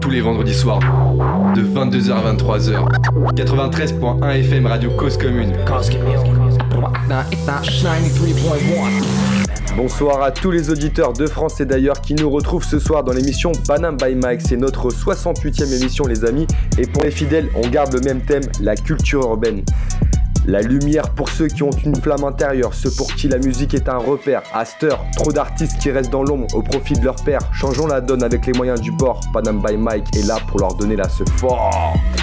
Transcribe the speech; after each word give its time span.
Tous 0.00 0.10
les 0.10 0.20
vendredis 0.20 0.54
soirs, 0.54 0.80
de 1.54 1.62
22h 1.62 2.14
à 2.14 2.32
23h. 2.32 2.84
93.1 3.36 4.40
FM 4.40 4.66
Radio 4.66 4.90
Cause 4.90 5.16
Commune. 5.16 5.52
Cause 5.64 5.88
Commune. 5.88 6.18
93.1. 7.08 9.76
Bonsoir 9.76 10.20
à 10.20 10.32
tous 10.32 10.50
les 10.50 10.70
auditeurs 10.70 11.12
de 11.12 11.28
France 11.28 11.60
et 11.60 11.64
d'ailleurs 11.64 12.00
qui 12.00 12.14
nous 12.14 12.28
retrouvent 12.28 12.64
ce 12.64 12.80
soir 12.80 13.04
dans 13.04 13.12
l'émission 13.12 13.52
Banam 13.68 13.96
by 13.96 14.16
Mike. 14.16 14.40
C'est 14.42 14.56
notre 14.56 14.88
68e 14.88 15.72
émission 15.72 16.06
les 16.06 16.24
amis 16.24 16.48
et 16.76 16.88
pour 16.88 17.04
les 17.04 17.12
fidèles 17.12 17.50
on 17.54 17.68
garde 17.68 17.94
le 17.94 18.00
même 18.00 18.20
thème, 18.20 18.42
la 18.60 18.74
culture 18.74 19.20
urbaine. 19.20 19.62
La 20.46 20.60
lumière 20.60 21.08
pour 21.10 21.30
ceux 21.30 21.46
qui 21.46 21.62
ont 21.62 21.70
une 21.70 21.96
flamme 21.96 22.24
intérieure, 22.24 22.74
ceux 22.74 22.90
pour 22.90 23.14
qui 23.14 23.28
la 23.28 23.38
musique 23.38 23.72
est 23.72 23.88
un 23.88 23.96
repère. 23.96 24.42
À 24.52 24.64
trop 25.16 25.32
d'artistes 25.32 25.78
qui 25.78 25.90
restent 25.90 26.10
dans 26.10 26.22
l'ombre 26.22 26.46
au 26.54 26.60
profit 26.60 26.92
de 26.94 27.04
leur 27.04 27.16
père. 27.16 27.40
Changeons 27.52 27.86
la 27.86 28.02
donne 28.02 28.22
avec 28.22 28.44
les 28.44 28.52
moyens 28.52 28.80
du 28.80 28.92
bord. 28.92 29.20
Panam 29.32 29.62
by 29.62 29.76
Mike 29.78 30.14
est 30.16 30.26
là 30.26 30.38
pour 30.46 30.60
leur 30.60 30.74
donner 30.74 30.96
la 30.96 31.08
ce 31.08 31.24
fort. 31.38 31.70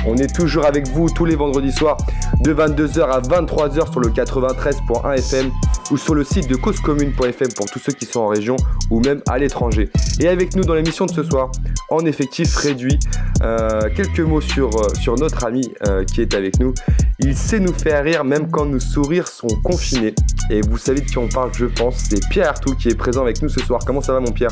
On 0.06 0.16
est 0.18 0.34
toujours 0.36 0.66
avec 0.66 0.88
vous 0.90 1.10
tous 1.10 1.26
les 1.26 1.36
vendredis 1.36 1.72
soirs 1.72 1.98
de 2.42 2.54
22h 2.54 3.02
à 3.02 3.22
23h 3.22 3.92
sur 3.92 4.00
le 4.00 4.10
93.1 4.10 5.18
FM 5.18 5.52
ou 5.92 5.98
sur 5.98 6.16
le 6.16 6.24
site 6.24 6.48
de 6.48 6.56
causecommune.fm 6.56 7.50
pour 7.56 7.66
tous 7.70 7.80
ceux 7.80 7.94
qui 7.94 8.06
sont 8.06 8.22
en 8.22 8.28
région 8.28 8.56
ou 8.90 9.00
même 9.00 9.22
à 9.28 9.38
l'étranger. 9.38 9.90
Et 10.20 10.28
avec 10.28 10.56
nous 10.56 10.64
dans 10.64 10.76
l'émission 10.76 11.06
de 11.06 11.12
ce 11.12 11.24
soir, 11.24 11.52
en 11.90 12.06
effectif 12.06 12.56
réduit, 12.56 12.98
euh, 13.44 13.90
quelques 13.96 14.20
mots 14.20 14.42
sur, 14.42 14.70
euh, 14.70 14.88
sur 15.00 15.16
notre 15.16 15.44
ami 15.44 15.74
euh, 15.88 16.04
qui 16.04 16.22
est 16.22 16.34
avec 16.34 16.60
nous. 16.60 16.74
Il 17.20 17.36
sait 17.36 17.60
nous 17.60 17.74
faire 17.74 17.98
rire 18.12 18.24
même 18.26 18.50
quand 18.50 18.66
nos 18.66 18.80
sourires 18.80 19.28
sont 19.28 19.48
confinés. 19.64 20.14
Et 20.50 20.62
vous 20.62 20.78
savez 20.78 21.02
de 21.02 21.06
qui 21.06 21.18
on 21.18 21.28
parle, 21.28 21.52
je 21.54 21.66
pense, 21.66 21.96
c'est 22.10 22.20
Pierre 22.30 22.50
Artout 22.50 22.76
qui 22.76 22.90
est 22.90 22.96
présent 22.96 23.22
avec 23.22 23.42
nous 23.42 23.50
ce 23.50 23.62
soir. 23.62 23.80
Comment 23.86 24.02
ça 24.02 24.14
va 24.14 24.20
mon 24.20 24.32
Pierre? 24.32 24.52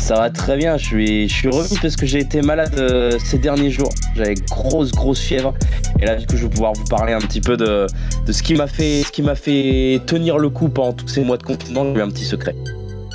Ça 0.00 0.16
va 0.16 0.30
très 0.30 0.56
bien, 0.56 0.76
je 0.76 0.84
suis, 0.84 1.28
je 1.28 1.34
suis 1.34 1.48
revenu 1.48 1.78
parce 1.80 1.96
que 1.96 2.04
j'ai 2.06 2.18
été 2.18 2.42
malade 2.42 2.74
euh, 2.78 3.18
ces 3.18 3.38
derniers 3.38 3.70
jours. 3.70 3.90
J'avais 4.14 4.34
grosse 4.34 4.92
grosse 4.92 5.20
fièvre. 5.20 5.54
Et 6.00 6.06
là 6.06 6.16
du 6.16 6.26
coup 6.26 6.36
je 6.36 6.44
vais 6.44 6.50
pouvoir 6.50 6.72
vous 6.74 6.84
parler 6.84 7.12
un 7.12 7.20
petit 7.20 7.40
peu 7.40 7.56
de, 7.56 7.86
de 8.26 8.32
ce 8.32 8.42
qui 8.42 8.54
m'a 8.54 8.66
fait 8.66 9.02
ce 9.02 9.12
qui 9.12 9.22
m'a 9.22 9.34
fait 9.34 10.00
tenir 10.06 10.38
le 10.38 10.50
coup 10.50 10.68
pendant 10.68 10.92
tous 10.92 11.08
ces 11.08 11.22
mois 11.22 11.36
de 11.36 11.42
confinement. 11.42 11.84
J'ai 11.94 12.00
eu 12.00 12.02
un 12.02 12.08
petit 12.08 12.24
secret. 12.24 12.54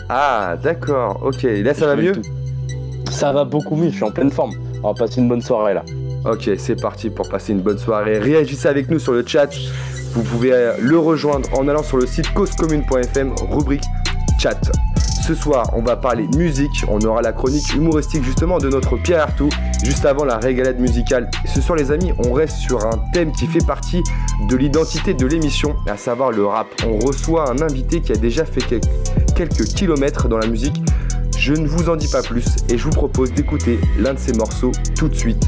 Ah 0.09 0.57
d'accord, 0.63 1.21
ok. 1.23 1.43
Là 1.43 1.73
ça 1.73 1.85
va 1.87 1.95
mieux? 1.95 2.13
Ça 3.11 3.31
va 3.33 3.45
beaucoup 3.45 3.75
mieux, 3.75 3.89
je 3.89 3.95
suis 3.95 4.03
en 4.03 4.11
pleine 4.11 4.31
forme. 4.31 4.53
On 4.83 4.91
va 4.91 4.93
passer 4.93 5.21
une 5.21 5.27
bonne 5.27 5.41
soirée 5.41 5.73
là. 5.73 5.83
Ok, 6.25 6.49
c'est 6.57 6.79
parti 6.79 7.09
pour 7.09 7.29
passer 7.29 7.53
une 7.53 7.61
bonne 7.61 7.77
soirée. 7.77 8.19
Réagissez 8.19 8.67
avec 8.67 8.89
nous 8.89 8.99
sur 8.99 9.13
le 9.13 9.25
chat. 9.25 9.49
Vous 10.13 10.23
pouvez 10.23 10.51
euh, 10.51 10.73
le 10.81 10.99
rejoindre 10.99 11.47
en 11.57 11.67
allant 11.67 11.83
sur 11.83 11.97
le 11.97 12.05
site 12.05 12.33
causecommune.fm, 12.33 13.35
rubrique 13.51 13.83
chat. 14.37 14.59
Ce 15.25 15.33
soir, 15.33 15.69
on 15.73 15.81
va 15.81 15.95
parler 15.95 16.27
musique. 16.35 16.83
On 16.89 16.99
aura 17.01 17.21
la 17.21 17.31
chronique 17.31 17.73
humoristique 17.73 18.23
justement 18.23 18.57
de 18.57 18.67
notre 18.67 18.97
Pierre 18.97 19.21
Artout, 19.21 19.49
juste 19.83 20.03
avant 20.05 20.25
la 20.25 20.37
régalade 20.37 20.79
musicale. 20.79 21.29
ce 21.45 21.61
soir, 21.61 21.77
les 21.77 21.91
amis, 21.91 22.11
on 22.25 22.33
reste 22.33 22.57
sur 22.57 22.85
un 22.85 22.97
thème 23.13 23.31
qui 23.31 23.45
fait 23.45 23.65
partie 23.65 24.01
de 24.49 24.55
l'identité 24.57 25.13
de 25.13 25.25
l'émission, 25.25 25.75
à 25.87 25.95
savoir 25.95 26.31
le 26.31 26.45
rap. 26.45 26.67
On 26.85 26.99
reçoit 26.99 27.49
un 27.49 27.61
invité 27.61 28.01
qui 28.01 28.11
a 28.11 28.15
déjà 28.15 28.43
fait 28.43 28.81
quelques 29.35 29.65
kilomètres 29.65 30.27
dans 30.27 30.39
la 30.39 30.47
musique. 30.47 30.81
Je 31.37 31.53
ne 31.53 31.67
vous 31.67 31.87
en 31.89 31.95
dis 31.95 32.09
pas 32.09 32.23
plus 32.23 32.45
et 32.67 32.77
je 32.77 32.83
vous 32.83 32.89
propose 32.89 33.31
d'écouter 33.31 33.79
l'un 33.97 34.15
de 34.15 34.19
ses 34.19 34.33
morceaux 34.33 34.71
tout 34.97 35.07
de 35.07 35.15
suite. 35.15 35.47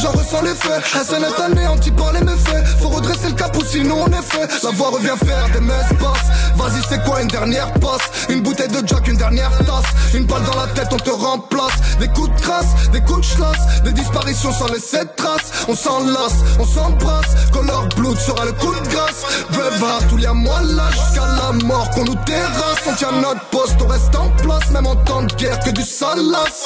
j'en 0.00 0.10
ressens 0.12 0.42
les 0.42 0.54
faits. 0.54 0.82
Hassan 0.94 1.22
est 1.22 1.40
anéanti 1.40 1.90
par 1.90 2.12
les 2.12 2.20
méfaits. 2.20 2.66
Faut 2.80 2.88
redresser 2.88 3.28
le 3.28 3.34
capot, 3.34 3.64
sinon 3.64 4.04
on 4.06 4.08
est 4.08 4.22
fait. 4.22 4.48
La 4.62 4.70
voix 4.70 4.90
revient 4.90 5.16
faire 5.24 5.48
des 5.52 5.60
messes 5.60 5.92
basses. 6.00 6.56
Vas-y, 6.56 6.82
c'est 6.88 7.02
quoi 7.04 7.22
une 7.22 7.28
dernière 7.28 7.72
passe? 7.74 8.28
Une 8.28 8.42
bouteille 8.42 8.68
de 8.68 8.86
Jack, 8.86 9.06
une 9.08 9.16
dernière 9.16 9.50
tasse. 9.58 10.14
Une 10.14 10.24
balle 10.24 10.42
dans 10.44 10.56
la 10.56 10.66
tête, 10.68 10.88
on 10.92 10.96
te 10.96 11.10
remplace. 11.10 11.72
Des 11.98 12.08
coups 12.08 12.30
de 12.34 12.40
crasse, 12.40 12.90
des 12.92 13.00
coups 13.00 13.28
de 13.28 13.36
chlasse. 13.36 13.82
Des 13.84 13.92
disparitions 13.92 14.52
sans 14.52 14.66
laisser 14.68 15.04
de 15.04 15.10
traces. 15.16 15.66
On 15.68 15.74
s'enlace, 15.74 16.34
on 16.58 16.64
s'embrasse. 16.64 17.26
Leur 17.62 17.86
blood 17.88 18.18
sera 18.18 18.46
le 18.46 18.52
coup 18.52 18.74
de 18.74 18.88
grâce. 18.88 19.44
Brevard, 19.50 20.00
tout 20.08 20.18
à 20.26 20.32
moi 20.32 20.60
là 20.62 20.90
jusqu'à 20.90 21.26
la 21.26 21.52
mort 21.64 21.88
qu'on 21.90 22.04
nous 22.04 22.16
terrasse. 22.24 22.78
On 22.88 22.94
tient 22.94 23.12
notre 23.12 23.44
poste, 23.50 23.76
on 23.84 23.86
reste 23.86 24.16
en 24.16 24.30
place. 24.42 24.70
Même 24.70 24.86
en 24.86 24.96
temps 24.96 25.22
de 25.22 25.32
guerre, 25.34 25.60
que 25.60 25.70
du 25.70 25.82
salace. 25.82 26.64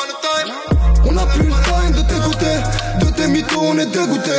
On 1.05 1.17
a 1.17 1.27
plus 1.27 1.49
le 1.49 1.53
time 1.53 1.93
de 1.93 2.03
t'écouter 2.09 2.57
On 3.57 3.79
est 3.79 3.87
dégoûté. 3.87 4.31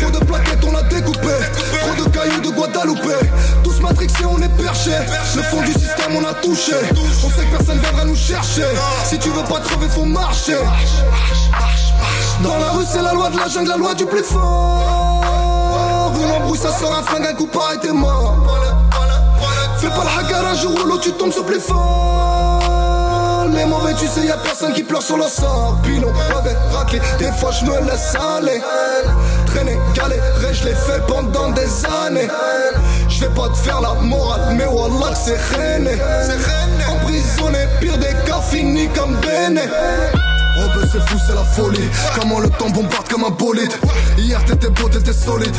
Trop 0.00 0.10
de 0.10 0.24
plaquettes 0.24 0.64
on 0.64 0.74
a 0.74 0.82
découpé. 0.82 1.28
Trop 1.80 2.04
de 2.04 2.10
cailloux 2.10 2.40
de 2.40 2.50
Guadeloupe. 2.50 3.12
Tous 3.62 3.80
matrixés 3.80 4.24
on 4.24 4.40
est 4.42 4.62
perché 4.62 4.92
Le 5.36 5.42
fond 5.42 5.62
du 5.62 5.72
système 5.72 6.16
on 6.16 6.24
a 6.24 6.34
touché. 6.34 6.74
On 7.24 7.30
sait 7.30 7.44
que 7.44 7.56
personne 7.56 7.78
viendra 7.78 8.04
nous 8.04 8.16
chercher. 8.16 8.66
Si 9.04 9.18
tu 9.18 9.30
veux 9.30 9.44
pas 9.44 9.60
trouver 9.60 9.88
faut 9.88 10.04
marcher. 10.04 10.58
Dans 12.42 12.58
la 12.58 12.70
rue 12.70 12.84
c'est 12.90 13.02
la 13.02 13.12
loi 13.14 13.30
de 13.30 13.38
la 13.38 13.48
jungle 13.48 13.68
La 13.70 13.76
loi 13.76 13.94
du 13.94 14.06
plus 14.06 14.22
fort. 14.22 16.12
Une 16.20 16.30
embrouille 16.30 16.58
ça 16.58 16.72
sort 16.72 16.94
un 16.94 17.02
flingue 17.02 17.26
Un 17.26 17.34
coup 17.34 17.46
pas 17.46 17.74
et 17.74 17.78
t'es 17.78 17.92
mort 17.92 18.36
Fais 19.78 19.88
pas 19.88 20.04
le 20.04 20.20
hagar 20.24 20.46
un 20.46 20.54
jour 20.54 20.72
où 20.72 20.86
l'autre 20.86 21.02
tu 21.02 21.12
tombes 21.12 21.32
sur 21.32 21.44
plus 21.44 21.60
fort 21.60 22.65
les 23.54 23.64
mauvais, 23.64 23.94
tu 23.94 24.06
sais, 24.06 24.26
y'a 24.26 24.36
personne 24.36 24.72
qui 24.72 24.82
pleure 24.82 25.02
sur 25.02 25.16
le 25.16 25.24
sang. 25.24 25.76
Pilon, 25.82 26.12
mauvais, 26.34 26.56
raclé, 26.72 27.00
des 27.18 27.32
fois 27.32 27.50
je 27.52 27.64
me 27.64 27.90
laisse 27.90 28.14
aller. 28.14 28.60
Traîner, 29.46 29.78
galérer, 29.94 30.52
je 30.52 30.64
l'ai 30.64 30.74
fait 30.74 31.04
pendant 31.06 31.50
des 31.50 31.84
années. 32.06 32.28
Je 33.08 33.20
vais 33.20 33.34
pas 33.34 33.48
te 33.48 33.56
faire 33.56 33.80
la 33.80 33.94
morale, 33.94 34.54
mais 34.56 34.66
wallah 34.66 35.14
c'est 35.14 35.38
rené. 35.54 35.96
Emprisonné, 36.88 37.58
pire 37.80 37.98
des 37.98 38.14
cas, 38.26 38.40
fini 38.40 38.88
comme 38.88 39.16
Béné. 39.16 39.62
Oh 40.58 40.68
ben 40.74 40.88
c'est 40.90 41.00
fou, 41.08 41.18
c'est 41.26 41.34
la 41.34 41.44
folie. 41.44 41.88
Comment 42.18 42.40
le 42.40 42.48
temps 42.48 42.70
bombarde 42.70 43.08
comme 43.08 43.24
un 43.24 43.30
bolide. 43.30 43.72
Hier 44.16 44.42
t'étais 44.44 44.70
beau, 44.70 44.88
t'étais 44.88 45.12
solide. 45.12 45.54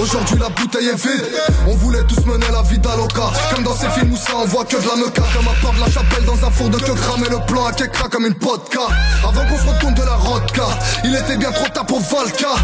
Aujourd'hui 0.00 0.38
la 0.38 0.48
bouteille 0.50 0.88
est 0.88 0.94
vide. 0.94 1.26
On 1.66 1.74
voulait 1.76 2.02
tous 2.04 2.24
mener 2.26 2.46
la 2.52 2.62
vie 2.62 2.78
d'Aloca. 2.78 3.30
Comme 3.54 3.64
dans 3.64 3.74
ces 3.74 3.88
films 3.90 4.12
où 4.12 4.16
ça 4.16 4.36
envoie 4.36 4.64
que 4.64 4.76
de 4.76 4.86
la 4.88 4.96
meca. 4.96 5.22
Comme 5.34 5.48
à 5.48 5.62
part 5.62 5.72
de 5.72 5.80
la 5.80 5.90
chapelle 5.90 6.24
dans 6.24 6.46
un 6.46 6.50
four 6.50 6.68
de 6.68 6.78
que 6.78 6.92
cramer 6.92 7.28
le 7.30 7.44
plan 7.46 7.66
à 7.66 7.72
Kekra 7.72 8.08
comme 8.08 8.26
une 8.26 8.36
vodka. 8.40 8.80
Avant 9.26 9.46
qu'on 9.46 9.58
se 9.58 9.74
retourne 9.74 9.94
de 9.94 10.02
la 10.02 10.14
rodka 10.14 10.64
Il 11.04 11.14
était 11.14 11.36
bien 11.36 11.52
trop 11.52 11.68
tard 11.68 11.86
pour 11.86 12.00
Valka. 12.00 12.54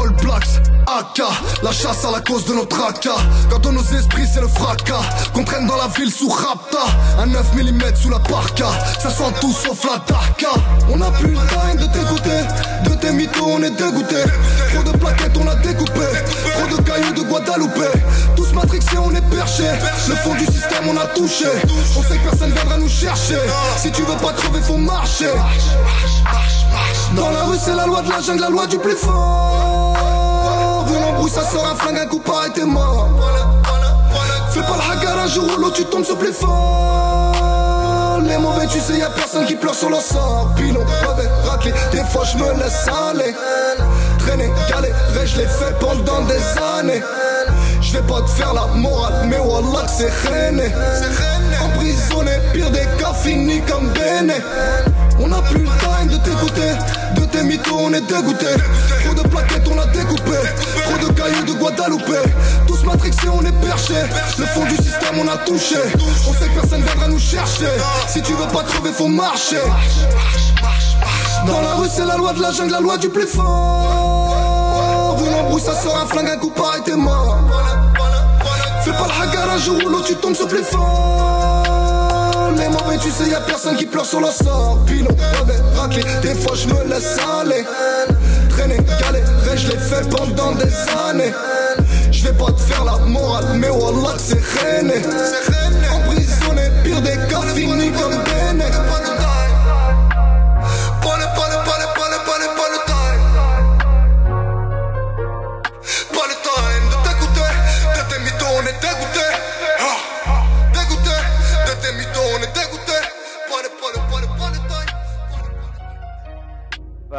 All 0.00 0.10
Blacks, 0.22 0.62
AK 0.86 1.22
La 1.62 1.72
chasse 1.72 2.04
à 2.04 2.10
la 2.10 2.20
cause 2.20 2.46
de 2.46 2.54
notre 2.54 2.68
tracas 2.68 3.20
Quand 3.50 3.58
dans 3.58 3.72
nos 3.72 3.82
esprits 3.82 4.26
c'est 4.32 4.40
le 4.40 4.48
fracas. 4.48 5.02
Qu'on 5.34 5.44
traîne 5.44 5.66
dans 5.66 5.76
la 5.76 5.88
ville 5.88 6.10
sous 6.10 6.28
Rapta. 6.28 6.86
Un 7.18 7.26
9 7.26 7.54
mm 7.54 7.96
sous 7.96 8.10
la 8.10 8.18
parka. 8.18 8.68
Ça 9.02 9.10
sent 9.10 9.32
tout 9.40 9.52
sauf 9.52 9.84
la 9.84 9.98
darka. 10.06 10.48
On 10.90 11.00
a 11.00 11.10
plus 11.10 11.33
de 11.34 12.88
De 12.88 12.94
tes 12.96 13.12
mythos 13.12 13.46
on 13.46 13.62
est 13.62 13.70
dégoûté. 13.70 14.16
Trop 14.72 14.82
de 14.82 14.96
plaquettes 14.96 15.36
on 15.36 15.48
a 15.48 15.54
découpé. 15.56 16.00
Trop 16.56 16.76
de 16.76 16.82
cailloux 16.82 17.12
de 17.12 17.22
Guadeloupe. 17.22 17.84
Tous 18.36 18.52
matrixés 18.52 18.98
on 18.98 19.10
est 19.14 19.28
perché 19.34 19.64
Le 20.08 20.14
fond 20.16 20.34
du 20.34 20.46
système 20.46 20.88
on 20.88 20.96
a 20.96 21.06
touché. 21.06 21.46
On 21.96 22.02
sait 22.02 22.18
que 22.18 22.30
personne 22.30 22.52
viendra 22.52 22.76
nous 22.78 22.88
chercher. 22.88 23.38
Si 23.76 23.90
tu 23.90 24.02
veux 24.02 24.16
pas 24.16 24.32
trouver 24.32 24.60
faut 24.60 24.76
marcher. 24.76 25.30
Dans 27.14 27.30
la 27.30 27.44
rue 27.44 27.58
c'est 27.62 27.74
la 27.74 27.86
loi 27.86 28.02
de 28.02 28.10
la 28.10 28.20
jungle 28.20 28.40
La 28.40 28.50
loi 28.50 28.66
du 28.66 28.78
plus 28.78 28.96
fort. 28.96 29.96
Une 30.88 31.04
embrouille 31.04 31.30
ça 31.30 31.44
sort 31.44 31.66
un 31.66 31.74
flingue 31.74 31.98
Un 31.98 32.06
coup 32.06 32.20
pas 32.20 32.46
et 32.48 32.52
t'es 32.52 32.64
mort. 32.64 33.08
Fais 34.50 34.60
pas 34.60 34.76
le 34.76 34.92
hagar 34.92 35.18
un 35.18 35.26
jour 35.26 35.44
où 35.44 35.60
l'autre 35.60 35.76
tu 35.76 35.84
tombes 35.86 36.04
sur 36.04 36.16
plus 36.16 36.32
fort 36.32 37.53
les 38.20 38.38
mauvais, 38.38 38.66
tu 38.66 38.80
sais, 38.80 38.98
y'a 38.98 39.10
personne 39.10 39.44
qui 39.46 39.54
pleure 39.54 39.74
sur 39.74 39.90
le 39.90 39.96
sang. 39.96 40.50
Pilon, 40.56 40.84
mauvais, 41.06 41.28
raclé, 41.44 41.72
des 41.92 42.04
fois 42.04 42.24
je 42.24 42.38
me 42.38 42.52
laisse 42.62 42.86
aller. 42.88 43.34
Traîner, 44.18 44.50
galérer, 44.68 45.26
je 45.26 45.38
l'ai 45.38 45.46
fait 45.46 45.74
pendant 45.80 46.22
des 46.22 46.40
années. 46.78 47.02
Je 47.80 47.92
vais 47.92 48.02
pas 48.02 48.22
te 48.22 48.30
faire 48.30 48.54
la 48.54 48.66
morale, 48.66 49.26
mais 49.26 49.38
wallah 49.38 49.86
c'est 49.86 50.10
rené. 50.28 50.72
Emprisonné, 51.62 52.32
pire 52.52 52.70
des 52.70 52.86
cas, 52.98 53.12
fini 53.12 53.60
comme 53.62 53.88
Béné. 53.90 54.34
On 55.18 55.30
a 55.32 55.40
plus 55.42 55.60
le 55.60 55.66
time 55.66 56.08
de 56.08 56.16
t'écouter. 56.16 56.70
De 57.16 57.24
tes 57.26 57.42
mythos 57.44 57.76
on 57.78 57.92
est 57.92 58.00
dégoûté. 58.00 58.46
Trop 59.04 59.14
de 59.14 59.28
plaquettes 59.28 59.68
on 59.68 59.78
a 59.78 59.86
découpé. 59.86 60.36
Trop 60.84 61.06
de 61.06 61.12
cailloux 61.12 61.44
de 61.44 61.52
Guadeloupe. 61.52 62.16
Tous 62.66 62.84
matrixés 62.84 63.28
on 63.28 63.42
est 63.42 63.66
perché 63.66 63.94
Le 64.38 64.46
fond 64.46 64.64
du 64.64 64.76
système 64.76 65.18
on 65.18 65.28
a 65.28 65.36
touché. 65.38 65.76
On 66.28 66.32
sait 66.32 66.48
que 66.48 66.60
personne 66.60 66.82
viendra 66.82 67.08
nous 67.08 67.18
chercher. 67.18 67.70
Si 68.08 68.22
tu 68.22 68.32
veux 68.32 68.48
pas 68.48 68.62
trouver 68.64 68.90
faut 68.92 69.08
marcher. 69.08 69.62
Dans 71.46 71.60
la 71.60 71.74
rue, 71.74 71.88
c'est 71.94 72.06
la 72.06 72.16
loi 72.16 72.32
de 72.32 72.40
la 72.40 72.52
jungle, 72.52 72.72
la 72.72 72.80
loi 72.80 72.96
du 72.96 73.10
plus 73.10 73.26
fort. 73.26 75.16
Une 75.24 75.34
embrouille, 75.34 75.60
ça 75.60 75.74
sort 75.74 75.96
un 76.02 76.06
flingue, 76.06 76.28
un 76.28 76.38
coup 76.38 76.50
pareil, 76.50 76.82
t'es 76.84 76.96
mort. 76.96 77.38
Fais 78.82 78.92
pas 78.92 79.06
le 79.06 79.22
hagar 79.22 79.50
un 79.50 79.58
jour 79.58 79.78
l'autre, 79.88 80.06
tu 80.06 80.16
tombes 80.16 80.34
sur 80.34 80.48
plus 80.48 80.64
fort. 80.64 81.53
Tu 83.02 83.10
sais, 83.10 83.28
y'a 83.28 83.40
personne 83.40 83.76
qui 83.76 83.86
pleure 83.86 84.06
sur 84.06 84.20
leur 84.20 84.32
sort. 84.32 84.78
Pilon, 84.86 85.08
mauvais, 85.38 85.60
raclé, 85.76 86.02
des 86.22 86.34
fois 86.34 86.54
je 86.54 86.68
me 86.68 86.88
laisse 86.88 87.18
aller. 87.40 87.64
Traîner, 88.48 88.78
galérer, 89.00 89.56
je 89.56 89.68
l'ai 89.68 89.78
fait 89.78 90.08
pendant 90.08 90.52
des 90.52 90.72
années. 91.08 91.32
Je 92.10 92.24
vais 92.24 92.32
pas 92.32 92.52
te 92.52 92.60
faire 92.60 92.84
la 92.84 92.98
morale, 92.98 93.46
mais 93.56 93.68
wallah 93.68 94.14
que 94.14 94.20
c'est 94.20 94.40
rené. 94.58 94.94
Emprisonné, 95.92 96.70
pire 96.82 97.02
des 97.02 97.16
cas, 97.28 97.33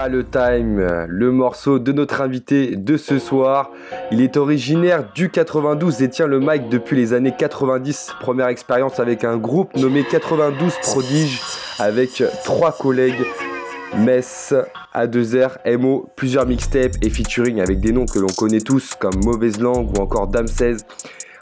Le 0.10 0.24
time, 0.24 1.06
le 1.08 1.32
morceau 1.32 1.80
de 1.80 1.92
notre 1.92 2.22
invité 2.22 2.76
de 2.76 2.96
ce 2.96 3.18
soir. 3.18 3.72
Il 4.12 4.22
est 4.22 4.38
originaire 4.38 5.12
du 5.16 5.30
92 5.30 6.04
et 6.04 6.10
tient 6.10 6.28
le 6.28 6.40
mic 6.40 6.70
depuis 6.70 6.96
les 6.96 7.14
années 7.14 7.34
90. 7.36 8.16
Première 8.20 8.48
expérience 8.50 9.00
avec 9.00 9.24
un 9.24 9.38
groupe 9.38 9.76
nommé 9.76 10.04
92 10.04 10.74
Prodige 10.84 11.42
avec 11.80 12.22
trois 12.44 12.72
collègues. 12.72 13.26
Mess, 13.98 14.54
A2R, 14.94 15.78
MO, 15.78 16.08
plusieurs 16.16 16.46
mixtapes 16.46 16.98
et 17.02 17.10
featuring 17.10 17.60
avec 17.60 17.80
des 17.80 17.92
noms 17.92 18.06
que 18.06 18.20
l'on 18.20 18.28
connaît 18.28 18.60
tous 18.60 18.94
comme 19.00 19.16
Mauvaise 19.24 19.60
Langue 19.60 19.98
ou 19.98 20.02
encore 20.02 20.28
Dame 20.28 20.48
16. 20.48 20.86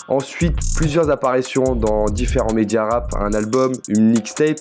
Ensuite, 0.10 0.58
plusieurs 0.76 1.10
apparitions 1.10 1.76
dans 1.76 2.06
différents 2.06 2.54
médias 2.54 2.84
rap, 2.86 3.14
un 3.18 3.34
album, 3.34 3.72
une 3.88 4.10
mixtape 4.12 4.60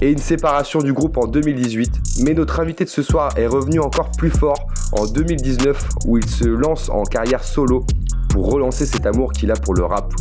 et 0.00 0.10
une 0.10 0.18
séparation 0.18 0.80
du 0.80 0.92
groupe 0.92 1.18
en 1.18 1.26
2018. 1.26 2.22
Mais 2.24 2.32
notre 2.32 2.60
invité 2.60 2.84
de 2.84 2.88
ce 2.88 3.02
soir 3.02 3.36
est 3.36 3.46
revenu 3.46 3.78
encore 3.80 4.10
plus 4.16 4.30
fort 4.30 4.58
en 4.92 5.06
2019 5.06 5.88
où 6.06 6.16
il 6.16 6.28
se 6.28 6.48
lance 6.48 6.88
en 6.88 7.02
carrière 7.02 7.44
solo 7.44 7.84
pour 8.30 8.50
relancer 8.50 8.86
cet 8.86 9.06
amour 9.06 9.32
qu'il 9.32 9.50
a 9.50 9.54
pour 9.54 9.74
le 9.74 9.84
rap. 9.84 10.12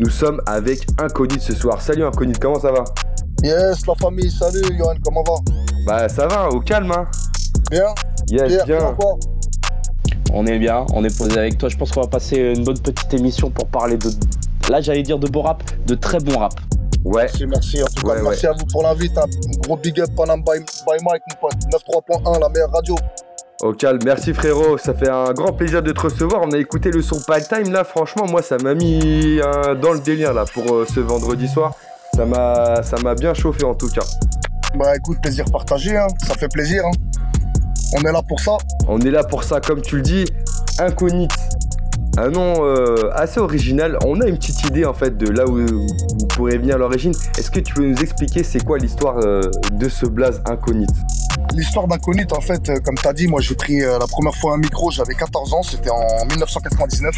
Nous 0.00 0.10
sommes 0.10 0.40
avec 0.46 0.86
Inconit 0.98 1.40
ce 1.40 1.54
soir. 1.54 1.80
Salut 1.80 2.04
Inconit, 2.04 2.32
comment 2.40 2.58
ça 2.58 2.72
va? 2.72 2.84
Yes, 3.42 3.86
la 3.86 3.94
famille, 3.94 4.30
salut 4.30 4.62
Johan, 4.78 4.94
comment 5.04 5.22
va? 5.22 5.34
Bah 5.86 6.08
ça 6.08 6.26
va, 6.26 6.48
au 6.48 6.60
calme 6.60 6.90
hein 6.92 7.06
Bien 7.70 7.94
Yes, 8.28 8.64
Pierre, 8.64 8.66
bien. 8.66 8.96
On 10.36 10.46
est 10.46 10.58
bien, 10.58 10.84
on 10.92 11.04
est 11.04 11.16
posé 11.16 11.38
avec 11.38 11.58
toi. 11.58 11.68
Je 11.68 11.76
pense 11.76 11.92
qu'on 11.92 12.00
va 12.00 12.08
passer 12.08 12.38
une 12.38 12.64
bonne 12.64 12.78
petite 12.78 13.14
émission 13.14 13.50
pour 13.50 13.66
parler 13.68 13.96
de. 13.96 14.08
Là, 14.68 14.80
j'allais 14.80 15.02
dire 15.02 15.18
de 15.18 15.28
beau 15.28 15.42
rap, 15.42 15.62
de 15.86 15.94
très 15.94 16.18
bon 16.18 16.38
rap. 16.38 16.54
Ouais, 17.04 17.22
Merci, 17.24 17.46
merci. 17.46 17.82
En 17.82 17.86
tout 17.86 18.06
cas, 18.06 18.14
Ouais, 18.14 18.22
merci 18.22 18.46
à 18.46 18.52
vous 18.52 18.64
pour 18.72 18.82
l'invite. 18.82 19.16
hein. 19.16 19.26
Gros 19.62 19.76
big 19.76 20.00
up 20.00 20.08
Panam 20.16 20.40
by, 20.42 20.58
by 20.58 21.04
Mike, 21.04 21.22
mon 21.30 21.48
pote. 21.48 21.52
93.1, 21.70 22.40
la 22.40 22.48
meilleure 22.48 22.70
radio. 22.72 22.96
au 23.62 23.72
calme. 23.74 23.98
Merci 24.04 24.32
frérot, 24.34 24.76
ça 24.78 24.92
fait 24.94 25.08
un 25.10 25.32
grand 25.32 25.52
plaisir 25.52 25.82
de 25.82 25.92
te 25.92 26.00
recevoir. 26.00 26.42
On 26.42 26.50
a 26.50 26.58
écouté 26.58 26.90
le 26.90 27.00
son 27.02 27.20
Pal 27.26 27.46
Time 27.46 27.70
là, 27.72 27.84
franchement, 27.84 28.24
moi 28.28 28.42
ça 28.42 28.56
m'a 28.58 28.74
mis 28.74 29.38
euh, 29.40 29.74
dans 29.74 29.92
le 29.92 30.00
délire 30.00 30.32
là 30.34 30.44
pour 30.52 30.64
euh, 30.74 30.86
ce 30.92 30.98
vendredi 31.00 31.46
soir. 31.46 31.74
Ça 32.16 32.24
m'a, 32.24 32.82
ça 32.82 32.96
m'a 33.02 33.14
bien 33.14 33.34
chauffé 33.34 33.64
en 33.64 33.74
tout 33.74 33.88
cas. 33.88 34.02
Bah 34.76 34.96
écoute, 34.96 35.18
plaisir 35.22 35.44
partagé, 35.52 35.96
hein. 35.96 36.06
ça 36.26 36.34
fait 36.34 36.48
plaisir. 36.48 36.84
hein. 36.86 36.90
On 37.94 38.00
est 38.02 38.12
là 38.12 38.22
pour 38.28 38.40
ça. 38.40 38.56
On 38.88 39.00
est 39.00 39.10
là 39.10 39.22
pour 39.22 39.44
ça, 39.44 39.60
comme 39.60 39.80
tu 39.80 39.96
le 39.96 40.02
dis, 40.02 40.24
Inconite. 40.78 41.30
Un 42.16 42.30
nom 42.30 42.64
euh, 42.64 43.10
assez 43.12 43.40
original. 43.40 43.98
On 44.04 44.20
a 44.20 44.26
une 44.26 44.36
petite 44.36 44.64
idée 44.64 44.84
en 44.84 44.94
fait 44.94 45.16
de 45.16 45.28
là 45.30 45.46
où, 45.46 45.60
où 45.60 45.86
pourrait 46.34 46.58
venir 46.58 46.78
l'origine. 46.78 47.12
Est-ce 47.38 47.50
que 47.50 47.60
tu 47.60 47.74
peux 47.74 47.86
nous 47.86 47.98
expliquer 47.98 48.42
c'est 48.42 48.64
quoi 48.64 48.78
l'histoire 48.78 49.18
euh, 49.18 49.42
de 49.72 49.88
ce 49.88 50.06
blaze 50.06 50.42
Inconite 50.46 50.90
L'histoire 51.52 51.86
d'Inconite, 51.86 52.32
en 52.32 52.40
fait, 52.40 52.68
euh, 52.68 52.80
comme 52.80 52.96
t'as 52.96 53.12
dit, 53.12 53.28
moi 53.28 53.40
j'ai 53.40 53.54
pris 53.54 53.82
euh, 53.82 53.98
la 53.98 54.06
première 54.06 54.34
fois 54.34 54.54
un 54.54 54.58
micro, 54.58 54.90
j'avais 54.90 55.14
14 55.14 55.52
ans, 55.52 55.62
c'était 55.62 55.90
en 55.90 56.26
1999. 56.26 57.14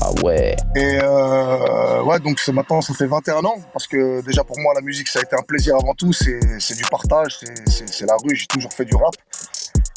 Ah 0.00 0.10
ouais. 0.22 0.56
Et 0.76 0.98
euh, 1.02 2.02
ouais, 2.02 2.18
donc 2.20 2.40
c'est 2.40 2.52
maintenant, 2.52 2.80
ça 2.80 2.94
fait 2.94 3.06
21 3.06 3.44
ans, 3.44 3.56
parce 3.72 3.86
que 3.86 4.24
déjà 4.24 4.44
pour 4.44 4.58
moi, 4.60 4.74
la 4.74 4.80
musique, 4.80 5.08
ça 5.08 5.20
a 5.20 5.22
été 5.22 5.34
un 5.36 5.42
plaisir 5.42 5.76
avant 5.76 5.94
tout, 5.94 6.12
c'est 6.12 6.40
c'est 6.58 6.76
du 6.76 6.84
partage, 6.90 7.38
c'est 7.66 8.06
la 8.06 8.16
rue, 8.22 8.34
j'ai 8.34 8.46
toujours 8.46 8.72
fait 8.72 8.84
du 8.84 8.94
rap. 8.94 9.14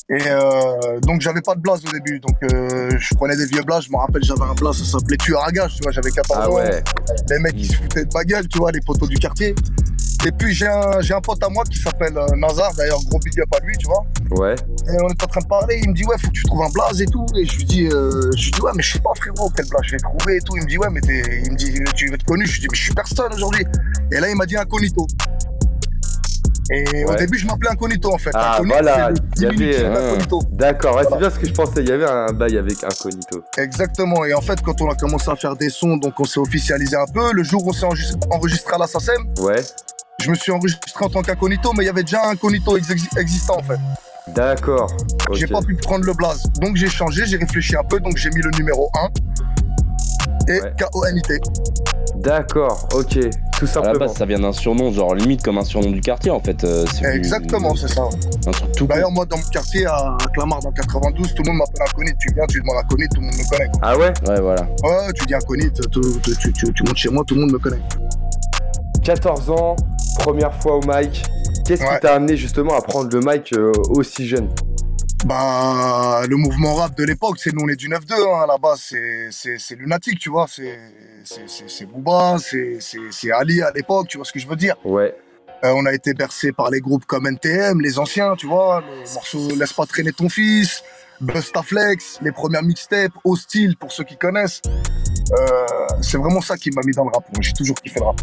Et 0.10 0.18
euh, 0.26 1.00
donc 1.02 1.20
j'avais 1.20 1.42
pas 1.42 1.54
de 1.56 1.60
blase 1.60 1.82
au 1.86 1.92
début, 1.92 2.20
donc 2.22 2.36
euh, 2.44 2.90
je 2.98 3.14
prenais 3.16 3.36
des 3.36 3.46
vieux 3.46 3.62
blases, 3.64 3.84
je 3.84 3.92
me 3.92 3.98
rappelle, 3.98 4.24
j'avais 4.24 4.44
un 4.50 4.54
blase, 4.54 4.78
ça 4.78 4.98
s'appelait 4.98 5.18
Tueur 5.18 5.46
à 5.46 5.52
gage, 5.52 5.76
tu 5.76 5.82
vois, 5.84 5.92
j'avais 5.92 6.12
14 6.12 6.40
Ah 6.42 6.50
ans. 6.50 6.54
ouais, 6.56 6.82
Les 7.30 7.40
mecs, 7.40 7.56
ils 7.58 7.66
se 7.70 7.76
foutaient 7.76 8.06
de 8.06 8.14
ma 8.14 8.24
gueule, 8.24 8.48
tu 8.48 8.58
vois, 8.58 8.72
les 8.72 8.80
poteaux 8.80 9.08
du 9.08 9.18
quartier. 9.18 9.54
Et 10.26 10.32
puis 10.32 10.54
j'ai 10.54 10.66
un, 10.68 11.02
j'ai 11.02 11.14
un 11.14 11.20
pote 11.20 11.44
à 11.44 11.50
moi 11.50 11.64
qui 11.70 11.78
s'appelle 11.78 12.18
euh, 12.18 12.26
Nazar, 12.38 12.74
d'ailleurs, 12.76 13.00
gros 13.10 13.20
big 13.20 13.38
up 13.42 13.50
à 13.54 13.60
lui, 13.66 13.76
tu 13.78 13.86
vois. 13.88 14.06
ouais. 14.42 14.56
Et 14.88 14.96
on 15.04 15.10
est 15.10 15.24
en 15.24 15.28
train 15.28 15.42
de 15.42 15.46
parler, 15.48 15.82
il 15.84 15.90
me 15.90 15.94
dit 15.94 16.06
ouais 16.06 16.16
faut 16.18 16.28
que 16.30 16.34
tu 16.34 16.44
trouves 16.44 16.64
un 16.64 16.70
blaze 16.70 17.02
et 17.02 17.06
tout. 17.06 17.26
Et 17.38 17.46
je 17.46 17.58
lui 17.58 17.66
dis, 17.66 17.88
euh, 17.88 18.32
je 18.38 18.46
lui 18.46 18.52
dis 18.52 18.62
ouais 18.62 18.72
mais 18.76 18.84
je 18.84 18.94
sais 18.94 19.00
pas 19.00 19.12
frérot 19.18 19.52
quel 19.54 19.68
blaze 19.68 19.82
je 19.84 19.92
vais 19.92 19.98
trouver 19.98 20.38
et 20.38 20.40
tout. 20.40 20.56
Il 20.56 20.64
me 20.64 20.68
dit 20.68 20.78
ouais 20.78 20.88
mais 20.90 21.02
t'es, 21.02 21.42
il 21.46 21.52
me 21.52 21.58
dit 21.58 21.80
tu 21.96 22.08
veux 22.08 22.14
être 22.16 22.24
connu? 22.24 22.46
Je 22.46 22.54
lui 22.54 22.60
dis 22.62 22.68
mais 22.72 22.78
je 22.78 22.84
suis 22.84 22.94
personne 22.94 23.34
aujourd'hui. 23.34 23.66
Et 24.14 24.22
là 24.22 24.30
il 24.30 24.36
m'a 24.38 24.46
dit 24.46 24.56
incognito. 24.56 25.06
Et 26.72 27.06
au 27.06 27.16
début 27.16 27.38
je 27.38 27.46
m'appelais 27.48 27.70
incognito 27.70 28.14
en 28.14 28.18
fait. 28.18 28.32
Ah, 28.34 28.56
Incognito, 28.56 28.74
voilà, 28.84 29.10
il 29.38 29.42
y 29.42 29.46
avait, 29.46 29.84
euh. 29.86 30.18
D'accord, 30.52 31.02
c'est 31.10 31.18
bien 31.18 31.30
ce 31.30 31.40
que 31.40 31.48
je 31.48 31.54
pensais. 31.54 31.82
Il 31.82 31.90
y 31.90 31.92
avait 31.92 32.06
un 32.06 32.34
bail 32.34 32.58
avec 32.58 32.84
Incognito. 32.84 33.44
Exactement. 33.58 34.26
Et 34.26 34.34
en 34.34 34.42
fait 34.42 34.62
quand 34.62 34.82
on 34.82 34.90
a 34.90 34.96
commencé 34.96 35.30
à 35.30 35.36
faire 35.36 35.56
des 35.56 35.70
sons, 35.70 35.98
donc 35.98 36.20
on 36.20 36.26
s'est 36.26 36.40
officialisé 36.40 36.96
un 36.98 37.06
peu. 37.12 37.32
Le 37.34 37.44
jour 37.44 37.66
où 37.66 37.70
on 37.70 37.74
s'est 37.74 37.86
enregistré, 38.32 38.74
à 38.76 38.78
la 38.80 38.88
SACEM, 38.88 39.34
Ouais, 39.40 39.62
je 40.22 40.30
me 40.30 40.36
suis 40.36 40.52
enregistré 40.52 41.06
en 41.06 41.10
tant 41.10 41.22
qu'incognito, 41.22 41.72
mais 41.78 41.84
il 41.84 41.88
y 41.88 41.90
avait 41.90 42.04
déjà 42.04 42.26
un 42.26 42.32
incognito 42.32 42.76
ex- 42.78 42.92
existant 43.18 43.58
en 43.58 43.64
fait. 43.64 43.80
d'accord. 44.34 44.92
J'ai 45.34 45.48
pas 45.48 45.62
pu 45.62 45.76
prendre 45.76 46.04
le 46.06 46.14
blaze. 46.14 46.44
Donc 46.60 46.76
j'ai 46.76 46.90
changé, 46.90 47.26
j'ai 47.26 47.38
réfléchi 47.38 47.76
un 47.78 47.84
peu, 47.84 48.00
donc 48.00 48.18
j'ai 48.18 48.30
mis 48.32 48.42
le 48.42 48.52
numéro 48.58 48.90
1 50.48 50.54
et 50.54 50.62
Ouais. 50.62 50.74
K-O-N-I-T. 50.78 51.40
D'accord, 52.16 52.88
ok. 52.94 53.20
Tout 53.58 53.66
À 53.66 53.68
la 53.68 53.74
simplement. 53.74 54.00
base, 54.06 54.14
ça 54.16 54.26
vient 54.26 54.40
d'un 54.40 54.52
surnom, 54.54 54.92
genre 54.92 55.16
limite 55.16 55.42
comme 55.44 55.58
un 55.58 55.64
surnom 55.64 55.90
du 55.90 56.00
quartier 56.02 56.30
en 56.32 56.40
fait. 56.40 56.64
euh, 56.64 56.86
Exactement, 57.14 57.76
c'est 57.76 57.88
ça. 57.88 58.04
Un 58.46 58.52
truc 58.52 58.72
tout 58.78 58.86
D'ailleurs, 58.86 59.12
moi, 59.12 59.26
dans 59.26 59.38
mon 59.38 59.44
quartier, 59.52 59.86
à 59.88 60.16
Clamart, 60.34 60.60
dans 60.60 60.72
92, 60.72 61.34
tout 61.34 61.42
le 61.44 61.50
monde 61.50 61.58
m'appelle 61.60 61.88
Inconite. 61.90 62.16
Tu 62.20 62.34
viens, 62.36 62.46
tu 62.48 62.60
demandes 62.60 62.78
Inconite, 62.84 63.10
tout 63.16 63.22
le 63.22 63.26
monde 63.28 63.36
me 63.36 63.50
connaît. 63.50 63.70
quoi. 63.72 63.80
Ah 63.82 63.98
ouais? 63.98 64.14
Ouais, 64.28 64.42
voilà. 64.42 64.62
Ouais, 64.84 65.12
tu 65.16 65.26
dis 65.26 65.34
Inconite, 65.34 65.90
tout- 65.90 66.20
tu, 66.24 66.38
tu, 66.38 66.54
tu, 66.54 66.72
tu 66.74 66.84
montes 66.84 66.98
chez 66.98 67.10
moi, 67.10 67.24
tout 67.26 67.34
le 67.36 67.42
monde 67.42 67.52
me 67.54 67.58
connaît. 67.60 67.82
14 69.04 69.50
ans, 69.50 69.76
première 70.20 70.54
fois 70.54 70.76
au 70.76 70.82
mic. 70.86 71.24
Qu'est-ce 71.66 71.82
Ouais. 71.84 71.96
qui 71.96 72.00
t'a 72.02 72.14
amené 72.14 72.38
justement 72.38 72.76
à 72.78 72.82
prendre 72.82 73.10
le 73.12 73.20
mic 73.20 73.52
euh, 73.54 73.72
aussi 73.90 74.28
jeune? 74.28 74.50
Bah, 75.28 76.22
le 76.26 76.38
mouvement 76.38 76.76
rap 76.76 76.96
de 76.96 77.04
l'époque, 77.04 77.38
c'est 77.38 77.54
nous, 77.54 77.66
on 77.66 77.68
est 77.68 77.76
du 77.76 77.90
9-2, 77.90 78.14
hein, 78.14 78.44
à 78.44 78.48
la 78.48 78.58
base, 78.58 78.94
c'est- 79.30 79.76
lunatique, 79.76 80.20
tu 80.20 80.30
vois. 80.30 80.46
C'est 80.48 80.80
c'est- 81.26 81.48
c'est- 81.48 81.68
c'est 81.68 81.86
Booba, 81.86 82.38
c'est 82.40 83.32
Ali 83.32 83.62
à 83.62 83.72
l'époque, 83.76 84.08
tu 84.08 84.18
vois 84.18 84.26
ce 84.26 84.32
que 84.32 84.40
je 84.40 84.48
veux 84.48 84.56
dire. 84.56 84.76
Ouais, 84.86 85.14
Euh, 85.66 85.74
on 85.76 85.88
a 85.88 85.94
été 85.94 86.14
bercé 86.14 86.52
par 86.52 86.70
les 86.70 86.80
groupes 86.80 87.06
comme 87.06 87.26
NTM, 87.26 87.82
les 87.82 87.98
anciens, 87.98 88.36
tu 88.36 88.46
vois, 88.46 88.82
le 88.82 89.12
morceau 89.16 89.56
Laisse 89.56 89.74
pas 89.74 89.88
traîner 89.88 90.14
ton 90.14 90.30
fils, 90.30 90.84
Bustaflex, 91.20 92.20
les 92.22 92.32
premières 92.32 92.62
mixtapes, 92.62 93.12
Hostile 93.24 93.76
pour 93.76 93.92
ceux 93.92 94.04
qui 94.04 94.16
connaissent. 94.18 94.62
Euh, 95.34 95.66
c'est 96.02 96.18
vraiment 96.18 96.42
ça 96.42 96.58
qui 96.58 96.70
m'a 96.70 96.82
mis 96.86 96.94
dans 96.94 97.06
le 97.06 97.10
rap. 97.10 97.26
J'ai 97.42 97.54
toujours 97.54 97.76
kiffé 97.82 98.00
le 98.00 98.06
rap. 98.06 98.22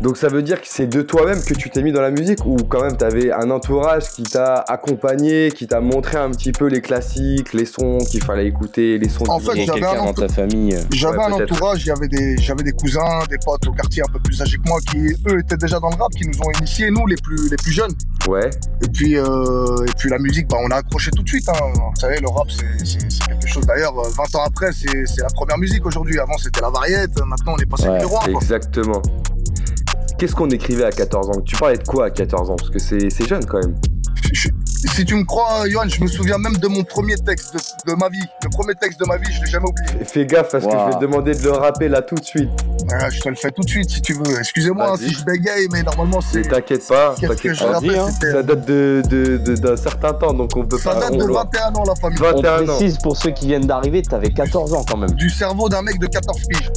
Donc 0.00 0.16
ça 0.16 0.28
veut 0.28 0.42
dire 0.42 0.60
que 0.60 0.66
c'est 0.68 0.86
de 0.86 1.00
toi-même 1.02 1.42
que 1.42 1.54
tu 1.54 1.70
t'es 1.70 1.82
mis 1.82 1.92
dans 1.92 2.02
la 2.02 2.10
musique 2.10 2.44
ou 2.44 2.56
quand 2.56 2.82
même 2.82 2.96
t'avais 2.96 3.32
un 3.32 3.50
entourage 3.50 4.10
qui 4.10 4.22
t'a 4.24 4.56
accompagné, 4.56 5.50
qui 5.54 5.66
t'a 5.66 5.80
montré 5.80 6.18
un 6.18 6.30
petit 6.30 6.52
peu 6.52 6.66
les 6.66 6.80
classiques, 6.82 7.54
les 7.54 7.64
sons 7.64 7.98
qu'il 8.10 8.22
fallait 8.22 8.46
écouter, 8.46 8.98
les 8.98 9.08
sons 9.08 9.24
En 9.28 9.38
fait, 9.38 9.52
j'avais 9.64 9.80
quelqu'un 9.80 10.02
un 10.02 10.04
dans 10.06 10.12
ta 10.12 10.28
famille. 10.28 10.74
euh, 10.74 10.80
J'avais 10.90 11.16
Ouais, 11.16 11.24
un 11.24 11.32
entourage, 11.32 11.88
avait 11.88 12.08
des, 12.08 12.36
j'avais 12.38 12.62
des 12.64 12.72
cousins, 12.72 13.20
des 13.30 13.38
potes 13.44 13.66
au 13.66 13.72
quartier 13.72 14.02
un 14.02 14.12
peu 14.12 14.18
plus 14.18 14.40
âgés 14.42 14.58
que 14.58 14.68
moi 14.68 14.78
qui, 14.90 14.98
eux, 15.28 15.38
étaient 15.38 15.56
déjà 15.56 15.78
dans 15.80 15.88
le 15.90 15.96
rap, 15.96 16.10
qui 16.12 16.26
nous 16.28 16.38
ont 16.40 16.50
initiés, 16.58 16.90
nous, 16.90 17.06
les 17.06 17.16
plus, 17.16 17.48
les 17.48 17.56
plus 17.56 17.72
jeunes. 17.72 17.92
Ouais, 18.28 18.50
Et 18.82 18.88
puis, 18.88 19.16
euh, 19.16 19.84
et 19.86 19.90
puis 19.96 20.10
la 20.10 20.18
musique, 20.18 20.48
bah, 20.48 20.56
on 20.60 20.70
a 20.70 20.76
accroché 20.76 21.10
tout 21.12 21.22
de 21.22 21.28
suite. 21.28 21.48
Hein. 21.48 21.54
Vous 21.74 22.00
savez, 22.00 22.18
le 22.20 22.28
rap, 22.28 22.48
c'est, 22.50 22.84
c'est, 22.84 23.10
c'est 23.10 23.26
quelque 23.28 23.46
chose. 23.46 23.64
D'ailleurs, 23.66 23.96
euh, 23.98 24.08
20 24.16 24.38
ans 24.38 24.44
après, 24.46 24.70
c'est, 24.72 25.06
c'est 25.06 25.22
la 25.22 25.28
première 25.34 25.56
musique 25.58 25.86
aujourd'hui. 25.86 26.18
Avant, 26.18 26.36
c'était 26.38 26.60
la 26.60 26.70
variette. 26.70 27.12
Maintenant, 27.24 27.54
on 27.56 27.58
est 27.62 27.66
passé 27.66 27.84
Ouais, 27.88 27.92
numéro 27.98 28.16
1. 28.18 28.20
Quoi. 28.32 28.40
Qu'est-ce 30.18 30.34
qu'on 30.34 30.48
écrivait 30.50 30.84
à 30.84 30.90
14 30.90 31.28
ans? 31.30 31.40
Tu 31.44 31.56
parlais 31.56 31.76
de 31.78 31.82
quoi 31.84 32.06
à 32.06 32.10
14 32.10 32.50
ans? 32.50 32.56
Parce 32.56 32.70
que 32.70 32.78
c'est 32.78 33.10
c'est 33.10 33.26
jeune 33.26 33.44
quand 33.44 33.58
même. 33.58 33.74
Je- 34.32 34.48
si 34.94 35.04
tu 35.04 35.14
me 35.14 35.24
crois, 35.24 35.68
Johan, 35.68 35.84
je 35.88 36.00
me 36.02 36.06
souviens 36.06 36.36
même 36.38 36.56
de 36.58 36.68
mon 36.68 36.84
premier 36.84 37.16
texte 37.16 37.54
de, 37.54 37.90
de 37.92 37.96
ma 37.96 38.08
vie. 38.10 38.22
Le 38.44 38.50
premier 38.50 38.74
texte 38.74 39.00
de 39.00 39.06
ma 39.06 39.16
vie, 39.16 39.32
je 39.32 39.40
l'ai 39.42 39.50
jamais 39.50 39.66
oublié. 39.66 40.04
Fais 40.04 40.24
gaffe 40.26 40.50
parce 40.52 40.64
que 40.66 40.70
je 40.70 40.76
vais 40.76 40.94
te 40.94 41.00
demander 41.00 41.34
de 41.34 41.42
le 41.42 41.50
rapper 41.52 41.88
là 41.88 42.02
tout 42.02 42.14
de 42.14 42.24
suite. 42.24 42.48
Euh, 42.92 43.10
je 43.10 43.20
te 43.20 43.28
le 43.28 43.34
fais 43.34 43.50
tout 43.50 43.62
de 43.62 43.68
suite 43.68 43.90
si 43.90 44.02
tu 44.02 44.12
veux. 44.12 44.38
Excusez-moi 44.38 44.92
hein, 44.92 44.96
si 44.98 45.10
je 45.12 45.24
bégaye, 45.24 45.68
mais 45.72 45.82
normalement 45.82 46.20
c'est. 46.20 46.38
Mais 46.40 46.48
t'inquiète 46.48 46.86
pas, 46.86 47.14
t'inquiète 47.20 47.58
pas. 47.58 47.72
Rappelle 47.72 47.98
hein. 47.98 48.08
Ça 48.20 48.42
date 48.42 48.66
de, 48.66 49.02
de- 49.08 49.36
de- 49.38 49.54
d'un 49.56 49.76
certain 49.76 50.12
temps, 50.12 50.32
donc 50.32 50.56
on 50.56 50.64
peut 50.64 50.78
Ça 50.78 50.94
pas. 50.94 51.00
date 51.00 51.10
on 51.12 51.16
de 51.18 51.24
doit- 51.26 51.44
21 51.52 51.74
ans, 51.74 51.84
la 51.86 51.94
famille. 51.96 52.18
On 52.20 52.24
21 52.36 52.62
ans. 52.68 52.76
précise 52.76 52.98
pour 52.98 53.16
ceux 53.16 53.30
qui 53.30 53.46
viennent 53.46 53.66
d'arriver, 53.66 54.02
t'avais 54.02 54.30
14 54.30 54.74
ans 54.74 54.84
quand 54.88 54.96
même. 54.98 55.10
Du 55.12 55.28
cerveau 55.30 55.68
d'un 55.68 55.82
mec 55.82 55.98
de 55.98 56.06
14 56.06 56.40
piges. 56.48 56.70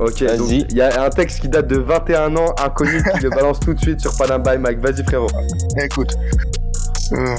Ok, 0.00 0.22
il 0.22 0.76
y 0.76 0.80
a 0.80 1.04
un 1.04 1.10
texte 1.10 1.40
qui 1.40 1.48
date 1.48 1.68
de 1.68 1.78
21 1.78 2.36
ans, 2.36 2.52
inconnu, 2.62 3.02
qui 3.14 3.20
le 3.20 3.30
balance 3.30 3.60
tout 3.60 3.74
de 3.74 3.80
suite 3.80 4.00
sur 4.00 4.16
Panam 4.16 4.42
by 4.42 4.58
Mike. 4.58 4.80
Vas-y 4.80 5.04
frérot. 5.04 5.28
Écoute. 5.80 6.16
Euh, 7.12 7.36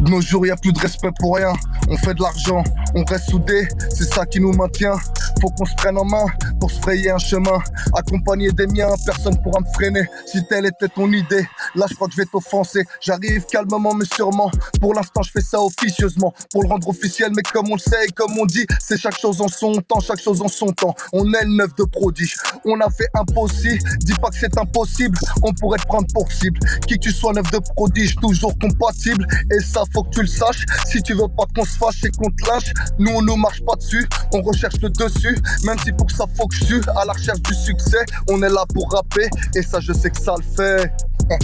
de 0.00 0.10
nos 0.10 0.20
jours, 0.20 0.46
il 0.46 0.50
a 0.50 0.56
plus 0.56 0.72
de 0.72 0.78
respect 0.78 1.10
pour 1.18 1.36
rien. 1.36 1.52
On 1.88 1.96
fait 1.96 2.14
de 2.14 2.22
l'argent, 2.22 2.62
on 2.94 3.04
reste 3.04 3.30
soudés, 3.30 3.68
c'est 3.90 4.12
ça 4.12 4.26
qui 4.26 4.40
nous 4.40 4.52
maintient. 4.52 4.96
Faut 5.40 5.50
qu'on 5.50 5.66
se 5.66 5.74
prenne 5.76 5.96
en 5.98 6.04
main 6.04 6.26
pour 6.60 6.70
se 6.70 6.80
frayer 6.80 7.10
un 7.10 7.18
chemin. 7.18 7.62
Accompagné 7.94 8.50
des 8.50 8.66
miens, 8.66 8.88
personne 9.06 9.40
pourra 9.42 9.60
me 9.60 9.72
freiner. 9.74 10.04
Si 10.26 10.44
telle 10.48 10.66
était 10.66 10.88
ton 10.88 11.10
idée, 11.12 11.46
là 11.76 11.86
je 11.88 11.94
crois 11.94 12.08
que 12.08 12.14
je 12.14 12.18
vais 12.18 12.26
t'offenser. 12.26 12.84
J'arrive 13.00 13.44
calmement 13.46 13.94
mais 13.94 14.04
sûrement. 14.04 14.50
Pour 14.80 14.94
l'instant, 14.94 15.22
je 15.22 15.30
fais 15.30 15.40
ça 15.40 15.60
officieusement. 15.60 16.34
Pour 16.52 16.62
le 16.64 16.68
rendre 16.68 16.88
officiel, 16.88 17.30
mais 17.36 17.42
comme 17.42 17.70
on 17.70 17.74
le 17.74 17.80
sait 17.80 18.06
et 18.06 18.12
comme 18.12 18.36
on 18.38 18.46
dit, 18.46 18.66
c'est 18.80 18.98
chaque 18.98 19.18
chose 19.18 19.40
en 19.40 19.48
son 19.48 19.74
temps, 19.74 20.00
chaque 20.00 20.20
chose 20.20 20.42
en 20.42 20.48
son 20.48 20.66
temps. 20.66 20.94
On 21.12 21.32
est 21.32 21.44
le 21.44 21.56
neuf 21.56 21.74
de 21.76 21.84
prodige. 21.84 22.36
On 22.64 22.80
a 22.80 22.90
fait 22.90 23.08
impossible, 23.14 23.78
dis 24.00 24.14
pas 24.14 24.30
que 24.30 24.38
c'est 24.38 24.58
impossible. 24.58 25.16
On 25.42 25.52
pourrait 25.52 25.78
te 25.78 25.86
prendre 25.86 26.06
pour 26.12 26.30
cible. 26.32 26.58
Qui 26.86 26.94
que 26.94 27.00
tu 27.00 27.12
sois 27.12 27.32
neuf 27.32 27.50
de 27.50 27.58
prodige, 27.76 28.16
toujours 28.16 28.54
compatible. 28.58 29.26
Et 29.52 29.60
ça, 29.60 29.82
faut 29.92 30.02
que 30.04 30.10
tu 30.10 30.20
le 30.22 30.26
saches. 30.26 30.64
Si 30.86 31.02
tu 31.02 31.14
veux 31.14 31.28
pas 31.28 31.44
qu'on 31.54 31.64
se 31.64 31.76
fâche 31.76 32.04
et 32.04 32.10
qu'on 32.10 32.30
te 32.30 32.48
lâche, 32.48 32.72
nous 32.98 33.12
on 33.12 33.22
ne 33.22 33.34
marche 33.34 33.62
pas 33.64 33.76
dessus. 33.76 34.06
On 34.32 34.42
recherche 34.42 34.80
le 34.82 34.90
dessus, 34.90 35.36
même 35.64 35.78
si 35.84 35.92
pour 35.92 36.06
que 36.06 36.12
ça 36.12 36.24
faut 36.36 36.46
que 36.46 36.54
je 36.54 36.64
suis 36.64 36.80
à 36.96 37.04
la 37.04 37.12
recherche 37.12 37.40
du 37.42 37.54
succès. 37.54 38.04
On 38.30 38.42
est 38.42 38.48
là 38.50 38.64
pour 38.74 38.90
rapper, 38.92 39.28
et 39.54 39.62
ça, 39.62 39.80
je 39.80 39.92
sais 39.92 40.10
que 40.10 40.20
ça 40.20 40.34
le 40.36 40.56
fait. 40.56 40.92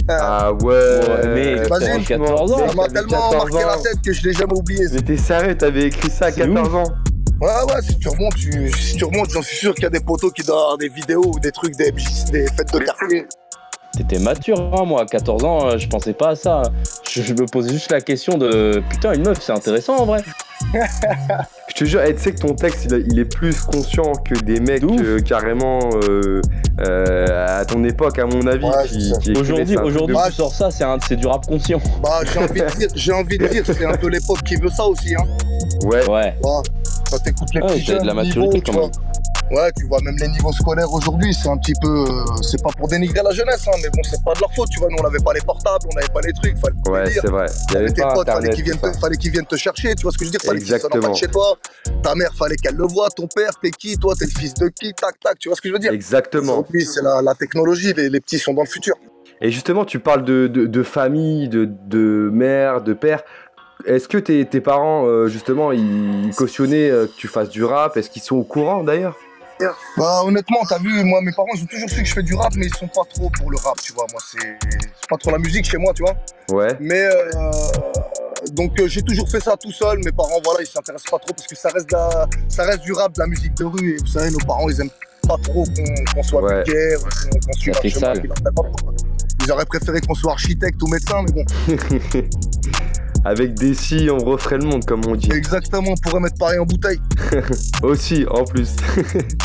Ah 0.09 0.51
ouais. 0.51 0.73
Ouais, 0.73 1.27
mais 1.27 1.55
Vas-y, 1.67 2.03
t'as 2.03 2.17
14 2.17 2.51
ans. 2.53 2.57
Ça 2.69 2.73
m'a 2.73 2.87
tellement 2.87 3.29
14 3.29 3.35
marqué 3.51 3.67
la 3.67 3.77
tête 3.77 4.01
que 4.03 4.13
je 4.13 4.23
l'ai 4.23 4.33
jamais 4.33 4.53
oublié. 4.53 4.87
Mais 4.91 5.01
t'es 5.01 5.17
sérieux, 5.17 5.55
t'avais 5.55 5.83
écrit 5.83 6.09
ça 6.09 6.25
à 6.25 6.31
C'est 6.31 6.41
14 6.41 6.73
ans 6.73 6.83
Ouais, 7.39 7.49
ouais, 7.49 7.81
si 7.81 7.97
tu 7.99 8.07
remontes, 8.07 8.35
tu, 8.35 8.71
si 8.71 8.95
tu 8.95 9.03
remontes, 9.05 9.29
j'en 9.29 9.41
suis 9.41 9.57
sûr 9.57 9.75
qu'il 9.75 9.83
y 9.83 9.87
a 9.87 9.89
des 9.89 9.99
poteaux 9.99 10.31
qui 10.31 10.41
doivent 10.41 10.57
avoir 10.57 10.77
des 10.77 10.87
vidéos 10.89 11.33
ou 11.35 11.39
des 11.39 11.51
trucs, 11.51 11.75
des, 11.75 11.91
des 11.91 12.47
fêtes 12.47 12.73
de 12.73 12.79
quartier. 12.79 13.27
T'étais 13.95 14.19
mature, 14.19 14.59
hein, 14.77 14.83
moi, 14.85 15.01
à 15.03 15.05
14 15.05 15.43
ans, 15.45 15.67
euh, 15.67 15.77
je 15.77 15.87
pensais 15.87 16.13
pas 16.13 16.29
à 16.29 16.35
ça. 16.35 16.63
Je, 17.09 17.21
je 17.21 17.33
me 17.33 17.45
posais 17.45 17.71
juste 17.71 17.91
la 17.91 18.01
question 18.01 18.37
de 18.37 18.83
putain, 18.89 19.13
une 19.13 19.23
meuf, 19.23 19.39
c'est 19.41 19.53
intéressant 19.53 19.97
en 19.97 20.05
vrai. 20.05 20.21
Je 21.67 21.73
te 21.83 21.85
jure, 21.85 22.01
tu 22.07 22.17
sais 22.17 22.31
que 22.31 22.39
ton 22.39 22.53
texte, 22.55 22.85
il, 22.85 22.93
a- 22.93 22.97
il 22.99 23.19
est 23.19 23.25
plus 23.25 23.59
conscient 23.61 24.13
que 24.13 24.33
des 24.35 24.61
mecs 24.61 24.81
euh, 24.83 25.19
carrément 25.19 25.79
euh, 26.07 26.41
euh, 26.79 27.59
à 27.59 27.65
ton 27.65 27.83
époque, 27.83 28.17
à 28.17 28.25
mon 28.25 28.47
avis. 28.47 28.63
Ouais, 28.65 29.37
Aujourd'hui, 29.37 29.77
aujourd'hui, 29.77 30.15
de- 30.15 30.25
tu 30.27 30.31
sors 30.31 30.53
ça, 30.53 30.69
c'est 30.71 31.15
du 31.17 31.27
rap 31.27 31.45
conscient. 31.45 31.79
Bah, 32.01 32.21
j'ai 32.31 32.39
envie 32.39 32.61
de 32.61 32.77
dire, 32.77 32.87
j'ai 32.95 33.11
envie 33.11 33.37
de 33.37 33.47
dire, 33.47 33.63
c'est 33.65 33.85
un 33.85 33.97
peu 33.97 34.07
l'époque 34.07 34.41
qui 34.45 34.55
veut 34.55 34.69
ça 34.69 34.85
aussi, 34.85 35.13
hein. 35.15 35.23
Ouais, 35.85 36.07
Ouais. 36.09 36.35
Ouais. 36.41 36.61
Quand 37.11 37.19
t'écoutes 37.19 37.53
les 37.53 37.61
Ouais, 37.61 37.67
petits 37.73 37.85
t'as 37.87 37.99
de 37.99 38.07
la 38.07 38.13
maturité, 38.13 38.39
niveaux, 38.39 38.53
tu 38.53 38.61
quand 38.61 38.71
vois. 38.71 38.81
même. 38.83 38.91
Ouais, 39.51 39.71
tu 39.77 39.85
vois, 39.87 39.99
même 40.01 40.15
les 40.19 40.27
niveaux 40.27 40.51
scolaires 40.51 40.91
aujourd'hui, 40.91 41.31
c'est 41.33 41.47
un 41.49 41.57
petit 41.57 41.73
peu. 41.79 41.87
euh, 41.87 42.23
c'est 42.41 42.61
pas 42.63 42.71
pour 42.75 42.87
dénigrer 42.87 43.21
la 43.23 43.29
jeunesse, 43.31 43.67
hein, 43.67 43.77
mais 43.81 43.89
bon, 43.89 44.01
c'est 44.03 44.21
pas 44.23 44.33
de 44.33 44.39
leur 44.39 44.51
faute, 44.53 44.69
tu 44.69 44.79
vois. 44.79 44.87
Nous, 44.89 44.97
on 44.99 45.03
n'avait 45.03 45.23
pas 45.23 45.33
les 45.33 45.41
portables, 45.41 45.85
on 45.91 45.95
n'avait 45.95 46.11
pas 46.11 46.21
les 46.21 46.33
trucs, 46.33 46.57
fallait 46.57 46.75
ouais, 47.05 47.11
c'est 47.11 47.27
vrai. 47.27 47.45
Il 47.69 47.73
y 47.73 47.77
avait 47.77 47.91
Tes 47.91 48.01
pas 48.01 48.13
potes, 48.13 48.27
fallait 48.27 48.47
internet. 48.49 48.55
qu'ils 48.55 48.63
viennent, 48.63 48.93
fallait 48.99 49.17
qu'ils 49.17 49.31
viennent 49.31 49.45
te 49.45 49.55
chercher, 49.55 49.93
tu 49.93 50.01
vois 50.03 50.11
ce 50.11 50.17
que 50.17 50.25
je 50.25 50.29
veux 50.31 50.37
dire? 50.37 50.41
Fallait 50.41 50.59
qu'ils 50.59 50.79
sonnent 50.79 51.05
en 51.05 51.11
de 51.11 51.15
chez 51.15 51.27
toi. 51.27 51.57
Ta 52.01 52.15
mère, 52.15 52.31
fallait 52.33 52.55
qu'elle 52.55 52.75
le 52.75 52.85
voie. 52.87 53.09
Ton 53.15 53.27
père, 53.27 53.51
t'es 53.61 53.69
qui 53.69 53.95
Toi, 53.97 54.15
t'es 54.17 54.25
le 54.25 54.31
fils 54.31 54.55
de 54.55 54.67
qui? 54.69 54.93
Tac, 54.93 55.19
tac, 55.19 55.37
tu 55.37 55.47
vois 55.49 55.55
ce 55.55 55.61
que 55.61 55.69
je 55.69 55.73
veux 55.73 55.79
dire? 55.79 55.91
Exactement. 55.91 56.53
Aujourd'hui, 56.53 56.83
c'est 56.85 57.03
la, 57.03 57.21
la 57.21 57.35
technologie, 57.35 57.93
les, 57.93 58.09
les 58.09 58.19
petits 58.19 58.39
sont 58.39 58.53
dans 58.55 58.63
le 58.63 58.67
futur. 58.67 58.95
Et 59.41 59.51
justement, 59.51 59.85
tu 59.85 59.99
parles 59.99 60.23
de, 60.25 60.47
de, 60.47 60.65
de 60.65 60.83
famille, 60.83 61.49
de, 61.49 61.65
de 61.85 62.29
mère, 62.33 62.81
de 62.81 62.93
père. 62.93 63.21
Est-ce 63.85 64.07
que 64.07 64.17
tes, 64.17 64.43
tes 64.45 64.61
parents, 64.61 65.05
euh, 65.05 65.27
justement, 65.27 65.71
ils 65.71 66.31
cautionnaient 66.35 66.89
euh, 66.89 67.05
que 67.05 67.11
tu 67.15 67.27
fasses 67.27 67.49
du 67.49 67.63
rap? 67.63 67.95
Est-ce 67.97 68.09
qu'ils 68.09 68.23
sont 68.23 68.37
au 68.37 68.43
courant 68.43 68.83
d'ailleurs? 68.83 69.15
Bah 69.97 70.21
honnêtement, 70.25 70.59
t'as 70.67 70.79
vu, 70.79 71.03
moi 71.05 71.21
mes 71.21 71.31
parents 71.31 71.47
ils 71.55 71.63
ont 71.63 71.65
toujours 71.67 71.89
su 71.89 72.01
que 72.01 72.05
je 72.07 72.13
fais 72.13 72.23
du 72.23 72.35
rap, 72.35 72.53
mais 72.55 72.65
ils 72.65 72.75
sont 72.75 72.87
pas 72.87 73.03
trop 73.13 73.29
pour 73.29 73.49
le 73.49 73.57
rap, 73.57 73.75
tu 73.81 73.93
vois. 73.93 74.05
Moi 74.11 74.21
c'est 74.29 74.57
pas 75.09 75.15
trop 75.17 75.31
la 75.31 75.37
musique 75.37 75.65
chez 75.65 75.77
moi, 75.77 75.93
tu 75.93 76.03
vois. 76.03 76.15
Ouais. 76.51 76.75
Mais 76.81 76.99
euh, 77.05 77.51
donc 78.51 78.79
euh, 78.79 78.87
j'ai 78.87 79.01
toujours 79.01 79.29
fait 79.29 79.39
ça 79.39 79.55
tout 79.55 79.71
seul. 79.71 79.99
Mes 80.03 80.11
parents, 80.11 80.41
voilà, 80.43 80.61
ils 80.61 80.67
s'intéressent 80.67 81.09
pas 81.09 81.19
trop 81.19 81.33
parce 81.33 81.47
que 81.47 81.55
ça 81.55 81.69
reste, 81.69 81.91
la- 81.91 82.27
ça 82.49 82.63
reste 82.63 82.81
du 82.81 82.91
rap, 82.91 83.13
de 83.13 83.19
la 83.21 83.27
musique 83.27 83.53
de 83.55 83.63
rue. 83.65 83.93
Et 83.95 83.97
vous 84.01 84.07
savez, 84.07 84.29
nos 84.29 84.39
parents 84.39 84.67
ils 84.69 84.81
aiment 84.81 84.89
pas 85.27 85.37
trop 85.41 85.63
qu'on 86.13 86.23
soit 86.23 86.41
Ouais. 86.43 86.63
vulgaire, 86.63 86.99
qu'on 86.99 87.39
qu'on 87.39 87.53
suive 87.59 87.73
un 87.77 87.87
chemin 87.89 87.99
sale. 87.99 88.21
qui 88.21 88.27
leur 88.27 88.35
plaît 88.35 88.51
pas 88.55 88.63
trop, 88.63 88.75
quoi. 88.83 88.93
Ils 89.45 89.51
auraient 89.51 89.65
préféré 89.65 90.01
qu'on 90.01 90.15
soit 90.15 90.31
architecte 90.33 90.81
ou 90.83 90.87
médecin, 90.87 91.23
mais 91.23 91.31
bon, 91.31 91.45
Avec 93.27 93.55
des 93.55 93.73
si, 93.73 94.07
on 94.11 94.19
referait 94.19 94.59
le 94.59 94.65
monde, 94.65 94.85
comme 94.85 95.01
on 95.07 95.15
dit. 95.15 95.31
exactement, 95.31 95.91
on 95.93 95.95
pourrait 95.97 96.19
mettre 96.19 96.37
pareil 96.37 96.59
en 96.59 96.65
bouteille. 96.65 96.99
Aussi, 97.83 98.23
en 98.29 98.43
plus. 98.43 98.75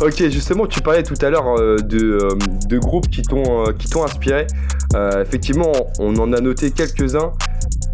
ok, 0.00 0.28
justement, 0.28 0.66
tu 0.66 0.80
parlais 0.80 1.02
tout 1.02 1.14
à 1.20 1.30
l'heure 1.30 1.58
euh, 1.58 1.76
de, 1.76 2.18
euh, 2.22 2.28
de 2.66 2.78
groupes 2.78 3.08
qui 3.08 3.22
t'ont 3.22 3.66
euh, 3.66 3.72
qui 3.72 3.88
t'ont 3.88 4.04
inspiré. 4.04 4.46
Euh, 4.94 5.22
effectivement, 5.22 5.72
on 5.98 6.16
en 6.16 6.32
a 6.32 6.40
noté 6.40 6.70
quelques-uns. 6.70 7.32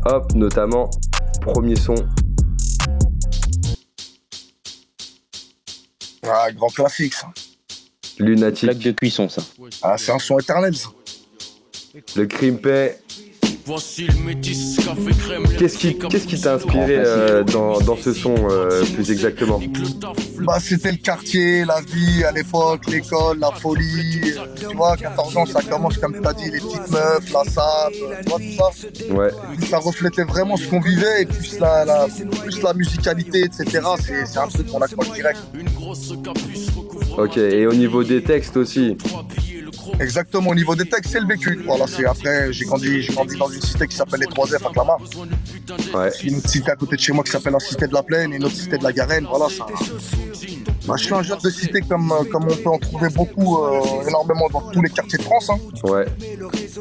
Hop, 0.07 0.33
notamment, 0.35 0.91
premier 1.41 1.77
son. 1.77 1.95
Ah, 6.27 6.51
grand 6.53 6.69
classique 6.69 7.15
ça. 7.15 7.29
Lunatic, 8.19 8.69
Plaque 8.69 8.79
de 8.79 8.91
cuisson, 8.93 9.29
ça. 9.29 9.43
Ah, 9.83 9.97
c'est 9.97 10.13
un 10.13 10.19
son 10.19 10.39
éternel 10.39 10.75
ça. 10.75 10.89
le 12.17 12.27
Crimpé. 12.27 12.93
Qu'est-ce 15.59 15.77
qui 15.79 15.99
qu'est-ce 15.99 16.27
qui 16.27 16.41
t'a 16.41 16.55
inspiré 16.55 16.97
euh, 16.99 17.45
dans, 17.45 17.79
dans 17.81 17.97
ce 17.97 18.15
son 18.15 18.35
euh, 18.51 18.83
plus 18.95 19.11
exactement 19.11 19.61
Bah, 20.41 20.59
c'était 20.61 20.93
le 20.93 20.97
quartier, 20.97 21.65
la 21.67 21.81
vie 21.83 22.25
à 22.25 22.33
l'époque, 22.33 22.87
l'école, 22.89 23.39
la 23.39 23.51
folie. 23.53 24.21
Tu 24.59 24.75
vois, 24.75 24.97
14 24.97 25.37
ans, 25.37 25.47
ça 25.47 25.61
commence, 25.63 25.99
comme 25.99 26.19
tu 26.19 26.27
as 26.27 26.33
dit, 26.33 26.51
les 26.51 26.61
petites 26.61 26.91
meufs, 26.91 27.31
la 27.33 27.45
sable, 27.45 27.95
tu 28.23 28.29
vois, 28.29 28.39
tout 28.39 28.57
ça. 28.57 29.15
Ouais, 29.15 29.31
Ça 29.69 29.79
reflétait 29.79 30.25
vraiment 30.25 30.57
ce 30.57 30.67
qu'on 30.67 30.81
vivait, 30.81 31.23
et 31.23 31.27
plus 31.27 31.59
la, 31.59 31.85
la, 31.85 32.07
plus 32.43 32.63
la 32.63 32.73
musicalité, 32.73 33.41
etc. 33.45 33.81
C'est 34.01 34.27
c'est 34.27 34.39
un 34.39 34.49
truc 34.49 34.67
qu'on 34.69 34.81
accroche 34.81 35.13
direct. 35.13 35.41
ok. 37.19 37.37
Et 37.37 37.67
au 37.67 37.75
niveau 37.75 38.03
des 38.03 38.23
textes 38.23 38.57
aussi. 38.57 38.97
Exactement, 40.01 40.51
au 40.51 40.55
niveau 40.55 40.75
des 40.75 40.87
textes, 40.89 41.13
c'est 41.13 41.21
le 41.21 41.27
vécu. 41.27 41.61
Voilà, 41.67 41.87
c'est 41.87 42.05
après, 42.05 42.53
j'ai 42.53 42.65
grandi, 42.65 43.03
j'ai 43.03 43.13
grandi 43.13 43.37
dans 43.37 43.49
une 43.49 43.61
cité 43.61 43.87
qui 43.87 43.97
s'appelle 43.97 44.21
les 44.21 44.27
3F 44.27 44.67
à 44.67 44.71
Clamart. 44.73 44.99
Ouais. 45.95 46.11
Une 46.25 46.37
autre 46.39 46.49
cité 46.49 46.71
à 46.71 46.77
côté 46.77 46.97
de 46.97 47.01
chez 47.01 47.13
moi 47.13 47.25
qui 47.25 47.31
s'appelle 47.31 47.53
la 47.53 47.61
cité 47.61 47.87
de 47.87 47.95
la 47.95 48.03
Plaine, 48.03 48.33
et 48.33 48.37
une 48.37 48.45
autre 48.45 48.55
cité 48.57 48.79
de 48.79 48.83
la 48.85 48.93
Garenne. 48.93 49.27
Voilà, 49.29 49.47
ça. 49.49 49.67
Bah, 50.87 50.95
je 50.97 51.05
suis 51.05 51.15
un 51.15 51.23
jeune 51.23 51.39
de 51.45 51.51
cité 51.51 51.81
comme, 51.83 52.11
euh, 52.13 52.25
comme 52.31 52.45
on 52.45 52.57
peut 52.57 52.71
en 52.71 52.79
trouver 52.79 53.09
beaucoup, 53.11 53.59
euh, 53.65 53.81
énormément 54.09 54.49
dans 54.51 54.63
tous 54.71 54.81
les 54.81 54.89
quartiers 54.89 55.19
de 55.19 55.25
France. 55.25 55.51
hein. 55.51 55.59
Ouais. 55.85 56.07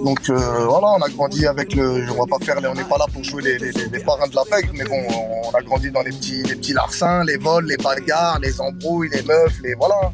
Donc 0.03 0.29
euh, 0.29 0.35
voilà, 0.65 0.87
on 0.97 1.01
a 1.01 1.09
grandi 1.09 1.45
avec 1.45 1.73
le. 1.75 2.05
On 2.11 2.25
va 2.25 2.37
pas 2.37 2.45
faire, 2.45 2.57
on 2.63 2.73
n'est 2.73 2.83
pas 2.85 2.97
là 2.97 3.05
pour 3.11 3.23
jouer 3.23 3.41
les, 3.43 3.57
les- 3.57 3.71
les- 3.71 3.87
les 3.87 3.99
parrains 3.99 4.27
de 4.27 4.35
la 4.35 4.43
PEC, 4.45 4.69
mais 4.73 4.85
bon, 4.85 5.01
on 5.43 5.49
a 5.57 5.61
grandi 5.61 5.91
dans 5.91 6.01
les 6.03 6.11
petits, 6.11 6.43
les 6.43 6.55
petits 6.55 6.73
larcins, 6.73 7.23
les 7.25 7.37
vols, 7.37 7.65
les 7.65 7.77
bagarres, 7.77 8.39
les 8.39 8.61
embrouilles, 8.61 9.09
les 9.11 9.23
meufs, 9.23 9.59
les 9.63 9.73
voilà. 9.73 10.11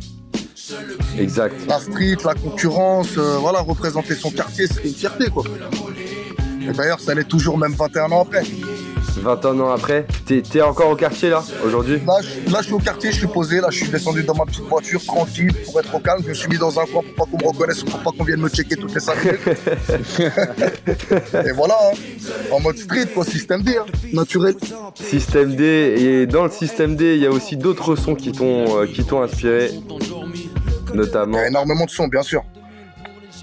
Exact. 1.18 1.56
La 1.68 1.80
street, 1.80 2.18
la 2.24 2.36
concurrence, 2.36 3.18
euh, 3.18 3.38
voilà, 3.40 3.60
représenter 3.60 4.16
son 4.16 4.32
quartier, 4.32 4.68
c'est 4.68 4.84
une 4.84 4.94
fierté 4.94 5.30
quoi. 5.30 5.44
Et 6.62 6.72
d'ailleurs, 6.72 7.00
ça 7.00 7.14
l'est 7.14 7.28
toujours, 7.28 7.58
même 7.58 7.74
21 7.74 8.12
ans 8.12 8.22
après. 8.22 8.44
21 9.22 9.60
ans 9.60 9.72
après, 9.72 10.08
t'es 10.26 10.42
t'es 10.42 10.62
encore 10.62 10.90
au 10.90 10.96
quartier 10.96 11.30
là, 11.30 11.44
aujourd'hui? 11.66 12.02
Là 12.06 12.20
je, 12.22 12.52
là, 12.52 12.60
je 12.62 12.66
suis 12.66 12.74
au 12.74 12.80
quartier, 12.80 13.12
je 13.12 13.18
suis 13.18 13.28
posé, 13.28 13.62
là, 13.62 13.68
je 13.70 13.78
suis 13.78 13.88
descendu 13.88 14.24
dans 14.24 14.34
ma 14.34 14.46
petite 14.46 14.64
voiture, 14.64 15.04
tranquille, 15.06 15.54
pour 15.66 15.80
être 15.80 15.94
au 15.94 16.00
calme. 16.00 16.22
Je 16.24 16.30
me 16.30 16.34
suis 16.34 16.50
mis 16.50 16.58
dans 16.58 16.80
un 16.80 16.86
coin 16.86 17.02
pour 17.02 17.14
pas 17.14 17.26
qu'on 17.32 17.38
me 17.38 17.48
reconnaisse, 17.48 17.84
pour 17.84 18.00
pas 18.00 18.12
qu'on 18.12 18.24
vienne 18.24 18.42
me 18.42 18.50
checker 18.50 18.76
toutes 18.76 18.94
les 18.94 19.00
5 19.00 19.24
minutes. 19.24 19.40
Et 21.48 21.52
voilà, 21.52 21.78
hein. 21.92 21.96
en 22.52 22.60
mode 22.60 22.78
street, 22.78 23.08
quoi, 23.14 23.24
système 23.24 23.62
D, 23.62 23.78
hein. 23.78 23.86
naturel. 24.14 24.56
Système 24.96 25.56
D, 25.56 25.96
et 25.98 26.28
dans 26.28 26.46
le 26.46 26.52
système 26.52 26.96
D, 26.96 27.16
il 27.16 27.22
y 27.22 27.26
a 27.26 27.32
aussi 27.32 27.58
d'autres 27.58 27.96
sons 27.96 28.16
qui 28.16 28.32
t'ont 28.32 28.78
euh, 28.78 28.86
qui 28.86 29.04
t'ont 29.04 29.22
inspiré, 29.22 29.72
Il 30.94 31.00
notamment. 31.00 31.40
y 31.40 31.42
a 31.42 31.48
énormément 31.48 31.86
de 31.86 31.90
sons, 31.90 32.08
bien 32.08 32.22
sûr. 32.24 32.44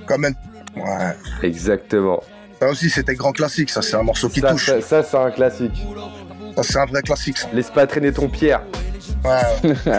Quand 0.06 0.18
même. 0.18 0.34
Ouais. 0.76 1.16
Exactement. 1.42 2.22
Ça 2.60 2.68
aussi, 2.68 2.90
c'était 2.90 3.14
grand 3.14 3.32
classique, 3.32 3.70
ça, 3.70 3.80
c'est 3.82 3.96
un 3.96 4.02
morceau 4.02 4.28
qui 4.28 4.40
Ça, 4.40 4.50
touche. 4.52 4.66
ça, 4.66 4.80
ça, 4.82 5.02
c'est 5.02 5.16
un 5.16 5.30
classique. 5.30 5.82
Ça, 6.56 6.62
c'est 6.62 6.78
un 6.78 6.84
vrai 6.86 7.02
classique, 7.02 7.38
ça. 7.38 7.48
Laisse 7.52 7.70
pas 7.70 7.86
traîner 7.86 8.12
ton 8.12 8.28
pierre. 8.28 8.62
Ouais. 9.24 9.74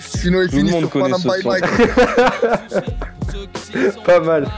Sinon, 0.00 0.42
il 0.42 0.50
finit 0.50 0.78
sur 0.78 0.90
Panam 0.90 1.20
ce 1.20 1.28
by 1.28 1.42
son. 1.42 1.48
Mike. 1.48 1.64
Pas 4.04 4.20
mal. 4.20 4.48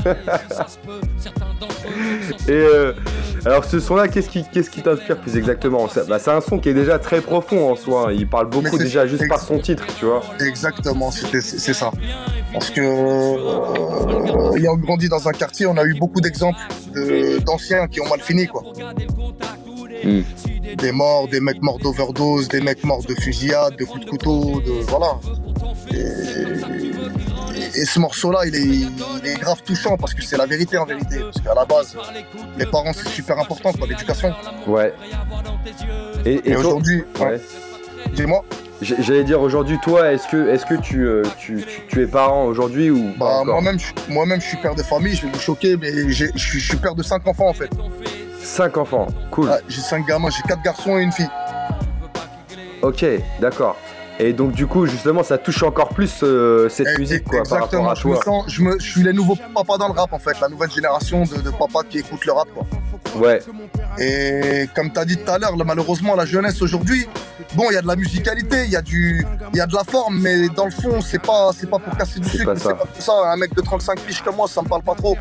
Et 2.49 2.53
euh, 2.53 2.93
Alors 3.45 3.65
ce 3.65 3.81
son-là, 3.81 4.07
qu'est-ce 4.07 4.29
qui, 4.29 4.45
qu'est-ce 4.53 4.71
qui 4.71 4.83
t'inspire 4.83 5.19
plus 5.21 5.37
exactement 5.37 5.89
C'est 5.89 6.07
bah, 6.09 6.19
c'est 6.21 6.31
un 6.31 6.41
son 6.41 6.59
qui 6.59 6.69
est 6.69 6.75
déjà 6.75 6.99
très 7.01 7.21
profond 7.21 7.73
en 7.73 7.77
soi. 7.77 8.13
Il 8.13 8.29
parle 8.29 8.49
beaucoup 8.49 8.79
déjà 8.79 9.07
juste 9.07 9.27
par 9.29 9.41
son 9.41 9.59
titre, 9.59 9.85
tu 9.99 10.05
vois. 10.05 10.23
Exactement, 10.41 11.11
c'était- 11.11 11.41
c'est 11.41 11.75
ça. 11.75 11.91
Parce 12.53 12.71
que 12.71 12.81
euh, 12.81 14.57
ayant 14.57 14.77
grandi 14.77 15.09
dans 15.09 15.27
un 15.27 15.33
quartier, 15.33 15.67
on 15.67 15.77
a 15.77 15.85
eu 15.85 15.95
beaucoup 15.99 16.21
d'exemples 16.21 16.59
de- 16.95 17.39
d'anciens 17.45 17.89
qui 17.89 18.01
ont 18.01 18.09
mal 18.09 18.21
fini, 18.21 18.47
quoi. 18.47 18.63
Hmm. 20.05 20.21
Des 20.79 20.93
morts, 20.93 21.27
des 21.29 21.41
mecs 21.41 21.63
morts 21.63 21.79
d'overdose, 21.79 22.49
des 22.49 22.61
mecs 22.61 22.85
morts 22.85 23.03
de 23.09 23.15
fusillade, 23.15 23.77
de 23.77 23.85
coups 23.85 24.05
de 24.05 24.11
couteau, 24.11 24.61
de 24.65 24.73
voilà. 24.89 25.17
Et, 25.93 26.52
et 27.75 27.85
ce 27.85 27.99
morceau-là, 27.99 28.41
il 28.47 28.55
est, 28.57 28.61
il 28.65 29.27
est 29.27 29.35
grave 29.41 29.63
touchant 29.65 29.97
parce 29.97 30.15
que 30.15 30.23
c'est 30.23 30.37
la 30.37 30.47
vérité 30.47 30.79
en 30.79 30.85
vérité. 30.85 31.21
Parce 31.21 31.41
qu'à 31.45 31.55
la 31.55 31.65
base, 31.65 31.97
les 32.57 32.67
parents 32.67 32.93
c'est 32.93 33.09
super 33.09 33.39
important, 33.39 33.73
quoi, 33.73 33.87
l'éducation. 33.87 34.33
Ouais. 34.67 34.95
Et, 36.25 36.35
et 36.35 36.51
Et, 36.51 36.53
toi- 36.53 36.61
aujourd'hui, 36.61 37.05
ouais. 37.21 37.41
dis-moi. 38.15 38.45
J'allais 38.81 39.23
dire 39.23 39.41
aujourd'hui, 39.41 39.79
toi, 39.81 40.11
est-ce 40.13 40.27
que, 40.27 40.49
est-ce 40.49 40.67
que 40.67 40.75
tu, 40.75 41.07
euh, 41.07 41.23
tu, 41.39 41.65
tu, 41.65 41.83
tu 41.89 42.03
es 42.03 42.07
parent 42.09 42.47
aujourd'hui 42.47 42.91
ou 42.91 43.13
pas 43.17 43.45
Bah, 43.45 43.53
moi-même, 43.53 43.79
je, 43.79 43.87
moi-même, 44.13 44.41
je 44.41 44.47
suis 44.49 44.57
père 44.57 44.75
de 44.75 44.83
famille, 44.83 45.15
je 45.15 45.23
vais 45.27 45.33
vous 45.33 45.39
choquer, 45.39 45.77
mais 45.77 46.11
je 46.11 46.27
suis, 46.37 46.77
père 46.79 46.97
de 46.97 47.03
cinq 47.05 47.25
enfants 47.29 47.47
en 47.49 47.53
fait. 47.53 47.71
Cinq 48.43 48.77
enfants, 48.77 49.07
cool. 49.31 49.51
J'ai 49.69 49.81
cinq 49.83 50.05
gamins, 50.09 50.31
j'ai 50.31 50.43
quatre 50.49 50.63
garçons 50.63 50.99
et 50.99 51.03
une 51.03 51.13
fille. 51.13 51.29
Ok, 52.83 53.05
d'accord. 53.41 53.77
Et 54.25 54.33
donc 54.33 54.53
du 54.53 54.67
coup, 54.67 54.87
justement, 54.87 55.23
ça 55.23 55.37
touche 55.39 55.63
encore 55.63 55.89
plus 55.91 56.21
euh, 56.23 56.69
cette 56.69 56.87
Et- 56.89 56.99
musique, 56.99 57.23
et- 57.23 57.31
quoi, 57.31 57.43
par 57.49 57.61
rapport 57.63 57.91
à 57.91 57.95
je 57.95 58.07
me 58.07 58.15
toi. 58.15 58.23
sens, 58.25 58.45
je, 58.49 58.63
me, 58.63 58.79
je 58.79 58.91
suis 58.91 59.03
les 59.03 59.13
nouveaux 59.13 59.37
papas 59.55 59.79
dans 59.79 59.89
le 59.89 59.95
rap 59.99 60.13
en 60.13 60.19
fait, 60.19 60.39
la 60.41 60.49
nouvelle 60.49 60.71
génération 60.71 61.25
de, 61.25 61.41
de 61.41 61.51
papas 61.51 61.83
qui 61.89 61.99
écoutent 61.99 62.25
le 62.25 62.33
rap 62.33 62.49
quoi. 62.55 62.65
Ouais, 63.21 63.41
Et 63.99 64.69
comme 64.75 64.91
tu 64.93 64.99
as 64.99 65.05
dit 65.05 65.17
tout 65.19 65.31
à 65.31 65.39
l'heure, 65.39 65.55
malheureusement, 65.67 66.15
la 66.15 66.25
jeunesse 66.25 66.63
aujourd'hui, 66.63 67.07
bon, 67.55 67.65
il 67.71 67.75
y 67.75 67.77
a 67.77 67.83
de 67.83 67.87
la 67.87 67.97
musicalité, 67.97 68.65
il 68.65 68.71
y, 68.71 68.77
a 68.77 68.81
du- 68.81 69.27
il 69.53 69.57
y 69.59 69.61
a 69.61 69.67
de 69.67 69.75
la 69.75 69.85
forme, 69.85 70.19
mais 70.21 70.49
dans 70.49 70.65
le 70.65 70.71
fond, 70.71 71.01
c'est 71.03 71.19
pas, 71.21 71.51
c'est 71.59 71.69
pas 71.69 71.79
pour 71.79 71.95
casser 71.99 72.21
du 72.21 72.29
sucre, 72.29 72.53
c'est 72.57 72.69
pas 72.71 72.85
tout 72.95 73.01
ça. 73.03 73.13
Un 73.27 73.37
mec 73.37 73.55
de 73.55 73.61
35 73.61 74.01
piges 74.01 74.23
comme 74.23 74.37
moi, 74.37 74.47
ça 74.49 74.63
me 74.63 74.69
parle 74.69 74.83
pas 74.83 74.95
trop. 74.95 75.17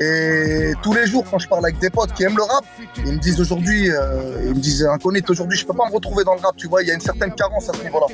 Et 0.00 0.72
tous 0.82 0.92
les 0.92 1.06
jours, 1.06 1.24
quand 1.30 1.38
je 1.38 1.48
parle 1.48 1.64
avec 1.64 1.78
des 1.78 1.90
potes 1.90 2.12
qui 2.14 2.24
aiment 2.24 2.36
le 2.36 2.42
rap, 2.42 2.64
ils 3.04 3.12
me 3.12 3.18
disent 3.18 3.40
aujourd'hui, 3.40 3.90
euh, 3.90 4.42
ils 4.44 4.50
me 4.54 4.60
disent 4.60 4.84
incognito, 4.84 5.32
aujourd'hui, 5.32 5.56
je 5.58 5.66
peux 5.66 5.72
pas 5.74 5.86
me 5.88 5.92
retrouver 5.94 6.24
dans 6.24 6.34
le 6.34 6.40
rap, 6.40 6.56
tu 6.56 6.68
vois, 6.68 6.82
il 6.82 6.88
y 6.88 6.90
a 6.90 6.94
une 6.94 7.00
certaine 7.00 7.32
carence 7.34 7.68
à 7.68 7.72
ce 7.74 7.82
niveau-là. 7.82 8.06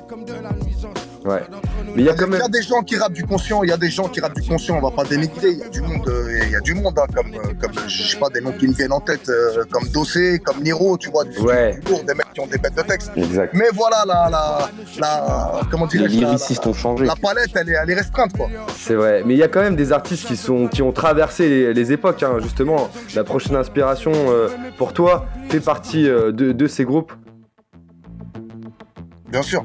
Ouais. 1.25 1.41
Mais 1.97 2.03
il 2.03 2.05
y 2.05 2.09
a 2.09 2.15
quand 2.15 2.27
Il 2.27 2.31
même. 2.31 2.41
y 2.41 2.45
a 2.45 2.49
des 2.49 2.63
gens 2.63 2.83
qui 2.83 2.97
rappent 2.97 3.13
du 3.13 3.25
conscient, 3.25 3.63
il 3.63 3.71
y 3.71 3.73
a 3.73 3.77
des 3.77 3.91
gens 3.91 4.09
qui 4.09 4.21
rappent 4.21 4.35
du 4.35 4.47
conscient, 4.49 4.77
on 4.77 4.81
va 4.81 4.91
pas 4.91 5.05
dénigrer, 5.05 5.51
il 5.51 5.59
y 5.59 5.63
a 5.63 5.69
du 5.69 5.81
monde, 5.81 6.07
euh, 6.09 6.41
il 6.47 6.51
y 6.51 6.57
a 6.57 6.61
du 6.61 6.75
monde, 6.75 6.99
hein, 6.99 7.07
comme, 7.15 7.35
euh, 7.35 7.53
comme, 7.61 7.73
je 7.89 8.03
sais 8.13 8.17
pas, 8.19 8.29
des 8.29 8.41
noms 8.41 8.53
qui 8.53 8.69
me 8.69 8.73
viennent 8.75 8.93
en 8.93 9.01
tête, 9.01 9.29
euh, 9.29 9.65
comme 9.71 9.89
Dossé, 9.89 10.39
comme 10.45 10.63
Niro, 10.63 10.97
tu 10.99 11.11
vois, 11.11 11.25
du, 11.25 11.39
Ouais. 11.41 11.79
du 11.85 11.91
lourd, 11.91 12.05
des 12.05 12.15
mecs 12.15 12.33
qui 12.33 12.41
ont 12.41 12.47
des 12.47 12.59
bêtes 12.59 12.77
de 12.77 12.83
texte. 12.83 13.11
Exact. 13.17 13.53
Mais 13.55 13.69
voilà, 13.75 14.05
la, 14.07 14.29
la, 14.31 14.71
la 15.01 15.61
comment 15.71 15.87
Les 15.93 15.99
dirais-je, 15.99 16.21
la, 16.21 16.27
lyricistes 16.29 16.67
ont 16.67 16.73
changé. 16.75 17.05
la 17.07 17.17
palette, 17.17 17.51
elle 17.55 17.69
est, 17.71 17.77
elle 17.83 17.91
est 17.91 17.95
restreinte, 17.95 18.33
quoi. 18.37 18.49
C'est 18.77 18.95
vrai. 18.95 19.23
Mais 19.27 19.35
il 19.35 19.39
y 19.39 19.43
a 19.43 19.49
quand 19.49 19.63
même 19.63 19.77
des 19.77 19.93
artistes 19.93 20.27
qui, 20.27 20.37
sont, 20.37 20.69
qui 20.69 20.83
ont 20.83 20.93
traversé 20.93 21.49
les, 21.49 21.75
les 21.75 21.93
époques, 21.93 22.23
hein. 22.23 22.37
justement. 22.41 22.89
La 23.15 23.25
prochaine 23.25 23.57
inspiration 23.57 24.13
euh, 24.15 24.49
pour 24.79 24.93
toi 24.93 25.27
fait 25.49 25.61
partie 25.61 26.09
euh, 26.09 26.31
de, 26.33 26.53
de 26.53 26.67
ces 26.67 26.85
groupes? 26.85 27.13
Bien 29.31 29.43
sûr, 29.43 29.63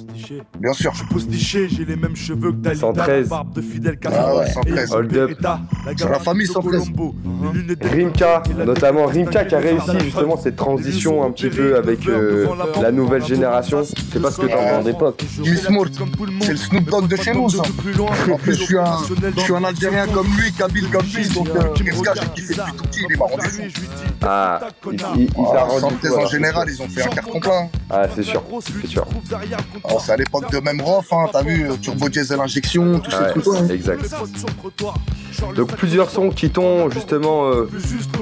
bien 0.60 0.74
sûr. 0.74 0.94
Je 0.94 1.68
j'ai 1.68 1.86
les 1.86 1.96
mêmes 1.96 2.16
cheveux 2.16 2.52
que 2.52 2.58
Dalida, 2.58 2.82
113. 2.82 3.24
la 3.24 3.30
barbe 3.30 3.54
de 3.54 3.62
Fidel 3.62 3.98
Ah 4.06 4.10
Castro. 4.10 4.40
ouais, 4.40 4.52
113. 4.52 4.92
Hold 4.94 5.18
up. 5.18 5.32
Sur 5.98 6.10
la 6.10 6.20
famille 6.20 6.46
113. 6.48 6.92
Rimka, 7.82 8.44
notamment 8.66 9.06
Rimka 9.08 9.46
qui 9.46 9.56
a 9.56 9.60
réussi 9.60 10.00
justement 10.04 10.38
cette 10.38 10.56
transition 10.56 11.24
un 11.24 11.32
petit 11.32 11.50
peu 11.50 11.76
avec 11.78 12.08
euh, 12.08 12.48
la 12.82 12.92
nouvelle 12.92 13.24
génération. 13.26 13.84
Je 13.84 14.02
sais 14.14 14.20
pas 14.20 14.32
ce 14.32 14.42
que 14.42 14.48
t'en 14.48 14.58
penses 14.58 14.86
d'époque. 14.86 15.24
Miss 15.40 15.70
Mourt, 15.70 15.88
c'est 16.42 16.52
le 16.52 16.58
Snoop 16.58 16.84
Dogg 16.90 17.08
de 17.08 17.16
chez 17.16 17.34
nous, 17.34 17.50
ça. 17.50 17.64
En 18.32 18.38
plus, 18.38 18.54
je 18.54 18.64
suis 18.64 18.78
un, 18.78 18.86
je 19.36 19.40
suis 19.42 19.54
un 19.54 19.64
Algérien 19.64 20.08
comme 20.08 20.28
lui, 20.28 20.52
Kabyle 20.54 20.90
comme 20.92 21.06
lui, 21.06 21.28
donc 21.30 21.50
euh, 21.50 21.62
Rimka, 21.74 22.14
j'ai 22.16 22.42
kiffé 22.42 22.54
depuis 22.56 22.72
tout 22.78 22.84
petit, 22.86 23.00
il 23.10 23.18
m'a 23.18 23.26
rendu 23.26 23.48
fou. 23.48 23.62
Ah, 24.22 24.60
il, 24.92 24.94
il- 25.18 25.22
il 25.24 25.30
Ah, 25.56 25.64
rendu 25.64 25.80
Santé 25.82 26.08
fou, 26.08 26.16
en 26.16 26.28
général, 26.28 26.68
ils 26.70 26.82
ont 26.82 26.88
fait 26.88 27.04
un 27.04 27.08
carton 27.08 27.40
plein. 27.40 27.70
Ah, 27.90 28.04
c'est 28.16 28.24
sûr, 28.24 28.44
c'est 28.62 28.88
sûr. 28.88 29.06
Alors, 29.84 30.02
c'est 30.02 30.12
à 30.12 30.18
l'époque 30.18 30.52
de 30.52 30.60
même 30.60 30.82
Rof, 30.82 31.12
hein, 31.14 31.26
t'as 31.32 31.42
vu, 31.44 31.70
euh, 31.70 31.76
Turbo 31.82 32.10
Diesel 32.10 32.40
Injection, 32.40 33.00
tous 33.00 33.12
ces 33.12 33.28
trucs-là. 33.30 33.60
hein. 33.60 33.68
exact. 33.70 34.16
Donc 35.56 35.74
plusieurs 35.76 36.10
sons 36.10 36.30
qui 36.30 36.50
t'ont 36.50 36.90
justement 36.90 37.48
euh, 37.50 37.70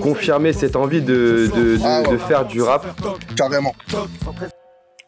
confirmé 0.02 0.52
cette 0.54 0.76
envie 0.76 1.02
de, 1.02 1.50
de- 1.56 1.78
de- 1.78 1.80
Ah 1.84 2.02
ouais. 2.02 2.12
de 2.12 2.18
faire 2.18 2.46
du 2.46 2.62
rap. 2.62 2.86
Carrément. 3.36 3.74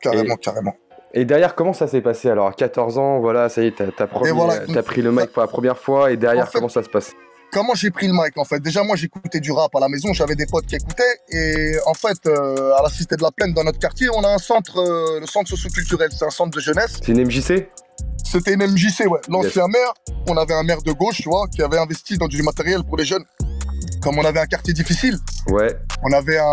Carrément, 0.02 0.36
carrément. 0.36 0.76
Et 1.14 1.24
derrière, 1.26 1.56
comment 1.56 1.74
ça 1.74 1.88
s'est 1.88 2.02
passé 2.02 2.30
alors 2.30 2.48
À 2.48 2.52
14 2.54 2.98
ans, 2.98 3.20
voilà, 3.20 3.48
ça 3.50 3.64
y 3.64 3.68
est, 3.68 3.72
t'as 3.78 3.86
t'as 3.96 4.06
premier- 4.06 4.32
voilà. 4.32 4.60
t'as 4.72 4.84
pris 4.84 5.02
le 5.02 5.12
mic 5.12 5.28
pour 5.32 5.42
la 5.42 5.48
première 5.48 5.78
fois. 5.78 6.12
Et 6.12 6.18
derrière, 6.18 6.44
En 6.44 6.48
fait- 6.48 6.58
comment 6.58 6.70
ça 6.70 6.84
se 6.84 6.90
passe? 6.90 7.14
Comment 7.52 7.74
j'ai 7.74 7.90
pris 7.90 8.08
le 8.08 8.14
mic 8.14 8.38
en 8.38 8.44
fait? 8.44 8.60
Déjà 8.60 8.84
moi 8.84 8.96
j'écoutais 8.96 9.40
du 9.40 9.52
rap 9.52 9.74
à 9.76 9.80
la 9.80 9.90
maison, 9.90 10.14
j'avais 10.14 10.36
des 10.36 10.46
potes 10.46 10.66
qui 10.66 10.76
écoutaient 10.76 11.04
et 11.30 11.76
en 11.86 11.94
fait 11.94 12.18
euh, 12.28 12.74
à 12.76 12.84
la 12.84 12.90
Cité 12.90 13.16
de 13.16 13.22
la 13.22 13.32
Plaine 13.32 13.54
dans 13.54 13.64
notre 13.64 13.80
quartier 13.80 14.10
on 14.14 14.24
a 14.24 14.30
un 14.30 14.38
centre, 14.38 14.78
euh, 14.78 15.20
le 15.20 15.28
centre 15.28 15.50
socioculturel, 15.50 16.10
c'est 16.12 16.26
un 16.26 16.30
centre 16.30 16.56
de 16.56 16.62
jeunesse. 16.62 17.00
C'est 17.02 17.12
une 17.12 17.24
MJC 17.24 17.70
C'était 18.24 18.54
une 18.54 18.66
MJC 18.66 19.08
ouais, 19.08 19.20
l'ancien 19.30 19.68
maire, 19.68 19.94
on 20.28 20.36
avait 20.38 20.54
un 20.54 20.64
maire 20.64 20.82
de 20.82 20.92
gauche 20.92 21.22
tu 21.22 21.30
vois 21.30 21.48
qui 21.48 21.62
avait 21.62 21.78
investi 21.78 22.18
dans 22.18 22.28
du 22.28 22.42
matériel 22.44 22.84
pour 22.84 22.98
les 22.98 23.06
jeunes. 23.06 23.24
Comme 24.06 24.20
on 24.20 24.24
avait 24.24 24.40
un 24.40 24.46
quartier 24.46 24.72
difficile, 24.72 25.18
Ouais, 25.50 25.76
on 26.04 26.12
avait, 26.12 26.38
un, 26.38 26.46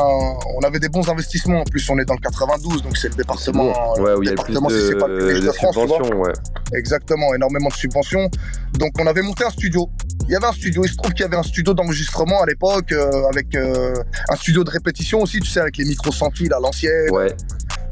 on 0.56 0.60
avait 0.62 0.78
des 0.78 0.88
bons 0.88 1.06
investissements. 1.10 1.60
En 1.60 1.64
plus 1.64 1.86
on 1.90 1.98
est 1.98 2.06
dans 2.06 2.14
le 2.14 2.20
92 2.20 2.82
donc 2.82 2.96
c'est 2.96 3.10
le 3.10 3.14
département, 3.14 3.94
ouais, 3.98 4.14
où 4.14 4.22
il 4.22 4.26
y 4.26 4.28
a 4.28 4.32
le 4.32 4.36
plus 4.42 4.54
département, 4.54 4.68
si 4.70 4.76
c'est 4.88 4.96
pas 4.96 5.06
le 5.06 5.18
plus 5.18 5.26
de, 5.26 5.32
riche 5.32 5.40
de 5.42 5.46
de 5.48 5.52
France, 5.52 5.76
ouais. 5.76 6.32
Exactement, 6.72 7.34
énormément 7.34 7.68
de 7.68 7.74
subventions. 7.74 8.30
Donc 8.78 8.92
on 8.98 9.06
avait 9.06 9.20
monté 9.20 9.44
un 9.44 9.50
studio. 9.50 9.90
Il 10.28 10.30
y 10.30 10.34
avait 10.34 10.46
un 10.46 10.52
studio, 10.52 10.82
il 10.82 10.88
se 10.88 10.96
trouve 10.96 11.12
qu'il 11.12 11.24
y 11.24 11.28
avait 11.28 11.36
un 11.36 11.42
studio 11.42 11.74
d'enregistrement 11.74 12.42
à 12.42 12.46
l'époque, 12.46 12.90
euh, 12.92 13.24
avec 13.30 13.54
euh, 13.54 13.92
un 14.30 14.36
studio 14.36 14.64
de 14.64 14.70
répétition 14.70 15.20
aussi, 15.20 15.38
tu 15.40 15.50
sais, 15.50 15.60
avec 15.60 15.76
les 15.76 15.84
micros 15.84 16.10
sans 16.10 16.30
fil 16.30 16.54
à 16.54 16.58
l'ancienne. 16.58 17.10
Ouais, 17.10 17.36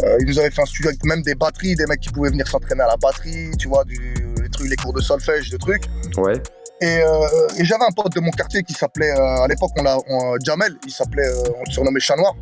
Euh, 0.03 0.17
ils 0.21 0.27
nous 0.27 0.39
avaient 0.39 0.51
fait 0.51 0.63
un 0.63 0.67
studio 0.67 0.89
avec 0.89 1.05
même 1.05 1.21
des 1.21 1.35
batteries, 1.35 1.75
des 1.75 1.85
mecs 1.85 2.01
qui 2.01 2.09
pouvaient 2.09 2.31
venir 2.31 2.49
s'entraîner 2.49 2.83
à 2.83 2.87
la 2.89 2.97
batterie, 2.97 3.51
tu 3.59 3.69
vois, 3.69 3.85
du, 3.85 4.15
les, 4.41 4.49
trucs, 4.49 4.71
les 4.71 4.77
cours 4.77 4.95
de 4.95 5.03
solfège, 5.03 5.51
des 5.51 5.59
trucs. 5.59 5.85
ouais. 6.17 6.41
Et, 6.83 6.99
euh, 7.03 7.27
et 7.59 7.65
j'avais 7.65 7.85
un 7.85 7.93
pote 7.93 8.15
de 8.15 8.21
mon 8.21 8.31
quartier 8.31 8.63
qui 8.63 8.73
s'appelait, 8.73 9.11
euh, 9.11 9.43
à 9.43 9.47
l'époque, 9.49 9.71
on 9.79 9.83
l'a, 9.83 9.99
on- 10.09 10.37
Jamel, 10.43 10.75
il 10.87 10.91
s'appelait, 10.91 11.27
euh, 11.27 11.43
on 11.59 11.63
le 11.67 11.71
surnommait 11.71 12.01
Chat 12.01 12.17
Noir. 12.17 12.35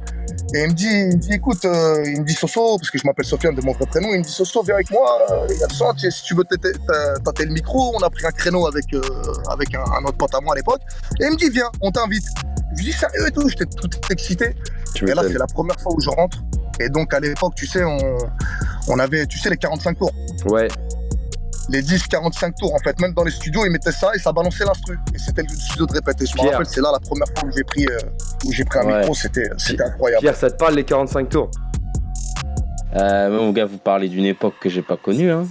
Et 0.54 0.62
il 0.62 0.68
me 0.68 0.72
dit, 0.74 0.86
il 0.86 1.06
me 1.08 1.14
dit 1.14 1.32
écoute, 1.32 1.64
euh, 1.64 2.02
il 2.06 2.20
me 2.20 2.24
dit 2.24 2.34
Soso, 2.34 2.78
parce 2.78 2.90
que 2.90 2.98
je 2.98 3.06
m'appelle 3.06 3.24
Sofiane 3.26 3.54
de 3.56 3.62
mon 3.62 3.72
vrai 3.72 3.86
prénom, 3.86 4.08
il 4.12 4.18
me 4.20 4.24
dit 4.24 4.30
Soso, 4.30 4.62
viens 4.62 4.76
avec 4.76 4.90
moi, 4.92 5.18
euh, 5.30 5.46
il 5.50 5.58
y 5.58 5.62
a 5.62 5.66
le 5.66 6.10
si 6.10 6.22
tu 6.22 6.34
veux 6.34 6.44
tâter 6.44 7.44
le 7.44 7.52
micro, 7.52 7.92
on 7.96 7.98
a 8.02 8.10
pris 8.10 8.26
un 8.26 8.30
créneau 8.30 8.66
avec, 8.68 8.84
euh, 8.94 9.00
avec 9.50 9.74
un, 9.74 9.80
un 9.82 10.04
autre 10.04 10.16
pote 10.18 10.34
à 10.34 10.40
moi 10.40 10.54
à 10.54 10.56
l'époque. 10.56 10.80
Et 11.20 11.24
il 11.24 11.30
me 11.32 11.36
dit, 11.36 11.50
viens, 11.50 11.70
on 11.80 11.90
t'invite. 11.90 12.24
Je 12.72 12.76
lui 12.78 12.84
dis 12.84 12.92
sérieux 12.92 13.26
et 13.26 13.30
tout, 13.32 13.48
j'étais 13.48 13.66
tout 13.66 13.88
excité. 14.10 14.54
Tu 14.94 15.08
Et 15.10 15.14
là, 15.14 15.22
c'est 15.26 15.38
la 15.38 15.46
première 15.46 15.78
fois 15.80 15.92
où 15.94 16.00
je 16.00 16.10
rentre. 16.10 16.38
Et 16.80 16.88
donc, 16.88 17.12
à 17.12 17.18
l'époque, 17.18 17.54
tu 17.56 17.66
sais, 17.66 17.82
on, 17.82 17.98
on 18.88 18.98
avait, 19.00 19.26
tu 19.26 19.38
sais, 19.38 19.50
les 19.50 19.56
45 19.56 19.98
tours. 19.98 20.12
Ouais, 20.46 20.68
Les 21.70 21.82
10-45 21.82 22.52
tours, 22.58 22.74
en 22.74 22.78
fait. 22.78 22.98
Même 23.00 23.12
dans 23.12 23.24
les 23.24 23.30
studios, 23.30 23.64
ils 23.66 23.70
mettaient 23.70 23.92
ça 23.92 24.10
et 24.14 24.18
ça 24.18 24.32
balançait 24.32 24.64
l'instru. 24.64 24.98
Et 25.14 25.18
c'était 25.18 25.42
le 25.42 25.48
studio 25.50 25.84
de 25.86 25.92
répéter. 25.92 26.24
Je 26.26 26.34
me 26.42 26.48
rappelle, 26.50 26.66
c'est 26.66 26.80
là 26.80 26.90
la 26.92 26.98
première 27.00 27.26
fois 27.36 27.48
où 27.48 27.52
j'ai 27.56 27.64
pris, 27.64 27.86
euh, 27.86 27.98
où 28.46 28.52
j'ai 28.52 28.64
pris 28.64 28.78
un 28.78 28.86
Ouais. 28.86 28.98
micro. 29.00 29.14
C'était, 29.14 29.50
c'était 29.58 29.82
incroyable. 29.82 30.20
Pierre, 30.22 30.36
ça 30.36 30.50
te 30.50 30.56
parle 30.56 30.74
les 30.76 30.84
45 30.84 31.28
tours? 31.28 31.50
Euh, 32.96 33.28
mon 33.28 33.50
gars, 33.52 33.66
vous 33.66 33.76
parlez 33.76 34.08
d'une 34.08 34.24
époque 34.24 34.54
que 34.62 34.70
j'ai 34.70 34.80
pas 34.80 34.96
connue. 34.96 35.30
Hein. 35.30 35.46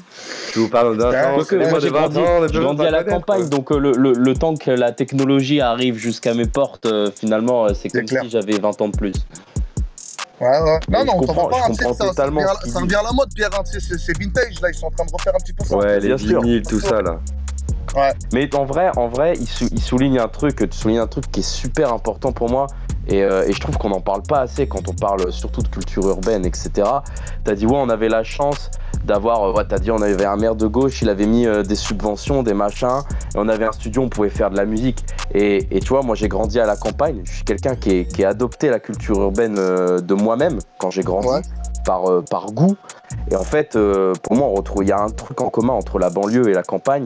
Je 0.55 0.59
vous 0.59 0.69
parle 0.69 0.97
d'un 0.97 1.11
temps, 1.11 1.33
moi, 1.35 1.79
j'ai 1.79 1.89
de 1.89 1.93
20 1.93 2.09
grandi, 2.09 2.53
grandi 2.59 2.81
à 2.85 2.89
la 2.89 3.03
campagne, 3.03 3.41
quoi. 3.41 3.49
donc 3.49 3.71
euh, 3.71 3.77
le, 3.77 3.91
le- 3.91 4.13
le 4.13 4.33
temps 4.33 4.55
que 4.55 4.71
la 4.71 4.91
technologie 4.91 5.61
arrive 5.61 5.97
jusqu'à 5.97 6.33
mes 6.33 6.47
portes, 6.47 6.87
euh, 6.87 7.11
finalement, 7.15 7.65
euh, 7.65 7.69
c'est 7.75 7.89
C'est 7.89 7.99
comme 7.99 8.05
clair. 8.07 8.23
si 8.23 8.31
j'avais 8.31 8.57
20 8.57 8.81
ans 8.81 8.89
de 8.89 8.97
plus. 8.97 9.13
Ouais, 10.39 10.47
ouais. 10.47 10.79
Non, 10.89 11.03
non, 11.05 11.13
on 11.17 11.25
t'en 11.25 11.33
va 11.33 11.47
pas. 11.47 11.57
je 11.57 11.67
comprends 11.67 11.93
ça, 11.93 12.05
totalement 12.09 12.41
ça 12.41 12.79
revient 12.79 12.95
à 12.95 13.03
la 13.03 13.11
mode, 13.11 13.33
Pierre. 13.33 13.49
hein, 13.57 13.63
c'est, 13.65 13.79
c'est 13.81 14.17
vintage. 14.17 14.61
Là, 14.61 14.69
ils 14.69 14.75
sont 14.75 14.85
en 14.87 14.91
train 14.91 15.05
de 15.05 15.11
refaire 15.11 15.33
un 15.35 15.39
petit 15.39 15.53
peu 15.53 15.65
ça. 15.65 15.75
Ouais, 15.75 15.99
les 15.99 16.15
vinyles, 16.15 16.61
tout 16.61 16.79
ça 16.79 17.01
là. 17.01 17.19
Mais 18.33 18.53
en 18.55 18.65
vrai, 18.65 18.91
en 18.95 19.07
vrai, 19.07 19.33
il, 19.39 19.47
sou- 19.47 19.69
il 19.71 19.81
souligne 19.81 20.19
un 20.19 20.27
truc, 20.27 20.57
tu 20.69 20.77
soulignes 20.77 20.99
un 20.99 21.07
truc 21.07 21.31
qui 21.31 21.39
est 21.41 21.49
super 21.49 21.93
important 21.93 22.31
pour 22.31 22.49
moi, 22.49 22.67
et, 23.07 23.23
euh, 23.23 23.45
et 23.47 23.53
je 23.53 23.59
trouve 23.59 23.77
qu'on 23.77 23.89
n'en 23.89 24.01
parle 24.01 24.21
pas 24.23 24.41
assez 24.41 24.67
quand 24.67 24.87
on 24.89 24.93
parle 24.93 25.31
surtout 25.31 25.61
de 25.61 25.67
culture 25.69 26.07
urbaine, 26.07 26.45
etc. 26.45 26.69
T'as 27.43 27.55
dit 27.55 27.65
ouais, 27.65 27.77
on 27.77 27.89
avait 27.89 28.09
la 28.09 28.23
chance 28.23 28.69
d'avoir, 29.05 29.43
euh, 29.43 29.53
ouais, 29.53 29.63
t'as 29.67 29.79
dit 29.79 29.91
on 29.91 30.01
avait 30.01 30.25
un 30.25 30.35
maire 30.35 30.55
de 30.55 30.67
gauche, 30.67 31.01
il 31.01 31.09
avait 31.09 31.25
mis 31.25 31.45
euh, 31.47 31.63
des 31.63 31.75
subventions, 31.75 32.43
des 32.43 32.53
machins, 32.53 33.01
et 33.33 33.37
on 33.37 33.47
avait 33.47 33.65
un 33.65 33.71
studio, 33.71 34.01
on 34.03 34.09
pouvait 34.09 34.29
faire 34.29 34.49
de 34.49 34.57
la 34.57 34.65
musique. 34.65 35.05
Et, 35.33 35.67
et 35.75 35.79
tu 35.79 35.89
vois, 35.89 36.01
moi 36.03 36.15
j'ai 36.15 36.27
grandi 36.27 36.59
à 36.59 36.65
la 36.65 36.75
campagne, 36.75 37.21
je 37.23 37.31
suis 37.31 37.43
quelqu'un 37.43 37.75
qui, 37.75 38.05
a 38.23 38.29
adopté 38.29 38.69
la 38.69 38.79
culture 38.79 39.21
urbaine 39.21 39.55
euh, 39.57 40.01
de 40.01 40.13
moi-même 40.13 40.59
quand 40.77 40.89
j'ai 40.89 41.03
grandi. 41.03 41.27
Ouais. 41.27 41.41
Par, 41.85 42.11
euh, 42.11 42.21
par 42.29 42.47
goût 42.51 42.75
et 43.31 43.37
en 43.37 43.43
fait 43.45 43.77
euh, 43.77 44.11
pour 44.21 44.35
moi 44.35 44.47
on 44.47 44.55
retrouve 44.55 44.83
il 44.83 44.89
y 44.89 44.91
a 44.91 44.99
un 44.99 45.07
truc 45.07 45.39
en 45.39 45.49
commun 45.49 45.71
entre 45.71 45.99
la 45.99 46.09
banlieue 46.09 46.49
et 46.49 46.53
la 46.53 46.61
campagne 46.63 47.05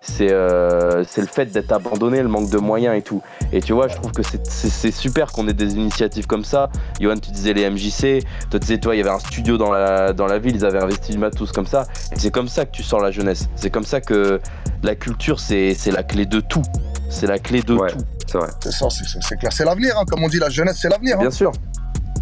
c'est 0.00 0.30
euh, 0.32 1.02
c'est 1.04 1.20
le 1.20 1.26
fait 1.26 1.46
d'être 1.46 1.72
abandonné, 1.72 2.22
le 2.22 2.28
manque 2.28 2.48
de 2.50 2.58
moyens 2.58 2.96
et 2.96 3.02
tout. 3.02 3.22
Et 3.52 3.60
tu 3.60 3.72
vois, 3.72 3.88
je 3.88 3.96
trouve 3.96 4.12
que 4.12 4.22
c'est- 4.22 4.90
super 4.92 5.32
qu'on 5.32 5.48
ait 5.48 5.52
des 5.52 5.74
initiatives 5.74 6.26
comme 6.26 6.44
ça. 6.44 6.70
Johan, 7.00 7.16
tu 7.16 7.30
disais 7.32 7.52
les 7.54 7.68
MJC, 7.68 8.20
toi 8.50 8.58
tu 8.60 8.66
disais, 8.66 8.78
toi, 8.78 8.94
il 8.94 8.98
y 8.98 9.00
avait 9.00 9.10
un 9.10 9.18
studio 9.18 9.56
dans 9.58 9.72
la, 9.72 10.12
dans 10.12 10.26
la 10.26 10.38
ville, 10.38 10.54
ils 10.56 10.64
avaient 10.64 10.82
investi 10.82 11.12
du 11.12 11.18
matos 11.18 11.50
comme 11.52 11.66
ça. 11.66 11.86
Et 12.12 12.18
c'est 12.18 12.30
comme 12.30 12.48
ça 12.48 12.64
que 12.66 12.70
tu 12.70 12.82
sors 12.82 13.00
la 13.00 13.10
jeunesse. 13.10 13.48
C'est 13.56 13.70
comme 13.70 13.84
ça 13.84 14.00
que 14.00 14.40
la 14.82 14.94
culture, 14.94 15.40
c'est 15.40 15.74
c'est 15.74 15.90
la 15.90 16.02
clé 16.02 16.24
de 16.26 16.40
tout. 16.40 16.62
C'est 17.10 17.26
la 17.26 17.38
clé 17.38 17.62
de 17.62 17.74
Ouais. 17.74 17.90
tout. 17.90 17.98
C'est 18.26 18.38
vrai. 18.38 18.48
C'est 18.62 18.72
ça, 18.72 18.86
c'est- 18.90 19.36
clair. 19.36 19.52
C'est 19.52 19.64
l'avenir, 19.64 19.94
hein. 19.98 20.04
comme 20.08 20.22
on 20.24 20.28
dit, 20.28 20.38
la 20.38 20.48
jeunesse, 20.50 20.78
c'est 20.80 20.88
l'avenir. 20.88 21.16
hein. 21.16 21.20
Bien 21.22 21.30
sûr. 21.30 21.52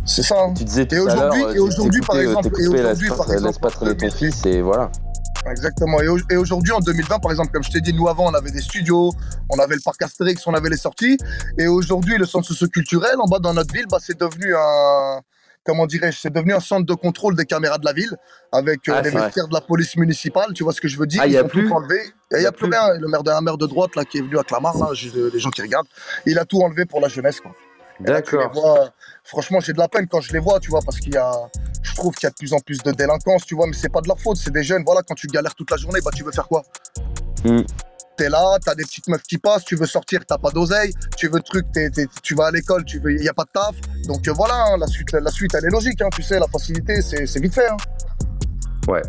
C'est 0.06 0.22
ça. 0.22 0.37
hein. 0.38 0.52
Tu 0.54 0.64
disais 0.64 0.84
tout 0.87 0.94
Et 0.96 1.00
aujourd'hui- 1.00 1.44
euh, 1.44 1.54
et 1.54 1.58
aujourd'hui, 1.58 2.00
par 2.00 2.16
t'écoutais- 2.16 2.28
exemple, 2.28 2.46
et 2.48 2.50
laisse 2.60 2.68
aujourd'hui, 2.68 3.08
pas- 3.08 3.16
par 3.16 3.26
laisse 3.28 3.37
exemple, 3.37 3.58
pas 3.60 3.70
traîner 3.70 3.90
ton 3.96 4.06
2008. 4.06 4.16
fils 4.32 4.46
et 4.46 4.60
voilà. 4.60 4.90
Exactement. 5.50 6.00
Et, 6.00 6.09
au- 6.09 6.18
et 6.30 6.37
aujourd'hui, 6.37 6.72
en 6.72 6.80
2020, 6.80 7.18
par 7.18 7.30
exemple, 7.30 7.50
comme 7.52 7.62
je 7.64 7.70
t'ai 7.70 7.80
dit, 7.80 7.92
nous 7.92 8.09
avant, 8.09 8.30
on 8.30 8.35
avait 8.35 8.50
des 8.50 8.61
studios, 8.62 9.12
on 9.50 9.59
avait 9.59 9.74
le 9.74 9.80
parc 9.85 10.00
Astérix, 10.02 10.46
on 10.46 10.54
avait 10.54 10.70
les 10.70 10.76
sorties. 10.76 11.18
Et 11.59 11.66
aujourd'hui, 11.66 12.16
le 12.16 12.24
centre 12.26 12.46
socio-culturel, 12.46 13.16
en 13.18 13.26
bas 13.26 13.38
dans 13.38 13.54
notre 13.54 13.72
ville, 13.72 13.87
bah, 13.90 13.98
c'est 14.00 14.18
devenu 14.18 14.54
un. 14.57 15.20
Comment 15.66 15.87
dirais-je 15.87 16.18
C'est 16.18 16.30
devenu 16.33 16.52
un 16.52 16.61
centre 16.61 16.85
de 16.85 16.92
contrôle 16.92 17.37
des 17.37 17.46
caméras 17.46 17.78
de 17.78 17.87
la 17.87 17.94
ville, 17.94 18.14
avec 18.52 18.87
euh, 18.88 18.92
Ah, 18.96 19.00
les 19.00 19.09
vestiaires 19.24 19.48
de 19.48 19.54
la 19.54 19.62
police 19.62 19.96
municipale. 19.96 20.52
Tu 20.54 20.62
vois 20.62 20.74
ce 20.74 20.80
que 20.80 20.88
je 20.88 20.98
veux 20.98 21.07
dire? 21.07 21.22
Ah, 21.22 21.26
y 21.26 21.30
Ils 21.33 21.38
a 21.38 21.44
ont 21.44 21.48
plus 21.48 21.66
tout 21.68 21.72
enlevé. 21.74 22.00
Il 22.33 22.38
n'y 22.40 22.44
a 22.46 22.52
plus 22.52 22.68
rien. 22.68 22.98
Le 22.98 23.09
maire 23.09 23.22
de, 23.22 23.30
un 23.30 23.40
maire 23.40 23.57
de 23.57 23.66
droite 23.66 23.96
là, 23.96 24.04
qui 24.04 24.18
est 24.18 24.20
venu 24.20 24.38
à 24.38 24.42
Clamart, 24.42 24.76
là, 24.76 24.88
les 25.33 25.38
gens 25.40 25.48
qui 25.50 25.62
regardent, 25.62 25.87
il 26.26 26.38
a 26.38 26.44
tout 26.44 26.61
enlevé 26.61 26.85
pour 26.85 27.00
la 27.00 27.09
jeunesse. 27.09 27.40
Quoi. 27.40 27.52
D'accord. 28.00 28.92
franchement, 29.22 29.61
j'ai 29.61 29.72
de 29.72 29.78
la 29.78 29.88
peine 29.88 30.07
quand 30.09 30.20
je 30.20 30.33
les 30.33 30.38
vois, 30.38 30.61
tu 30.61 30.70
vois, 30.70 30.80
parce 30.85 30.98
qu'il 30.98 31.14
y 31.14 31.16
a, 31.16 31.33
je 31.83 31.94
trouve 31.94 32.14
qu'il 32.14 32.24
y 32.24 32.26
a 32.26 32.30
de 32.30 32.35
plus 32.37 32.52
en 32.52 32.59
plus 32.59 32.78
de 32.78 32.90
délinquance, 32.92 33.44
tu 33.46 33.54
vois, 33.54 33.66
mais 33.66 33.72
c'est 33.72 33.88
pas 33.88 34.00
de 34.00 34.09
leur 34.09 34.20
faute, 34.20 34.37
c'est 34.37 34.52
des 34.52 34.62
jeunes, 34.62 34.83
voilà, 34.85 35.02
quand 35.02 35.14
tu 35.14 35.26
galères 35.28 35.54
toute 35.54 35.70
la 35.70 35.76
journée, 35.76 36.00
bah, 36.04 36.11
tu 36.14 36.24
veux 36.24 36.33
faire 36.33 36.48
quoi? 36.48 36.62
Mm. 37.44 37.62
T'es 38.16 38.28
là, 38.28 38.59
t'as 38.64 38.74
des 38.76 38.85
petites 38.85 39.09
meufs 39.09 39.22
qui 39.22 39.38
passent, 39.38 39.64
tu 39.64 39.74
veux 39.74 39.87
sortir, 39.87 40.20
t'as 40.26 40.38
pas 40.38 40.50
d'oseille, 40.50 40.92
tu 41.16 41.28
veux 41.28 41.40
truc, 41.40 41.66
tu 42.22 42.35
vas 42.35 42.46
à 42.46 42.50
l'école, 42.52 42.85
tu 42.85 43.00
veux, 43.00 43.12
y 43.20 43.28
a 43.28 43.35
pas 43.35 43.44
de 43.44 43.50
taf, 43.52 43.74
donc 44.07 44.26
euh, 44.28 44.33
voilà, 44.33 44.54
hein, 44.54 44.76
la 44.78 44.87
suite, 44.87 45.12
la 45.12 45.30
suite, 45.30 45.52
elle 45.54 45.64
est 45.64 45.70
logique, 45.70 46.00
hein, 46.00 46.09
tu 46.14 46.22
sais, 46.22 46.38
la 46.38 46.46
facilité, 46.46 47.00
c'est 47.02 47.26
c'est 47.26 47.40
vite 47.40 47.54
fait. 47.54 47.68
hein. 47.68 47.76
Ouais. 48.88 49.03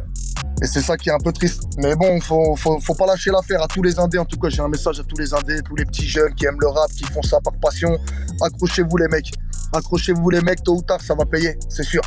Et 0.62 0.68
c'est 0.68 0.82
ça 0.82 0.96
qui 0.96 1.10
est 1.10 1.12
un 1.12 1.20
peu 1.20 1.32
triste. 1.32 1.64
Mais 1.78 1.96
bon, 1.96 2.20
faut, 2.22 2.56
faut, 2.56 2.80
faut 2.80 2.96
pas 2.96 3.06
lâcher 3.06 3.30
l'affaire 3.30 3.62
à 3.62 3.68
tous 3.68 3.84
les 3.84 4.00
indés. 4.00 4.18
En 4.18 4.26
tout 4.26 4.38
cas, 4.38 4.50
j'ai 4.50 4.62
un 4.62 4.70
message 4.70 5.00
à 5.00 5.04
tous 5.04 5.18
les 5.18 5.34
indés, 5.34 5.62
tous 5.64 5.76
les 5.76 5.86
petits 5.86 6.08
jeunes 6.08 6.34
qui 6.34 6.46
aiment 6.46 6.60
le 6.60 6.68
rap, 6.68 6.90
qui 6.92 7.04
font 7.06 7.22
ça 7.22 7.40
par 7.44 7.54
passion. 7.60 7.98
Accrochez-vous 8.42 8.98
les 8.98 9.08
mecs. 9.10 9.32
Accrochez-vous 9.74 10.30
les 10.30 10.42
mecs, 10.42 10.64
tôt 10.64 10.76
ou 10.76 10.82
tard, 10.82 11.02
ça 11.02 11.16
va 11.16 11.26
payer, 11.26 11.58
c'est 11.70 11.84
sûr. 11.84 12.02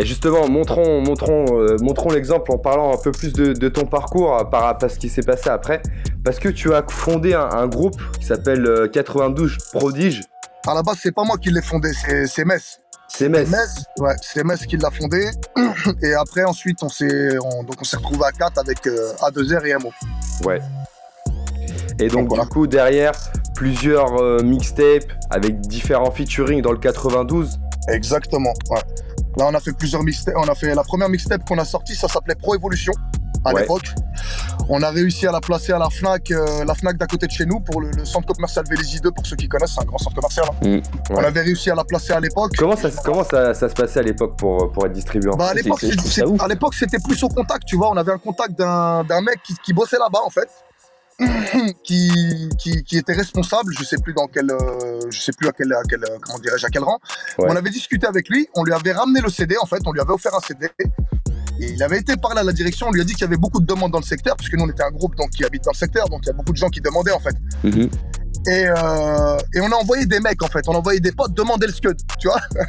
Et 0.00 0.06
justement, 0.06 0.48
montrons, 0.48 1.02
montrons, 1.02 1.44
euh, 1.58 1.76
montrons 1.80 2.10
l'exemple 2.10 2.52
en 2.52 2.58
parlant 2.58 2.94
un 2.94 2.96
peu 2.96 3.10
plus 3.10 3.32
de, 3.32 3.52
de 3.52 3.68
ton 3.68 3.84
parcours 3.84 4.34
euh, 4.34 4.44
par 4.44 4.62
rapport 4.62 4.86
à 4.86 4.88
ce 4.88 4.98
qui 4.98 5.08
s'est 5.08 5.22
passé 5.22 5.50
après. 5.50 5.82
Parce 6.24 6.38
que 6.38 6.48
tu 6.48 6.72
as 6.72 6.84
fondé 6.88 7.34
un, 7.34 7.48
un 7.50 7.66
groupe 7.66 8.00
qui 8.18 8.24
s'appelle 8.24 8.64
euh, 8.64 8.86
92 8.86 9.58
Prodige. 9.72 10.22
À 10.68 10.74
la 10.74 10.82
base, 10.82 10.98
c'est 11.02 11.12
pas 11.12 11.24
moi 11.24 11.36
qui 11.36 11.50
l'ai 11.50 11.62
fondé, 11.62 11.90
c'est 11.92 12.26
c'est 12.26 12.44
Metz. 12.44 12.80
C'est 13.08 13.28
Metz. 13.28 13.48
Metz, 13.50 13.84
ouais, 13.98 14.14
c'est 14.22 14.44
Metz 14.44 14.64
qui 14.66 14.76
l'a 14.76 14.90
fondé. 14.90 15.30
Et 16.02 16.14
après, 16.14 16.44
ensuite, 16.44 16.82
on 16.82 16.88
s'est 16.88 17.36
on, 17.38 17.64
donc 17.64 17.76
on 17.80 17.84
s'est 17.84 17.96
retrouvé 17.96 18.24
à 18.26 18.32
4 18.32 18.58
avec 18.58 18.86
euh, 18.86 19.12
A2R 19.22 19.66
et 19.66 19.74
MO. 19.82 19.90
Ouais. 20.44 20.60
Et 21.98 22.08
donc, 22.08 22.12
Donc, 22.12 22.28
voilà. 22.28 22.42
du 22.44 22.48
coup, 22.50 22.66
derrière, 22.66 23.12
plusieurs 23.54 24.20
euh, 24.22 24.42
mixtapes 24.42 25.10
avec 25.30 25.60
différents 25.62 26.10
featuring 26.12 26.62
dans 26.62 26.70
le 26.72 26.78
92. 26.78 27.58
Exactement. 27.88 28.52
ouais. 28.70 28.80
Là, 29.36 29.46
on 29.48 29.54
a 29.54 29.60
fait 29.60 29.72
plusieurs 29.72 30.02
mixtapes. 30.04 30.34
On 30.36 30.48
a 30.48 30.54
fait 30.54 30.74
la 30.74 30.84
première 30.84 31.08
mixtape 31.08 31.44
qu'on 31.48 31.58
a 31.58 31.64
sortie, 31.64 31.94
ça 31.96 32.08
s'appelait 32.08 32.34
Pro 32.36 32.54
Evolution 32.54 32.92
à 33.44 33.52
Ouais. 33.52 33.62
l'époque. 33.62 33.86
On 34.70 34.82
a 34.82 34.90
réussi 34.90 35.26
à 35.26 35.32
la 35.32 35.40
placer 35.40 35.72
à 35.72 35.78
la 35.78 35.88
Fnac, 35.88 36.30
euh, 36.30 36.64
la 36.64 36.74
Fnac 36.74 36.96
d'à 36.98 37.06
côté 37.06 37.26
de 37.26 37.32
chez 37.32 37.46
nous 37.46 37.60
pour 37.60 37.80
le, 37.80 37.90
le 37.90 38.04
centre 38.04 38.32
commercial 38.34 38.64
Vélizy 38.68 39.00
2 39.00 39.10
pour 39.12 39.24
ceux 39.26 39.36
qui 39.36 39.48
connaissent, 39.48 39.72
c'est 39.74 39.80
un 39.80 39.86
grand 39.86 39.96
centre 39.98 40.14
commercial. 40.16 40.46
hein. 40.50 40.66
Mm, 40.68 40.80
On 41.14 41.24
avait 41.24 41.40
réussi 41.40 41.70
à 41.70 41.74
la 41.74 41.84
placer 41.84 42.12
à 42.12 42.20
l'époque. 42.20 42.52
Comment 42.58 42.76
ça, 42.76 42.90
comment 43.04 43.24
ça, 43.24 43.54
ça 43.54 43.68
se 43.68 43.74
passait 43.74 44.00
à 44.00 44.02
l'époque 44.02 44.36
pour, 44.36 44.70
pour 44.72 44.84
être 44.86 44.92
distribué 44.92 45.30
en 45.30 45.36
Bah, 45.36 45.52
à 46.44 46.48
l'époque, 46.48 46.74
c'était 46.74 46.98
plus 46.98 47.22
au 47.22 47.28
contact, 47.28 47.64
tu 47.66 47.76
vois. 47.76 47.90
On 47.90 47.96
avait 47.96 48.12
un 48.12 48.18
contact 48.18 48.58
d'un 48.58 49.04
d'un 49.04 49.20
mec 49.22 49.40
qui, 49.42 49.54
qui 49.64 49.72
bossait 49.72 49.98
là-bas, 49.98 50.20
en 50.24 50.30
fait, 50.30 50.48
qui, 51.82 52.48
qui, 52.58 52.84
qui 52.84 52.98
était 52.98 53.14
responsable. 53.14 53.72
Je 53.78 53.84
sais 53.84 53.96
plus 53.98 54.12
dans 54.12 54.26
quel, 54.26 54.50
euh, 54.50 55.00
je 55.10 55.18
sais 55.20 55.32
plus 55.32 55.48
à 55.48 55.52
quel, 55.52 55.72
à 55.72 55.80
quel, 55.88 56.04
euh, 56.04 56.18
comment 56.20 56.38
dirais-je, 56.38 56.66
à 56.66 56.68
quel 56.68 56.84
rang. 56.84 56.98
Ouais. 57.38 57.46
On 57.48 57.56
avait 57.56 57.70
discuté 57.70 58.06
avec 58.06 58.28
lui. 58.28 58.46
On 58.54 58.64
lui 58.64 58.72
avait 58.74 58.92
ramené 58.92 59.20
le 59.20 59.30
CD, 59.30 59.56
en 59.60 59.66
fait. 59.66 59.80
On 59.86 59.92
lui 59.92 60.00
avait 60.00 60.12
offert 60.12 60.34
un 60.34 60.40
CD. 60.40 60.68
Et 61.60 61.72
il 61.72 61.82
avait 61.82 61.98
été 61.98 62.16
parlé 62.16 62.40
à 62.40 62.44
la 62.44 62.52
direction. 62.52 62.88
On 62.88 62.92
lui 62.92 63.00
a 63.00 63.04
dit 63.04 63.12
qu'il 63.12 63.22
y 63.22 63.24
avait 63.24 63.36
beaucoup 63.36 63.60
de 63.60 63.66
demandes 63.66 63.92
dans 63.92 63.98
le 63.98 64.04
secteur, 64.04 64.36
puisque 64.36 64.54
nous, 64.54 64.64
on 64.64 64.70
était 64.70 64.82
un 64.82 64.90
groupe 64.90 65.16
donc, 65.16 65.30
qui 65.30 65.44
habite 65.44 65.64
dans 65.64 65.72
le 65.72 65.76
secteur. 65.76 66.08
Donc, 66.08 66.20
il 66.24 66.26
y 66.28 66.30
a 66.30 66.34
beaucoup 66.34 66.52
de 66.52 66.56
gens 66.56 66.68
qui 66.68 66.80
demandaient, 66.80 67.12
en 67.12 67.20
fait. 67.20 67.34
Mhm. 67.64 67.90
Et, 68.46 68.66
euh, 68.68 69.36
et 69.54 69.60
on 69.60 69.70
a 69.72 69.76
envoyé 69.76 70.06
des 70.06 70.20
mecs, 70.20 70.42
en 70.42 70.46
fait. 70.48 70.60
On 70.68 70.74
a 70.74 70.78
envoyé 70.78 71.00
des 71.00 71.12
potes 71.12 71.34
demander 71.34 71.66
le 71.66 71.72
scud, 71.72 71.96
tu 72.18 72.28
vois. 72.28 72.40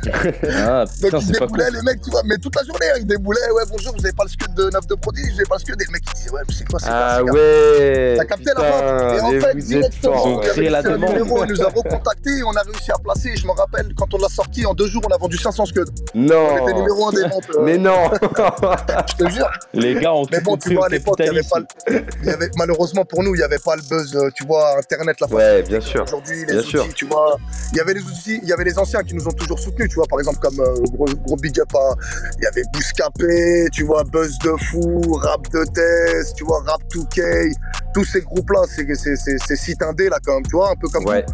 Ah 0.52 0.86
Donc 1.02 1.22
ils 1.22 1.32
déboulaient 1.32 1.66
cool. 1.66 1.76
les 1.76 1.82
mecs, 1.84 2.02
tu 2.02 2.10
vois, 2.10 2.22
mais 2.26 2.38
toute 2.38 2.56
la 2.56 2.64
journée, 2.64 2.86
hein, 2.94 2.98
ils 3.00 3.06
déboulaient, 3.08 3.52
ouais 3.56 3.64
bonjour, 3.70 3.94
vous 3.98 4.06
avez 4.06 4.14
pas 4.16 4.24
le 4.24 4.30
scud 4.30 4.54
de 4.56 4.70
9 4.72 4.88
de 4.88 4.96
produit, 4.96 5.24
vous 5.30 5.36
avez 5.36 5.46
pas 5.46 5.56
le 5.56 5.60
scud, 5.60 5.82
et 5.82 5.86
le 5.86 5.92
mec 5.92 6.02
il 6.08 6.14
disait 6.18 6.30
ouais 6.32 6.42
mais 6.48 6.54
c'est 6.58 6.68
quoi, 6.68 6.80
c'est 6.80 6.88
quoi, 6.88 6.96
Ah 6.98 7.20
quoi 7.22 7.32
ouais 7.34 8.16
T'as 8.18 8.26
capté 8.26 8.46
la 8.46 8.56
putain, 8.56 8.70
vente 8.70 9.18
Et 9.18 9.22
en 9.22 9.42
fait, 9.42 9.56
directement, 9.58 10.42
Ils 10.58 10.64
la 10.70 10.80
un 10.80 10.82
demande. 10.84 11.10
numéro, 11.14 11.44
il 11.46 11.52
nous 11.52 11.62
a 11.62 11.66
recontacté, 11.68 12.32
on 12.46 12.52
a 12.56 12.62
réussi 12.62 12.92
à 12.92 12.98
placer, 12.98 13.36
je 13.36 13.46
me 13.48 13.52
rappelle, 13.52 13.94
quand 13.96 14.14
on 14.14 14.18
l'a 14.18 14.30
sorti, 14.30 14.66
en 14.66 14.74
deux 14.74 14.88
jours, 14.88 15.02
on 15.10 15.14
a 15.14 15.18
vendu 15.18 15.38
500 15.38 15.66
scuds. 15.68 15.82
Non 16.16 16.48
On 16.52 16.64
était 16.68 16.74
numéro 16.74 17.08
1 17.08 17.12
des 17.12 17.22
ventes, 17.24 17.44
euh, 17.56 17.62
Mais 17.62 17.78
non 17.78 18.10
je 18.12 19.24
te 19.26 19.30
jure. 19.30 19.50
Les 19.74 19.96
gars 19.96 20.14
ont 20.14 20.26
Mais 20.32 20.42
bon, 20.42 20.58
tu 20.58 20.74
vois, 20.76 20.86
à 20.88 20.90
l'époque, 20.90 21.16
il 21.20 21.26
y 21.26 21.30
avait 21.30 21.42
capitalisme. 21.42 22.08
pas 22.26 22.46
y 22.46 22.50
malheureusement 22.58 23.06
pour 23.06 23.24
nous, 23.24 23.36
il 23.36 23.40
n'y 23.40 23.44
avait 23.44 23.60
pas 23.60 23.76
le 23.76 23.82
buzz, 23.84 24.16
euh, 24.16 24.30
tu 24.36 24.46
vois, 24.46 24.78
Internet, 24.78 25.18
la 25.22 25.28
Ouais, 25.62 25.68
bien 25.70 25.80
sûr. 25.82 26.04
Aujourd'hui, 26.04 26.40
les 26.40 26.46
Bien 26.46 26.60
outils, 26.60 26.70
sûr. 26.70 26.94
tu 26.94 27.06
vois, 27.06 27.38
il 27.72 27.78
y 27.78 27.80
avait 27.82 27.94
les 27.94 28.02
outils, 28.04 28.40
il 28.42 28.48
y 28.50 28.54
avait 28.54 28.64
les 28.64 28.78
anciens 28.80 29.04
qui 29.04 29.14
nous 29.16 29.28
ont 29.28 29.32
toujours 29.32 29.60
soutenus, 29.60 29.90
tu 29.90 29.96
vois, 29.96 30.06
par 30.10 30.20
exemple 30.20 30.40
comme 30.40 30.60
euh, 30.60 30.74
gros, 30.94 31.06
gros 31.26 31.36
big 31.38 31.60
up 31.60 31.70
à, 31.76 31.94
il 32.40 32.44
y 32.44 32.48
avait 32.48 32.64
Bouscapé, 32.74 33.68
tu 33.72 33.84
vois, 33.84 34.04
Buzz 34.04 34.38
de 34.40 34.52
fou, 34.72 35.14
Rap 35.14 35.50
de 35.52 35.64
test, 35.74 36.36
tu 36.36 36.44
vois, 36.44 36.62
Rap 36.66 36.82
2K, 36.94 37.54
tous 37.94 38.04
ces 38.06 38.22
groupes-là, 38.22 38.62
c'est 38.68 38.86
c'est- 38.96 39.16
c'est- 39.16 39.38
c'est 39.46 39.56
sites 39.56 39.82
indés 39.84 40.10
là 40.10 40.18
quand 40.26 40.34
même, 40.36 40.44
tu 40.44 40.52
vois, 40.56 40.72
un 40.72 40.76
peu 40.76 40.88
comme 40.88 41.06
Ouais. 41.06 41.26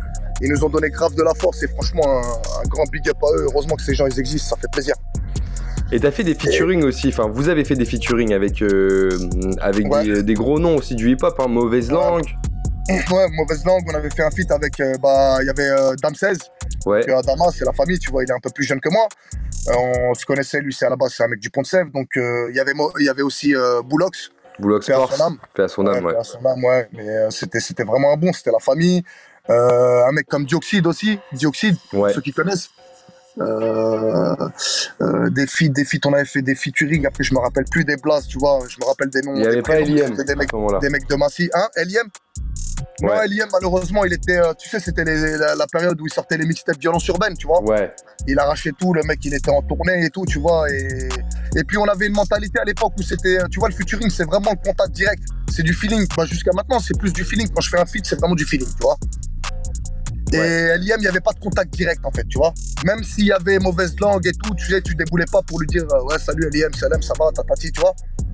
Ils 0.42 0.50
nous 0.52 0.64
ont 0.66 0.70
donné 0.70 0.90
grave 0.90 1.16
de 1.16 1.24
la 1.24 1.34
force 1.34 1.64
et 1.64 1.68
franchement 1.70 2.04
un, 2.06 2.22
un 2.22 2.68
grand 2.68 2.84
big 2.92 3.08
up 3.10 3.16
à 3.24 3.28
eux. 3.38 3.48
Heureusement 3.50 3.76
que 3.76 3.84
ces 3.84 3.96
gens 3.96 4.06
ils 4.06 4.20
existent, 4.20 4.56
ça 4.56 4.62
fait 4.62 4.68
plaisir. 4.72 4.94
Et 5.94 6.00
t'as 6.00 6.12
fait 6.12 6.24
des 6.24 6.36
featuring 6.36 6.84
aussi, 6.84 7.08
enfin 7.10 7.30
vous 7.32 7.48
avez 7.48 7.64
fait 7.64 7.76
des 7.76 7.86
featuring 7.86 8.34
avec, 8.34 8.62
euh, 8.62 9.10
avec 9.62 9.90
Ouais. 9.90 10.04
des, 10.04 10.24
des 10.24 10.34
gros 10.34 10.60
noms 10.60 10.76
aussi 10.76 10.96
du 10.96 11.10
hip-hop, 11.12 11.36
hein, 11.40 11.48
Mauvaise 11.48 11.88
Ouais. 11.88 11.94
Langue. 11.94 12.26
Ouais, 12.88 13.28
mauvaise 13.32 13.66
langue, 13.66 13.84
on 13.92 13.96
avait 13.96 14.10
fait 14.12 14.22
un 14.24 14.30
feat 14.32 14.52
avec, 14.52 14.80
euh, 14.80 14.94
bah, 15.02 15.38
il 15.42 15.48
y 15.48 15.50
avait 15.50 15.70
euh, 15.70 15.96
Dame 16.02 16.14
16, 16.16 16.38
Ouais, 16.86 17.02
que 17.04 17.12
Adama, 17.12 17.46
c'est 17.52 17.66
la 17.66 17.74
famille, 17.74 17.98
tu 17.98 18.12
vois, 18.12 18.24
il 18.24 18.30
est 18.30 18.34
un 18.34 18.40
peu 18.40 18.52
plus 18.52 18.64
jeune 18.64 18.80
que 18.80 18.90
moi. 18.90 19.08
Euh, 19.70 19.74
on 20.10 20.14
se 20.14 20.24
connaissait, 20.26 20.60
lui, 20.62 20.72
c'est 20.74 20.86
à 20.86 20.90
la 20.90 20.96
base, 20.96 21.14
c'est 21.18 21.24
un 21.24 21.28
mec 21.28 21.40
du 21.40 21.50
Pont 21.50 21.62
de 21.62 21.66
Sèvres. 21.68 21.90
Donc, 21.92 22.10
euh, 22.18 22.48
il 22.52 22.56
y 22.56 22.60
avait 22.60 22.74
il 23.00 23.06
y 23.06 23.10
avait 23.10 23.24
aussi 23.24 23.56
euh, 23.56 23.82
Boulox, 23.82 24.30
Boulox 24.60 24.86
paix 24.86 24.94
à 24.94 25.08
son 25.08 25.24
âme. 25.24 25.38
paix 25.56 25.64
à 25.64 25.68
son 25.68 25.88
âme, 25.88 26.06
Ouais, 26.06 26.14
ouais. 26.14 26.20
à 26.20 26.24
son 26.24 26.46
âme, 26.46 26.64
ouais. 26.64 26.88
Mais 26.94 27.10
euh, 27.10 27.30
c'était 27.32 27.60
c'était 27.60 27.84
vraiment 27.84 28.14
un 28.14 28.18
bon, 28.18 28.32
c'était 28.34 28.52
la 28.52 28.60
famille. 28.60 29.04
Euh, 29.50 30.06
un 30.06 30.12
mec 30.12 30.28
comme 30.28 30.46
Dioxide 30.46 30.86
aussi, 30.86 31.20
Dioxide, 31.34 31.78
Ouais, 31.94 32.14
ceux 32.14 32.22
qui 32.22 32.32
connaissent. 32.34 32.70
Euh, 33.38 34.34
euh, 35.02 35.30
des 35.30 35.46
feats, 35.48 35.68
des 35.70 35.84
feats, 35.86 36.00
on 36.06 36.14
avait 36.14 36.24
fait 36.26 36.42
des 36.42 36.56
featuring. 36.56 37.06
Après, 37.06 37.24
je 37.24 37.34
me 37.34 37.40
rappelle 37.40 37.66
plus 37.70 37.84
des 37.84 37.98
blasts, 37.98 38.30
tu 38.30 38.38
vois. 38.40 38.60
Je 38.70 38.78
me 38.80 38.86
rappelle 38.86 39.10
des 39.10 39.22
noms. 39.22 39.36
il 39.36 39.42
n'y 39.42 39.48
avait 39.48 39.62
pas 39.62 39.76
c'était 39.78 40.24
Des 40.24 40.32
à 40.32 40.36
mecs, 40.36 40.50
ce 40.52 40.56
moment-là. 40.56 40.80
des 40.80 40.90
mecs 40.90 41.10
de 41.10 41.16
Massy. 41.16 41.50
Hein, 41.54 41.68
Non, 43.02 43.10
Ouais. 43.10 43.26
Eliem, 43.26 43.48
malheureusement, 43.52 44.04
il 44.06 44.14
était. 44.14 44.38
euh, 44.38 44.54
tu 44.58 44.70
sais, 44.70 44.80
c'était 44.80 45.04
la, 45.04 45.56
la 45.56 45.68
période 45.68 46.00
où 46.00 46.06
il 46.08 46.14
sortait 46.14 46.38
les 46.38 46.46
mixtapes 46.46 46.80
violence 46.80 47.08
urbaine, 47.08 47.36
tu 47.38 47.48
vois. 47.48 47.62
Ouais, 47.64 47.94
Il 48.28 48.38
arrachait 48.40 48.72
tout, 48.78 48.94
le 48.94 49.04
mec, 49.04 49.20
il 49.24 49.34
était 49.34 49.52
en 49.52 49.62
tournée 49.62 50.06
et 50.06 50.10
tout, 50.10 50.26
tu 50.26 50.40
vois. 50.40 50.70
Et, 50.72 51.10
et 51.56 51.64
puis, 51.64 51.78
on 51.78 51.86
avait 51.86 52.08
une 52.08 52.14
mentalité 52.16 52.60
à 52.60 52.64
l'époque 52.64 52.94
où 52.98 53.02
c'était. 53.04 53.38
Tu 53.52 53.60
vois, 53.60 53.70
le 53.70 53.76
featuring, 53.76 54.10
c'est 54.10 54.26
vraiment 54.26 54.52
le 54.52 54.64
contact 54.66 54.92
direct. 54.92 55.24
C'est 55.52 55.64
du 55.64 55.74
feeling. 55.74 56.06
Bah, 56.18 56.26
Jusqu'à 56.26 56.52
maintenant, 56.54 56.80
c'est 56.80 56.98
plus 56.98 57.12
du 57.14 57.24
feeling. 57.24 57.48
Quand 57.54 57.62
je 57.62 57.70
fais 57.70 57.80
un 57.80 57.86
feat, 57.86 58.06
c'est 58.06 58.20
vraiment 58.20 58.36
du 58.36 58.46
feeling, 58.46 58.68
tu 58.68 58.82
vois. 58.82 58.98
Et 60.36 60.78
Liam, 60.80 60.98
il 61.00 61.02
n'y 61.02 61.08
avait 61.08 61.20
pas 61.20 61.32
de 61.34 61.40
contact 61.40 61.74
direct, 61.74 62.02
en 62.06 62.12
fait, 62.12 62.26
tu 62.28 62.38
vois. 62.38 62.54
Même 62.86 63.04
s'il 63.04 63.26
y 63.26 63.32
avait 63.32 63.60
mauvaise 63.60 63.96
langue 64.00 64.26
et 64.28 64.32
tout, 64.32 64.54
tu 64.56 64.66
sais, 64.68 64.82
tu 64.82 64.96
déboulais 64.96 65.26
pas 65.32 65.42
pour 65.48 65.60
lui 65.60 65.68
dire 65.68 65.84
euh, 65.92 66.04
Ouais, 66.04 66.20
salut 66.20 66.50
Liam, 66.54 66.74
salam, 66.74 67.02
ça 67.02 67.14
va, 67.20 67.32
tatati, 67.34 67.72
tu 67.72 67.82
vois. 67.82 67.94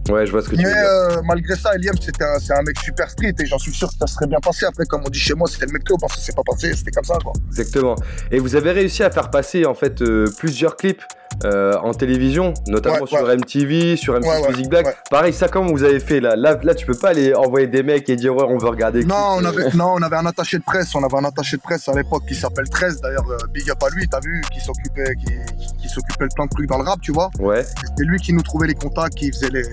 ouais, 0.09 0.25
je 0.25 0.31
vois 0.31 0.41
ce 0.41 0.49
que 0.49 0.55
tu 0.55 0.61
Mais 0.61 0.67
veux 0.67 0.73
dire. 0.73 0.83
euh, 0.83 1.21
malgré 1.23 1.55
ça, 1.55 1.71
Liam, 1.77 1.95
c'était 2.01 2.23
un, 2.23 2.39
c'est 2.39 2.53
un 2.53 2.61
mec 2.63 2.77
super 2.79 3.09
street 3.09 3.33
et 3.39 3.45
j'en 3.45 3.59
suis 3.59 3.73
sûr 3.73 3.87
que 3.89 3.95
ça 3.99 4.07
serait 4.07 4.27
bien 4.27 4.39
passé. 4.39 4.65
Après, 4.65 4.85
comme 4.85 5.01
on 5.05 5.09
dit 5.09 5.19
chez 5.19 5.33
moi, 5.33 5.47
c'était 5.49 5.65
le 5.67 5.73
mec 5.73 5.83
club, 5.83 5.99
que 6.01 6.07
c'est 6.19 6.35
pas 6.35 6.43
passé, 6.45 6.73
c'était 6.75 6.91
comme 6.91 7.03
ça, 7.05 7.17
quoi. 7.23 7.33
Exactement. 7.49 7.95
Et 8.31 8.39
vous 8.39 8.55
avez 8.55 8.71
réussi 8.71 9.03
à 9.03 9.11
faire 9.11 9.29
passer 9.29 9.65
en 9.65 9.73
fait 9.75 10.01
euh, 10.01 10.25
plusieurs 10.37 10.75
clips 10.75 11.01
euh, 11.45 11.73
en 11.81 11.93
télévision, 11.93 12.53
notamment 12.67 13.01
Ouais, 13.01 13.07
sur 13.07 13.23
ouais. 13.23 13.35
MTV, 13.37 13.95
sur 13.97 14.13
M6 14.19 14.27
Ouais, 14.27 14.49
Music 14.49 14.69
Black. 14.69 14.97
Pareil, 15.09 15.33
ça 15.33 15.47
comment 15.47 15.71
vous 15.71 15.83
avez 15.83 15.99
fait 15.99 16.19
là, 16.19 16.35
là 16.35 16.57
Là, 16.61 16.75
tu 16.75 16.85
peux 16.85 16.93
pas 16.95 17.09
aller 17.09 17.33
envoyer 17.33 17.67
des 17.67 17.83
mecs 17.83 18.09
et 18.09 18.15
dire 18.15 18.35
ouais, 18.35 18.45
on 18.47 18.57
veut 18.57 18.69
regarder. 18.69 19.03
Non, 19.05 19.37
on 19.37 19.45
avait, 19.45 19.69
non, 19.75 19.93
on 19.97 20.01
avait 20.01 20.17
un 20.17 20.25
attaché 20.25 20.57
de 20.57 20.63
presse. 20.63 20.93
On 20.95 21.03
avait 21.03 21.17
un 21.17 21.25
attaché 21.25 21.57
de 21.57 21.61
presse 21.61 21.87
à 21.89 21.93
l'époque 21.93 22.23
qui 22.27 22.35
s'appelle 22.35 22.69
13. 22.69 23.01
D'ailleurs, 23.01 23.29
euh, 23.29 23.37
big 23.53 23.69
up 23.71 23.81
à 23.83 23.89
lui, 23.95 24.07
t'as 24.07 24.19
vu, 24.19 24.41
qui 24.53 24.59
s'occupait, 24.59 25.15
qui, 25.15 25.25
qui- 25.25 25.77
qui 25.81 25.89
s'occupait 25.89 26.27
de 26.27 26.33
plein 26.35 26.45
de 26.45 26.49
trucs 26.51 26.67
dans 26.69 26.77
le 26.77 26.83
rap, 26.83 26.99
tu 27.01 27.11
vois. 27.11 27.29
Ouais, 27.39 27.63
C'était 27.63 28.03
lui 28.03 28.19
qui 28.19 28.33
nous 28.33 28.43
trouvait 28.43 28.67
les 28.67 28.75
contacts, 28.75 29.15
qui 29.15 29.31
faisait 29.31 29.49
les, 29.49 29.63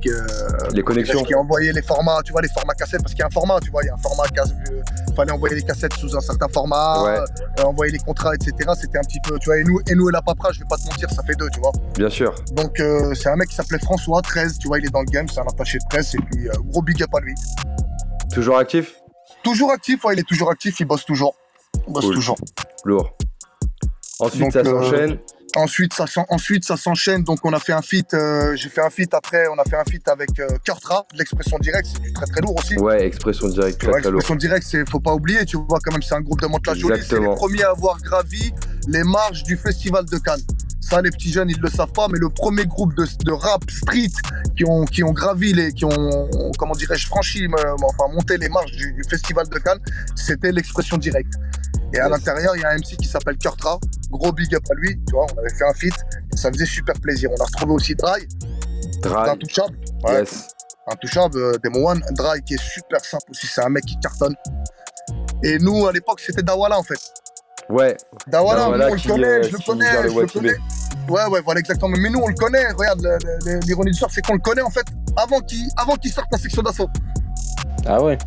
qui, 0.00 0.10
euh, 0.10 0.20
Les 0.74 0.82
connexions. 0.82 1.22
qui 1.22 1.34
envoyait 1.34 1.72
les 1.72 1.82
formats, 1.82 2.18
tu 2.24 2.32
vois, 2.32 2.42
les 2.42 2.48
formats 2.48 2.74
cassettes, 2.74 3.00
parce 3.02 3.12
qu'il 3.12 3.20
y 3.20 3.22
a 3.22 3.26
un 3.26 3.30
format, 3.30 3.60
tu 3.60 3.70
vois, 3.70 3.82
il 3.84 3.86
y 3.86 3.90
a 3.90 3.94
un 3.94 3.98
format 3.98 4.24
casse, 4.34 4.50
il 5.08 5.14
fallait 5.14 5.30
envoyer 5.32 5.54
les 5.54 5.62
cassettes 5.62 5.92
sous 5.94 6.16
un 6.16 6.20
certain 6.20 6.48
format, 6.52 7.04
euh, 7.60 7.62
envoyer 7.64 7.92
les 7.92 7.98
contrats, 8.00 8.34
etc. 8.34 8.52
C'était 8.78 8.98
un 8.98 9.02
petit 9.02 9.20
peu, 9.20 9.38
tu 9.38 9.46
vois, 9.50 9.58
et 9.58 9.62
nous, 9.64 9.78
et 9.88 9.94
nous 9.94 10.08
et 10.08 10.12
la 10.12 10.20
papera, 10.22 10.50
je 10.52 10.58
vais 10.58 10.66
pas 10.68 10.76
te 10.76 10.84
mentir, 10.84 11.01
ça 11.10 11.22
fait 11.24 11.34
deux, 11.34 11.48
tu 11.52 11.60
vois. 11.60 11.72
Bien 11.96 12.10
sûr. 12.10 12.34
Donc 12.52 12.78
euh, 12.80 13.14
c'est 13.14 13.28
un 13.28 13.36
mec 13.36 13.48
qui 13.48 13.54
s'appelait 13.56 13.78
François 13.78 14.20
13, 14.22 14.58
tu 14.58 14.68
vois, 14.68 14.78
il 14.78 14.86
est 14.86 14.90
dans 14.90 15.00
le 15.00 15.06
game, 15.06 15.26
c'est 15.28 15.40
un 15.40 15.44
attaché 15.46 15.78
de 15.78 15.84
presse, 15.90 16.14
et 16.14 16.18
puis 16.30 16.48
euh, 16.48 16.52
gros 16.66 16.82
big 16.82 17.02
up 17.02 17.10
à 17.14 17.20
lui. 17.20 17.34
Toujours 18.32 18.58
actif? 18.58 18.94
Toujours 19.42 19.70
actif, 19.72 20.04
ouais, 20.04 20.14
il 20.14 20.20
est 20.20 20.28
toujours 20.28 20.50
actif, 20.50 20.78
il 20.80 20.86
bosse 20.86 21.04
toujours. 21.04 21.34
Il 21.88 21.92
bosse 21.92 22.04
Cool. 22.04 22.14
toujours. 22.14 22.36
Lourd. 22.84 23.16
Ensuite, 24.20 24.40
Donc, 24.40 24.52
ça 24.52 24.58
euh, 24.60 24.64
s'enchaîne. 24.64 25.18
Ensuite, 25.54 25.92
ça, 25.92 26.04
ensuite, 26.30 26.64
ça 26.64 26.76
s'enchaîne. 26.78 27.24
Donc, 27.24 27.40
on 27.44 27.52
a 27.52 27.58
fait 27.58 27.72
un 27.72 27.82
feat. 27.82 28.14
euh, 28.14 28.54
J'ai 28.56 28.70
fait 28.70 28.80
un 28.80 28.88
feat 28.88 29.12
après. 29.12 29.46
On 29.48 29.58
a 29.58 29.64
fait 29.64 29.76
un 29.76 29.84
feat 29.84 30.06
avec 30.08 30.30
euh, 30.38 30.46
Kurtra, 30.64 31.04
de 31.12 31.18
l'expression 31.18 31.58
directe. 31.58 31.88
C'est 31.92 32.00
du 32.00 32.10
très 32.12 32.24
très 32.26 32.40
lourd 32.40 32.54
aussi. 32.56 32.78
Ouais, 32.78 33.04
expression 33.04 33.48
directe, 33.48 33.78
Tu 33.80 33.84
vois, 33.86 33.94
très 33.96 34.02
très 34.02 34.10
lourd. 34.12 34.20
expression 34.20 34.36
directe, 34.36 34.66
c'est 34.70 34.88
faut 34.88 35.00
pas 35.00 35.12
oublier. 35.12 35.44
Tu 35.44 35.58
vois, 35.58 35.78
quand 35.84 35.92
même, 35.92 36.00
c'est 36.02 36.14
un 36.14 36.22
groupe 36.22 36.40
de 36.40 36.46
Montla 36.46 36.74
Jolie. 36.74 37.02
C'est 37.06 37.18
les 37.20 37.26
premiers 37.34 37.64
à 37.64 37.70
avoir 37.70 38.00
gravi 38.00 38.54
les 38.88 39.02
marches 39.04 39.42
du 39.42 39.56
festival 39.58 40.06
de 40.06 40.16
Cannes. 40.18 40.40
Ça, 40.82 41.00
les 41.00 41.10
petits 41.10 41.32
jeunes, 41.32 41.48
ils 41.48 41.60
le 41.60 41.70
savent 41.70 41.92
pas, 41.92 42.08
mais 42.08 42.18
le 42.18 42.28
premier 42.28 42.66
groupe 42.66 42.94
de, 42.96 43.06
de 43.24 43.32
rap 43.32 43.62
street 43.70 44.10
qui 44.56 44.64
ont, 44.66 44.84
qui 44.84 45.02
ont 45.04 45.12
gravi 45.12 45.52
les, 45.54 45.72
qui 45.72 45.84
ont, 45.86 46.28
comment 46.58 46.74
dirais-je, 46.74 47.06
franchi, 47.06 47.44
euh, 47.46 47.74
enfin, 47.82 48.12
monté 48.12 48.36
les 48.36 48.48
marches 48.50 48.72
du, 48.72 48.92
du 48.92 49.02
festival 49.08 49.48
de 49.48 49.58
Cannes, 49.58 49.78
c'était 50.16 50.50
l'expression 50.52 50.96
directe. 50.98 51.32
Et 51.94 51.98
à 51.98 52.08
Yes. 52.08 52.10
l'intérieur, 52.10 52.56
il 52.56 52.62
y 52.62 52.64
a 52.64 52.70
un 52.70 52.76
MC 52.76 52.96
qui 52.96 53.06
s'appelle 53.06 53.38
Kurtra. 53.38 53.78
Gros 54.10 54.32
big 54.32 54.54
up 54.54 54.62
à 54.70 54.74
lui. 54.74 54.98
Tu 55.06 55.12
vois, 55.14 55.26
on 55.34 55.38
avait 55.38 55.54
fait 55.54 55.64
un 55.64 55.74
feat. 55.74 55.94
Ça 56.34 56.50
faisait 56.50 56.66
super 56.66 56.94
plaisir. 57.00 57.30
On 57.30 57.40
a 57.40 57.44
retrouvé 57.44 57.72
aussi 57.74 57.94
Dry, 57.94 58.26
Dry. 59.02 59.30
Intouchable. 59.30 59.76
Ouais, 60.04 60.20
Yes. 60.20 60.48
Intouchable, 60.90 61.38
euh, 61.38 61.52
Demo 61.62 61.88
One. 61.90 62.02
Dry 62.12 62.42
qui 62.44 62.54
est 62.54 62.62
super 62.62 63.04
simple 63.04 63.24
aussi. 63.30 63.46
C'est 63.46 63.62
un 63.62 63.68
mec 63.68 63.84
qui 63.84 63.96
cartonne. 64.00 64.34
Et 65.44 65.58
nous, 65.58 65.86
à 65.86 65.92
l'époque, 65.92 66.20
c'était 66.20 66.42
Dawala 66.42 66.78
en 66.78 66.82
fait. 66.82 66.98
Ouais. 67.72 67.96
Dawala, 68.26 68.60
Dawala 68.60 68.86
nous, 68.88 68.92
on 68.92 68.96
qui, 68.96 69.08
le 69.08 69.14
connaît, 69.14 69.26
euh, 69.26 69.42
je 69.44 69.52
le 69.52 69.58
connais, 69.64 69.92
je 70.08 70.20
le 70.20 70.26
connais. 70.26 70.54
Ouais, 71.08 71.24
ouais, 71.30 71.40
voilà, 71.42 71.60
exactement. 71.60 71.96
Mais 71.98 72.10
nous, 72.10 72.20
on 72.22 72.28
le 72.28 72.34
connaît. 72.34 72.70
Regarde, 72.72 73.06
l'ironie 73.66 73.90
du 73.92 73.96
sort, 73.98 74.10
c'est 74.12 74.20
qu'on 74.24 74.34
le 74.34 74.40
connaît 74.40 74.62
en 74.62 74.70
fait 74.70 74.84
avant 75.16 75.40
qu'il 75.40 75.68
avant 75.76 75.96
qu'il 75.96 76.12
sorte 76.12 76.26
la 76.30 76.38
section 76.38 76.62
d'assaut. 76.62 76.88
Ah 77.86 78.02
ouais 78.02 78.18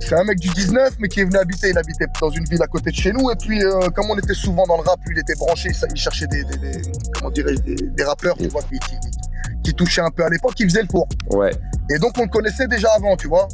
C'est 0.00 0.14
un 0.14 0.24
mec 0.24 0.38
du 0.40 0.48
19, 0.48 0.94
mais 0.98 1.08
qui 1.08 1.20
est 1.20 1.24
venu 1.24 1.36
habiter. 1.36 1.70
Il 1.70 1.78
habitait 1.78 2.06
dans 2.20 2.30
une 2.30 2.44
ville 2.44 2.62
à 2.62 2.66
côté 2.66 2.90
de 2.90 2.96
chez 2.96 3.12
nous. 3.12 3.30
Et 3.30 3.36
puis, 3.36 3.62
euh, 3.62 3.88
comme 3.94 4.10
on 4.10 4.18
était 4.18 4.34
souvent 4.34 4.64
dans 4.66 4.76
le 4.78 4.82
rap, 4.82 4.98
lui, 5.06 5.14
il 5.16 5.20
était 5.20 5.34
branché. 5.34 5.70
Il 5.90 5.96
cherchait 6.00 6.26
des, 6.26 6.42
des- 6.44 6.56
des- 6.58 6.82
comment 7.14 7.30
dirais-je, 7.30 7.60
des, 7.60 7.74
des 7.74 8.04
rappeurs, 8.04 8.36
tu 8.38 8.48
vois, 8.48 8.62
qui, 8.62 8.78
qui, 8.78 8.96
qui 9.62 9.74
touchaient 9.74 10.00
un 10.02 10.10
peu 10.10 10.24
à 10.24 10.28
l'époque, 10.30 10.54
qui 10.54 10.64
faisaient 10.64 10.82
le 10.82 10.88
tour. 10.88 11.06
Ouais. 11.30 11.50
Et 11.94 11.98
donc, 11.98 12.12
on 12.18 12.22
le 12.22 12.28
connaissait 12.28 12.66
déjà 12.66 12.88
avant, 12.96 13.14
tu 13.16 13.28
vois. 13.28 13.46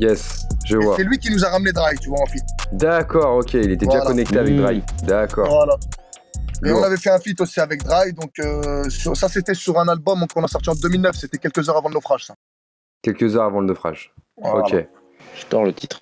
Yes. 0.00 0.46
Je 0.64 0.76
Et 0.76 0.80
vois. 0.84 0.96
c'est 0.96 1.04
lui 1.04 1.18
qui 1.18 1.30
nous 1.30 1.44
a 1.44 1.50
ramené 1.50 1.72
Dry, 1.72 1.96
tu 2.00 2.08
vois, 2.08 2.20
en 2.22 2.26
fit. 2.26 2.40
D'accord, 2.72 3.36
ok. 3.38 3.54
Il 3.54 3.70
était 3.72 3.86
déjà 3.86 4.00
connecté 4.00 4.38
avec 4.38 4.54
Mmh. 4.54 4.62
Dry. 4.62 4.82
D'accord. 5.04 5.48
Voilà. 5.48 5.76
Et 6.64 6.72
on 6.72 6.82
avait 6.82 6.96
fait 6.98 7.10
un 7.10 7.18
feat 7.18 7.40
aussi 7.40 7.58
avec 7.58 7.82
Dry, 7.82 8.12
donc 8.12 8.32
euh, 8.38 8.88
sur- 8.90 9.16
ça 9.16 9.28
c'était 9.30 9.54
sur 9.54 9.78
un 9.78 9.88
album 9.88 10.26
qu'on 10.32 10.44
a 10.44 10.48
sorti 10.48 10.68
en 10.68 10.74
2009, 10.74 11.16
c'était 11.16 11.38
quelques 11.38 11.66
heures 11.70 11.78
avant 11.78 11.88
le 11.88 11.94
naufrage 11.94 12.26
ça. 12.26 12.34
Quelques 13.02 13.34
heures 13.34 13.44
avant 13.44 13.60
le 13.60 13.66
naufrage. 13.66 14.12
Voilà. 14.36 14.60
Ok. 14.66 14.86
J'adore 15.40 15.64
le 15.64 15.72
titre. 15.72 16.00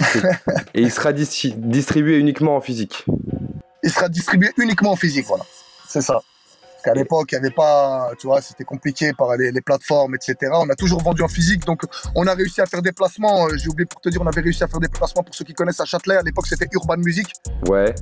Et 0.74 0.82
il 0.82 0.90
sera 0.90 1.12
dis- 1.12 1.54
distribué 1.56 2.18
uniquement 2.18 2.56
en 2.56 2.60
physique. 2.60 3.04
Il 3.84 3.90
sera 3.90 4.08
distribué 4.08 4.50
uniquement 4.56 4.92
en 4.92 4.96
physique, 4.96 5.26
voilà. 5.26 5.44
C'est 5.86 6.00
ça. 6.02 6.20
Parce 6.82 6.94
qu'à 6.96 7.00
l'époque, 7.00 7.28
il 7.30 7.34
n'y 7.38 7.46
avait 7.46 7.54
pas, 7.54 8.10
tu 8.18 8.26
vois, 8.26 8.40
c'était 8.42 8.64
compliqué 8.64 9.12
par 9.12 9.36
les, 9.36 9.52
les 9.52 9.60
plateformes, 9.60 10.16
etc. 10.16 10.50
On 10.54 10.68
a 10.68 10.74
toujours 10.74 11.00
vendu 11.00 11.22
en 11.22 11.28
physique, 11.28 11.64
donc 11.64 11.82
on 12.16 12.26
a 12.26 12.34
réussi 12.34 12.60
à 12.60 12.66
faire 12.66 12.82
des 12.82 12.90
placements. 12.90 13.46
Euh, 13.46 13.56
J'ai 13.56 13.68
oublié 13.68 13.86
pour 13.86 14.00
te 14.00 14.08
dire, 14.08 14.20
on 14.20 14.26
avait 14.26 14.40
réussi 14.40 14.64
à 14.64 14.66
faire 14.68 14.80
des 14.80 14.88
placements 14.88 15.22
pour 15.22 15.32
ceux 15.34 15.44
qui 15.44 15.54
connaissent 15.54 15.78
à 15.80 15.84
Châtelet. 15.84 16.16
À 16.16 16.22
l'époque, 16.22 16.46
c'était 16.48 16.66
Urban 16.72 16.96
Music. 16.96 17.26
Ouais. 17.68 17.94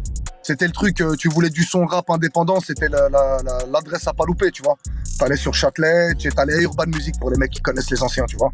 C'était 0.42 0.66
le 0.66 0.72
truc, 0.72 0.98
euh, 1.02 1.14
tu 1.16 1.28
voulais 1.28 1.50
du 1.50 1.62
son 1.62 1.84
rap 1.84 2.08
indépendant, 2.08 2.60
c'était 2.60 2.88
la- 2.88 3.10
la- 3.10 3.42
la- 3.44 3.66
l'adresse 3.70 4.06
à 4.08 4.14
pas 4.14 4.24
louper, 4.24 4.50
tu 4.50 4.62
vois. 4.62 4.76
T'allais 5.18 5.36
sur 5.36 5.52
Châtelet, 5.52 6.14
tu 6.18 6.30
allais 6.38 6.54
à 6.54 6.60
Urban 6.62 6.86
Music 6.86 7.14
pour 7.20 7.30
les 7.30 7.36
mecs 7.36 7.50
qui 7.50 7.60
connaissent 7.60 7.90
les 7.90 8.02
anciens, 8.02 8.24
tu 8.24 8.36
vois. 8.36 8.50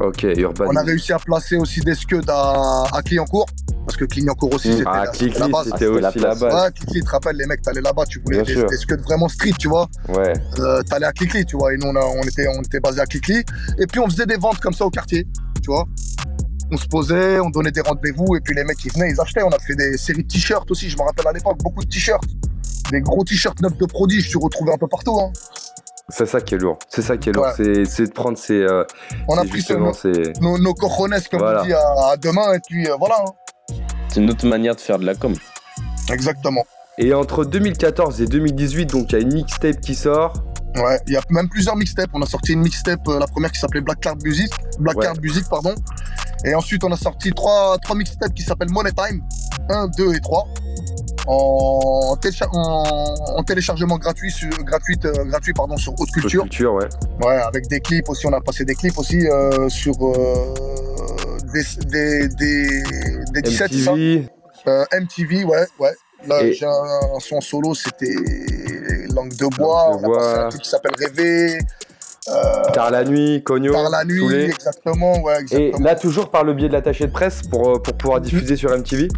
Ok. 0.00 0.24
Urban. 0.24 0.66
On 0.68 0.76
a 0.76 0.82
réussi 0.82 1.12
à 1.14 1.18
placer 1.18 1.56
aussi 1.56 1.80
des 1.80 1.94
scuds 1.94 2.20
à, 2.28 2.84
à 2.92 3.02
Clignancourt, 3.02 3.46
parce 3.86 3.96
que 3.96 4.04
Clignancourt 4.04 4.52
aussi, 4.54 4.72
c'était 4.72 4.84
Ah, 4.86 5.04
la, 5.06 5.48
base. 5.48 5.64
c'était 5.72 5.86
aussi 5.86 6.18
base. 6.18 6.42
Ouais, 6.42 6.70
tu 6.92 7.00
te 7.02 7.10
rappelles, 7.10 7.36
les 7.36 7.46
mecs, 7.46 7.62
t'allais 7.62 7.80
là-bas, 7.80 8.04
tu 8.06 8.20
voulais 8.20 8.42
Bien 8.42 8.54
des, 8.54 8.60
sûr. 8.60 8.68
des 8.68 8.76
scuds 8.76 8.96
vraiment 9.02 9.28
street, 9.28 9.52
tu 9.62 9.68
vois. 9.68 9.86
Ouais. 10.08 10.32
Euh, 10.58 10.82
t'allais 10.82 11.06
à 11.06 11.12
Cliquet, 11.12 11.44
tu 11.44 11.56
vois. 11.56 11.72
Et 11.72 11.76
nous, 11.76 11.86
on, 11.86 11.94
a- 11.94 12.04
on 12.04 12.22
était, 12.22 12.48
on 12.48 12.60
était 12.62 12.80
basé 12.80 13.00
à 13.00 13.06
Cliquet. 13.06 13.44
Et 13.78 13.86
puis, 13.86 14.00
on 14.00 14.10
faisait 14.10 14.26
des 14.26 14.36
ventes 14.36 14.58
comme 14.58 14.72
ça 14.72 14.84
au 14.84 14.90
quartier, 14.90 15.24
tu 15.62 15.70
vois. 15.70 15.84
On 16.72 16.76
se 16.76 16.86
posait, 16.88 17.38
on 17.38 17.48
donnait 17.48 17.70
des 17.70 17.80
rendez-vous, 17.82 18.34
et 18.34 18.40
puis 18.40 18.54
les 18.56 18.64
mecs, 18.64 18.84
ils 18.84 18.92
venaient, 18.92 19.10
ils 19.10 19.20
achetaient. 19.20 19.44
On 19.44 19.50
a 19.50 19.58
fait 19.60 19.76
des 19.76 19.96
séries 19.96 20.24
de 20.24 20.28
t-shirts 20.28 20.68
aussi, 20.70 20.90
je 20.90 20.96
me 20.96 21.02
rappelle 21.02 21.28
à 21.28 21.32
l'époque, 21.32 21.58
beaucoup 21.62 21.84
de 21.84 21.88
t-shirts. 21.88 22.24
Des 22.90 23.00
gros 23.00 23.22
t-shirts 23.22 23.60
neufs 23.60 23.76
de 23.78 23.86
prodige, 23.86 24.28
tu 24.28 24.36
retrouvais 24.38 24.72
un 24.72 24.78
peu 24.78 24.88
partout. 24.88 25.20
Hein. 25.20 25.30
C'est 26.08 26.26
ça 26.26 26.40
qui 26.40 26.56
est 26.56 26.58
lourd. 26.58 26.78
C'est 26.88 27.02
ça 27.02 27.16
qui 27.16 27.28
est 27.28 27.32
lourd. 27.32 27.44
Ouais. 27.44 27.52
C'est- 27.56 27.84
C'est 27.84 28.06
de 28.06 28.12
prendre 28.12 28.36
ses. 28.36 28.54
euh, 28.62 28.84
On 29.28 29.38
a 29.38 29.44
pris 29.44 29.64
nos, 30.40 30.58
nos 30.58 30.74
cojones, 30.74 31.14
comme 31.30 31.38
Voilà. 31.40 31.62
on 31.62 31.66
dit, 31.66 31.72
à, 31.72 32.10
à 32.10 32.16
demain, 32.16 32.52
et 32.54 32.58
puis 32.68 32.88
euh, 32.88 32.96
voilà. 32.98 33.14
hein. 33.20 33.74
C'est 34.08 34.20
une 34.20 34.28
autre 34.30 34.46
manière 34.48 34.74
de 34.74 34.80
faire 34.80 34.98
de 34.98 35.06
la 35.06 35.14
com. 35.14 35.34
Exactement. 36.10 36.64
Et 36.98 37.14
entre 37.14 37.44
2014 37.44 38.20
et 38.20 38.26
2018, 38.26 38.86
donc 38.86 39.12
il 39.12 39.14
y 39.14 39.18
a 39.18 39.22
une 39.22 39.32
mixtape 39.32 39.80
qui 39.80 39.94
sort. 39.94 40.32
Ouais, 40.76 40.98
il 41.06 41.14
y 41.14 41.16
a 41.16 41.22
même 41.30 41.48
plusieurs 41.48 41.76
mixtapes. 41.76 42.10
On 42.12 42.22
a 42.22 42.26
sorti 42.26 42.52
une 42.52 42.60
mixtape, 42.60 43.00
euh, 43.08 43.18
la 43.18 43.26
première 43.26 43.50
qui 43.50 43.58
s'appelait 43.60 43.80
Black 43.80 44.00
Card 44.00 44.16
Music, 44.22 44.50
Black 44.78 44.96
Ouais. 44.96 45.04
Card 45.06 45.16
Music, 45.22 45.44
pardon. 45.48 45.74
Et 46.44 46.54
ensuite, 46.54 46.82
on 46.84 46.92
a 46.92 46.96
sorti 46.96 47.30
trois, 47.32 47.78
trois 47.78 47.96
mixtapes 47.96 48.34
qui 48.34 48.42
s'appellent 48.42 48.70
Money 48.70 48.90
Time, 48.92 49.22
1, 49.70 49.88
2 49.96 50.14
et 50.14 50.20
3, 50.20 50.44
en, 51.26 52.16
télécha- 52.20 52.48
en, 52.52 53.14
en 53.38 53.42
téléchargement 53.44 53.96
gratuit, 53.96 54.30
sur, 54.30 54.48
gratuite, 54.64 55.04
euh, 55.04 55.24
gratuit 55.24 55.52
pardon, 55.54 55.76
sur 55.76 55.92
Haute 55.98 56.10
Culture. 56.10 56.42
Culture, 56.42 56.74
ouais. 56.74 56.88
Ouais, 57.22 57.36
avec 57.36 57.68
des 57.68 57.80
clips 57.80 58.08
aussi. 58.08 58.26
On 58.26 58.32
a 58.32 58.40
passé 58.40 58.64
des 58.64 58.74
clips 58.74 58.98
aussi 58.98 59.26
euh, 59.28 59.68
sur 59.68 59.94
des, 61.52 61.62
des, 61.86 62.28
des, 62.28 62.82
des 63.32 63.42
17, 63.42 63.72
c'est 63.72 63.78
ça 63.80 63.92
MTV. 63.92 64.28
MTV, 65.00 65.44
ouais, 65.44 65.66
ouais. 65.80 65.92
Là, 66.26 66.42
Et- 66.44 66.52
j'ai 66.52 66.66
un, 66.66 67.18
son 67.20 67.40
solo, 67.40 67.74
c'était 67.74 68.14
Langue 69.14 69.34
de 69.36 69.46
bois. 69.56 69.90
Langue 69.90 70.02
de 70.02 70.06
on 70.06 70.12
a 70.12 70.16
passé 70.18 70.34
bois. 70.34 70.44
un 70.44 70.48
truc 70.48 70.62
qui 70.62 70.68
s'appelle 70.68 70.92
Rêver. 70.98 71.58
Euh, 72.28 72.62
Tard 72.72 72.92
la 72.92 73.02
nuit, 73.02 73.42
Cogno. 73.42 73.72
par 73.72 73.90
la 73.90 74.04
nuit, 74.04 74.20
Soulé. 74.20 74.44
exactement, 74.44 75.20
ouais, 75.22 75.34
Et 75.38 75.40
exactement. 75.40 75.84
là, 75.88 75.94
toujours 75.96 76.30
par 76.30 76.44
le 76.44 76.54
biais 76.54 76.68
de 76.68 76.72
l'attaché 76.72 77.06
de 77.08 77.12
presse 77.12 77.42
pour, 77.50 77.68
euh, 77.68 77.78
pour 77.80 77.94
pouvoir 77.94 78.20
diffuser 78.20 78.54
sur 78.54 78.70
MTV. 78.70 79.08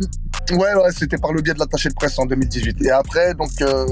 Ouais, 0.52 0.56
ouais, 0.74 0.90
c'était 0.98 1.18
par 1.18 1.32
le 1.34 1.42
biais 1.42 1.52
de 1.52 1.58
l'attaché 1.58 1.90
de 1.90 1.94
presse 1.94 2.18
en 2.18 2.24
2018. 2.24 2.82
Et 2.82 2.90
après, 2.90 3.34
donc, 3.34 3.50
euh, 3.60 3.84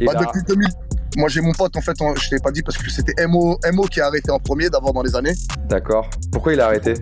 Et 0.00 0.04
bah, 0.04 0.12
depuis 0.20 0.42
2000. 0.46 0.68
Moi, 1.16 1.28
j'ai 1.30 1.40
mon 1.40 1.52
pote, 1.52 1.74
en 1.76 1.80
fait, 1.80 1.94
on- 2.02 2.14
je 2.14 2.28
t'ai 2.28 2.38
pas 2.38 2.50
dit 2.52 2.62
parce 2.62 2.76
que 2.78 2.88
c'était 2.90 3.14
MO, 3.26 3.58
MO 3.72 3.82
qui 3.84 4.00
a 4.02 4.06
arrêté 4.06 4.30
en 4.30 4.38
premier 4.38 4.68
d'abord 4.68 4.92
dans 4.92 5.02
les 5.02 5.16
années. 5.16 5.32
D'accord. 5.68 6.08
Pourquoi 6.30 6.52
il 6.52 6.60
a 6.60 6.66
arrêté? 6.66 6.94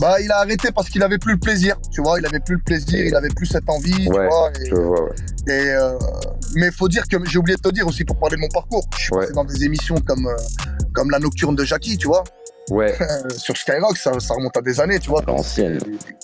Bah, 0.00 0.20
il 0.20 0.30
a 0.30 0.38
arrêté 0.40 0.70
parce 0.72 0.88
qu'il 0.90 1.02
avait 1.02 1.16
plus 1.18 1.32
le 1.34 1.38
plaisir, 1.38 1.76
tu 1.90 2.02
vois, 2.02 2.18
il 2.20 2.26
avait 2.26 2.40
plus 2.40 2.56
le 2.56 2.62
plaisir, 2.62 3.06
il 3.06 3.14
avait 3.16 3.30
plus 3.30 3.46
cette 3.46 3.68
envie, 3.68 3.92
tu 3.94 4.10
vois. 4.12 4.50
Et, 4.60 4.66
Je 4.68 4.74
vois, 4.74 5.04
ouais. 5.04 5.10
et, 5.48 5.70
euh, 5.70 5.98
mais 6.54 6.70
faut 6.70 6.88
dire 6.88 7.04
que 7.08 7.16
j'ai 7.24 7.38
oublié 7.38 7.56
de 7.56 7.62
te 7.62 7.70
dire 7.70 7.86
aussi 7.86 8.04
pour 8.04 8.18
parler 8.18 8.36
de 8.36 8.42
mon 8.42 8.48
parcours. 8.48 8.84
Je 8.96 9.04
suis 9.04 9.14
Ouais. 9.14 9.20
passé 9.22 9.32
dans 9.32 9.44
des 9.44 9.64
émissions 9.64 9.96
comme, 10.06 10.26
euh, 10.26 10.36
comme 10.92 11.10
La 11.10 11.18
Nocturne 11.18 11.54
de 11.56 11.64
Jackie, 11.64 11.96
tu 11.96 12.06
vois, 12.08 12.24
Ouais, 12.68 12.94
sur 13.38 13.56
Skyrock, 13.56 13.96
ça, 13.96 14.18
ça 14.18 14.34
remonte 14.34 14.56
à 14.56 14.60
des 14.60 14.80
années, 14.80 14.98
tu 14.98 15.08
vois. 15.08 15.22
L'ancienne. 15.26 15.78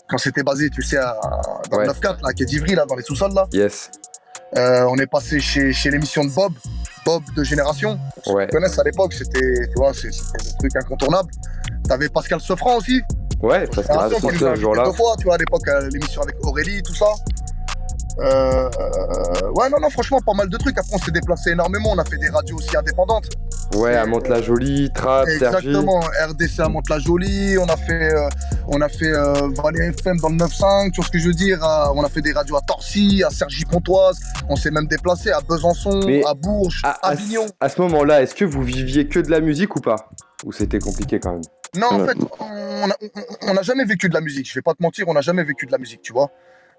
Quand 0.08 0.18
c'était 0.18 0.42
basé, 0.42 0.68
tu 0.70 0.82
sais, 0.82 0.96
à, 0.98 1.16
dans 1.70 1.78
le 1.78 1.86
9-4, 1.86 2.16
là, 2.22 2.32
qui 2.32 2.42
est 2.42 2.46
d'Ivry, 2.46 2.74
là, 2.74 2.84
dans 2.84 2.96
les 2.96 3.04
sous-sols, 3.04 3.32
là. 3.32 3.46
yes. 3.52 3.90
Euh, 4.58 4.84
on 4.90 4.96
est 4.96 5.06
passé 5.06 5.40
chez, 5.40 5.72
chez 5.72 5.90
l'émission 5.90 6.24
de 6.24 6.30
Bob, 6.30 6.52
Bob 7.06 7.22
de 7.36 7.42
Génération. 7.42 7.98
Ouais. 8.26 8.46
Tu 8.48 8.56
connais 8.56 8.78
à 8.78 8.82
l'époque, 8.84 9.14
c'était, 9.14 9.40
tu 9.40 9.72
vois, 9.76 9.94
c'était 9.94 10.08
le 10.10 10.58
truc 10.58 10.76
incontournable. 10.76 11.30
T'avais 11.88 12.08
Pascal 12.10 12.38
Sofran 12.40 12.76
aussi. 12.76 13.00
Ouais, 13.42 13.66
parce 13.74 13.86
que 13.86 13.92
a 13.92 14.08
ce 14.10 14.26
invité 14.26 14.56
jour-là. 14.60 14.84
deux 14.84 14.92
fois, 14.92 15.14
tu 15.18 15.24
vois, 15.24 15.34
à 15.34 15.38
l'époque, 15.38 15.62
l'émission 15.92 16.22
avec 16.22 16.36
Aurélie, 16.44 16.82
tout 16.82 16.94
ça. 16.94 17.06
Euh, 18.18 18.68
ouais, 19.54 19.70
non, 19.70 19.78
non, 19.80 19.88
franchement, 19.90 20.18
pas 20.24 20.34
mal 20.34 20.48
de 20.48 20.56
trucs. 20.58 20.76
Après, 20.78 20.94
on 20.94 20.98
s'est 20.98 21.10
déplacé 21.10 21.50
énormément. 21.50 21.90
On 21.92 21.98
a 21.98 22.04
fait 22.04 22.18
des 22.18 22.28
radios 22.28 22.56
aussi 22.56 22.76
indépendantes. 22.76 23.24
Ouais, 23.74 23.96
à 23.96 24.04
Mantes-la-Jolie, 24.04 24.90
Trap, 24.94 25.26
Sergi. 25.26 25.68
Exactement. 25.68 26.00
RDC 26.00 26.60
à 26.60 26.68
Mantes-la-Jolie. 26.68 27.56
On 27.58 27.64
a 27.66 27.76
fait, 27.76 28.12
euh, 28.14 28.28
on 28.68 28.80
a 28.82 28.88
fait 28.90 29.06
euh, 29.10 29.32
Valais 29.62 29.88
FM 29.88 30.18
dans 30.18 30.28
le 30.28 30.36
9-5. 30.36 30.90
Tu 30.92 30.96
vois 31.00 31.06
ce 31.06 31.10
que 31.10 31.18
je 31.18 31.28
veux 31.28 31.34
dire 31.34 31.64
Euh, 31.64 31.86
On 31.94 32.04
a 32.04 32.08
fait 32.10 32.20
des 32.20 32.32
radios 32.32 32.56
à 32.56 32.60
Torcy, 32.60 33.22
à 33.26 33.30
Cergy-Pontoise. 33.30 34.20
On 34.48 34.56
s'est 34.56 34.70
même 34.70 34.86
déplacé 34.86 35.30
à 35.30 35.40
Besançon, 35.40 36.02
Mais 36.04 36.22
à 36.26 36.34
Bourges, 36.34 36.82
À, 36.84 36.90
à 36.90 37.08
à, 37.08 37.10
Avignon. 37.12 37.46
à 37.60 37.68
ce 37.70 37.80
moment-là, 37.80 38.20
est-ce 38.22 38.34
que 38.34 38.44
vous 38.44 38.62
viviez 38.62 39.08
que 39.08 39.20
de 39.20 39.30
la 39.30 39.40
musique 39.40 39.74
ou 39.74 39.80
pas? 39.80 40.10
Ou 40.44 40.52
c'était 40.52 40.80
compliqué 40.80 41.18
quand 41.18 41.32
même? 41.32 41.40
Non, 41.76 41.86
en 41.88 42.00
Ouais. 42.00 42.08
fait, 42.08 42.18
on 43.42 43.54
n'a 43.54 43.62
jamais 43.62 43.84
vécu 43.84 44.08
de 44.08 44.14
la 44.14 44.20
musique. 44.20 44.46
Je 44.48 44.54
vais 44.54 44.62
pas 44.62 44.74
te 44.74 44.82
mentir, 44.82 45.08
on 45.08 45.14
n'a 45.14 45.20
jamais 45.22 45.42
vécu 45.42 45.66
de 45.66 45.72
la 45.72 45.78
musique, 45.78 46.02
tu 46.02 46.12
vois. 46.12 46.30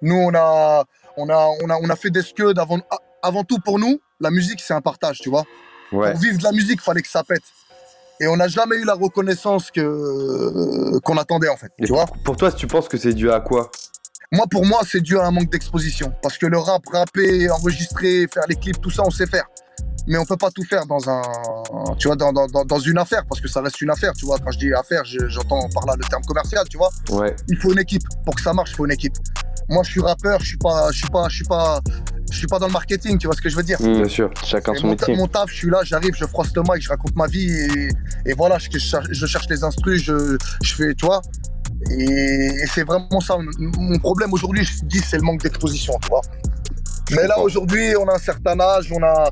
Nous, 0.02 0.16
on 0.16 0.34
a, 0.36 0.84
on 1.18 1.30
a, 1.30 1.48
on 1.64 1.70
a, 1.70 1.78
on 1.82 1.90
a 1.90 1.96
fait 1.96 2.10
des 2.12 2.22
scuds 2.22 2.58
avant, 2.58 2.80
avant 3.22 3.44
tout 3.44 3.58
pour 3.60 3.80
nous. 3.80 4.00
La 4.20 4.30
musique, 4.30 4.60
c'est 4.62 4.74
un 4.74 4.82
partage, 4.82 5.20
tu 5.20 5.30
vois. 5.30 5.46
Ouais. 5.92 6.12
Pour 6.12 6.20
vivre 6.22 6.38
de 6.38 6.44
la 6.44 6.52
musique, 6.52 6.82
fallait 6.82 7.02
que 7.02 7.08
ça 7.08 7.24
pète. 7.24 7.42
Et 8.20 8.28
on 8.28 8.38
n'a 8.38 8.48
jamais 8.48 8.76
eu 8.76 8.86
la 8.86 8.94
reconnaissance 8.94 9.72
que 9.72 11.00
qu'on 11.00 11.18
attendait 11.18 11.50
en 11.50 11.58
fait. 11.58 11.72
Et 11.80 11.86
tu 11.86 11.92
vois 11.94 12.06
Pour 12.24 12.38
toi, 12.38 12.52
tu 12.52 12.68
penses 12.68 12.88
que 12.88 12.98
c'est 12.98 13.14
dû 13.14 13.32
à 13.32 13.40
quoi? 13.40 13.72
Moi, 14.32 14.46
pour 14.50 14.66
moi, 14.66 14.82
c'est 14.88 15.02
dû 15.02 15.18
à 15.18 15.24
un 15.26 15.32
manque 15.32 15.50
d'exposition. 15.50 16.14
Parce 16.22 16.38
que 16.38 16.46
le 16.46 16.58
rap, 16.58 16.84
rapper, 16.92 17.50
enregistrer, 17.50 18.28
faire 18.32 18.44
les 18.48 18.56
clips, 18.56 18.80
tout 18.82 18.92
ça, 18.92 19.04
on 19.06 19.10
sait 19.12 19.26
faire. 19.28 19.46
Mais 20.08 20.18
on 20.18 20.26
peut 20.26 20.38
pas 20.38 20.52
tout 20.52 20.64
faire 20.64 20.86
dans 20.86 21.10
un, 21.10 21.22
tu 21.98 22.08
vois, 22.08 22.16
dans, 22.18 22.34
dans, 22.34 22.48
dans- 22.66 22.80
une 22.80 22.98
affaire, 22.98 23.24
parce 23.28 23.40
que 23.40 23.48
ça 23.48 23.62
reste 23.62 23.80
une 23.82 23.90
affaire, 23.90 24.12
tu 24.14 24.26
vois. 24.26 24.38
Quand 24.38 24.52
je 24.52 24.60
dis 24.60 24.74
affaire, 24.74 25.06
je- 25.06 25.28
j'entends 25.30 25.68
par 25.74 25.86
là 25.86 25.94
le 25.98 26.04
terme 26.04 26.24
commercial, 26.24 26.66
tu 26.70 26.78
vois. 26.78 26.90
Ouais. 27.10 27.34
Il 27.48 27.58
faut 27.58 27.72
une 27.72 27.80
équipe. 27.80 28.04
Pour 28.26 28.36
que 28.36 28.42
ça 28.42 28.52
marche, 28.54 28.72
il 28.72 28.76
faut 28.76 28.86
une 28.86 28.92
équipe. 28.92 29.16
Moi, 29.70 29.82
je 29.84 29.92
suis 29.92 30.02
rappeur, 30.02 30.42
je 30.42 30.48
suis 30.48 30.58
pas, 30.58 30.92
je 30.92 30.98
suis 30.98 31.08
pas, 31.08 31.30
je 31.30 31.36
suis 31.38 31.46
pas, 31.46 31.80
je 32.30 32.38
suis 32.38 32.48
pas 32.48 32.60
dans 32.60 32.68
le 32.68 32.74
marketing, 32.74 33.18
tu 33.18 33.28
vois 33.28 33.36
ce 33.36 33.42
que 33.42 33.48
je 33.50 33.56
veux 33.56 33.64
dire. 33.64 33.78
Bien 33.80 34.08
sûr. 34.10 34.30
Chacun 34.44 34.74
son 34.76 34.88
mon, 34.88 34.92
métier. 34.92 35.16
mon 35.16 35.28
taf, 35.28 35.50
je 35.50 35.56
suis 35.56 35.70
là, 35.70 35.80
j'arrive, 35.84 36.14
je 36.16 36.26
froisse 36.26 36.50
le 36.54 36.64
mic, 36.64 36.82
je 36.82 36.90
raconte 36.90 37.16
ma 37.16 37.28
vie 37.28 37.50
et, 37.50 37.90
et 38.26 38.34
voilà, 38.34 38.58
je, 38.60 38.68
je 38.72 39.26
cherche- 39.26 39.48
les 39.50 39.64
instrus, 39.64 40.04
je, 40.04 40.38
je 40.62 40.76
fais, 40.76 40.94
tu 40.96 41.06
vois. 41.06 41.22
Et, 41.92 42.04
et 42.04 42.66
c'est 42.68 42.84
vraiment 42.84 43.22
ça. 43.22 43.38
Mon- 43.38 43.82
Mon 43.82 44.00
problème 44.00 44.34
aujourd'hui, 44.34 44.66
je 44.66 44.84
dis, 44.84 45.00
c'est 45.00 45.18
le 45.18 45.24
manque 45.24 45.42
d'exposition, 45.44 45.94
tu 46.02 46.10
vois. 46.10 46.22
Mais 47.12 47.28
là, 47.28 47.40
aujourd'hui, 47.40 47.96
on 48.00 48.08
a 48.08 48.14
un 48.16 48.20
certain 48.20 48.60
âge, 48.60 48.92
on 48.92 49.04
a, 49.04 49.30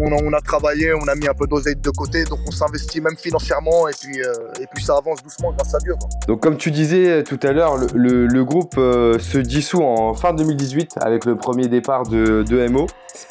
on 0.00 0.12
a, 0.12 0.22
on 0.22 0.32
a 0.32 0.40
travaillé, 0.40 0.92
on 0.94 1.06
a 1.08 1.14
mis 1.14 1.28
un 1.28 1.34
peu 1.34 1.46
d'oseille 1.46 1.76
de 1.76 1.90
côté, 1.90 2.24
donc 2.24 2.40
on 2.46 2.50
s'investit 2.50 3.00
même 3.00 3.16
financièrement 3.16 3.88
et 3.88 3.92
puis, 4.00 4.20
euh, 4.22 4.32
et 4.60 4.66
puis 4.74 4.82
ça 4.84 4.96
avance 4.96 5.22
doucement 5.22 5.52
grâce 5.52 5.74
à 5.74 5.78
Dieu. 5.78 5.94
quoi. 5.98 6.08
Donc 6.26 6.40
comme 6.40 6.56
tu 6.56 6.70
disais 6.70 7.08
euh, 7.08 7.22
tout 7.22 7.38
à 7.42 7.52
l'heure, 7.52 7.76
le, 7.76 7.86
le- 7.94 8.26
le 8.26 8.44
groupe 8.44 8.74
euh, 8.78 9.18
se 9.18 9.38
dissout 9.38 9.82
en 9.82 10.14
fin 10.14 10.32
2018 10.34 10.94
avec 11.00 11.24
le 11.24 11.36
premier 11.36 11.68
départ 11.68 12.04
de, 12.04 12.42
de 12.42 12.66
MO. 12.68 12.86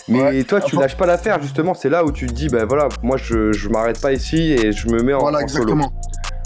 Mais 0.08 0.21
Ouais. 0.21 0.43
toi, 0.43 0.62
tu 0.62 0.75
Enfin- 0.75 0.84
lâches 0.84 0.97
pas 0.97 1.06
l'affaire 1.08 1.41
justement. 1.41 1.73
C'est 1.73 1.89
là 1.89 2.06
où 2.06 2.12
tu 2.12 2.27
te 2.27 2.34
dis, 2.34 2.47
ben 2.49 2.65
voilà, 2.65 2.88
moi 3.04 3.17
je, 3.17 3.51
je 3.51 3.67
m'arrête 3.69 3.99
pas 3.99 4.13
ici 4.13 4.51
et 4.54 4.71
je 4.71 4.88
me 4.89 5.01
mets 5.01 5.13
en, 5.13 5.19
Voilà, 5.19 5.39
en 5.39 5.47
solo. 5.47 5.63
exactement. 5.63 5.91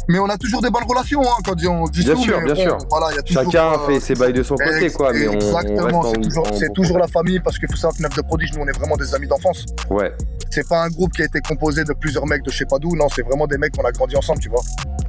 Mais 0.07 0.19
on 0.19 0.25
a 0.29 0.37
toujours 0.37 0.61
des 0.61 0.69
bonnes 0.69 0.83
relations 0.87 1.21
hein, 1.21 1.37
quand 1.43 1.55
on 1.67 1.85
dit 1.85 2.03
Bien 2.03 2.13
tout, 2.15 2.21
sûr, 2.21 2.41
bien 2.41 2.55
sûr. 2.55 2.77
Voilà, 2.89 3.07
il 3.11 3.15
y 3.15 3.19
a 3.19 3.21
toujours, 3.23 3.43
Chacun 3.51 3.73
euh, 3.73 3.85
fait 3.87 3.99
ses 3.99 4.13
bails 4.15 4.33
de 4.33 4.43
son 4.43 4.55
côté, 4.55 4.89
quoi. 4.91 5.11
Mais 5.13 5.25
Exactement, 5.25 5.99
en- 5.99 6.13
c'est 6.53 6.71
toujours, 6.73 6.95
en 6.97 6.99
la 6.99 7.07
famille 7.07 7.39
parce 7.39 7.57
qu'il 7.57 7.67
faut 7.69 7.75
savoir 7.75 7.95
que 7.97 8.01
Neuf 8.03 8.15
de 8.15 8.21
Prodige, 8.21 8.53
nous 8.53 8.61
on 8.63 8.67
est 8.67 8.77
vraiment 8.77 8.97
des 8.97 9.13
amis 9.15 9.27
d'enfance. 9.27 9.65
Ouais, 9.89 10.11
C'est 10.51 10.67
pas 10.67 10.83
un 10.83 10.89
groupe 10.89 11.11
qui 11.13 11.21
a 11.21 11.25
été 11.25 11.39
composé 11.41 11.83
de 11.83 11.93
plusieurs 11.93 12.25
mecs 12.27 12.43
de 12.43 12.51
je 12.51 12.57
sais 12.59 12.65
pas 12.65 12.77
d'où, 12.79 12.95
non, 12.95 13.07
c'est 13.09 13.23
vraiment 13.23 13.47
des 13.47 13.57
mecs 13.57 13.75
qu'on 13.75 13.83
a 13.85 13.91
grandi 13.91 14.15
ensemble, 14.15 14.39
tu 14.39 14.49
vois. 14.49 14.61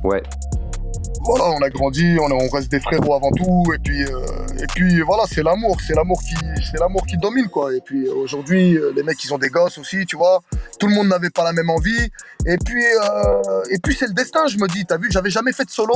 ouais. 0.04 0.22
Voilà, 1.26 1.50
on 1.50 1.60
a 1.62 1.70
grandi, 1.70 2.16
on, 2.20 2.30
on 2.30 2.48
reste 2.48 2.70
des 2.70 2.78
frérots 2.80 3.14
avant 3.14 3.30
tout, 3.32 3.64
et 3.74 3.78
puis, 3.78 4.02
euh, 4.04 4.08
et 4.60 4.66
puis 4.74 5.00
voilà, 5.00 5.24
c'est 5.28 5.42
l'amour, 5.42 5.76
c'est 5.84 5.94
l'amour 5.94 6.20
qui, 6.22 6.34
c'est 6.70 6.78
l'amour 6.78 7.04
qui 7.06 7.16
domine, 7.16 7.48
quoi. 7.48 7.74
Et 7.74 7.80
puis 7.84 8.08
aujourd'hui, 8.08 8.76
euh, 8.76 8.92
les 8.94 9.02
mecs, 9.02 9.22
ils 9.24 9.34
ont 9.34 9.38
des 9.38 9.48
gosses 9.48 9.78
aussi, 9.78 10.06
tu 10.06 10.16
vois. 10.16 10.40
Tout 10.78 10.86
le 10.86 10.94
monde 10.94 11.08
n'avait 11.08 11.30
pas 11.30 11.42
la 11.44 11.52
même 11.52 11.68
envie. 11.70 12.10
Et 12.46 12.56
puis, 12.64 12.84
euh, 12.84 13.62
et 13.72 13.78
puis 13.82 13.94
c'est 13.98 14.06
le 14.06 14.12
destin, 14.14 14.46
je 14.46 14.56
me 14.58 14.68
dis, 14.68 14.84
t'as 14.86 14.98
vu, 14.98 15.08
j'avais 15.10 15.30
jamais 15.30 15.52
fait 15.52 15.64
de 15.64 15.70
solo, 15.70 15.94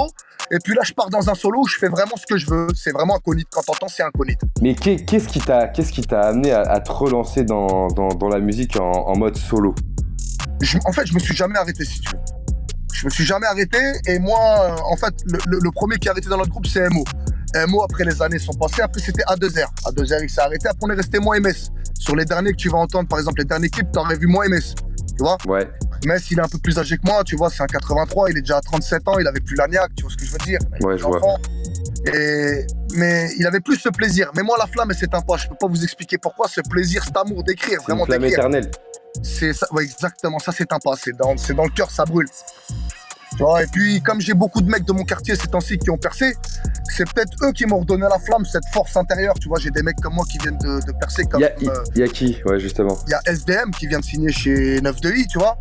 et 0.51 0.59
puis 0.65 0.75
là, 0.75 0.83
je 0.85 0.93
pars 0.93 1.11
dans 1.11 1.31
un 1.31 1.35
solo 1.35 1.61
où 1.61 1.67
je 1.69 1.79
fais 1.79 1.89
vraiment 1.89 2.17
ce 2.17 2.27
que 2.27 2.37
je 2.37 2.47
veux. 2.51 2.67
C'est 2.75 2.91
vraiment 2.91 3.15
inconnu. 3.17 3.45
Quand 3.53 3.63
t'entends, 3.63 3.87
c'est 3.89 4.03
inconnu. 4.03 4.37
Mais 4.61 4.75
qu'est- 4.75 5.05
qu'est-ce 5.05 5.29
qui 5.29 5.39
t'a 5.39 5.69
qu'est-ce 5.69 5.93
qui 5.93 6.01
t'a 6.03 6.23
amené 6.23 6.51
à, 6.53 6.63
à 6.63 6.81
te 6.81 6.91
relancer 6.91 7.45
dans, 7.45 7.87
dans, 7.89 8.09
dans 8.09 8.29
la 8.29 8.41
musique 8.41 8.75
en, 8.81 8.91
en 8.91 9.17
mode 9.17 9.37
solo? 9.37 9.75
Je- 10.61 10.79
en 10.85 10.93
fait, 10.93 11.07
je 11.07 11.15
me 11.15 11.21
suis 11.21 11.37
jamais 11.37 11.57
arrêté, 11.57 11.85
si 11.85 12.01
tu 12.01 12.11
veux. 12.13 12.19
Je 13.01 13.07
me 13.07 13.11
suis 13.11 13.25
jamais 13.25 13.47
arrêté. 13.47 13.79
Et 14.07 14.19
moi, 14.19 14.39
euh, 14.61 14.77
en 14.93 14.97
fait, 14.97 15.15
le, 15.25 15.39
le- 15.47 15.59
le 15.61 15.71
premier 15.71 15.97
qui 15.97 16.09
a 16.09 16.13
arrêté 16.13 16.29
dans 16.29 16.37
notre 16.37 16.51
groupe, 16.51 16.67
c'est 16.67 16.87
MO. 16.91 17.05
MO, 17.69 17.83
après 17.83 18.05
les 18.05 18.21
années 18.23 18.39
sont 18.39 18.53
passées. 18.53 18.83
Après, 18.83 19.01
c'était 19.01 19.23
A2R. 19.25 19.67
A2R, 19.87 20.23
il 20.23 20.29
s'est 20.31 20.41
arrêté. 20.43 20.69
Après, 20.69 20.81
on 20.83 20.91
est 20.91 20.97
resté 20.97 21.19
moi 21.19 21.37
et 21.37 21.41
Metz. 21.41 21.71
Sur 21.99 22.15
les 22.15 22.25
derniers 22.25 22.53
que 22.53 22.57
tu 22.57 22.69
vas 22.69 22.79
entendre, 22.79 23.09
par 23.09 23.19
exemple, 23.19 23.39
les 23.41 23.45
derniers 23.47 23.69
clips, 23.71 23.91
t'aurais 23.93 24.17
vu 24.17 24.27
moi 24.27 24.45
et 24.47 24.49
Metz. 24.51 24.75
Tu 25.17 25.25
vois? 25.25 25.37
Ouais, 25.49 25.69
Metz, 26.07 26.31
il 26.31 26.39
est 26.39 26.43
un 26.43 26.49
peu 26.49 26.59
plus 26.59 26.79
âgé 26.79 26.97
que 26.97 27.03
moi. 27.07 27.25
Tu 27.25 27.37
vois, 27.37 27.51
c'est 27.51 27.63
un 27.63 27.67
83. 27.67 28.31
Il 28.31 28.39
est 28.39 28.41
déjà 28.43 28.59
à 28.59 28.61
37 28.61 29.09
ans. 29.09 29.19
Il 29.19 29.27
avait 29.27 29.41
plus 29.41 29.57
l'agnac. 29.57 29.91
Tu 29.97 30.03
vois 30.03 30.13
ce 30.13 30.17
que 30.17 30.25
je 30.25 30.33
veux 30.33 30.39
dire? 30.39 30.59
Il 30.81 30.87
Ouais, 30.87 30.97
je 30.99 31.05
vois. 31.05 31.21
Et, 32.15 32.67
mais 32.95 33.29
il 33.39 33.47
avait 33.47 33.61
plus 33.61 33.77
ce 33.77 33.89
plaisir. 33.91 34.31
Mais 34.37 34.43
moi, 34.43 34.57
la 34.59 34.67
flamme, 34.67 34.91
elle 34.91 34.97
s'éteint 34.97 35.21
pas. 35.21 35.37
Je 35.37 35.49
peux 35.49 35.57
pas 35.61 35.67
vous 35.67 35.83
expliquer 35.83 36.17
pourquoi. 36.19 36.49
Ce 36.49 36.61
plaisir, 36.63 37.05
cet 37.05 37.17
amour 37.17 37.43
d'écrire, 37.45 37.79
c'est 37.81 37.87
vraiment 37.87 38.05
flamme 38.07 38.23
d'écrire. 38.23 38.39
éternelle. 38.47 38.71
C'est 39.23 39.53
ouais, 39.73 39.85
exactement, 39.85 40.39
ça 40.39 40.53
s'éteint 40.53 40.79
pas, 40.83 40.95
c'est 40.97 41.17
dans, 41.17 41.37
c'est 41.37 41.55
dans 41.55 41.65
le 41.65 41.71
cœur, 41.71 41.91
ça 41.91 42.05
brûle. 42.05 42.27
Tu 43.37 43.45
vois, 43.45 43.63
et 43.63 43.67
puis 43.67 44.01
comme 44.03 44.21
j'ai 44.21 44.35
beaucoup 44.35 44.61
de 44.61 44.69
mecs 44.69 44.85
de 44.85 44.93
mon 44.93 45.05
quartier 45.05 45.37
ces 45.37 45.47
temps-ci 45.47 45.79
qui 45.79 45.89
ont 45.91 45.97
percé, 45.97 46.35
c'est 46.97 47.05
peut-être 47.13 47.31
eux 47.45 47.53
qui 47.53 47.65
m'ont 47.65 47.79
redonné 47.81 48.07
la 48.11 48.19
flamme, 48.19 48.45
cette 48.45 48.67
force 48.73 48.97
intérieure. 48.97 49.35
Tu 49.41 49.49
vois, 49.49 49.59
j'ai 49.61 49.71
des 49.71 49.83
mecs 49.83 50.01
comme 50.01 50.15
moi 50.15 50.25
qui 50.31 50.39
viennent 50.39 50.59
de, 50.59 50.85
de 50.85 50.93
percer, 50.99 51.25
comme 51.25 51.41
Il 51.41 51.65
y, 51.65 51.69
a- 51.69 51.73
euh, 51.73 51.85
y 51.97 52.03
a 52.03 52.09
qui? 52.09 52.39
Ouais, 52.45 52.59
justement. 52.59 52.99
il 53.07 53.11
y 53.11 53.15
a 53.15 53.21
SDM 53.27 53.71
qui 53.71 53.87
vient 53.87 54.01
de 54.01 54.05
signer 54.05 54.33
chez 54.33 54.81
9 54.81 54.97
i 55.17 55.27
tu 55.29 55.39
vois, 55.39 55.57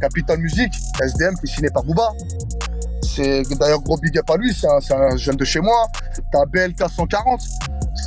Capital 0.00 0.38
Music, 0.38 0.72
SDM 1.02 1.34
qui 1.34 1.50
est 1.50 1.54
signé 1.54 1.70
par 1.70 1.82
Booba. 1.82 2.08
C'est 3.02 3.42
d'ailleurs 3.58 3.80
gros 3.80 3.96
big 3.98 4.16
up 4.18 4.30
à 4.30 4.36
lui, 4.36 4.54
c'est 4.54 4.68
un, 4.68 4.80
c'est 4.80 4.94
un 4.94 5.16
jeune 5.16 5.36
de 5.36 5.44
chez 5.44 5.60
moi. 5.60 5.86
T'as 6.32 6.44
BLK 6.46 6.88
140 6.88 7.40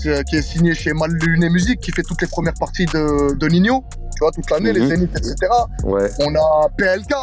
c'est- 0.02 0.24
qui 0.24 0.38
est 0.38 0.42
signé 0.42 0.74
chez 0.74 0.94
Mal 0.94 1.12
Luné 1.12 1.50
Musique, 1.50 1.82
qui 1.82 1.92
fait 1.92 2.04
toutes 2.04 2.22
les 2.22 2.28
premières 2.28 2.54
parties 2.58 2.86
de, 2.86 3.36
de 3.36 3.48
Nino, 3.48 3.84
vois, 4.22 4.32
toute 4.32 4.50
l'année, 4.50 4.72
Mhm. 4.72 4.80
les 4.80 4.88
Zénith, 4.88 5.18
etc. 5.18 5.36
Ouais. 5.84 6.10
On 6.20 6.34
a 6.36 6.70
PLK, 6.78 7.14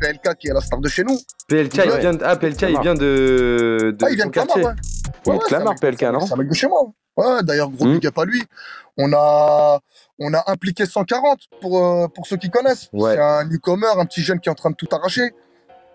PLK 0.00 0.34
qui 0.38 0.48
est 0.48 0.54
la 0.54 0.60
star 0.60 0.80
de 0.80 0.88
chez 0.88 1.04
nous. 1.04 1.18
PLK, 1.48 1.74
il 1.84 1.90
Ouais. 1.90 1.98
vient 2.00 2.14
de, 2.14 2.24
ah, 2.24 2.36
PLK, 2.36 2.62
il 2.70 2.80
vient 2.80 2.94
de, 2.94 3.94
de 3.98 4.04
ah, 4.04 4.10
il 4.10 4.16
vient 4.16 4.26
de 4.26 4.30
Clamart, 4.30 4.56
ouais. 4.56 4.64
Ouais, 5.26 5.38
Clamart, 5.46 5.74
PLK, 5.80 6.02
non 6.12 6.20
C'est 6.26 6.32
un 6.32 6.36
mec 6.36 6.48
de 6.48 6.54
chez 6.54 6.66
moi. 6.68 6.82
Ouais, 7.16 7.42
d'ailleurs, 7.42 7.70
gros 7.70 7.84
Mhm. 7.86 7.94
big 7.94 8.06
up 8.06 8.18
à 8.18 8.24
lui. 8.24 8.42
On 8.96 9.12
a, 9.12 9.78
on 10.18 10.32
a 10.34 10.42
impliqué 10.50 10.86
140 10.86 11.38
pour, 11.60 11.78
euh, 11.84 12.08
pour 12.08 12.26
ceux 12.26 12.36
qui 12.36 12.50
connaissent. 12.50 12.88
Ouais. 12.92 13.14
C'est 13.14 13.20
un 13.20 13.44
newcomer, 13.44 13.86
un 13.96 14.04
petit 14.06 14.22
jeune 14.22 14.40
qui 14.40 14.48
est 14.48 14.52
en 14.52 14.56
train 14.56 14.70
de 14.70 14.76
tout 14.76 14.88
arracher. 14.92 15.30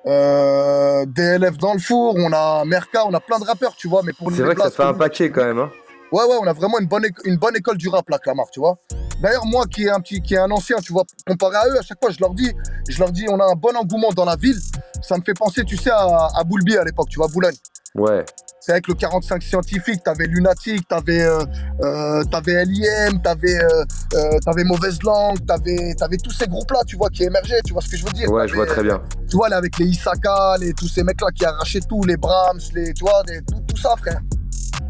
Euh, 0.06 1.06
DLF 1.06 1.58
dans 1.58 1.73
le 1.73 1.79
four, 1.79 2.15
on 2.17 2.32
a 2.34 2.65
Merca, 2.65 3.06
on 3.06 3.13
a 3.13 3.19
plein 3.21 3.39
de 3.39 3.45
rappeurs, 3.45 3.75
tu 3.77 3.88
vois, 3.88 4.01
mais 4.03 4.12
pour 4.13 4.29
nous 4.29 4.36
C'est 4.38 4.43
vrai 4.43 4.56
que 4.56 4.62
ça 4.62 4.69
fait 4.71 4.84
un 4.84 4.93
paquet 4.93 5.29
quand 5.32 5.43
même. 5.45 5.60
Hein. 5.60 5.69
Ouais, 6.12 6.23
ouais, 6.25 6.36
on 6.41 6.45
a 6.47 6.53
vraiment 6.53 6.79
une 6.79 6.88
bonne, 6.88 7.06
une 7.23 7.38
bonne 7.38 7.56
école 7.56 7.77
du 7.77 7.88
rap, 7.88 8.10
là, 8.10 8.19
Clamart, 8.19 8.49
tu 8.51 8.60
vois. 8.60 8.77
D'ailleurs, 9.23 9.45
moi, 9.45 9.65
qui 9.67 9.86
est 9.86 9.89
un 9.89 10.01
petit, 10.01 10.21
qui 10.21 10.33
est 10.33 10.38
un 10.38 10.51
ancien, 10.51 10.77
tu 10.81 10.91
vois, 10.91 11.05
comparé 11.25 11.55
à 11.55 11.67
eux, 11.69 11.79
à 11.79 11.81
chaque 11.81 11.97
fois, 11.99 12.12
je 12.12 12.19
leur 12.19 12.33
dis, 12.33 12.51
je 12.89 12.99
leur 12.99 13.09
dis, 13.09 13.25
on 13.29 13.39
a 13.39 13.45
un 13.45 13.55
bon 13.55 13.73
engouement 13.73 14.12
dans 14.13 14.25
la 14.25 14.36
ville. 14.36 14.59
Ça 15.01 15.17
me 15.17 15.23
fait 15.23 15.33
penser, 15.33 15.63
tu 15.63 15.77
sais, 15.77 15.91
à, 15.91 16.27
à 16.36 16.43
Boulby 16.43 16.75
à 16.75 16.83
l'époque, 16.83 17.07
tu 17.09 17.19
vois, 17.19 17.29
Boulogne. 17.29 17.55
Ouais. 17.95 18.25
C'est 18.59 18.71
avec 18.73 18.88
le 18.88 18.95
45 18.95 19.41
scientifique, 19.43 20.03
t'avais 20.03 20.25
Lunatic, 20.25 20.88
t'avais 20.88 21.21
euh, 21.21 21.43
euh, 21.81 22.23
t'avais 22.23 22.65
LIM, 22.65 23.21
t'avais 23.21 23.62
euh, 23.62 24.39
t'avais 24.43 24.63
Mauvaise 24.63 25.01
Langue, 25.03 25.45
t'avais 25.45 25.93
avais 26.01 26.17
tous 26.17 26.31
ces 26.31 26.47
groupes-là, 26.47 26.79
tu 26.88 26.95
vois, 26.95 27.09
qui 27.09 27.23
émergeaient, 27.23 27.62
tu 27.65 27.73
vois 27.73 27.81
ce 27.81 27.89
que 27.89 27.97
je 27.97 28.05
veux 28.05 28.12
dire 28.12 28.31
Ouais, 28.31 28.47
je 28.47 28.55
vois 28.55 28.65
très 28.65 28.83
bien. 28.83 29.01
Tu 29.29 29.36
vois, 29.36 29.49
là, 29.49 29.57
avec 29.57 29.77
les 29.79 29.86
Isaka, 29.86 30.55
les, 30.59 30.73
tous 30.73 30.88
ces 30.88 31.03
mecs-là 31.03 31.27
qui 31.36 31.45
arrachaient 31.45 31.81
tout, 31.81 32.03
les 32.03 32.17
Brahms, 32.17 32.59
les, 32.73 32.93
tu 32.93 33.03
vois, 33.03 33.21
tout, 33.47 33.59
tout 33.67 33.77
ça, 33.77 33.95
frère. 33.97 34.19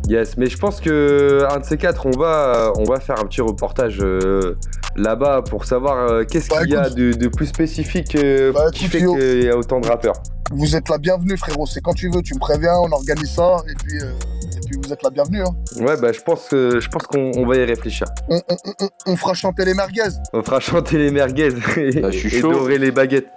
Yes, 0.09 0.35
mais 0.37 0.47
je 0.47 0.57
pense 0.57 0.81
que 0.81 1.45
un 1.49 1.59
de 1.59 1.65
ces 1.65 1.77
quatre, 1.77 2.05
on 2.05 2.11
va, 2.17 2.73
on 2.77 2.83
va 2.83 2.99
faire 2.99 3.19
un 3.19 3.25
petit 3.25 3.41
reportage 3.41 3.99
euh, 4.01 4.57
là-bas 4.97 5.43
pour 5.49 5.63
savoir 5.65 6.11
euh, 6.11 6.23
qu'est-ce 6.25 6.49
Bah, 6.49 6.61
qu'il 6.63 6.71
y 6.73 6.75
a 6.75 6.89
de, 6.89 7.13
de 7.13 7.27
plus 7.29 7.45
spécifique 7.45 8.15
euh, 8.15 8.51
Bah, 8.51 8.65
qui 8.73 8.85
fait 8.85 8.99
qu'il 8.99 9.43
y 9.43 9.49
a 9.49 9.57
autant 9.57 9.79
de 9.79 9.87
rappeurs. 9.87 10.15
Vous 10.51 10.75
êtes 10.75 10.89
la 10.89 10.97
bienvenue, 10.97 11.37
frérot. 11.37 11.65
C'est 11.65 11.79
quand 11.81 11.93
tu 11.93 12.09
veux, 12.11 12.21
tu 12.21 12.33
me 12.33 12.39
préviens, 12.39 12.73
on 12.83 12.91
organise 12.91 13.31
ça, 13.31 13.57
et 13.69 13.73
puis, 13.75 13.97
euh, 14.01 14.11
et 14.57 14.59
puis 14.67 14.77
vous 14.83 14.91
êtes 14.91 15.01
la 15.03 15.09
bienvenue. 15.09 15.41
Hein. 15.41 15.55
Ouais, 15.81 15.95
bah 15.99 16.11
je 16.11 16.19
pense 16.19 16.49
que 16.49 16.81
je 16.81 16.89
pense 16.89 17.03
qu'on 17.03 17.31
on 17.37 17.45
va 17.47 17.55
y 17.55 17.63
réfléchir. 17.63 18.05
On, 18.29 18.35
on- 18.35 18.55
on- 18.65 18.85
on- 18.85 18.89
on 19.13 19.15
fera 19.15 19.33
chanter 19.33 19.63
les 19.63 19.73
merguez. 19.73 20.01
On 20.33 20.43
fera 20.43 20.59
chanter 20.59 20.97
les 20.97 21.11
merguez 21.11 21.47
et, 21.77 22.01
Bah, 22.01 22.11
je 22.11 22.17
suis 22.17 22.35
et 22.35 22.41
chaud. 22.41 22.51
dorer 22.51 22.77
les 22.77 22.91
baguettes. 22.91 23.29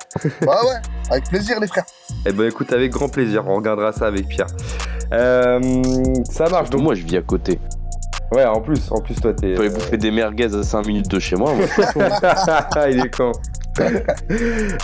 bah 0.42 0.58
ouais, 0.64 0.80
avec 1.10 1.28
plaisir, 1.28 1.60
les 1.60 1.68
frères. 1.68 1.86
Eh 2.26 2.32
ben 2.32 2.48
écoute, 2.48 2.72
avec 2.72 2.90
grand 2.90 3.08
plaisir, 3.08 3.44
on 3.46 3.54
regardera 3.54 3.92
ça 3.92 4.08
avec 4.08 4.26
Pierre. 4.26 4.48
Euh, 5.12 5.60
ça 6.30 6.48
marche. 6.48 6.70
Donc, 6.70 6.82
moi, 6.82 6.94
je 6.94 7.02
vis 7.04 7.16
à 7.16 7.22
côté. 7.22 7.58
ouais, 8.32 8.44
en 8.44 8.60
plus, 8.60 8.90
en 8.90 9.00
plus 9.00 9.14
toi 9.14 9.32
t'es. 9.34 9.54
Peux 9.54 9.60
aller 9.62 9.70
euh, 9.70 9.74
bouffer 9.74 9.96
des 9.98 10.10
merguez 10.10 10.52
à 10.54 10.62
5 10.62 10.86
minutes 10.86 11.08
de 11.10 11.18
chez 11.18 11.36
moi. 11.36 11.52
moi. 11.54 11.66
Il 12.90 13.00
est 13.06 13.14
con. 13.16 13.32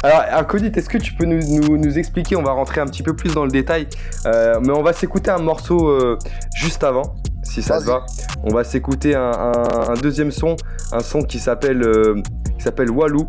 Alors, 0.03 0.23
Inconite, 0.33 0.77
est-ce 0.77 0.89
que 0.89 0.99
tu 0.99 1.15
peux 1.15 1.25
nous, 1.25 1.41
nous- 1.41 1.79
nous 1.79 1.99
expliquer 1.99 2.37
On 2.37 2.43
va 2.43 2.53
rentrer 2.53 2.81
un 2.81 2.87
petit 2.87 3.03
peu 3.03 3.15
plus 3.17 3.33
dans 3.35 3.45
le 3.45 3.51
détail, 3.51 3.87
euh, 4.27 4.61
mais 4.63 4.73
on 4.73 4.83
va 4.83 4.93
s'écouter 4.93 5.31
un 5.31 5.39
morceau 5.39 5.89
euh, 5.89 6.19
juste 6.55 6.85
avant, 6.85 7.15
si 7.43 7.63
ça 7.63 7.81
te 7.81 7.85
va. 7.85 8.05
On 8.45 8.53
va 8.53 8.65
s'écouter 8.65 9.15
un, 9.15 9.31
un- 9.31 9.91
un 9.91 9.95
deuxième 9.95 10.31
son, 10.31 10.57
un 10.93 11.01
son 11.01 11.23
qui 11.23 11.39
s'appelle 11.39 11.83
euh, 11.83 12.21
qui 12.59 12.63
s'appelle 12.63 12.91
Walou. 12.91 13.27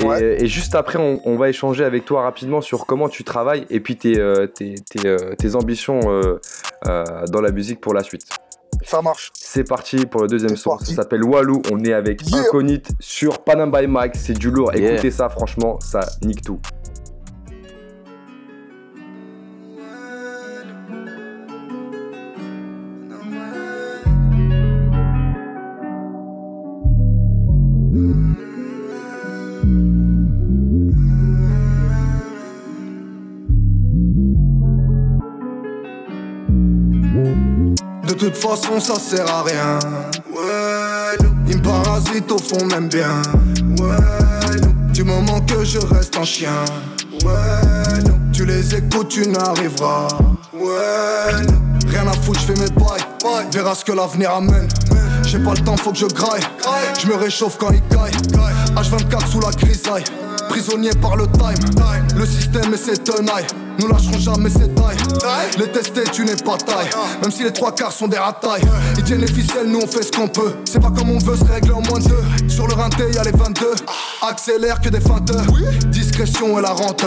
Et, 0.00 0.04
Ouais. 0.04 0.42
et 0.42 0.46
juste 0.46 0.74
après, 0.74 0.98
on, 0.98 1.20
on 1.24 1.36
va 1.36 1.48
échanger 1.48 1.84
avec 1.84 2.04
toi 2.04 2.22
rapidement 2.22 2.60
sur 2.60 2.84
comment 2.86 3.08
tu 3.08 3.22
travailles 3.24 3.66
et 3.70 3.80
puis 3.80 3.96
tes, 3.96 4.18
euh, 4.18 4.46
tes, 4.46 4.74
tes, 4.74 5.06
euh, 5.08 5.34
tes 5.38 5.54
ambitions 5.54 6.00
euh, 6.06 6.40
euh, 6.88 7.04
dans 7.30 7.40
la 7.40 7.52
musique 7.52 7.80
pour 7.80 7.94
la 7.94 8.02
suite. 8.02 8.26
Ça 8.84 9.00
marche. 9.00 9.30
C'est 9.34 9.66
parti 9.66 10.04
pour 10.04 10.22
le 10.22 10.26
deuxième 10.28 10.56
son. 10.56 10.70
parti. 10.70 10.86
Ça 10.94 11.02
s'appelle 11.02 11.22
Walou. 11.24 11.62
On 11.72 11.82
est 11.84 11.92
avec 11.92 12.22
Yeah. 12.28 12.42
Sur 13.00 13.38
Panam 13.44 13.70
by 13.70 13.86
Mike. 13.86 14.16
C'est 14.16 14.34
du 14.36 14.50
lourd. 14.50 14.74
Yeah. 14.74 14.94
Écoutez 14.94 15.10
ça, 15.10 15.28
franchement, 15.28 15.78
ça 15.80 16.00
nique 16.22 16.42
tout. 16.42 16.58
Façon, 38.48 38.78
ça 38.78 38.98
sert 38.98 39.28
à 39.32 39.42
rien. 39.42 39.78
Ouais, 40.30 41.16
ils 41.48 41.56
me 41.56 41.62
parasitent 41.62 42.30
au 42.30 42.38
fond, 42.38 42.64
même 42.66 42.88
bien. 42.88 43.22
Ouais, 43.80 44.60
du 44.92 45.02
moment 45.02 45.40
que 45.40 45.64
je 45.64 45.78
reste 45.78 46.16
un 46.18 46.24
chien. 46.24 46.64
Ouais, 47.24 48.02
tu 48.32 48.44
les 48.44 48.74
écoutes, 48.74 49.08
tu 49.08 49.26
n'arriveras. 49.28 50.08
Ouais, 50.52 51.46
rien 51.86 52.06
à 52.06 52.12
foutre, 52.12 52.40
je 52.40 52.52
fais 52.52 52.60
mes 52.60 52.70
pailles. 52.70 53.04
Verras 53.50 53.76
ce 53.76 53.84
que 53.84 53.92
l'avenir 53.92 54.34
amène. 54.34 54.68
J'ai 55.22 55.38
pas 55.38 55.54
le 55.54 55.60
temps, 55.60 55.76
faut 55.76 55.92
que 55.92 55.98
je 55.98 56.06
graille. 56.06 56.42
Je 57.00 57.06
me 57.08 57.14
réchauffe 57.14 57.56
quand 57.58 57.70
il 57.70 57.82
caille. 57.88 58.12
H24 58.76 59.26
sous 59.26 59.40
la 59.40 59.50
grisaille. 59.50 60.04
Prisonnier 60.50 60.90
par 61.00 61.16
le 61.16 61.26
time. 61.28 61.84
Le 62.14 62.26
système 62.26 62.74
et 62.74 62.76
ses 62.76 62.98
tenailles. 62.98 63.46
Nous 63.78 63.88
lâcherons 63.88 64.18
jamais 64.18 64.50
ses 64.50 64.68
tailles. 64.74 64.96
Les 65.58 65.70
tester, 65.70 66.04
tu 66.12 66.24
n'es 66.24 66.36
pas 66.36 66.56
taille. 66.56 66.90
Même 67.22 67.30
si 67.30 67.42
les 67.42 67.52
trois 67.52 67.72
quarts 67.74 67.92
sont 67.92 68.08
des 68.08 68.18
ratailles. 68.18 68.62
Ils 68.96 69.04
tiennent 69.04 69.20
les 69.20 69.32
ficelles, 69.32 69.66
nous 69.66 69.80
on 69.82 69.86
fait 69.86 70.02
ce 70.02 70.12
qu'on 70.12 70.28
peut. 70.28 70.54
C'est 70.64 70.80
pas 70.80 70.90
comme 70.90 71.10
on 71.10 71.18
veut 71.18 71.36
se 71.36 71.44
régler 71.44 71.72
en 71.72 71.82
moins 71.82 71.98
de 71.98 72.08
deux. 72.08 72.48
Sur 72.48 72.66
le 72.66 72.74
rinté, 72.74 73.04
y'a 73.12 73.22
les 73.22 73.32
22. 73.32 73.74
Accélère 74.22 74.80
que 74.80 74.88
des 74.88 75.00
feinteurs. 75.00 75.44
Discrétion 75.86 76.58
et 76.58 76.62
la 76.62 76.70
rente. 76.70 77.04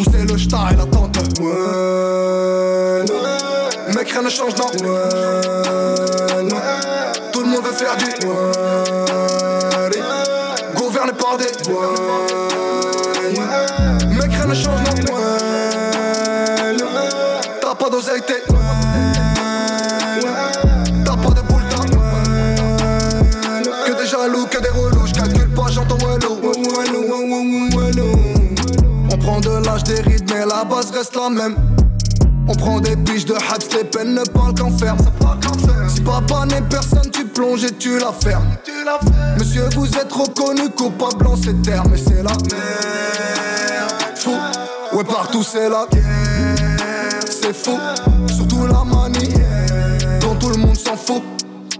Où 0.00 0.04
c'est 0.10 0.24
le 0.30 0.38
star 0.38 0.72
et 0.72 0.76
la 0.76 0.86
tente. 0.86 1.16
Ouais. 1.40 3.04
Mec, 3.94 4.10
rien 4.10 4.22
ne 4.22 4.28
change, 4.28 4.54
non. 4.56 4.66
Tout 7.32 7.40
le 7.40 7.46
monde 7.46 7.64
veut 7.64 7.72
faire 7.72 7.96
du. 7.96 8.04
Ouais, 8.26 8.42
gouverné 10.74 11.12
par 11.12 11.36
des. 11.38 11.46
La 30.58 30.64
base 30.64 30.90
reste 30.90 31.14
la 31.14 31.30
même. 31.30 31.54
On 32.48 32.54
prend 32.54 32.80
des 32.80 32.96
piges 32.96 33.24
de 33.24 33.34
hats, 33.34 33.76
les 33.76 33.84
peines 33.84 34.14
ne 34.14 34.24
parlent 34.24 34.54
qu'en 34.54 34.76
ferme. 34.76 34.98
Si 35.88 36.00
papa 36.00 36.46
n'est 36.46 36.62
personne, 36.62 37.08
tu 37.12 37.24
plonges 37.26 37.64
et 37.64 37.70
tu 37.78 37.98
la 37.98 38.12
fermes. 38.12 38.48
Monsieur, 39.38 39.68
vous 39.76 39.86
êtes 39.86 40.12
reconnu 40.12 40.68
coupable 40.70 41.28
en 41.28 41.36
ces 41.36 41.54
termes, 41.62 41.90
mais 41.92 41.98
c'est 41.98 42.24
la 42.24 42.32
merde. 42.32 43.92
Fou, 44.16 44.32
ouais, 44.96 45.04
partout 45.04 45.44
c'est 45.44 45.68
la 45.68 45.86
guerre. 45.92 47.20
C'est 47.30 47.54
fou, 47.54 47.78
surtout 48.26 48.66
la 48.66 48.82
manie, 48.82 49.34
dont 50.20 50.34
tout 50.34 50.50
le 50.50 50.56
monde 50.56 50.76
s'en 50.76 50.96
fout. 50.96 51.22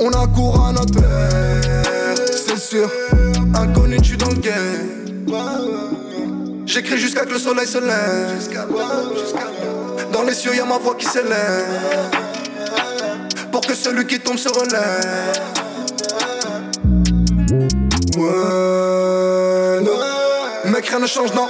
On 0.01 0.11
a 0.11 0.27
cours 0.29 0.65
à 0.65 0.73
notre 0.73 0.93
père, 0.93 2.15
c'est 2.31 2.59
sûr. 2.59 2.89
Inconnu, 3.55 4.01
tu 4.01 4.17
dans 4.17 4.29
le 4.29 4.37
game. 4.37 6.08
J'écris 6.69 6.99
jusqu'à 6.99 7.25
que 7.25 7.33
le 7.33 7.39
soleil 7.39 7.67
se 7.67 7.79
lève. 7.79 8.37
Dans 10.13 10.23
les 10.23 10.35
cieux, 10.35 10.55
y'a 10.55 10.67
ma 10.67 10.77
voix 10.77 10.95
qui 10.97 11.07
s'élève. 11.07 11.65
Pour 13.51 13.63
que 13.63 13.75
celui 13.75 14.07
qui 14.07 14.21
tombe 14.21 14.37
se 14.37 14.51
relève. 14.51 15.33
Ouais, 18.19 19.81
non. 19.83 19.99
Rien 20.91 20.99
ne 20.99 21.07
change, 21.07 21.33
non. 21.33 21.49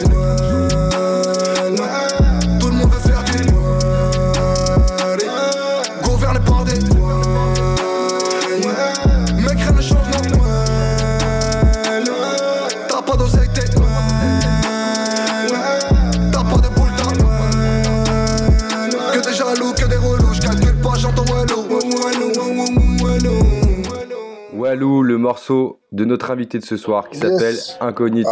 Le 25.08 25.16
morceau 25.18 25.80
de 25.92 26.04
notre 26.04 26.30
invité 26.30 26.58
de 26.58 26.64
ce 26.64 26.76
soir 26.76 27.08
qui 27.08 27.18
Yes. 27.18 27.32
s'appelle 27.32 27.56
Incognite. 27.80 28.26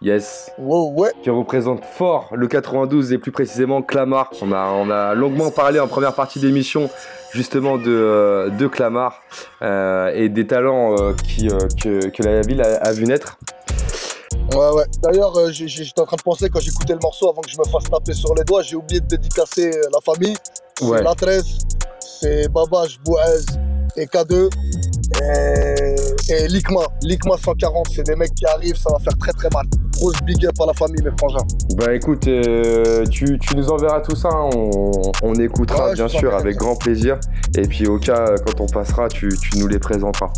Yes. 0.00 0.52
ouais, 0.58 0.90
ouais. 0.94 1.10
Qui 1.24 1.30
représente 1.30 1.84
fort 1.84 2.28
le 2.34 2.46
92 2.46 3.12
et 3.12 3.18
plus 3.18 3.32
précisément 3.32 3.82
Clamart. 3.82 4.30
On 4.42 4.52
a, 4.52 4.66
on 4.70 4.90
a 4.90 5.14
longuement 5.14 5.50
parlé 5.50 5.80
en 5.80 5.88
première 5.88 6.14
partie 6.14 6.38
d'émission 6.38 6.88
justement 7.32 7.78
de, 7.78 7.84
euh, 7.88 8.48
de 8.50 8.66
Clamart 8.68 9.20
euh, 9.62 10.12
et 10.14 10.28
des 10.28 10.46
talents 10.46 10.94
euh, 10.96 11.14
qui, 11.14 11.48
euh, 11.48 11.58
que, 11.82 12.08
que 12.10 12.22
la 12.22 12.42
ville 12.42 12.62
a, 12.62 12.76
a 12.76 12.92
vu 12.92 13.06
naître. 13.06 13.38
Ouais, 14.54 14.70
ouais. 14.70 14.84
D'ailleurs, 15.02 15.36
euh, 15.36 15.50
j'étais 15.50 16.00
en 16.00 16.04
train 16.06 16.16
de 16.16 16.22
penser 16.22 16.48
quand 16.48 16.60
j'écoutais 16.60 16.92
le 16.92 17.00
morceau 17.02 17.28
avant 17.30 17.40
que 17.42 17.50
je 17.50 17.58
me 17.58 17.64
fasse 17.64 17.90
taper 17.90 18.12
sur 18.14 18.34
les 18.36 18.44
doigts, 18.44 18.62
j'ai 18.62 18.76
oublié 18.76 19.00
de 19.00 19.06
dédicacer 19.06 19.70
la 19.92 20.00
famille. 20.00 20.36
C'est 20.78 20.84
Ouais. 20.84 21.02
la 21.02 21.14
13, 21.14 21.44
c'est 22.20 22.48
Babache, 22.52 23.00
Bouez 23.04 23.44
et 23.96 24.06
K2 24.06 24.48
et, 25.20 26.32
et 26.32 26.48
Likma. 26.48 26.80
Likma 27.02 27.36
140, 27.36 27.86
c'est 27.94 28.02
des 28.06 28.14
mecs 28.16 28.34
qui 28.34 28.46
arrivent, 28.46 28.76
ça 28.76 28.90
va 28.92 28.98
faire 28.98 29.16
très 29.18 29.32
très 29.32 29.48
mal. 29.54 29.66
Grosse 29.96 30.20
big 30.24 30.46
up 30.46 30.54
à 30.62 30.66
la 30.66 30.74
famille, 30.74 31.02
mes 31.02 31.10
frangins. 31.18 31.46
Bah 31.76 31.94
écoute, 31.94 32.26
euh, 32.28 33.04
tu, 33.06 33.38
tu 33.38 33.56
nous 33.56 33.68
enverras 33.70 34.00
tout 34.00 34.14
ça, 34.16 34.28
hein. 34.28 34.50
on, 34.54 34.90
on 35.22 35.34
écoutera 35.34 35.88
Ouais, 35.88 35.94
bien 35.94 36.08
sûr 36.08 36.34
avec 36.34 36.56
grand 36.56 36.76
plaisir. 36.76 37.18
Et 37.56 37.62
puis 37.62 37.86
au 37.86 37.98
cas, 37.98 38.28
euh, 38.28 38.36
quand 38.46 38.60
on 38.60 38.66
passera, 38.66 39.08
tu, 39.08 39.28
tu 39.40 39.58
nous 39.58 39.66
les 39.66 39.78
présenteras. 39.78 40.32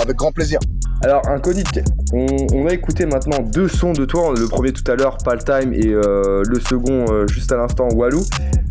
Avec 0.00 0.16
grand 0.16 0.30
plaisir. 0.32 0.58
Alors, 1.02 1.26
Incognite, 1.28 1.80
on, 2.12 2.26
on 2.54 2.66
a 2.66 2.72
écouté 2.72 3.06
maintenant 3.06 3.40
deux 3.42 3.68
sons 3.68 3.92
de 3.92 4.04
toi. 4.04 4.32
Le 4.38 4.46
premier 4.48 4.72
tout 4.72 4.90
à 4.90 4.94
l'heure, 4.94 5.18
Pal 5.24 5.42
Time, 5.44 5.72
et 5.74 5.88
euh, 5.88 6.42
le 6.46 6.60
second, 6.60 7.04
euh, 7.10 7.26
juste 7.26 7.50
à 7.52 7.56
l'instant, 7.56 7.88
Walou. 7.94 8.22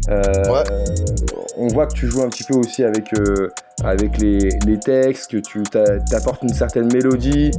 Euh, 0.10 0.22
Ouais. 0.52 0.64
On 1.58 1.68
voit 1.68 1.88
que 1.88 1.94
tu 1.94 2.08
joues 2.08 2.22
un 2.22 2.30
petit 2.30 2.44
peu 2.44 2.56
aussi 2.56 2.84
avec, 2.84 3.14
euh, 3.18 3.50
avec 3.84 4.18
les, 4.20 4.50
les 4.66 4.80
textes, 4.80 5.32
que 5.32 5.38
tu 5.38 5.62
t'a- 5.64 6.00
t'apportes 6.00 6.42
une 6.44 6.54
certaine 6.54 6.92
mélodie, 6.94 7.52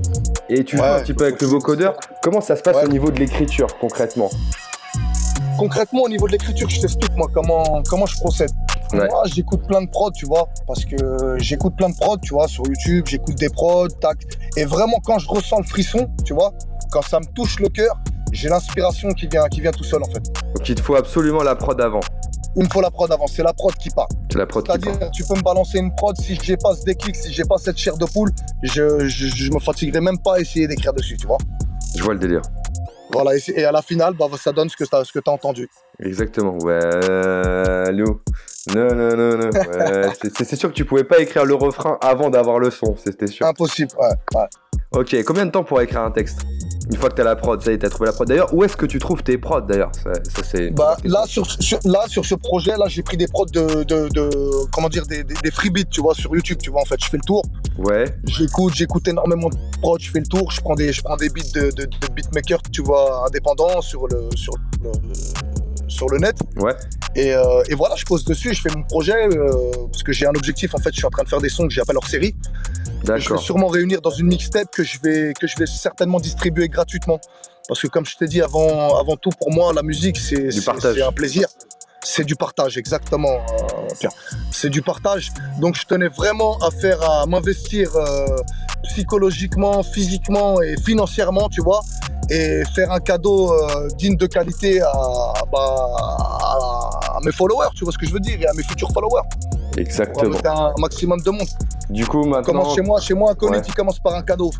et 0.48 0.64
tu 0.64 0.76
joues 0.76 0.82
un 0.82 1.00
petit 1.02 1.14
peu 1.14 1.24
avec 1.24 1.40
le 1.42 1.46
vocodeur. 1.48 1.96
Comment 2.22 2.40
ça 2.40 2.56
se 2.56 2.62
passe 2.62 2.76
Ouais. 2.76 2.84
au 2.84 2.88
niveau 2.88 3.10
de 3.10 3.18
l'écriture, 3.18 3.66
concrètement? 3.78 4.30
Concrètement, 5.58 6.02
au 6.02 6.08
niveau 6.08 6.26
de 6.26 6.32
l'écriture, 6.32 6.68
je 6.68 6.80
t'explique 6.80 7.14
moi 7.16 7.28
comment, 7.32 7.82
comment 7.88 8.06
je 8.06 8.16
procède. 8.18 8.50
Ouais. 8.92 9.08
Moi, 9.08 9.22
j'écoute 9.26 9.66
plein 9.66 9.82
de 9.82 9.88
prods, 9.90 10.10
tu 10.12 10.26
vois, 10.26 10.48
parce 10.66 10.84
que 10.84 10.96
j'écoute 11.38 11.74
plein 11.76 11.88
de 11.88 11.96
prods, 11.96 12.18
tu 12.18 12.34
vois, 12.34 12.46
sur 12.46 12.64
YouTube, 12.66 13.04
j'écoute 13.08 13.34
des 13.36 13.48
prods, 13.48 13.88
tac. 13.88 14.18
Et 14.56 14.64
vraiment, 14.64 14.98
quand 15.04 15.18
je 15.18 15.28
ressens 15.28 15.58
le 15.58 15.64
frisson, 15.64 16.08
tu 16.24 16.34
vois, 16.34 16.52
quand 16.92 17.02
ça 17.02 17.18
me 17.20 17.26
touche 17.34 17.58
le 17.60 17.68
cœur, 17.68 17.98
j'ai 18.32 18.48
l'inspiration 18.48 19.08
qui 19.10 19.26
vient, 19.28 19.48
qui 19.48 19.60
vient 19.60 19.72
tout 19.72 19.84
seul, 19.84 20.02
en 20.02 20.06
fait. 20.06 20.22
Donc 20.54 20.68
il 20.68 20.74
te 20.74 20.82
faut 20.82 20.94
absolument 20.94 21.42
la 21.42 21.56
prod 21.56 21.80
avant. 21.80 22.00
Il 22.56 22.64
me 22.64 22.68
faut 22.68 22.80
la 22.80 22.90
prod 22.90 23.12
avant, 23.12 23.26
c'est 23.26 23.42
la 23.42 23.52
prod 23.52 23.74
qui 23.74 23.90
part. 23.90 24.08
C'est 24.32 24.38
la 24.38 24.46
prod 24.46 24.66
qui 24.66 24.72
C'est-à-dire, 24.72 25.10
tu 25.10 25.24
peux 25.24 25.34
me 25.34 25.42
balancer 25.42 25.78
une 25.78 25.94
prod, 25.94 26.16
si 26.16 26.38
j'ai 26.42 26.56
pas 26.56 26.74
ce 26.74 26.84
déclic, 26.84 27.14
si 27.14 27.30
j'ai 27.32 27.44
pas 27.44 27.58
cette 27.58 27.76
chair 27.76 27.98
de 27.98 28.06
poule, 28.06 28.30
je, 28.62 29.06
je, 29.06 29.26
je 29.26 29.52
me 29.52 29.60
fatiguerai 29.60 30.00
même 30.00 30.18
pas 30.18 30.36
à 30.36 30.40
essayer 30.40 30.66
d'écrire 30.66 30.94
dessus, 30.94 31.16
tu 31.18 31.26
vois. 31.26 31.38
Je 31.94 32.02
vois 32.02 32.14
le 32.14 32.20
délire. 32.20 32.42
Voilà, 33.12 33.32
et, 33.36 33.64
à 33.64 33.72
la 33.72 33.82
finale, 33.82 34.14
bah, 34.14 34.26
ça 34.38 34.52
donne 34.52 34.68
ce 34.68 34.76
que 34.76 34.84
tu 34.84 34.90
as, 34.94 35.32
entendu. 35.32 35.68
Exactement. 36.00 36.56
Ouais, 36.62 37.92
Lou. 37.92 38.20
Non, 38.74 38.94
non, 38.94 39.16
non, 39.16 39.36
non. 39.36 39.50
Ouais, 39.50 40.08
c'est 40.44 40.56
sûr 40.56 40.70
que 40.70 40.74
tu 40.74 40.84
pouvais 40.84 41.04
pas 41.04 41.20
écrire 41.20 41.44
le 41.44 41.54
refrain 41.54 41.98
avant 42.00 42.30
d'avoir 42.30 42.58
le 42.58 42.70
son, 42.70 42.96
c'était 42.96 43.26
sûr. 43.26 43.46
Impossible, 43.46 43.92
ouais. 44.00 44.38
ouais. 44.40 44.46
Ok, 44.92 45.16
combien 45.24 45.46
de 45.46 45.50
temps 45.50 45.64
pour 45.64 45.80
écrire 45.80 46.00
un 46.00 46.10
texte? 46.10 46.40
Une 46.88 46.96
fois 46.96 47.08
que 47.10 47.14
t'as 47.16 47.24
la 47.24 47.34
prod, 47.34 47.60
ça 47.62 47.72
y 47.72 47.74
est, 47.74 47.78
t'as 47.78 47.88
trouvé 47.88 48.06
la 48.06 48.12
prod. 48.12 48.28
D'ailleurs, 48.28 48.54
où 48.54 48.62
est-ce 48.62 48.76
que 48.76 48.86
tu 48.86 48.98
trouves 49.00 49.22
tes 49.22 49.38
prods 49.38 49.60
d'ailleurs 49.62 49.90
Ça, 50.04 50.12
ça, 50.14 50.42
c'est. 50.48 50.70
Bah, 50.70 50.96
là, 51.04 51.24
sur, 51.26 51.44
sur- 51.60 51.80
là, 51.84 52.04
sur 52.06 52.24
ce 52.24 52.34
projet, 52.36 52.76
là, 52.76 52.84
j'ai 52.86 53.02
pris 53.02 53.16
des 53.16 53.26
prods 53.26 53.46
de, 53.46 53.82
de, 53.82 54.08
de- 54.08 54.66
comment 54.72 54.88
dire, 54.88 55.04
des, 55.06 55.24
des, 55.24 55.34
des 55.34 55.50
free 55.50 55.70
beats, 55.70 55.82
tu 55.90 56.00
vois, 56.00 56.14
sur 56.14 56.32
YouTube, 56.34 56.58
tu 56.62 56.70
vois, 56.70 56.82
en 56.82 56.84
fait, 56.84 56.96
je 57.02 57.08
fais 57.08 57.16
le 57.16 57.24
tour. 57.26 57.42
Ouais, 57.78 58.04
J'écoute, 58.26 58.74
j'écoute 58.74 59.08
énormément 59.08 59.48
de 59.48 59.56
prods, 59.82 59.98
je 60.00 60.10
fais 60.10 60.20
le 60.20 60.26
tour, 60.26 60.50
je 60.52 60.60
prends 60.60 60.74
des, 60.76 60.92
je 60.92 61.02
prends 61.02 61.16
des 61.16 61.28
beats 61.28 61.42
de, 61.54 61.70
de, 61.72 61.84
de 61.86 62.12
beatmakers, 62.14 62.62
tu 62.72 62.82
vois, 62.82 63.26
indépendants 63.26 63.80
sur 63.80 64.06
le, 64.06 64.28
sur 64.36 64.52
le, 64.84 64.90
sur 65.88 66.08
le 66.08 66.18
net. 66.18 66.36
ouais. 66.58 66.74
Et, 67.14 67.34
euh, 67.34 67.62
et 67.70 67.74
voilà, 67.74 67.94
je 67.96 68.04
pose 68.04 68.24
dessus, 68.26 68.52
je 68.54 68.60
fais 68.60 68.68
mon 68.76 68.82
projet, 68.82 69.14
euh, 69.32 69.50
parce 69.90 70.02
que 70.02 70.12
j'ai 70.12 70.26
un 70.26 70.34
objectif, 70.34 70.74
en 70.74 70.78
fait, 70.78 70.90
je 70.90 70.96
suis 70.98 71.06
en 71.06 71.10
train 71.10 71.22
de 71.24 71.28
faire 71.28 71.40
des 71.40 71.48
sons 71.48 71.66
que 71.66 71.72
j'appelle 71.72 71.96
hors 71.96 72.06
série. 72.06 72.34
Je 73.04 73.32
vais 73.34 73.38
sûrement 73.38 73.68
réunir 73.68 74.00
dans 74.00 74.10
une 74.10 74.26
mixtape 74.26 74.70
que 74.70 74.82
je 74.84 74.98
vais, 75.02 75.32
que 75.38 75.46
je 75.46 75.56
vais 75.56 75.66
certainement 75.66 76.20
distribuer 76.20 76.68
gratuitement. 76.68 77.20
Parce 77.68 77.80
que 77.82 77.88
comme 77.88 78.06
je 78.06 78.16
t'ai 78.16 78.26
dit 78.26 78.40
avant, 78.42 78.96
avant 78.98 79.16
tout, 79.16 79.30
pour 79.38 79.52
moi, 79.52 79.72
la 79.72 79.82
musique, 79.82 80.16
c'est 80.18 80.50
c'est- 80.50 80.64
partage. 80.64 80.96
c'est 80.96 81.02
un 81.02 81.12
plaisir. 81.12 81.48
C'est 82.04 82.24
du 82.24 82.36
partage, 82.36 82.78
exactement, 82.78 83.28
euh. 83.34 84.08
C'est 84.52 84.70
du 84.70 84.80
partage. 84.82 85.30
Donc 85.60 85.74
je 85.74 85.84
tenais 85.84 86.06
vraiment 86.06 86.56
à 86.58 86.70
faire, 86.70 87.02
à 87.10 87.26
m'investir 87.26 87.90
euh, 87.96 88.26
psychologiquement, 88.84 89.82
physiquement 89.82 90.62
et 90.62 90.76
financièrement, 90.84 91.48
tu 91.48 91.60
vois, 91.62 91.80
et 92.30 92.62
faire 92.76 92.92
un 92.92 93.00
cadeau 93.00 93.52
euh, 93.52 93.88
digne 93.98 94.16
de 94.16 94.26
qualité 94.26 94.80
à, 94.80 94.92
bah, 95.52 95.58
à- 95.58 97.16
à 97.16 97.18
mes 97.24 97.32
followers, 97.32 97.68
tu 97.74 97.82
vois 97.82 97.92
ce 97.92 97.98
que 97.98 98.06
je 98.06 98.12
veux 98.12 98.20
dire, 98.20 98.40
et 98.40 98.46
à 98.46 98.52
mes 98.52 98.62
futurs 98.62 98.92
followers. 98.92 99.22
Exactement. 99.76 100.30
rajouter 100.30 100.48
un 100.48 100.72
maximum 100.78 101.20
de 101.20 101.30
monde. 101.30 101.48
Du 101.90 102.06
coup, 102.06 102.24
maintenant. 102.24 102.42
Commence 102.42 102.74
chez 102.74 102.82
moi, 102.82 103.00
chez 103.00 103.14
moi, 103.14 103.30
un 103.32 103.34
colis 103.34 103.56
Ouais. 103.58 103.62
qui 103.62 103.72
commence 103.72 103.98
par 104.00 104.14
un 104.14 104.22
cadeau. 104.22 104.50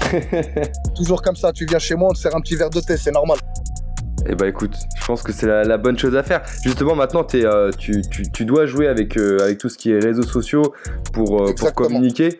Toujours 0.96 1.22
comme 1.22 1.36
ça, 1.36 1.52
tu 1.52 1.64
viens 1.66 1.78
chez 1.78 1.94
moi, 1.94 2.08
on 2.10 2.14
te 2.14 2.18
sert 2.18 2.34
un 2.34 2.40
petit 2.40 2.56
verre 2.56 2.70
de 2.70 2.80
thé, 2.80 2.96
c'est 2.96 3.12
normal. 3.12 3.38
Eh 4.26 4.36
bah 4.36 4.46
écoute, 4.46 4.76
je 4.96 5.04
pense 5.04 5.20
que 5.22 5.32
c'est 5.32 5.46
la, 5.48 5.64
la 5.64 5.78
bonne 5.78 5.98
chose 5.98 6.14
à 6.14 6.22
faire. 6.22 6.42
Justement, 6.62 6.94
maintenant, 6.94 7.26
euh, 7.34 7.72
tu, 7.76 8.02
tu, 8.08 8.30
tu 8.30 8.44
dois 8.44 8.66
jouer 8.66 8.86
avec, 8.86 9.16
euh, 9.16 9.38
avec 9.42 9.58
tout 9.58 9.68
ce 9.68 9.76
qui 9.76 9.90
est 9.90 9.98
réseaux 9.98 10.22
sociaux 10.22 10.62
pour, 11.12 11.42
euh, 11.42 11.52
pour 11.54 11.72
communiquer. 11.74 12.38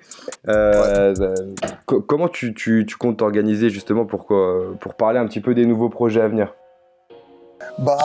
Co- 1.86 2.00
comment 2.00 2.28
tu, 2.28 2.54
tu, 2.54 2.86
tu 2.86 2.96
comptes 2.96 3.18
t'organiser 3.18 3.68
justement 3.68 4.04
pour, 4.04 4.26
pour 4.26 4.94
parler 4.94 5.18
un 5.18 5.26
petit 5.26 5.40
peu 5.40 5.54
des 5.54 5.66
nouveaux 5.66 5.88
projets 5.88 6.20
à 6.20 6.28
venir? 6.28 6.54
Bah 7.78 7.96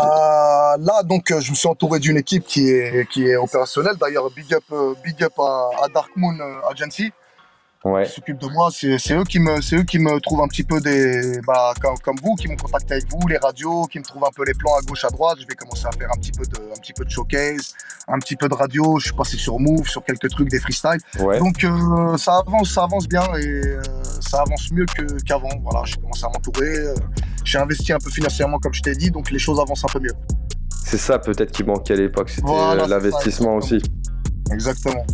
là, 0.80 1.03
donc, 1.03 1.32
euh, 1.32 1.39
je 1.41 1.51
me 1.51 1.55
suis 1.55 1.67
entouré 1.67 1.99
d'une 1.99 2.17
équipe 2.17 2.45
qui 2.45 2.69
est, 2.69 3.07
qui 3.09 3.28
est 3.28 3.36
opérationnelle. 3.36 3.95
D'ailleurs, 3.99 4.30
big 4.32 4.53
up, 4.53 4.63
euh, 4.71 4.93
big 5.03 5.23
up 5.23 5.34
à, 5.39 5.69
à 5.84 5.88
Dark 5.93 6.09
Moon 6.15 6.38
euh, 6.39 6.69
Agency. 6.71 7.11
Ouais. 7.86 8.05
qui 8.05 8.11
s'occupent 8.13 8.39
de 8.39 8.47
moi. 8.47 8.69
C'est 8.71 9.13
eux 9.13 9.23
qui 9.23 9.39
me, 9.39 9.61
c'est 9.61 9.78
eux 9.78 9.84
qui 9.84 9.97
me 9.99 10.19
trouvent 10.19 10.41
un 10.41 10.47
petit 10.49 10.63
peu 10.63 10.82
des, 10.82 11.39
bah, 11.45 11.73
comme, 11.80 11.97
comme 11.99 12.17
vous, 12.21 12.36
qui 12.36 12.47
m'ont 12.49 12.57
contacté 12.57 12.95
avec 12.95 13.05
vous, 13.09 13.25
les 13.30 13.38
radios, 13.38 13.86
qui 13.86 13.99
me 13.99 14.03
trouvent 14.03 14.25
un 14.25 14.32
peu 14.36 14.43
les 14.43 14.55
plans 14.55 14.75
à 14.75 14.82
gauche, 14.82 15.05
à 15.05 15.09
droite. 15.09 15.38
Je 15.39 15.45
vais 15.47 15.53
commencer 15.53 15.86
à 15.86 15.91
faire 15.91 16.09
un 16.11 16.17
petit 16.19 16.32
peu 16.34 16.43
de, 16.43 16.57
un 16.57 16.80
petit 16.82 16.91
peu 16.91 17.05
de 17.05 17.09
showcase, 17.09 17.75
un 18.09 18.19
petit 18.19 18.36
peu 18.36 18.49
de 18.49 18.55
radio. 18.55 18.97
Je 18.99 19.05
suis 19.05 19.15
passé 19.15 19.38
sur 19.38 19.57
Move, 19.59 19.88
sur 19.88 20.03
quelques 20.03 20.28
trucs, 20.30 20.49
des 20.49 20.59
freestyles. 20.59 20.99
Ouais. 21.19 21.38
Donc 21.39 21.63
euh, 21.63 22.17
ça 22.17 22.39
avance, 22.45 22.71
ça 22.73 22.84
avance 22.84 23.07
bien 23.07 23.23
et 23.36 23.45
euh, 23.45 23.82
ça 24.19 24.41
avance 24.41 24.69
mieux 24.73 24.86
que- 24.88 25.23
qu'avant. 25.23 25.47
Voilà, 25.61 25.84
j'ai 25.86 25.95
commencé 25.95 26.25
à 26.25 26.30
m'entourer. 26.30 26.67
euh, 26.80 26.95
j'ai 27.45 27.59
investi 27.59 27.93
un 27.93 27.99
peu 27.99 28.09
financièrement, 28.09 28.57
comme 28.59 28.73
je 28.73 28.82
t'ai 28.82 28.95
dit, 28.95 29.11
donc 29.11 29.32
les 29.32 29.39
choses 29.39 29.61
avancent 29.61 29.86
un 29.86 29.93
peu 29.93 29.99
mieux. 29.99 30.15
C'est 30.88 30.97
ça 30.97 31.19
peut-être 31.19 31.51
qui 31.51 31.65
manquait 31.65 31.95
à 31.95 31.97
l'époque, 31.97 32.29
c'était 32.29 32.47
Voilà, 32.47 32.85
euh, 32.85 32.88
l'investissement 32.88 33.57
aussi. 33.57 33.81
Exactement. 34.49 35.05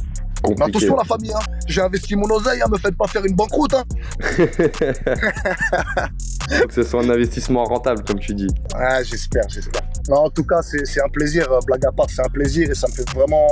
Mais 0.47 0.61
attention 0.61 0.95
la 0.95 1.03
famille, 1.03 1.34
hein. 1.34 1.39
j'ai 1.65 1.82
investi 1.82 2.15
mon 2.15 2.30
oseille, 2.30 2.61
hein, 2.61 2.67
me 2.71 2.78
faites 2.78 2.95
pas 2.95 3.07
faire 3.07 3.26
une 3.26 3.34
banqueroute. 3.34 3.74
Hein. 3.74 3.84
Faut 4.21 4.45
que 6.67 6.74
ce 6.74 6.84
soit 6.84 7.01
un 7.01 7.09
investissement 7.09 7.63
rentable, 7.63 8.03
comme 8.03 8.19
tu 8.19 8.36
dis. 8.36 8.49
Ouais, 8.76 9.03
j'espère, 9.03 9.49
j'espère. 9.49 9.82
Non, 10.09 10.17
en 10.17 10.30
tout 10.30 10.43
cas, 10.43 10.61
c'est 10.61 11.01
un 11.01 11.09
plaisir, 11.09 11.51
euh, 11.51 11.57
blague 11.65 11.88
à 11.88 11.91
part, 11.91 12.05
c'est 12.07 12.24
un 12.24 12.30
plaisir 12.30 12.69
et 12.69 12.76
ça 12.76 12.88
me 12.88 12.93
fait 12.93 13.09
vraiment, 13.09 13.47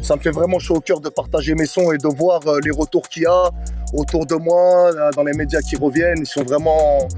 ça 0.00 0.14
me 0.14 0.20
fait 0.20 0.30
vraiment 0.30 0.60
chaud 0.60 0.76
au 0.76 0.80
cœur 0.80 1.00
de 1.00 1.08
partager 1.08 1.56
mes 1.56 1.66
sons 1.66 1.90
et 1.90 1.98
de 1.98 2.06
voir 2.06 2.46
euh, 2.46 2.60
les 2.62 2.70
retours 2.70 3.08
qu'il 3.08 3.24
y 3.24 3.26
a 3.26 3.50
autour 3.94 4.26
de 4.26 4.36
moi, 4.36 4.92
dans 5.16 5.24
les 5.24 5.32
médias 5.32 5.60
qui 5.60 5.74
reviennent. 5.74 6.20
Ils 6.20 6.26
sont 6.26 6.44
vraiment, 6.44 7.08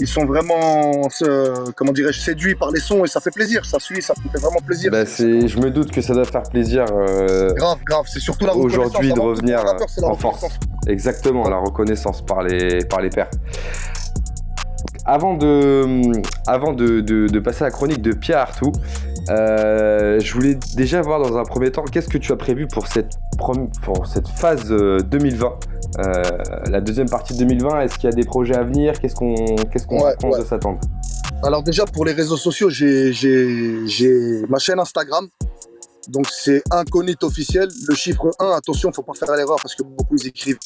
ils 0.00 0.08
sont 0.08 0.24
vraiment, 0.24 1.02
euh, 1.22 1.54
comment 1.76 1.92
dirais-je, 1.92 2.20
séduits 2.20 2.54
par 2.54 2.70
les 2.70 2.80
sons 2.80 3.04
et 3.04 3.08
ça 3.08 3.20
fait 3.20 3.30
plaisir. 3.30 3.64
Ça 3.64 3.78
suit, 3.78 4.00
ça 4.02 4.14
me 4.24 4.30
fait 4.30 4.38
vraiment 4.38 4.60
plaisir. 4.66 4.90
Bah, 4.90 5.04
c'est, 5.06 5.46
je 5.46 5.58
me 5.60 5.70
doute 5.70 5.92
que 5.92 6.00
ça 6.00 6.14
doit 6.14 6.24
faire 6.24 6.42
plaisir 6.42 6.86
euh, 6.92 7.52
Grave, 7.54 7.78
grave. 7.84 8.06
C'est 8.08 8.20
surtout 8.20 8.46
la 8.46 8.54
aujourd'hui 8.56 9.12
de 9.12 9.20
revenir 9.20 9.62
la 9.64 9.76
en 10.08 10.14
force. 10.14 10.44
Exactement, 10.86 11.48
la 11.48 11.58
reconnaissance 11.58 12.22
par 12.22 12.42
les, 12.42 12.84
par 12.84 13.00
les 13.00 13.10
pairs. 13.10 13.30
Avant 15.06 15.34
de, 15.34 16.12
avant 16.46 16.72
de, 16.72 17.00
de- 17.00 17.26
de 17.26 17.38
passer 17.40 17.62
à 17.62 17.66
la 17.66 17.70
chronique 17.70 18.02
de 18.02 18.12
Pierre 18.12 18.38
Artout, 18.38 18.72
je 19.28 20.32
voulais 20.34 20.58
déjà 20.76 21.02
voir 21.02 21.20
dans 21.20 21.36
un 21.36 21.44
premier 21.44 21.70
temps 21.70 21.84
qu'est-ce 21.84 22.08
que 22.08 22.18
tu 22.18 22.32
as 22.32 22.36
prévu 22.36 22.66
pour 22.66 22.86
cette, 22.86 23.12
prom- 23.38 23.70
pour 23.82 24.06
cette 24.06 24.28
phase 24.28 24.70
euh, 24.70 24.98
2020, 25.00 25.46
euh, 25.98 26.22
la 26.70 26.80
deuxième 26.80 27.08
partie 27.08 27.34
de 27.34 27.38
2020. 27.40 27.80
Est-ce 27.82 27.94
qu'il 27.98 28.08
y 28.10 28.12
a 28.12 28.16
des 28.16 28.24
projets 28.24 28.54
à 28.56 28.62
venir? 28.62 28.98
Qu'est-ce 29.00 29.14
qu'on 29.14 29.34
qu'est-ce 29.72 29.86
qu'on 29.86 30.02
Ouais, 30.04 30.14
pense 30.20 30.34
ouais. 30.36 30.40
de 30.42 30.46
s'attendre? 30.46 30.80
Alors 31.42 31.62
déjà 31.62 31.84
pour 31.86 32.04
les 32.04 32.12
réseaux 32.12 32.36
sociaux, 32.36 32.68
j'ai- 32.70 33.12
j'ai 33.12 33.86
j'ai 33.86 34.42
ma 34.48 34.58
chaîne 34.58 34.78
Instagram. 34.78 35.28
Donc 36.08 36.26
c'est 36.30 36.62
Incognito 36.70 37.26
officiel. 37.26 37.68
Le 37.88 37.94
chiffre 37.94 38.30
1, 38.38 38.50
attention, 38.52 38.90
faut 38.92 39.02
pas 39.02 39.12
faire 39.14 39.34
l'erreur 39.36 39.58
parce 39.62 39.74
que 39.74 39.82
beaucoup 39.82 40.16
ils 40.16 40.26
écrivent 40.28 40.58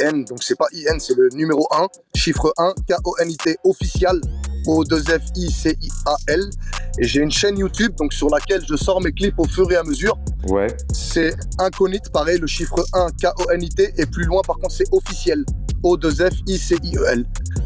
IN. 0.00 0.18
Donc 0.24 0.42
c'est 0.42 0.56
pas 0.56 0.66
IN, 0.72 0.98
c'est 0.98 1.16
le 1.16 1.28
numéro 1.34 1.66
1. 1.72 1.86
Chiffre 2.14 2.52
1, 2.58 2.74
K-O-N-I-T 2.88 3.56
officiel. 3.64 4.20
O-2-F-I-C-I-A-L. 4.66 6.50
Et 6.98 7.04
j'ai 7.04 7.20
une 7.20 7.30
chaîne 7.30 7.58
YouTube 7.58 7.92
donc 7.96 8.12
sur 8.12 8.28
laquelle 8.28 8.62
je 8.68 8.76
sors 8.76 9.00
mes 9.00 9.12
clips 9.12 9.38
au 9.38 9.44
fur 9.44 9.70
et 9.72 9.76
à 9.76 9.82
mesure. 9.82 10.16
Ouais, 10.48 10.66
C'est 10.92 11.34
Incognito, 11.58 12.10
pareil, 12.10 12.38
le 12.38 12.46
chiffre 12.46 12.84
1, 12.92 13.06
K-O-N-I-T. 13.20 13.94
Et 13.98 14.06
plus 14.06 14.24
loin, 14.24 14.42
par 14.46 14.56
contre, 14.56 14.74
c'est 14.74 14.86
officiel. 14.92 15.44
O-2-F-I-C-I-E-L. 15.82 17.24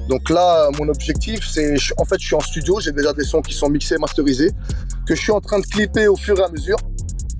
Donc 0.08 0.30
là, 0.30 0.68
mon 0.78 0.88
objectif, 0.88 1.46
c'est. 1.50 1.74
En 1.98 2.04
fait, 2.04 2.18
je 2.20 2.26
suis 2.26 2.34
en 2.34 2.40
studio, 2.40 2.80
j'ai 2.80 2.92
déjà 2.92 3.12
des 3.12 3.24
sons 3.24 3.42
qui 3.42 3.52
sont 3.52 3.68
mixés, 3.68 3.98
masterisés, 3.98 4.52
que 5.06 5.14
je 5.14 5.20
suis 5.20 5.32
en 5.32 5.40
train 5.40 5.58
de 5.58 5.66
clipper 5.66 6.08
au 6.08 6.16
fur 6.16 6.38
et 6.38 6.42
à 6.42 6.48
mesure. 6.48 6.78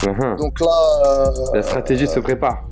uhum. 0.07 0.37
Donc 0.37 0.61
là. 0.61 0.67
euh, 1.07 1.31
la 1.55 1.63
stratégie 1.63 2.07
se 2.07 2.21
prépare. 2.21 2.69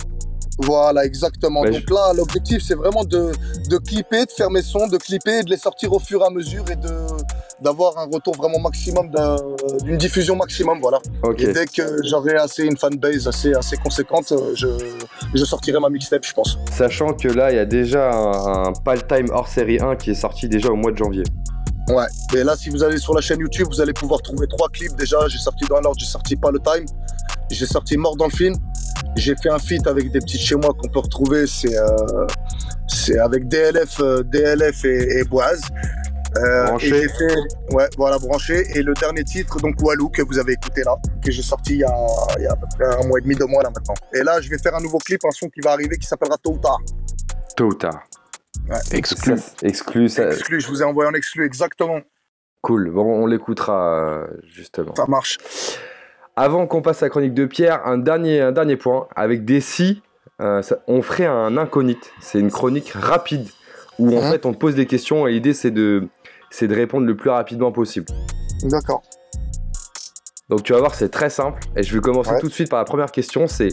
Voilà, 0.59 1.03
exactement. 1.05 1.63
Bah, 1.63 1.69
Donc 1.71 1.89
là, 1.89 2.13
l'objectif, 2.15 2.63
c'est 2.65 2.75
vraiment 2.75 3.03
de, 3.03 3.31
de 3.69 3.77
clipper, 3.77 4.25
de 4.25 4.31
faire 4.31 4.49
mes 4.49 4.61
sons, 4.61 4.87
de 4.87 4.97
clipper 4.97 5.39
et 5.39 5.43
de 5.43 5.49
les 5.49 5.57
sortir 5.57 5.91
au 5.91 5.99
fur 5.99 6.21
et 6.21 6.25
à 6.25 6.29
mesure 6.29 6.63
et 6.71 6.75
de 6.75 6.89
d'avoir 7.61 7.97
un 7.97 8.05
retour 8.13 8.35
vraiment 8.35 8.59
maximum, 8.59 9.09
d'un- 9.09 9.37
d'une 9.83 9.97
diffusion 9.97 10.35
maximum, 10.35 10.79
voilà. 10.81 10.99
Et 11.49 11.53
dès 11.53 11.65
que 11.65 11.81
j'aurai 12.03 12.35
assez 12.35 12.63
une 12.63 12.75
fanbase 12.77 13.27
assez, 13.29 13.53
assez 13.53 13.77
conséquente, 13.77 14.31
euh, 14.33 14.51
je, 14.55 14.67
je 15.33 15.45
sortirai 15.45 15.79
ma 15.79 15.89
mixtape, 15.89 16.25
je 16.25 16.33
pense. 16.33 16.57
sachant 16.71 17.13
que 17.13 17.29
là, 17.29 17.51
il 17.51 17.55
y 17.55 17.59
a 17.59 17.65
déjà 17.65 18.11
un, 18.13 18.67
un 18.67 18.73
Pal-Time 18.73 19.27
hors 19.31 19.47
série 19.47 19.79
1 19.79 19.95
qui 19.95 20.11
est 20.11 20.15
sorti 20.15 20.49
déjà 20.49 20.69
au 20.69 20.75
mois 20.75 20.91
de 20.91 20.97
janvier. 20.97 21.23
Ouais. 21.87 22.05
Et 22.35 22.43
là, 22.43 22.55
si 22.57 22.69
vous 22.69 22.83
allez 22.83 22.97
sur 22.97 23.13
la 23.13 23.21
chaîne 23.21 23.39
YouTube, 23.39 23.67
vous 23.69 23.79
allez 23.79 23.93
pouvoir 23.93 24.21
trouver 24.21 24.47
trois 24.47 24.67
clips 24.69 24.95
déjà. 24.97 25.17
J'ai 25.29 25.37
sorti 25.37 25.63
dans 25.69 25.79
l'ordre, 25.79 25.97
j'ai 25.99 26.05
sorti 26.07 26.35
pas 26.35 26.51
le 26.51 26.59
time. 26.59 26.85
J'ai 27.51 27.65
sorti 27.67 27.95
Mort 27.95 28.17
dans 28.17 28.25
le 28.25 28.31
film. 28.31 28.55
J'ai 29.15 29.35
fait 29.35 29.49
un 29.49 29.59
feat 29.59 29.87
avec 29.87 30.11
des 30.11 30.19
petites 30.19 30.41
chez 30.41 30.55
moi 30.55 30.73
qu'on 30.77 30.89
peut 30.89 30.99
retrouver. 30.99 31.47
C'est 31.47 31.77
euh, 31.77 32.27
c'est 32.87 33.17
avec 33.19 33.47
DLF, 33.47 33.99
euh, 33.99 34.23
DLF 34.23 34.83
et, 34.85 35.19
et 35.19 35.23
Boaz. 35.23 35.61
Euh, 36.37 36.65
Branché. 36.65 36.87
et 36.87 36.89
j'ai 36.89 37.07
fait, 37.07 37.35
ouais, 37.71 37.87
voilà, 37.97 38.19
branché. 38.19 38.65
Et 38.77 38.83
le 38.83 38.93
dernier 38.93 39.23
titre, 39.23 39.57
donc 39.61 39.75
Walou, 39.81 40.09
que 40.09 40.21
vous 40.21 40.37
avez 40.37 40.53
écouté 40.53 40.83
là, 40.83 40.95
que 41.23 41.31
j'ai 41.31 41.41
sorti 41.41 41.75
il 41.75 41.79
y, 41.79 41.83
a, 41.85 41.95
il 42.37 42.43
y 42.43 42.47
a 42.47 42.51
à 42.51 42.55
peu 42.57 42.65
près 42.77 42.93
un 42.93 43.07
mois 43.07 43.19
et 43.19 43.21
demi, 43.21 43.35
deux 43.35 43.45
mois 43.45 43.63
là 43.63 43.69
maintenant. 43.69 43.93
Et 44.13 44.21
là, 44.21 44.41
je 44.41 44.49
vais 44.49 44.57
faire 44.57 44.75
un 44.75 44.81
nouveau 44.81 44.97
clip, 44.97 45.21
un 45.23 45.31
son 45.31 45.47
qui 45.47 45.61
va 45.61 45.71
arriver 45.71 45.97
qui 45.97 46.05
s'appellera 46.05 46.37
Tôt 46.37 46.51
ou 46.51 46.57
Tard. 46.57 46.81
Tôt 47.55 47.67
ou 47.67 47.73
tard. 47.73 48.03
Exclu. 48.91 49.37
Ça, 49.37 49.53
exclu, 49.61 50.09
ça, 50.09 50.27
Exclu, 50.29 50.59
je 50.59 50.67
vous 50.67 50.81
ai 50.81 50.85
envoyé 50.85 51.09
en 51.09 51.13
exclu, 51.13 51.45
exactement. 51.45 52.01
cool. 52.61 52.91
Bon, 52.91 53.23
on 53.23 53.27
l'écoutera 53.27 54.25
justement. 54.43 54.93
Ça 54.95 55.05
marche. 55.07 55.37
Avant 56.35 56.67
qu'on 56.67 56.81
passe 56.81 57.01
à 57.01 57.05
la 57.05 57.09
chronique 57.09 57.33
de 57.33 57.45
Pierre, 57.45 57.85
un 57.87 57.97
dernier, 57.97 58.41
un 58.41 58.51
dernier 58.51 58.75
point. 58.75 59.07
Avec 59.15 59.45
des 59.45 59.61
si, 59.61 60.01
euh, 60.41 60.61
ça- 60.61 60.79
on 60.87 61.01
ferait 61.01 61.25
un 61.25 61.57
incognite. 61.57 62.11
C'est 62.19 62.39
une 62.39 62.51
chronique 62.51 62.89
rapide 62.93 63.47
où 63.99 64.17
en 64.17 64.21
Mhm. 64.21 64.31
fait 64.31 64.45
on 64.45 64.51
te 64.53 64.57
pose 64.57 64.75
des 64.75 64.85
questions 64.85 65.27
et 65.27 65.31
l'idée 65.31 65.53
c'est 65.53 65.71
de, 65.71 66.09
c'est 66.49 66.67
de 66.67 66.75
répondre 66.75 67.07
le 67.07 67.15
plus 67.15 67.29
rapidement 67.29 67.71
possible. 67.71 68.07
D'accord. 68.63 69.01
Donc 70.49 70.63
tu 70.63 70.73
vas 70.73 70.79
voir, 70.79 70.93
c'est 70.93 71.09
très 71.09 71.29
simple. 71.29 71.61
Et 71.77 71.83
je 71.83 71.93
vais 71.93 72.01
commencer 72.01 72.31
Ouais. 72.31 72.39
tout 72.41 72.49
de 72.49 72.53
suite 72.53 72.69
par 72.69 72.79
la 72.79 72.85
première 72.85 73.11
question. 73.11 73.47
C'est 73.47 73.69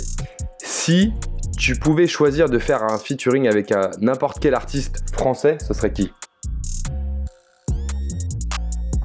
si 0.62 1.12
tu 1.58 1.74
pouvais 1.76 2.06
choisir 2.06 2.48
de 2.48 2.58
faire 2.60 2.84
un 2.84 2.96
featuring 2.98 3.48
avec 3.48 3.72
un- 3.72 3.90
n'importe 4.00 4.38
quel 4.38 4.54
artiste 4.54 5.02
français, 5.12 5.58
ce 5.66 5.74
serait 5.74 5.92
qui? 5.92 6.12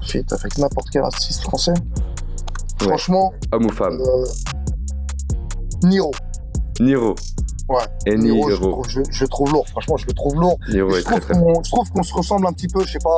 Feat 0.03 0.31
avec 0.31 0.57
n'importe 0.59 0.87
quel 0.91 1.01
artiste 1.01 1.41
français. 1.41 1.73
Ouais. 2.81 2.87
Franchement, 2.87 3.33
Homme 3.51 3.65
ou 3.65 3.69
femme 3.71 3.99
euh, 3.99 4.25
Niro. 5.87 6.11
Niro. 6.79 7.15
Ouais. 7.69 7.83
Et 8.05 8.15
Niro, 8.17 8.49
je, 8.51 8.55
trouve, 8.55 8.85
je, 8.87 9.01
je 9.09 9.23
le 9.23 9.27
trouve 9.27 9.51
lourd. 9.51 9.67
Franchement, 9.67 9.97
je 9.97 10.05
le 10.05 10.13
trouve 10.13 10.35
lourd. 10.35 10.57
Niro 10.69 10.91
je, 10.91 10.99
est 10.99 11.03
très 11.03 11.19
trouve 11.19 11.31
très 11.31 11.39
bon. 11.39 11.53
qu'on, 11.53 11.63
je 11.63 11.69
trouve 11.71 11.89
qu'on 11.91 12.03
se 12.03 12.13
ressemble 12.13 12.47
un 12.47 12.53
petit 12.53 12.67
peu, 12.67 12.83
je 12.85 12.93
sais 12.93 12.99
pas. 12.99 13.09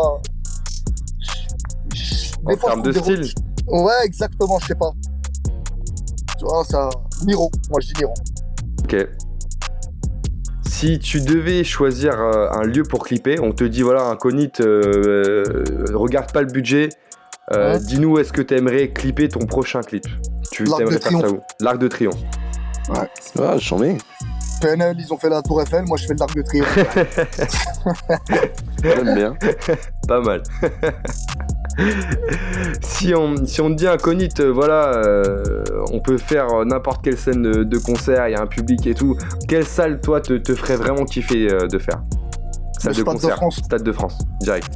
En 2.46 2.50
Des 2.50 2.58
fois, 2.58 2.70
termes 2.70 2.82
de 2.84 2.92
des- 2.92 3.00
style 3.00 3.34
Ouais, 3.68 3.92
exactement, 4.06 4.58
je 4.60 4.68
sais 4.68 4.76
pas. 4.76 4.92
Tu 6.38 6.46
vois, 6.46 6.64
ça. 6.64 6.90
Niro. 7.26 7.52
Moi, 7.70 7.80
je 7.82 7.88
dis 7.88 7.94
Niro. 8.00 8.14
Ok. 8.84 8.96
Si 10.68 10.98
tu 11.00 11.20
devais 11.22 11.64
choisir 11.66 12.14
euh, 12.20 12.48
un 12.52 12.64
lieu 12.64 12.84
pour 12.84 13.04
clipper, 13.04 13.40
on 13.42 13.52
te 13.52 13.66
dit 13.66 13.82
voilà, 13.82 14.06
incognite, 14.06 14.62
euh, 14.62 15.44
euh, 15.46 15.86
regarde 15.94 16.32
pas 16.32 16.42
le 16.42 16.48
budget. 16.48 16.90
Euh, 17.54 17.74
Ouais. 17.74 17.80
Dis-nous, 17.80 18.18
est-ce 18.20 18.34
que 18.34 18.42
tu 18.42 18.56
aimerais 18.56 18.90
clipper 18.90 19.30
ton 19.30 19.46
prochain 19.46 19.82
clip 19.82 20.06
Tu 20.52 20.64
L'Arc 20.66 20.80
de 20.80 20.84
aimerais 20.84 21.00
faire 21.00 21.12
ça 21.12 21.18
Triomphe. 21.20 21.40
où 21.40 21.64
L'Arc 21.64 21.78
de 21.80 21.88
Triomphe. 21.88 22.18
Ah, 23.40 23.58
j'en 23.58 23.82
ai. 23.84 23.98
PNL, 24.62 24.98
ils 25.00 25.14
ont 25.14 25.18
fait 25.18 25.30
la 25.30 25.42
Tour 25.42 25.62
Eiffel, 25.62 25.86
moi, 25.88 25.98
je 25.98 26.04
fais 26.06 26.14
le 26.14 26.18
Dark 26.18 26.36
de 26.36 26.42
Triomphe. 26.42 26.78
J'aime 28.84 29.16
bien. 29.16 29.34
Pas 30.08 30.20
mal. 30.22 30.44
si, 32.82 33.14
on, 33.16 33.46
si 33.46 33.62
on 33.62 33.70
te 33.70 33.76
dit 33.76 33.88
incognite, 33.88 34.42
euh, 34.42 34.52
voilà, 34.52 34.92
euh, 34.98 35.64
on 35.94 36.02
peut 36.02 36.18
faire 36.18 36.66
n'importe 36.66 37.02
quelle 37.04 37.18
scène 37.18 37.42
de, 37.42 37.64
de 37.64 37.78
concert, 37.78 38.28
il 38.28 38.32
y 38.32 38.36
a 38.36 38.42
un 38.42 38.48
public 38.48 38.86
et 38.88 38.94
tout. 38.94 39.16
Quelle 39.48 39.66
salle, 39.66 40.02
toi, 40.02 40.20
te, 40.20 40.34
te 40.34 40.56
ferait 40.56 40.76
vraiment 40.76 41.06
kiffer 41.06 41.50
euh, 41.52 41.68
de 41.68 41.78
faire? 41.80 42.02
Salle 42.80 42.94
de 42.94 42.96
Stade 42.96 42.96
de 42.96 43.04
concert. 43.04 43.36
France. 43.38 43.56
Stade 43.64 43.84
de 43.84 43.92
France, 43.94 44.18
direct. 44.42 44.68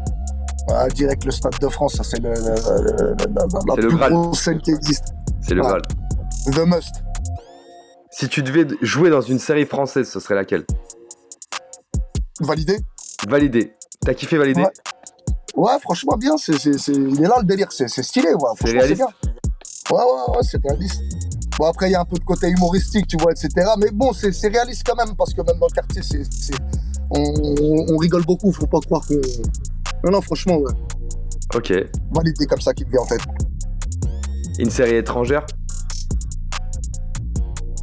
Ouais, 0.69 0.87
direct, 0.93 1.25
le 1.25 1.31
Stade 1.31 1.59
de 1.59 1.67
France, 1.67 1.95
ça, 1.95 2.03
c'est 2.03 2.19
le, 2.21 2.29
la, 2.33 3.75
plus 3.75 3.95
grosse 3.95 4.41
scène 4.41 4.61
qui 4.61 4.71
existe. 4.71 5.05
C'est 5.41 5.55
le. 5.55 5.61
Graal. 5.61 5.81
The 6.51 6.59
Must. 6.65 7.03
Si 8.11 8.29
tu 8.29 8.43
devais 8.43 8.67
jouer 8.81 9.09
dans 9.09 9.21
une 9.21 9.39
série 9.39 9.65
française, 9.65 10.09
ce 10.09 10.19
serait 10.19 10.35
laquelle? 10.35 10.65
Validé 12.39 12.77
Validé. 13.27 13.73
T'as 14.05 14.13
kiffé 14.13 14.37
Validé 14.37 14.61
Ouais. 14.61 14.71
Ouais, 15.55 15.79
franchement, 15.81 16.17
bien. 16.17 16.37
C'est, 16.37 16.57
c'est, 16.57 16.77
c'est- 16.77 16.93
Il 16.93 17.19
est 17.23 17.27
là 17.27 17.35
le 17.39 17.45
délire, 17.45 17.71
c'est, 17.71 17.87
c'est 17.87 18.03
stylé. 18.03 18.29
Ouais. 18.29 18.35
Franchement, 18.39 18.55
c'est 18.65 18.71
réaliste 18.71 18.95
bien. 18.97 19.07
Ouais, 19.91 20.03
ouais, 20.03 20.35
ouais, 20.35 20.43
c'est 20.43 20.61
réaliste. 20.65 21.01
Bon, 21.57 21.65
après, 21.65 21.89
il 21.89 21.91
y 21.91 21.95
a 21.95 22.01
un 22.01 22.05
peu 22.05 22.17
de 22.17 22.23
côté 22.23 22.47
humoristique, 22.49 23.07
tu 23.07 23.17
vois, 23.17 23.31
etc. 23.31 23.49
Mais 23.77 23.91
bon, 23.91 24.11
c'est, 24.13 24.31
c'est 24.31 24.47
réaliste 24.47 24.83
quand 24.85 24.95
même, 24.95 25.15
parce 25.15 25.33
que 25.33 25.41
même 25.41 25.59
dans 25.59 25.67
le 25.67 25.73
quartier, 25.73 26.01
c'est, 26.01 26.23
c'est- 26.23 26.53
On, 27.11 27.21
on 27.93 27.97
rigole 27.97 28.23
beaucoup, 28.25 28.51
faut 28.51 28.65
pas 28.65 28.79
croire 28.79 29.05
qu'on. 29.05 29.21
Non, 30.03 30.11
non, 30.11 30.21
franchement, 30.21 30.57
ouais. 30.57 30.73
Ok. 31.55 31.73
Validé 32.11 32.45
comme 32.45 32.61
ça 32.61 32.73
qui 32.73 32.85
me 32.85 32.91
vient 32.91 33.01
en 33.01 33.05
tête. 33.05 33.21
Une 34.59 34.69
série 34.69 34.95
étrangère? 34.95 35.45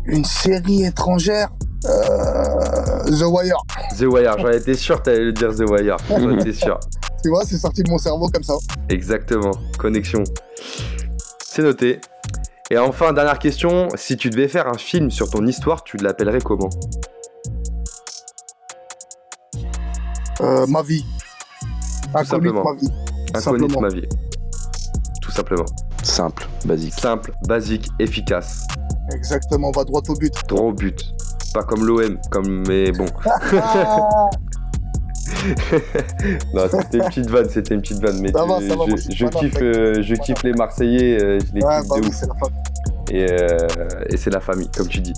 Une 0.05 0.25
série 0.25 0.85
étrangère? 0.85 1.51
Euh, 1.87 3.05
The 3.05 3.25
Wire. 3.27 3.57
The 3.99 4.03
Wire. 4.03 4.39
J'en 4.39 4.51
étais 4.51 4.75
sûr 4.75 4.99
que 4.99 5.05
t'allais 5.05 5.25
le 5.25 5.33
dire 5.33 5.55
The 5.55 5.69
Wire. 5.71 5.97
J'en 6.09 6.39
étais 6.39 6.53
sûr. 6.53 6.79
Tu 7.23 7.31
vois, 7.31 7.45
c'est 7.45 7.59
sorti 7.59 7.83
de 7.83 7.91
mon 7.91 7.99
cerveau 7.99 8.29
comme 8.29 8.43
ça. 8.43 8.55
Exactement. 8.89 9.53
Connexion. 9.79 10.23
C'est 11.45 11.63
noté. 11.63 12.01
Et 12.71 12.79
enfin, 12.79 13.13
dernière 13.13 13.39
question. 13.39 13.89
Si 13.97 14.17
tu 14.17 14.31
devais 14.31 14.49
faire 14.49 14.69
un 14.69 14.79
film 14.79 15.11
sur 15.11 15.29
ton 15.31 15.47
histoire, 15.47 15.85
tu 15.85 15.97
l'appellerais 15.97 16.41
comment? 16.41 16.71
Euh, 20.41 20.67
ma 20.67 20.83
vie. 20.83 21.05
Inconnu 22.15 22.23
de 22.23 22.49
simplement. 22.49 22.65
ma 22.65 22.75
vie. 22.75 22.89
Inconnu 23.35 23.69
de 23.69 23.79
ma 23.79 23.89
vie. 23.89 24.09
Tout 25.23 25.31
simplement. 25.31 25.67
Simple, 26.03 26.47
basique. 26.65 26.95
Simple, 26.95 27.33
basique, 27.47 27.89
efficace. 27.99 28.67
Exactement, 29.15 29.71
va 29.71 29.85
droit 29.85 30.03
au 30.09 30.15
but. 30.15 30.33
Droit 30.49 30.67
au 30.69 30.73
but. 30.73 31.05
Pas 31.55 31.63
comme 31.65 31.85
l'OM, 31.85 32.17
comme 32.31 32.65
mais 32.67 32.93
bon. 32.93 33.07
Non, 36.55 36.65
c'était 36.71 36.99
une 36.99 37.05
petite 37.05 37.31
vanne, 37.31 37.49
c'était 37.49 37.75
une 37.75 37.81
petite 37.81 38.01
vanne. 38.03 38.21
Mais 38.21 38.33
Ça 38.33 38.45
va, 38.45 38.61
je, 38.61 38.69
ça 38.69 38.77
va, 38.77 38.77
moi, 38.77 38.87
je 38.91 38.97
je- 38.97 39.01
suis 39.03 39.15
je 39.17 39.27
pas 39.27 39.39
kiffe, 39.39 39.57
euh, 39.63 40.03
je 40.03 40.15
kiffe 40.17 40.43
les 40.43 40.53
Marseillais, 40.53 41.23
euh, 41.23 41.39
je 41.41 41.55
les 41.55 41.63
ouais, 41.65 41.81
kiffe 41.81 41.89
bah 41.89 41.97
de 41.97 42.03
oui, 42.03 42.09
ouf. 42.09 42.23
la. 42.23 43.17
Et, 43.17 43.27
euh, 43.31 43.57
et 44.09 44.17
c'est 44.17 44.31
la 44.31 44.41
famille, 44.41 44.69
comme 44.77 44.87
tu 44.89 45.01
dis. 45.01 45.15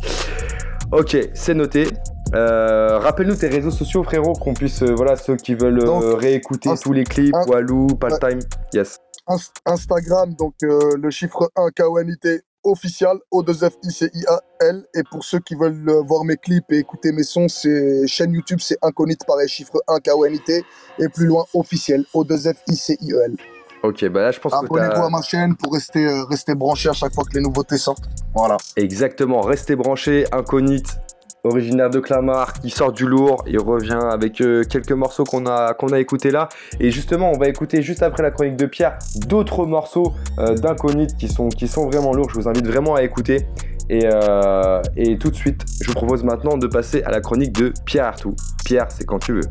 Ok, 0.93 1.17
c'est 1.35 1.55
noté. 1.55 1.89
Euh, 2.35 2.99
Rappelle-nous 2.99 3.37
tes 3.37 3.49
réseaux 3.49 3.71
sociaux, 3.71 4.03
frérot, 4.03 4.33
qu'on 4.33 4.55
puisse, 4.55 4.83
euh, 4.83 4.95
voilà, 4.95 5.17
ceux 5.17 5.37
qui 5.37 5.55
veulent 5.55 5.81
euh, 5.81 5.85
Donc, 5.87 6.21
réécouter 6.21 6.71
tous 6.81 6.93
les 6.93 7.05
clips, 7.05 7.35
Walou, 7.47 7.89
Paltime. 7.89 8.41
Yes. 8.73 8.97
Inst- 9.29 9.53
Instagram, 9.67 10.35
donc 10.35 10.55
euh, 10.65 10.97
le 11.01 11.11
chiffre 11.11 11.51
1 11.57 11.69
KONIT 11.77 12.43
official, 12.65 13.19
O2FICIAL. 13.33 14.83
Et 14.95 15.03
pour 15.11 15.25
ceux 15.25 15.41
qui 15.41 15.55
veulent 15.55 15.91
voir 16.07 16.25
mes 16.25 16.37
clips 16.37 16.71
et 16.73 16.79
écouter 16.79 17.13
mes 17.13 17.23
sons, 17.23 17.49
c'est 17.49 18.07
chaîne 18.07 18.33
YouTube, 18.33 18.59
c'est 18.61 18.79
Inconit, 18.83 19.17
pareil, 19.27 19.49
chiffre 19.49 19.83
1 19.89 19.99
KONIT. 20.01 20.65
Et 20.99 21.09
plus 21.09 21.27
loin, 21.27 21.45
officiel, 21.55 22.05
O2FICIEL. 22.15 23.37
Ok, 23.83 24.09
bah 24.11 24.23
là, 24.23 24.31
je 24.31 24.39
pense 24.39 24.53
que 24.53 24.59
Abonnez-vous 24.65 25.03
à 25.03 25.11
ma 25.11 25.23
chaîne 25.23 25.57
pour 25.57 25.73
rester, 25.73 26.07
euh, 26.07 26.23
rester 26.25 26.55
branché 26.55 26.89
à 26.89 26.93
chaque 26.93 27.13
fois 27.13 27.25
que 27.25 27.35
les 27.35 27.41
nouveautés 27.41 27.79
sortent. 27.79 28.05
Voilà. 28.33 28.57
Exactement, 28.77 29.41
restez 29.41 29.75
branchés, 29.75 30.25
Incognite, 30.31 30.99
originaire 31.45 31.91
de 31.91 31.99
Clamart, 31.99 32.53
qui 32.55 32.71
sort 32.71 32.93
du 32.93 33.07
lourd, 33.07 33.43
il 33.47 33.59
revient 33.59 33.99
avec 34.11 34.41
euh, 34.41 34.63
quelques 34.63 34.93
morceaux 34.93 35.25
qu'on 35.25 35.47
a, 35.47 35.75
écoutés 35.99 36.31
là. 36.31 36.49
Et 36.79 36.91
justement, 36.91 37.33
on 37.33 37.39
va 37.39 37.49
écouter 37.49 37.83
juste 37.83 38.03
après 38.03 38.23
la 38.23 38.31
chronique 38.31 38.57
de 38.57 38.67
Pierre 38.67 38.99
d'autres 39.27 39.67
morceaux 39.67 40.13
euh, 40.39 40.55
d'Incognite 40.55 41.17
qui 41.17 41.29
sont, 41.29 41.49
qui 41.49 41.67
sont 41.67 41.87
vraiment 41.89 42.13
lourds. 42.13 42.31
Je 42.31 42.37
vous 42.39 42.49
invite 42.49 42.67
vraiment 42.67 42.95
à 42.95 43.03
écouter. 43.03 43.47
Et, 43.91 44.03
euh, 44.05 44.81
et 44.97 45.19
tout 45.19 45.31
de 45.31 45.37
suite, 45.37 45.65
je 45.83 45.89
vous 45.89 45.95
propose 45.95 46.23
maintenant 46.23 46.57
de 46.57 46.67
passer 46.69 47.03
à 47.03 47.11
la 47.11 47.21
chronique 47.21 47.53
de 47.53 47.73
Pierre 47.85 48.07
Artout. 48.07 48.37
Pierre, 48.65 48.87
c'est 48.91 49.05
quand 49.05 49.19
tu 49.19 49.33
veux. 49.33 49.51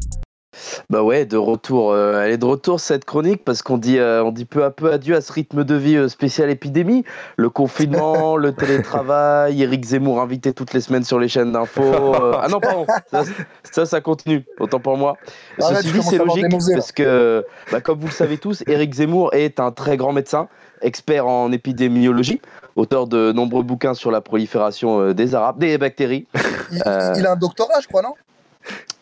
Bah 0.89 1.03
ouais, 1.03 1.25
de 1.25 1.37
retour. 1.37 1.91
euh, 1.91 2.21
elle 2.23 2.31
est 2.31 2.37
de 2.37 2.45
retour 2.45 2.79
cette 2.79 3.05
chronique 3.05 3.43
parce 3.45 3.61
qu'on 3.61 3.77
dit, 3.77 3.97
euh, 3.99 4.23
on 4.23 4.31
dit 4.31 4.45
peu 4.45 4.63
à 4.63 4.71
peu 4.71 4.91
adieu 4.91 5.15
à 5.15 5.21
ce 5.21 5.31
rythme 5.31 5.63
de 5.63 5.75
vie 5.75 5.95
euh, 5.97 6.07
spécial 6.09 6.49
épidémie. 6.49 7.03
Le 7.37 7.49
confinement, 7.49 8.35
le 8.37 8.51
télétravail, 8.53 9.61
Eric 9.61 9.83
Zemmour 9.85 10.21
invité 10.21 10.53
toutes 10.53 10.73
les 10.73 10.81
semaines 10.81 11.03
sur 11.03 11.19
les 11.19 11.27
chaînes 11.27 11.51
d'infos. 11.51 11.81
euh, 11.83 12.33
Ah 12.41 12.47
non, 12.49 12.59
pardon, 12.59 12.85
ça, 13.11 13.23
ça, 13.71 13.85
ça 13.85 14.01
continue. 14.01 14.43
Autant 14.59 14.79
pour 14.79 14.97
moi. 14.97 15.17
Arrête, 15.61 15.77
Ceci 15.77 15.91
dit, 15.93 16.01
c'est 16.03 16.17
logique 16.17 16.45
parce 16.73 16.91
que, 16.91 17.45
bah, 17.71 17.81
comme 17.81 17.99
vous 17.99 18.07
le 18.07 18.13
savez 18.13 18.37
tous, 18.37 18.63
Eric 18.67 18.93
Zemmour 18.93 19.33
est 19.33 19.59
un 19.59 19.71
très 19.71 19.97
grand 19.97 20.13
médecin, 20.13 20.47
expert 20.81 21.27
en 21.27 21.51
épidémiologie, 21.51 22.41
auteur 22.75 23.07
de 23.07 23.31
nombreux 23.31 23.63
bouquins 23.63 23.93
sur 23.93 24.11
la 24.11 24.21
prolifération 24.21 25.11
des 25.13 25.35
arabes, 25.35 25.59
des 25.59 25.77
bactéries. 25.77 26.27
Il, 26.71 26.81
Euh. 26.87 27.13
il 27.17 27.25
a 27.25 27.33
un 27.33 27.35
doctorat, 27.35 27.79
je 27.81 27.87
crois, 27.87 28.01
non? 28.01 28.13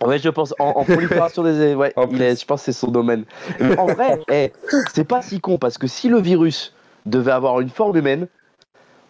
Ouais, 0.03 0.17
je 0.17 0.29
pense 0.29 0.53
en, 0.59 0.69
en 0.69 0.83
prolifération 0.85 1.43
des. 1.43 1.75
Ouais, 1.75 1.91
En 1.95 2.03
il 2.03 2.09
plus. 2.17 2.21
est, 2.21 2.39
je 2.39 2.45
pense 2.45 2.61
que 2.61 2.65
c'est 2.71 2.79
son 2.79 2.89
domaine. 2.91 3.25
Mais 3.59 3.77
en 3.77 3.87
vrai, 3.87 4.19
eh, 4.31 4.51
c'est 4.93 5.03
pas 5.03 5.21
si 5.21 5.39
con 5.41 5.57
parce 5.57 5.77
que 5.77 5.87
si 5.87 6.07
le 6.07 6.19
virus 6.19 6.73
devait 7.05 7.31
avoir 7.31 7.59
une 7.59 7.69
forme 7.69 7.97
humaine, 7.97 8.27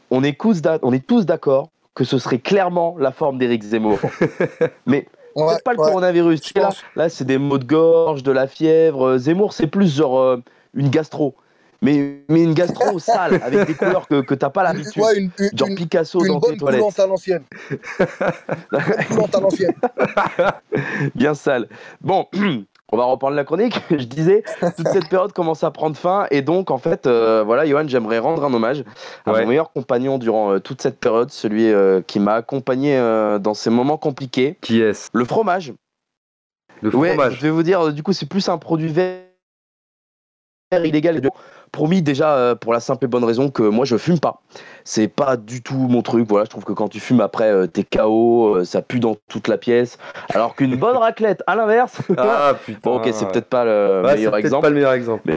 on 0.10 0.24
est, 0.24 0.40
tous 0.40 0.62
d'a- 0.62 0.80
on 0.82 0.92
est 0.94 1.06
tous 1.06 1.26
d'accord 1.26 1.70
que 1.94 2.04
ce 2.04 2.18
serait 2.18 2.40
clairement 2.40 2.96
la 2.98 3.12
forme 3.12 3.38
d'Éric 3.38 3.64
Zemmour. 3.64 4.00
Mais 4.86 5.08
Ouais, 5.36 5.48
peut-être 5.54 5.64
pas 5.64 5.74
le 5.74 5.80
ouais. 5.80 5.86
coronavirus. 5.86 6.54
Là, 6.56 6.66
pense. 6.66 6.84
là 6.96 7.10
c'est 7.10 7.26
des 7.26 7.38
maux 7.38 7.60
de 7.60 7.66
gorge, 7.66 8.24
de 8.24 8.32
la 8.32 8.48
fièvre. 8.48 9.10
Euh, 9.10 9.18
Zemmour, 9.20 9.54
c'est 9.54 9.68
plus 9.68 9.96
genre 9.96 10.20
euh, 10.20 10.38
une 10.74 10.90
gastro. 10.90 11.36
Mais, 11.82 12.24
mais 12.28 12.44
une 12.44 12.54
gastro 12.54 13.00
sale, 13.00 13.40
avec 13.42 13.66
des 13.68 13.74
couleurs 13.74 14.06
que, 14.08 14.20
que 14.22 14.34
t'as 14.36 14.50
pas 14.50 14.64
l'habitude. 14.64 15.02
Ouais, 15.02 15.18
une, 15.18 15.32
une, 15.40 15.58
Genre 15.58 15.70
une- 15.70 15.76
Picasso 15.76 16.20
une 16.22 16.28
dans 16.34 16.40
tes 16.42 16.50
bonne 16.50 16.58
toilettes. 16.58 16.80
coulante 16.82 17.00
à 17.00 17.08
l'ancienne. 17.08 17.44
Une 17.72 19.06
coulante 19.08 19.36
à 19.36 19.40
l'ancienne. 19.40 19.74
bien 21.16 21.34
sale. 21.34 21.70
Bon, 22.02 22.28
on 22.92 22.98
va 22.98 23.06
reprendre 23.06 23.36
la 23.36 23.46
chronique. 23.46 23.80
Je 23.90 23.96
disais, 24.04 24.44
toute 24.76 24.90
cette 24.90 25.08
période 25.10 25.32
commence 25.32 25.64
à 25.64 25.72
prendre 25.72 25.96
fin 25.96 26.28
et 26.32 26.42
donc 26.42 26.70
en 26.70 26.78
fait, 26.80 27.08
euh, 27.08 27.44
voilà, 27.46 27.66
Johan, 27.66 27.88
j'aimerais 27.88 28.20
rendre 28.20 28.44
un 28.44 28.54
hommage 28.54 28.84
à 29.26 29.32
Ouais. 29.32 29.44
mon 29.44 29.48
meilleur 29.48 29.72
compagnon 29.72 30.18
durant 30.18 30.52
euh, 30.52 30.60
toute 30.60 30.82
cette 30.82 31.00
période, 31.00 31.32
celui 31.32 31.72
euh, 31.72 32.02
qui 32.02 32.20
m'a 32.20 32.34
accompagné 32.34 32.98
euh, 32.98 33.40
dans 33.40 33.54
ces 33.54 33.70
moments 33.70 33.98
compliqués. 33.98 34.58
Qui 34.62 34.82
est-ce? 34.82 35.10
Le 35.14 35.24
fromage. 35.24 35.74
Le 36.82 36.94
Ouais, 36.96 37.14
fromage. 37.14 37.36
je 37.38 37.42
vais 37.42 37.52
vous 37.52 37.64
dire, 37.64 37.80
euh, 37.88 37.92
du 37.94 38.04
coup, 38.04 38.12
c'est 38.14 38.26
plus 38.28 38.50
un 38.50 38.58
produit 38.58 38.90
vert 38.90 39.22
illégal. 40.72 41.22
Promis 41.72 42.02
déjà 42.02 42.34
euh, 42.36 42.56
pour 42.56 42.74
la 42.74 42.80
simple 42.80 43.06
et 43.06 43.08
bonne 43.08 43.24
raison 43.24 43.50
que 43.50 43.64
moi 43.64 43.86
je 43.86 43.98
fume 43.98 44.20
pas. 44.20 44.42
C'est 44.84 45.08
pas 45.08 45.38
du 45.38 45.62
tout 45.62 45.76
mon 45.76 46.02
truc. 46.02 46.26
Voilà, 46.28 46.46
je 46.46 46.50
trouve 46.50 46.64
que 46.64 46.74
quand 46.74 46.88
tu 46.88 47.00
fumes 47.00 47.22
après 47.22 47.52
euh, 47.52 47.68
t'es 47.68 47.84
KO, 47.84 48.56
euh, 48.56 48.66
ça 48.66 48.82
pue 48.82 49.00
dans 49.00 49.16
toute 49.28 49.48
la 49.48 49.58
pièce. 49.58 49.98
Alors 50.34 50.56
qu'une 50.56 50.76
bonne 50.76 50.98
raclette, 50.98 51.44
à 51.48 51.56
l'inverse. 51.56 51.98
Ah 52.18 52.54
putain. 52.66 52.80
Bon, 52.84 52.98
ok, 52.98 53.10
c'est 53.14 53.28
peut-être 53.32 53.50
pas 53.50 53.66
le 53.66 54.02
Ouais, 54.04 54.10
c'est 54.12 54.16
meilleur 54.18 54.32
peut-être 54.32 54.46
exemple. 54.46 54.62
pas 54.64 54.70
le 54.70 54.76
meilleur 54.76 54.94
exemple. 54.94 55.32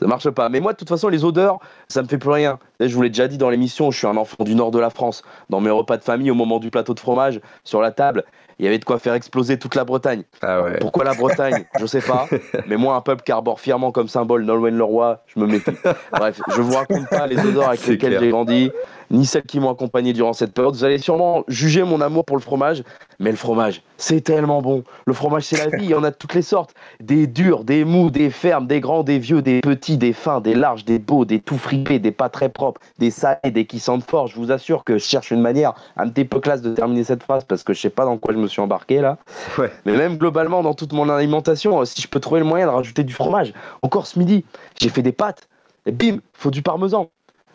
Ça 0.00 0.06
marche 0.06 0.28
pas. 0.30 0.48
Mais 0.48 0.60
moi, 0.60 0.72
de 0.72 0.78
toute 0.78 0.88
façon, 0.88 1.08
les 1.08 1.24
odeurs, 1.24 1.58
ça 1.88 2.02
me 2.02 2.08
fait 2.08 2.18
plus 2.18 2.30
rien. 2.30 2.58
Et 2.80 2.88
Je 2.88 2.94
vous 2.94 3.02
l'ai 3.02 3.10
déjà 3.10 3.28
dit 3.28 3.38
dans 3.38 3.50
l'émission, 3.50 3.90
je 3.90 3.98
suis 3.98 4.06
un 4.06 4.16
enfant 4.16 4.44
du 4.44 4.54
nord 4.54 4.70
de 4.70 4.78
la 4.78 4.90
France. 4.90 5.22
Dans 5.50 5.60
mes 5.60 5.70
repas 5.70 5.96
de 5.96 6.02
famille, 6.02 6.30
au 6.30 6.34
moment 6.34 6.58
du 6.58 6.70
plateau 6.70 6.94
de 6.94 7.00
fromage, 7.00 7.40
sur 7.62 7.80
la 7.80 7.90
table, 7.90 8.24
il 8.58 8.64
y 8.64 8.68
avait 8.68 8.78
de 8.78 8.84
quoi 8.84 8.98
faire 8.98 9.14
exploser 9.14 9.58
toute 9.58 9.74
la 9.74 9.84
Bretagne. 9.84 10.22
Ah 10.42 10.62
ouais. 10.62 10.78
Pourquoi 10.80 11.04
la 11.04 11.14
Bretagne? 11.14 11.64
Je 11.80 11.86
sais 11.86 12.00
pas. 12.00 12.28
Mais 12.66 12.76
moi, 12.76 12.94
un 12.94 13.00
peuple 13.00 13.22
qui 13.22 13.32
arbore 13.32 13.60
fièrement 13.60 13.90
comme 13.92 14.08
symbole 14.08 14.44
Nolwenn-le-Roi, 14.44 15.22
je 15.26 15.40
me 15.40 15.46
méfie. 15.46 15.72
Bref, 16.12 16.40
je 16.54 16.60
vous 16.60 16.74
raconte 16.74 17.08
pas 17.08 17.26
les 17.26 17.38
odeurs 17.38 17.68
avec 17.68 17.86
lesquelles 17.86 18.18
j'ai 18.20 18.28
grandi, 18.28 18.70
ni 19.14 19.26
celles 19.26 19.44
qui 19.44 19.60
m'ont 19.60 19.70
accompagné 19.70 20.12
durant 20.12 20.32
cette 20.32 20.52
période. 20.52 20.74
Vous 20.74 20.84
allez 20.84 20.98
sûrement 20.98 21.44
juger 21.48 21.82
mon 21.82 22.00
amour 22.00 22.24
pour 22.24 22.36
le 22.36 22.42
fromage, 22.42 22.82
mais 23.18 23.30
le 23.30 23.36
fromage, 23.36 23.82
c'est 23.96 24.20
tellement 24.20 24.60
bon. 24.60 24.84
Le 25.06 25.12
fromage, 25.12 25.44
c'est 25.44 25.56
la 25.56 25.76
vie, 25.76 25.84
il 25.84 25.90
y 25.90 25.94
en 25.94 26.04
a 26.04 26.10
de 26.10 26.16
toutes 26.16 26.34
les 26.34 26.42
sortes. 26.42 26.74
Des 27.00 27.26
durs, 27.26 27.64
des 27.64 27.84
mous, 27.84 28.10
des 28.10 28.30
fermes, 28.30 28.66
des 28.66 28.80
grands, 28.80 29.02
des 29.02 29.18
vieux, 29.18 29.42
des 29.42 29.60
petits, 29.60 29.96
des 29.96 30.12
fins, 30.12 30.40
des 30.40 30.54
larges, 30.54 30.84
des 30.84 30.98
beaux, 30.98 31.24
des 31.24 31.40
tout 31.40 31.58
fripés, 31.58 31.98
des 31.98 32.10
pas 32.10 32.28
très 32.28 32.48
propres, 32.48 32.80
des 32.98 33.10
salés, 33.10 33.50
des 33.50 33.66
qui 33.66 33.78
sentent 33.78 34.04
fort. 34.04 34.26
Je 34.26 34.36
vous 34.36 34.50
assure 34.50 34.84
que 34.84 34.98
je 34.98 35.04
cherche 35.04 35.30
une 35.30 35.40
manière 35.40 35.74
un 35.96 36.08
petit 36.08 36.24
peu 36.24 36.40
classe 36.40 36.62
de 36.62 36.74
terminer 36.74 37.04
cette 37.04 37.22
phrase 37.22 37.44
parce 37.44 37.62
que 37.62 37.72
je 37.72 37.80
sais 37.80 37.90
pas 37.90 38.04
dans 38.04 38.18
quoi 38.18 38.34
je 38.34 38.38
me 38.38 38.46
suis 38.46 38.60
embarqué 38.60 39.00
là. 39.00 39.18
Ouais. 39.58 39.70
Mais 39.84 39.96
même 39.96 40.16
globalement, 40.18 40.62
dans 40.62 40.74
toute 40.74 40.92
mon 40.92 41.08
alimentation, 41.08 41.80
euh, 41.80 41.84
si 41.84 42.00
je 42.00 42.08
peux 42.08 42.20
trouver 42.20 42.40
le 42.40 42.46
moyen 42.46 42.66
de 42.66 42.72
rajouter 42.72 43.04
du 43.04 43.12
fromage. 43.12 43.52
Encore 43.82 44.06
ce 44.06 44.18
midi, 44.18 44.44
j'ai 44.80 44.88
fait 44.88 45.02
des 45.02 45.12
pâtes. 45.12 45.48
Et 45.86 45.92
bim, 45.92 46.18
faut 46.32 46.50
du 46.50 46.62
parmesan. 46.62 47.10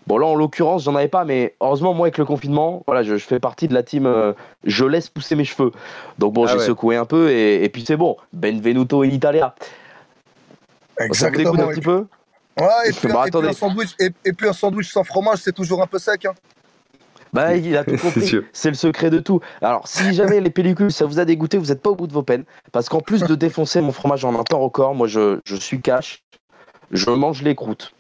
Bon, 0.10 0.18
là, 0.18 0.26
en 0.26 0.34
l'occurrence, 0.34 0.84
j'en 0.86 0.96
avais 0.96 1.08
pas, 1.08 1.24
mais 1.24 1.56
heureusement, 1.62 1.94
moi, 1.94 2.08
avec 2.08 2.18
le 2.18 2.26
confinement, 2.26 2.82
voilà, 2.88 3.04
je, 3.04 3.16
je 3.18 3.24
fais 3.24 3.40
partie 3.40 3.68
de 3.68 3.76
la 3.76 3.84
team 3.84 4.08
euh, 4.08 4.34
je 4.64 4.84
laisse 4.84 5.08
pousser 5.08 5.36
mes 5.36 5.46
cheveux. 5.46 5.72
Donc, 6.18 6.34
bon, 6.34 6.46
Ah 6.46 6.54
j'ai 6.54 6.58
ouais. 6.58 6.66
secoué 6.66 6.96
un 6.96 7.06
peu 7.06 7.30
et, 7.30 7.64
et 7.64 7.70
puis 7.70 7.84
c'est 7.86 7.96
bon. 7.96 8.18
Benvenuto 8.34 9.04
in 9.04 9.10
Italia. 9.10 9.54
Ça 11.12 11.30
vous 11.30 11.36
dégoûte 11.38 11.60
un 11.60 11.70
et 11.70 11.74
petit 11.74 11.82
peu? 11.82 12.08
Ouais, 12.60 12.66
et 12.88 12.92
puis, 12.92 13.08
et 13.08 13.12
puis 13.12 13.18
attendez. 13.24 13.48
un 13.50 13.54
sandwich, 13.54 13.92
et, 14.00 14.10
et 14.26 14.34
puis 14.34 14.50
un 14.50 14.54
sandwich 14.54 14.92
sans 14.92 15.04
fromage, 15.04 15.40
c'est 15.44 15.54
toujours 15.54 15.82
un 15.84 15.88
peu 15.88 16.00
sec. 16.00 16.26
Hein. 16.26 16.34
Bah, 17.32 17.56
il 17.56 17.78
a 17.78 17.84
tout 17.84 17.96
compris. 18.02 18.36
C'est 18.52 18.70
le 18.70 18.76
secret 18.76 19.12
de 19.12 19.20
tout. 19.20 19.40
Alors, 19.62 19.88
si 19.88 20.12
jamais 20.16 20.42
les 20.42 20.50
pellicules, 20.50 20.92
ça 20.92 21.06
vous 21.06 21.20
a 21.20 21.26
dégoûté, 21.26 21.60
vous 21.60 21.68
n'êtes 21.68 21.84
pas 21.84 21.92
au 21.92 21.96
bout 21.96 22.08
de 22.08 22.14
vos 22.14 22.24
peines. 22.24 22.46
Parce 22.72 22.90
qu'en 22.90 23.00
plus 23.02 23.22
de 23.22 23.36
défoncer 23.36 23.80
mon 23.82 23.92
fromage 23.92 24.26
en 24.26 24.34
un 24.40 24.44
temps 24.44 24.60
record, 24.60 24.96
moi, 24.96 25.08
je, 25.08 25.40
je 25.46 25.56
suis 25.56 25.80
cash. 25.82 26.24
Je 26.92 27.12
mange 27.12 27.44
les 27.44 27.54
croûtes. 27.54 27.94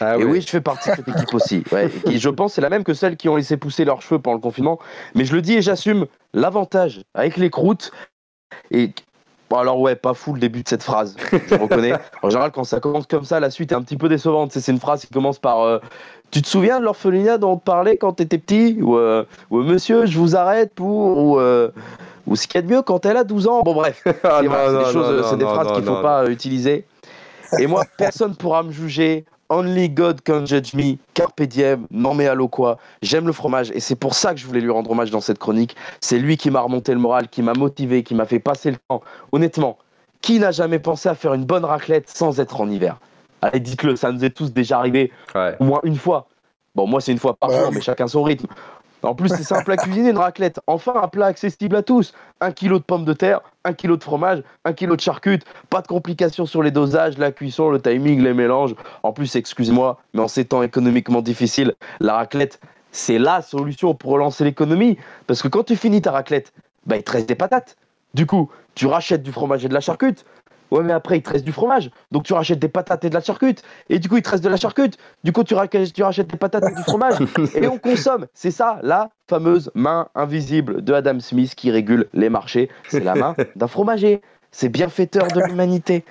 Ah 0.00 0.16
et 0.18 0.24
oui, 0.24 0.40
je 0.40 0.48
fais 0.48 0.60
partie 0.60 0.90
de 0.90 0.96
cette 0.96 1.08
équipe 1.08 1.32
aussi. 1.34 1.62
Ouais, 1.70 1.88
et 2.06 2.18
je 2.18 2.28
pense 2.28 2.54
c'est 2.54 2.60
la 2.60 2.70
même 2.70 2.82
que 2.82 2.94
celles 2.94 3.16
qui 3.16 3.28
ont 3.28 3.36
laissé 3.36 3.56
pousser 3.56 3.84
leurs 3.84 4.02
cheveux 4.02 4.20
pendant 4.20 4.36
le 4.36 4.40
confinement. 4.40 4.78
Mais 5.14 5.24
je 5.24 5.34
le 5.34 5.40
dis 5.40 5.54
et 5.54 5.62
j'assume 5.62 6.06
l'avantage 6.32 7.02
avec 7.14 7.36
les 7.36 7.48
croûtes. 7.48 7.92
Et 8.72 8.90
bon, 9.48 9.58
alors 9.58 9.80
ouais, 9.80 9.94
pas 9.94 10.14
fou 10.14 10.34
le 10.34 10.40
début 10.40 10.64
de 10.64 10.68
cette 10.68 10.82
phrase. 10.82 11.16
Je 11.30 11.54
reconnais. 11.54 11.92
En 12.22 12.30
général, 12.30 12.50
quand 12.50 12.64
ça 12.64 12.80
commence 12.80 13.06
comme 13.06 13.24
ça, 13.24 13.38
la 13.38 13.50
suite 13.50 13.70
est 13.70 13.76
un 13.76 13.82
petit 13.82 13.96
peu 13.96 14.08
décevante. 14.08 14.52
C'est 14.52 14.72
une 14.72 14.80
phrase 14.80 15.04
qui 15.04 15.12
commence 15.12 15.38
par 15.38 15.60
euh, 15.60 15.78
Tu 16.32 16.42
te 16.42 16.48
souviens 16.48 16.80
de 16.80 16.84
l'orphelinat 16.84 17.38
dont 17.38 17.52
on 17.52 17.56
te 17.56 17.64
parlait 17.64 17.96
quand 17.96 18.14
t'étais 18.14 18.38
petit? 18.38 18.78
Ou, 18.80 18.96
euh, 18.96 19.24
ou, 19.50 19.58
Monsieur, 19.62 20.06
je 20.06 20.18
vous 20.18 20.34
arrête 20.34 20.74
pour 20.74 21.18
ou 21.18 21.38
euh, 21.38 21.70
ou 22.26 22.36
ce 22.36 22.46
qu'il 22.46 22.56
y 22.56 22.58
a 22.58 22.62
de 22.62 22.72
mieux 22.72 22.82
quand 22.82 23.04
elle 23.06 23.16
a 23.16 23.24
12 23.24 23.46
ans? 23.46 23.62
Bon 23.62 23.74
bref. 23.74 24.02
Ah, 24.24 24.40
c'est 24.40 24.42
des, 24.42 24.48
non, 24.48 24.84
choses, 24.90 25.30
non, 25.30 25.36
des 25.36 25.44
phrases 25.44 25.72
qu'il 25.72 25.84
faut 25.84 25.90
non, 25.90 26.02
pas 26.02 26.26
utiliser. 26.28 26.86
Et 27.58 27.66
moi, 27.66 27.84
personne 27.96 28.34
pourra 28.34 28.62
me 28.62 28.72
juger. 28.72 29.24
Only 29.50 29.88
God 29.90 30.22
can 30.24 30.46
judge 30.46 30.74
me. 30.74 30.96
Carpe 31.14 31.42
diem. 31.42 31.86
Non 31.90 32.14
mais 32.14 32.26
allô 32.26 32.48
quoi. 32.48 32.78
J'aime 33.02 33.26
le 33.26 33.32
fromage 33.32 33.70
et 33.72 33.80
c'est 33.80 33.94
pour 33.96 34.14
ça 34.14 34.32
que 34.34 34.40
je 34.40 34.46
voulais 34.46 34.60
lui 34.60 34.70
rendre 34.70 34.90
hommage 34.90 35.10
dans 35.10 35.20
cette 35.20 35.38
chronique. 35.38 35.76
C'est 36.00 36.18
lui 36.18 36.36
qui 36.36 36.50
m'a 36.50 36.60
remonté 36.60 36.92
le 36.92 36.98
moral, 37.00 37.28
qui 37.28 37.42
m'a 37.42 37.52
motivé, 37.54 38.02
qui 38.02 38.14
m'a 38.14 38.24
fait 38.26 38.38
passer 38.38 38.70
le 38.70 38.76
temps. 38.88 39.02
Honnêtement, 39.32 39.78
qui 40.22 40.38
n'a 40.38 40.50
jamais 40.50 40.78
pensé 40.78 41.08
à 41.08 41.14
faire 41.14 41.34
une 41.34 41.44
bonne 41.44 41.64
raclette 41.64 42.08
sans 42.08 42.40
être 42.40 42.60
en 42.60 42.70
hiver? 42.70 42.98
Allez, 43.42 43.60
dites-le, 43.60 43.94
ça 43.96 44.10
nous 44.10 44.24
est 44.24 44.30
tous 44.30 44.52
déjà 44.52 44.78
arrivé 44.78 45.12
Ouais. 45.34 45.54
au 45.60 45.64
moins 45.64 45.80
une 45.84 45.96
fois. 45.96 46.26
Bon, 46.74 46.86
moi, 46.86 47.00
c'est 47.00 47.12
une 47.12 47.18
fois 47.18 47.34
par 47.36 47.50
jour, 47.50 47.70
mais 47.72 47.80
chacun 47.82 48.06
son 48.08 48.22
rythme. 48.22 48.46
En 49.02 49.14
plus, 49.14 49.28
c'est 49.28 49.42
simple 49.44 49.70
à 49.70 49.76
cuisiner, 49.76 50.10
une 50.10 50.18
raclette. 50.18 50.58
Enfin, 50.66 50.94
un 51.02 51.08
plat 51.08 51.26
accessible 51.26 51.76
à 51.76 51.82
tous. 51.82 52.14
Un 52.40 52.50
kilo 52.52 52.78
de 52.78 52.84
pommes 52.84 53.04
de 53.04 53.12
terre, 53.12 53.42
un 53.64 53.72
kilo 53.72 53.96
de 53.96 54.04
fromage, 54.04 54.42
un 54.64 54.72
kilo 54.72 54.96
de 54.96 55.00
charcutes. 55.00 55.44
Pas 55.70 55.80
de 55.80 55.86
complications 55.86 56.46
sur 56.46 56.62
les 56.62 56.70
dosages, 56.70 57.18
la 57.18 57.32
cuisson, 57.32 57.70
le 57.70 57.80
timing, 57.80 58.22
les 58.22 58.34
mélanges. 58.34 58.74
En 59.02 59.12
plus, 59.12 59.34
excuse-moi, 59.36 59.98
mais 60.12 60.20
en 60.20 60.28
ces 60.28 60.44
temps 60.44 60.62
économiquement 60.62 61.22
difficiles, 61.22 61.74
la 62.00 62.14
raclette, 62.14 62.60
c'est 62.92 63.18
la 63.18 63.42
solution 63.42 63.94
pour 63.94 64.12
relancer 64.12 64.44
l'économie. 64.44 64.98
Parce 65.26 65.42
que 65.42 65.48
quand 65.48 65.64
tu 65.64 65.76
finis 65.76 66.02
ta 66.02 66.12
raclette, 66.12 66.52
bah, 66.86 66.96
il 66.96 67.02
te 67.02 67.10
reste 67.10 67.28
des 67.28 67.34
patates. 67.34 67.76
Du 68.12 68.26
coup, 68.26 68.50
tu 68.74 68.86
rachètes 68.86 69.22
du 69.22 69.32
fromage 69.32 69.64
et 69.64 69.68
de 69.68 69.74
la 69.74 69.80
charcute. 69.80 70.24
Ouais, 70.74 70.82
mais 70.82 70.92
après, 70.92 71.18
il 71.18 71.22
te 71.22 71.30
reste 71.30 71.44
du 71.44 71.52
fromage. 71.52 71.90
Donc, 72.10 72.24
tu 72.24 72.32
rachètes 72.32 72.58
des 72.58 72.68
patates 72.68 73.04
et 73.04 73.08
de 73.08 73.14
la 73.14 73.20
charcute. 73.20 73.62
Et 73.88 74.00
du 74.00 74.08
coup, 74.08 74.16
il 74.16 74.22
te 74.22 74.30
reste 74.30 74.42
de 74.42 74.48
la 74.48 74.56
charcute. 74.56 74.98
Du 75.22 75.32
coup, 75.32 75.44
tu, 75.44 75.54
rachètes- 75.54 75.92
tu 75.92 76.02
rachètes 76.02 76.26
des 76.26 76.36
patates 76.36 76.64
et 76.68 76.74
du 76.74 76.82
fromage. 76.82 77.14
et 77.54 77.68
on 77.68 77.78
consomme. 77.78 78.26
C'est 78.34 78.50
ça, 78.50 78.80
la 78.82 79.10
fameuse 79.30 79.70
main 79.76 80.08
invisible 80.16 80.82
de 80.82 80.92
Adam 80.92 81.20
Smith 81.20 81.54
qui 81.54 81.70
régule 81.70 82.08
les 82.12 82.28
marchés. 82.28 82.70
C'est 82.88 83.04
la 83.04 83.14
main 83.14 83.36
d'un 83.54 83.68
fromager. 83.68 84.20
C'est 84.50 84.68
bienfaiteur 84.68 85.28
de 85.28 85.40
l'humanité. 85.42 86.04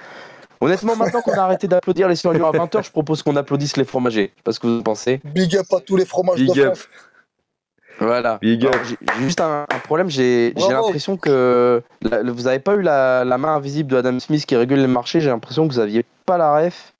Honnêtement, 0.61 0.95
maintenant 0.95 1.21
qu'on 1.21 1.33
a 1.33 1.41
arrêté 1.41 1.67
d'applaudir 1.67 2.07
les 2.07 2.15
surlions 2.15 2.47
à 2.47 2.51
20h, 2.53 2.85
je 2.85 2.91
propose 2.91 3.21
qu'on 3.21 3.35
applaudisse 3.35 3.75
les 3.75 3.83
fromagers. 3.83 4.31
Je 4.33 4.37
sais 4.39 4.43
pas 4.45 4.51
ce 4.53 4.59
que 4.61 4.67
vous 4.67 4.79
en 4.79 4.81
pensez. 4.83 5.19
Big 5.25 5.57
up 5.57 5.65
à 5.75 5.81
tous 5.81 5.97
les 5.97 6.05
fromages 6.05 6.37
Big 6.39 6.55
de 6.55 6.61
up. 6.61 6.77
Voilà. 8.05 8.37
Big 8.41 8.65
up. 8.65 8.73
Alors, 8.73 8.85
J'ai 8.85 9.23
juste 9.23 9.41
un, 9.41 9.65
un 9.69 9.79
problème, 9.79 10.09
j'ai 10.09 10.53
l'impression 10.55 11.17
que 11.17 11.81
la- 12.01 12.23
vous 12.23 12.43
n'avez 12.43 12.59
pas 12.59 12.75
eu 12.75 12.81
la, 12.81 13.23
la 13.25 13.37
main 13.37 13.55
invisible 13.55 13.91
de 13.91 13.97
Adam 13.97 14.19
Smith 14.19 14.45
qui 14.45 14.55
régule 14.55 14.79
les 14.79 14.87
marchés, 14.87 15.19
j'ai 15.21 15.29
l'impression 15.29 15.67
que 15.67 15.73
vous 15.73 15.79
aviez 15.79 16.05
pas 16.25 16.37
la 16.37 16.55
ref. 16.55 16.93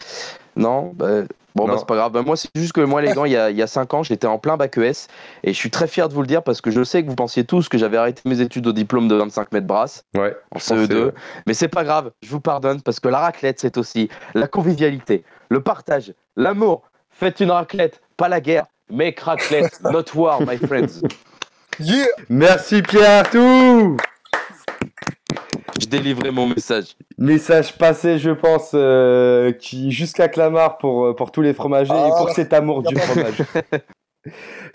Non 0.55 0.91
bah, 0.95 1.21
Bon, 1.55 1.67
bah, 1.67 1.75
c'est 1.77 1.85
pas 1.85 1.95
grave. 1.95 2.11
Bah, 2.11 2.23
moi, 2.25 2.35
c'est 2.35 2.49
juste 2.55 2.73
que 2.73 2.81
moi, 2.81 2.99
les 3.03 3.13
gants, 3.13 3.25
il 3.25 3.31
y 3.33 3.37
a, 3.37 3.51
il 3.51 3.55
y 3.55 3.61
a 3.61 3.67
5 3.67 3.93
ans, 3.93 4.01
j'étais 4.01 4.25
en 4.25 4.39
plein 4.39 4.57
bac 4.57 4.75
ES 4.75 5.05
et 5.43 5.53
je 5.53 5.57
suis 5.57 5.69
très 5.69 5.85
fier 5.85 6.09
de 6.09 6.13
vous 6.15 6.21
le 6.21 6.27
dire 6.27 6.41
parce 6.41 6.61
que 6.61 6.71
je 6.71 6.83
sais 6.83 7.03
que 7.03 7.07
vous 7.09 7.15
pensiez 7.15 7.43
tous 7.43 7.69
que 7.69 7.77
j'avais 7.77 7.97
arrêté 7.97 8.23
mes 8.25 8.41
études 8.41 8.65
au 8.65 8.71
diplôme 8.71 9.07
de 9.07 9.13
25 9.13 9.51
mètres 9.51 9.67
brasse 9.67 10.03
Ouais. 10.15 10.35
en 10.51 10.57
je 10.57 10.67
pense 10.67 10.87
que 10.87 10.93
CE2. 10.93 11.11
Mais 11.45 11.53
c'est 11.53 11.67
pas 11.67 11.83
grave, 11.83 12.09
je 12.23 12.29
vous 12.31 12.39
pardonne 12.39 12.81
parce 12.81 12.99
que 12.99 13.07
la 13.07 13.19
raclette, 13.19 13.59
c'est 13.59 13.77
aussi 13.77 14.09
la 14.33 14.47
convivialité, 14.47 15.23
le 15.49 15.61
partage, 15.61 16.13
l'amour. 16.35 16.81
Faites 17.11 17.39
une 17.39 17.51
raclette, 17.51 18.01
pas 18.17 18.29
la 18.29 18.41
guerre. 18.41 18.65
Make 18.93 19.19
raclette, 19.21 19.81
not 19.91 20.13
war, 20.13 20.39
my 20.45 20.55
friends. 20.55 21.01
Yeah 21.79 22.05
Merci 22.29 22.83
Pierre 22.83 23.27
tout 23.31 23.97
Je 25.81 25.87
délivrais 25.87 26.29
mon 26.29 26.45
message. 26.45 26.95
Message 27.17 27.75
passé, 27.75 28.19
je 28.19 28.29
pense, 28.29 28.73
euh, 28.75 29.51
qui 29.51 29.91
jusqu'à 29.91 30.27
Clamart 30.27 30.77
pour, 30.77 31.05
euh, 31.07 31.15
pour 31.15 31.31
tous 31.31 31.41
les 31.41 31.55
fromagers 31.55 31.91
et 31.91 32.11
Ah, 32.13 32.15
pour 32.19 32.29
cet 32.29 32.53
amour 32.53 32.83
du 32.83 32.95
fromage. 32.99 33.41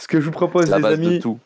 Ce 0.00 0.08
que 0.08 0.20
je 0.20 0.24
vous 0.24 0.32
propose, 0.32 0.66
les 0.74 0.84
amis, 0.84 1.20
tout. 1.20 1.38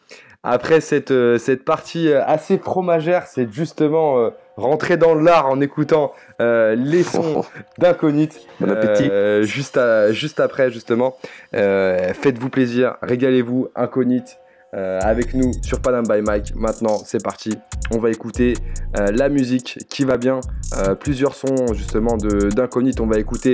après 0.43 0.81
cette, 0.81 1.11
euh, 1.11 1.37
cette 1.37 1.67
partie 1.67 2.11
assez 2.11 2.57
fromagère, 2.57 3.27
c'est 3.27 3.53
justement 3.53 4.17
euh, 4.19 4.31
rentrer 4.57 4.97
dans 4.97 5.15
l'art 5.15 5.47
en 5.49 5.61
écoutant 5.61 6.13
euh, 6.41 6.75
les 6.75 7.03
sons 7.03 7.45
d'inconite. 7.79 8.41
Bon 8.61 8.71
appétit. 8.71 9.09
Euh, 9.11 9.43
juste, 9.45 9.77
à- 9.77 10.13
juste 10.13 10.41
après, 10.41 10.71
justement. 10.71 11.17
Euh, 11.55 12.13
Faites-vous 12.15 12.49
plaisir, 12.51 12.97
régalez-vous, 13.03 13.69
inconite. 13.75 14.39
euh, 14.75 14.99
avec 15.03 15.35
nous 15.35 15.51
sur 15.63 15.81
Panam 15.81 16.03
by 16.09 16.23
Mike. 16.23 16.55
Maintenant, 16.57 16.97
c'est 17.05 17.23
parti. 17.23 17.51
On 17.91 17.99
va 17.99 18.09
écouter 18.09 18.55
euh, 18.99 19.09
la 19.13 19.29
musique 19.29 19.79
qui 19.91 20.05
va 20.07 20.17
bien. 20.17 20.41
Euh, 20.79 20.95
plusieurs 20.95 21.35
sons 21.35 21.75
justement 21.75 22.17
de 22.17 22.49
d'inconite. 22.49 22.99
On 23.01 23.07
va 23.07 23.19
écouter 23.19 23.53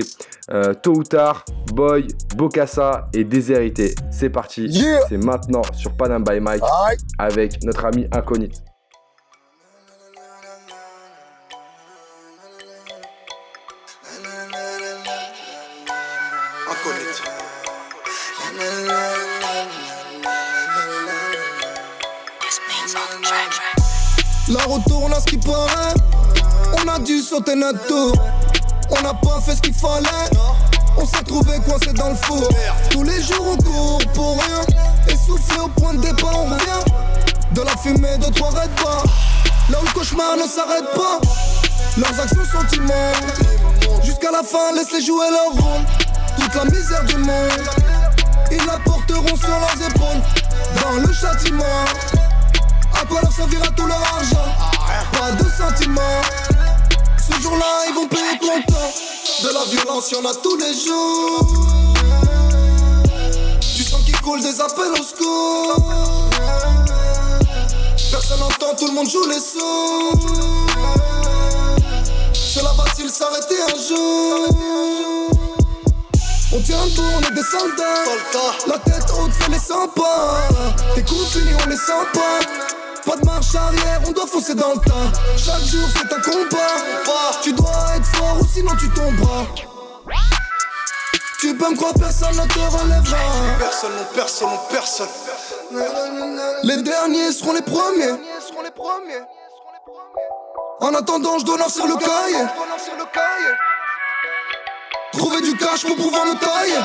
euh, 0.53 0.75
Tôt 0.75 0.93
ou 0.95 1.03
tard, 1.03 1.45
Boy, 1.75 2.07
Bokassa 2.37 3.09
et 3.13 3.25
Déshérité. 3.25 3.97
C'est 4.13 4.31
parti. 4.31 4.67
Yeah 4.69 5.01
C'est 5.09 5.17
maintenant 5.17 5.63
sur 5.73 5.93
Panam 5.97 6.23
by 6.23 6.39
Mike 6.39 6.63
avec 7.19 7.65
notre 7.65 7.85
ami 7.87 8.07
Inconite. 8.13 8.63
La 24.51 24.61
retourne 24.65 25.13
à 25.13 25.21
ce 25.21 25.27
qui 25.27 25.37
paraît. 25.37 25.95
On 26.79 26.89
a 26.89 26.99
dû 27.01 27.21
sauter 27.21 27.55
notre 27.55 27.85
tour. 27.87 28.15
On 28.91 29.03
n'a 29.03 29.13
pas 29.13 29.41
fait 29.45 29.55
ce 29.55 29.61
qu'il 29.61 29.75
fallait. 29.75 30.09
On 30.97 31.05
s'est 31.05 31.23
trouvé 31.23 31.59
coincé 31.67 31.93
dans 31.93 32.09
le 32.09 32.15
four. 32.15 32.49
Tous 32.91 33.03
les 33.03 33.23
jours 33.23 33.45
on 33.47 33.57
court 33.63 34.01
pour 34.15 34.41
rien. 34.43 34.61
Essoufflé 35.07 35.61
au 35.61 35.69
point 35.69 35.93
de 35.95 36.01
départ, 36.01 36.33
on 36.35 36.45
revient. 36.47 36.93
De 37.53 37.61
la 37.61 37.77
fumée 37.77 38.17
de 38.17 38.33
trois 38.33 38.49
raids 38.51 38.71
pas. 38.83 39.03
Là 39.71 39.79
où 39.83 39.85
le 39.85 39.93
cauchemar 39.93 40.37
ne 40.37 40.49
s'arrête 40.49 40.95
pas. 40.95 41.21
Leurs 41.99 42.19
actions 42.19 42.45
sont 42.45 42.77
immondes. 42.77 44.03
Jusqu'à 44.03 44.31
la 44.31 44.43
fin, 44.43 44.73
laisse-les 44.75 45.05
jouer 45.05 45.27
leur 45.31 45.63
rôle. 45.63 45.85
Toute 46.39 46.55
la 46.55 46.65
misère 46.65 47.05
du 47.05 47.17
monde. 47.19 47.69
Ils 48.51 48.65
la 48.65 48.79
porteront 48.79 49.37
sur 49.37 49.49
leurs 49.51 49.89
épaules. 49.89 50.23
Dans 50.83 51.07
le 51.07 51.13
châtiment. 51.13 51.85
À 53.09 53.11
quoi 53.11 53.23
leur 53.23 53.33
servira 53.33 53.67
tout 53.69 53.87
leur 53.87 54.03
argent. 54.03 54.55
Pas 55.13 55.31
de 55.33 55.49
sentiments. 55.49 56.21
Ce 57.17 57.41
jour-là 57.41 57.87
ils 57.89 57.95
vont 57.95 58.07
payer 58.07 58.39
content 58.39 58.93
De 59.43 59.49
la 59.49 59.65
violence 59.65 60.11
y'en 60.11 60.25
a 60.29 60.35
tous 60.35 60.57
les 60.57 60.75
jours. 60.75 61.47
Tu 63.61 63.83
sens 63.83 64.03
qu'il 64.05 64.21
coule 64.21 64.43
des 64.43 64.61
appels 64.61 64.93
au 64.93 65.03
secours. 65.03 66.31
Personne 68.11 68.41
n'entend, 68.41 68.75
tout 68.79 68.89
le 68.89 68.93
monde 68.93 69.09
joue 69.09 69.27
les 69.27 69.41
sous 69.41 70.19
Cela 72.35 72.73
va-t-il 72.77 73.09
s'arrêter 73.09 73.57
un 73.63 73.89
jour? 73.89 74.49
On 76.53 76.61
tient 76.61 76.87
bon, 76.95 77.05
on 77.17 77.21
est 77.21 77.35
des 77.35 77.43
soldats. 77.43 78.05
La 78.67 78.79
tête 78.79 79.11
haute 79.19 79.33
fait 79.33 79.51
les 79.51 79.59
100 79.59 79.89
pas. 79.97 80.49
Tes 80.95 81.03
coups 81.03 81.27
finis, 81.33 81.55
on 81.65 81.69
les 81.71 81.77
sent 81.77 81.93
pas. 82.13 82.78
Pas 83.09 83.17
de 83.17 83.25
marche 83.25 83.55
arrière, 83.55 84.03
on 84.07 84.13
doit 84.13 84.27
foncer 84.27 84.55
dans 84.55 84.75
le 84.75 84.81
tas. 84.81 85.19
Chaque 85.35 85.65
jour 85.65 85.89
c'est 85.91 86.13
un 86.13 86.21
combat. 86.21 87.41
Tu 87.43 87.55
dois 87.55 87.97
être 87.97 88.05
fort 88.05 88.37
ou 88.39 88.47
sinon 88.47 88.73
tu 88.79 88.91
tomberas. 88.91 89.47
Tu 91.41 91.57
peux 91.57 91.71
me 91.71 91.77
croire, 91.77 91.95
personne 91.99 92.37
ne 92.37 92.47
te 92.47 92.59
relèvera. 92.59 93.17
Personne, 93.59 93.93
non, 93.97 94.05
personne, 94.15 94.49
non, 94.51 94.59
personne. 94.71 95.09
Les 96.65 96.83
derniers 96.83 97.33
seront 97.33 97.55
les 97.55 97.63
premiers. 97.63 98.13
En 100.81 100.95
attendant, 100.95 101.39
je 101.39 101.45
dois 101.47 101.57
lancer 101.57 101.83
le 101.87 101.97
cahier. 101.97 102.45
Trouver 105.13 105.41
du 105.41 105.57
cash 105.57 105.87
pour 105.87 105.97
pouvoir 105.97 106.27
me 106.27 106.35
tailler. 106.35 106.77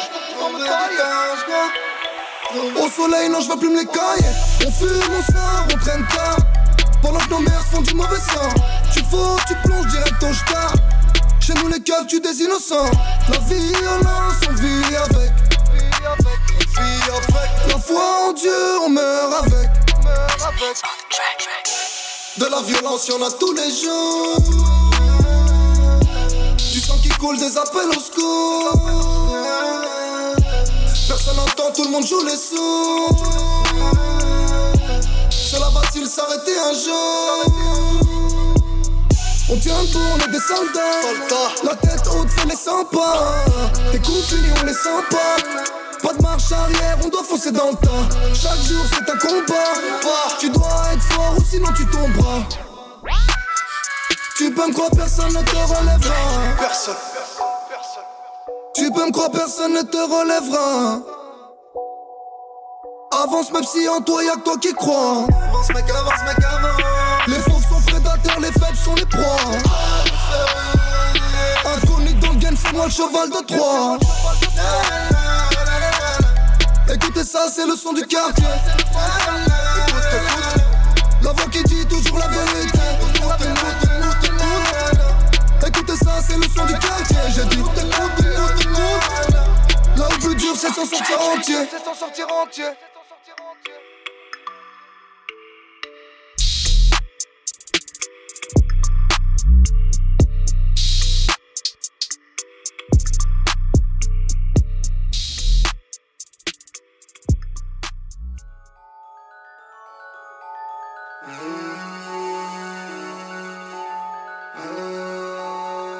Au 2.56 2.90
soleil, 2.90 3.30
non, 3.30 3.40
je 3.42 3.50
veux 3.50 3.58
plus 3.58 3.70
me 3.70 3.84
les. 3.84 4.20
On 4.66 4.72
fume, 4.72 5.02
on 5.10 5.32
sort, 5.32 5.66
on 5.74 5.78
traîne 5.78 6.06
tard. 6.08 6.38
Pendant 7.02 7.20
que 7.20 7.30
nos 7.32 7.40
mères 7.40 7.66
font 7.72 7.82
du 7.82 7.96
mauvais 7.96 8.20
sang. 8.20 8.50
Tu 8.94 9.00
fous, 9.00 9.38
tu 9.48 9.56
plonges 9.64 9.88
direct 9.88 10.22
au 10.22 10.34
star. 10.34 10.74
Chez 11.40 11.54
nous, 11.56 11.68
les 11.68 11.82
keufs, 11.82 12.08
tu 12.08 12.20
des 12.20 12.42
innocents. 12.44 12.92
La 13.30 13.40
violence, 13.40 14.36
on 14.50 14.54
vit 14.54 14.96
avec. 14.96 15.32
La 17.68 17.80
foi 17.80 18.30
en 18.30 18.34
Dieu, 18.34 18.80
on 18.86 18.90
meurt 18.90 19.46
avec. 19.46 19.70
De 22.38 22.46
la 22.46 22.62
violence, 22.62 23.08
y'en 23.08 23.22
a 23.22 23.32
tous 23.32 23.54
les 23.54 23.70
jours. 23.70 24.38
Tu 26.58 26.80
sens 26.80 27.02
qu'il 27.02 27.18
coule 27.18 27.38
des 27.38 27.58
appels 27.58 27.90
au 27.90 28.00
secours. 28.00 29.13
Personne 31.08 31.36
n'entend, 31.36 31.72
tout 31.74 31.84
le 31.84 31.90
monde 31.90 32.06
joue 32.06 32.24
les 32.24 32.36
sous. 32.36 33.08
Cela 35.30 35.70
va-t-il 35.70 36.08
s'arrêter 36.08 36.58
un 36.58 36.74
jour 36.74 37.46
On 39.50 39.58
tient 39.58 39.84
bon, 39.94 40.00
on 40.16 40.18
est 40.18 40.32
des 40.32 40.40
soldats. 40.40 41.54
La 41.64 41.76
tête 41.76 42.08
haute 42.08 42.30
fait 42.30 42.48
les 42.48 42.56
sympas. 42.56 43.46
Tes 43.92 44.00
coups 44.00 44.26
finis, 44.28 44.52
on 44.62 44.66
les 44.66 44.74
sent 44.74 45.04
pas. 45.10 45.38
Pas 46.02 46.14
de 46.14 46.22
marche 46.22 46.52
arrière, 46.52 46.98
on 47.04 47.10
doit 47.10 47.24
foncer 47.24 47.52
dans 47.52 47.70
le 47.70 47.76
tas. 47.76 48.10
Chaque 48.34 48.62
jour 48.68 48.84
c'est 48.90 49.10
un 49.10 49.18
combat. 49.18 49.74
Tu 50.40 50.50
dois 50.50 50.84
être 50.94 51.04
fort 51.04 51.36
ou 51.38 51.44
sinon 51.50 51.70
tu 51.76 51.86
tomberas. 51.88 52.44
Tu 54.36 54.52
peux 54.52 54.68
me 54.68 54.74
croire, 54.74 54.90
personne 54.96 55.32
ne 55.32 55.42
te 55.42 55.56
relèvera. 55.56 56.58
Personne. 56.60 57.13
Tu 58.76 58.90
peux 58.92 59.06
me 59.06 59.12
croire, 59.12 59.30
personne 59.30 59.74
ne 59.74 59.84
te 59.84 59.98
relèvera. 59.98 61.00
Avance, 63.24 63.52
même 63.52 63.64
si 63.64 63.88
en 63.88 64.02
toi 64.02 64.24
y'a 64.24 64.34
que 64.34 64.40
toi 64.40 64.58
qui 64.60 64.74
crois. 64.74 65.28
Avance, 65.50 65.70
mec, 65.70 65.86
avance, 65.92 66.24
mec, 66.26 66.44
avance. 66.44 66.82
Les 67.28 67.40
fauves 67.40 67.64
sont 67.70 67.82
prédateurs, 67.86 68.40
les 68.40 68.52
faibles 68.52 68.78
sont 68.84 68.96
les 68.96 69.06
proies. 69.06 69.38
Inconnu 71.66 72.14
dans 72.16 72.32
le 72.32 72.40
game, 72.40 72.56
c'est 72.60 72.74
moi 72.74 72.86
le 72.86 72.92
cheval 72.92 73.30
de 73.30 73.46
Troie. 73.46 73.98
Écoutez 76.92 77.24
ça, 77.24 77.42
c'est 77.54 77.68
le 77.68 77.76
son 77.76 77.94
du 77.94 78.08
quartier. 78.08 78.44
La 81.22 81.32
voix 81.32 81.46
qui 81.52 81.64
dit 81.64 81.86
toujours 81.86 82.18
la 82.18 82.28
vérité. 82.28 82.83
Écoutez 85.94 86.06
ça, 86.06 86.22
c'est 86.22 86.38
le 86.38 86.44
son 86.44 86.66
du 86.66 86.74
quartier. 86.74 87.18
J'ai 87.36 87.46
dit. 87.46 87.64
Là 89.96 90.08
où 90.10 90.20
plus 90.20 90.36
dur, 90.36 90.56
c'est 90.56 90.70
de 90.70 90.76
s'en 90.76 90.86
sortir 90.86 91.22
entier. 91.22 91.56
C'est 91.70 91.84
s'en 91.84 91.94
sortir 91.94 92.28
entier. 92.32 92.66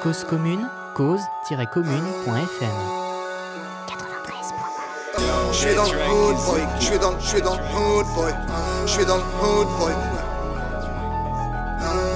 Cause 0.04 0.22
commune, 0.24 0.68
cause-commune.fm. 0.92 2.70
Je 5.50 5.56
suis 5.56 5.74
dans 5.74 5.84
le 5.84 5.96
hood 6.12 6.36
boy, 6.44 6.60
je 6.78 6.84
suis 6.84 6.98
dans, 6.98 7.18
je 7.18 7.26
suis 7.26 7.40
dans 7.40 7.54
le 7.54 7.62
hood 7.62 8.06
boy, 8.14 8.34
je 8.84 8.90
suis 8.92 9.06
dans 9.06 9.16
le 9.16 9.22
hood 9.22 9.66
boy. 9.78 9.94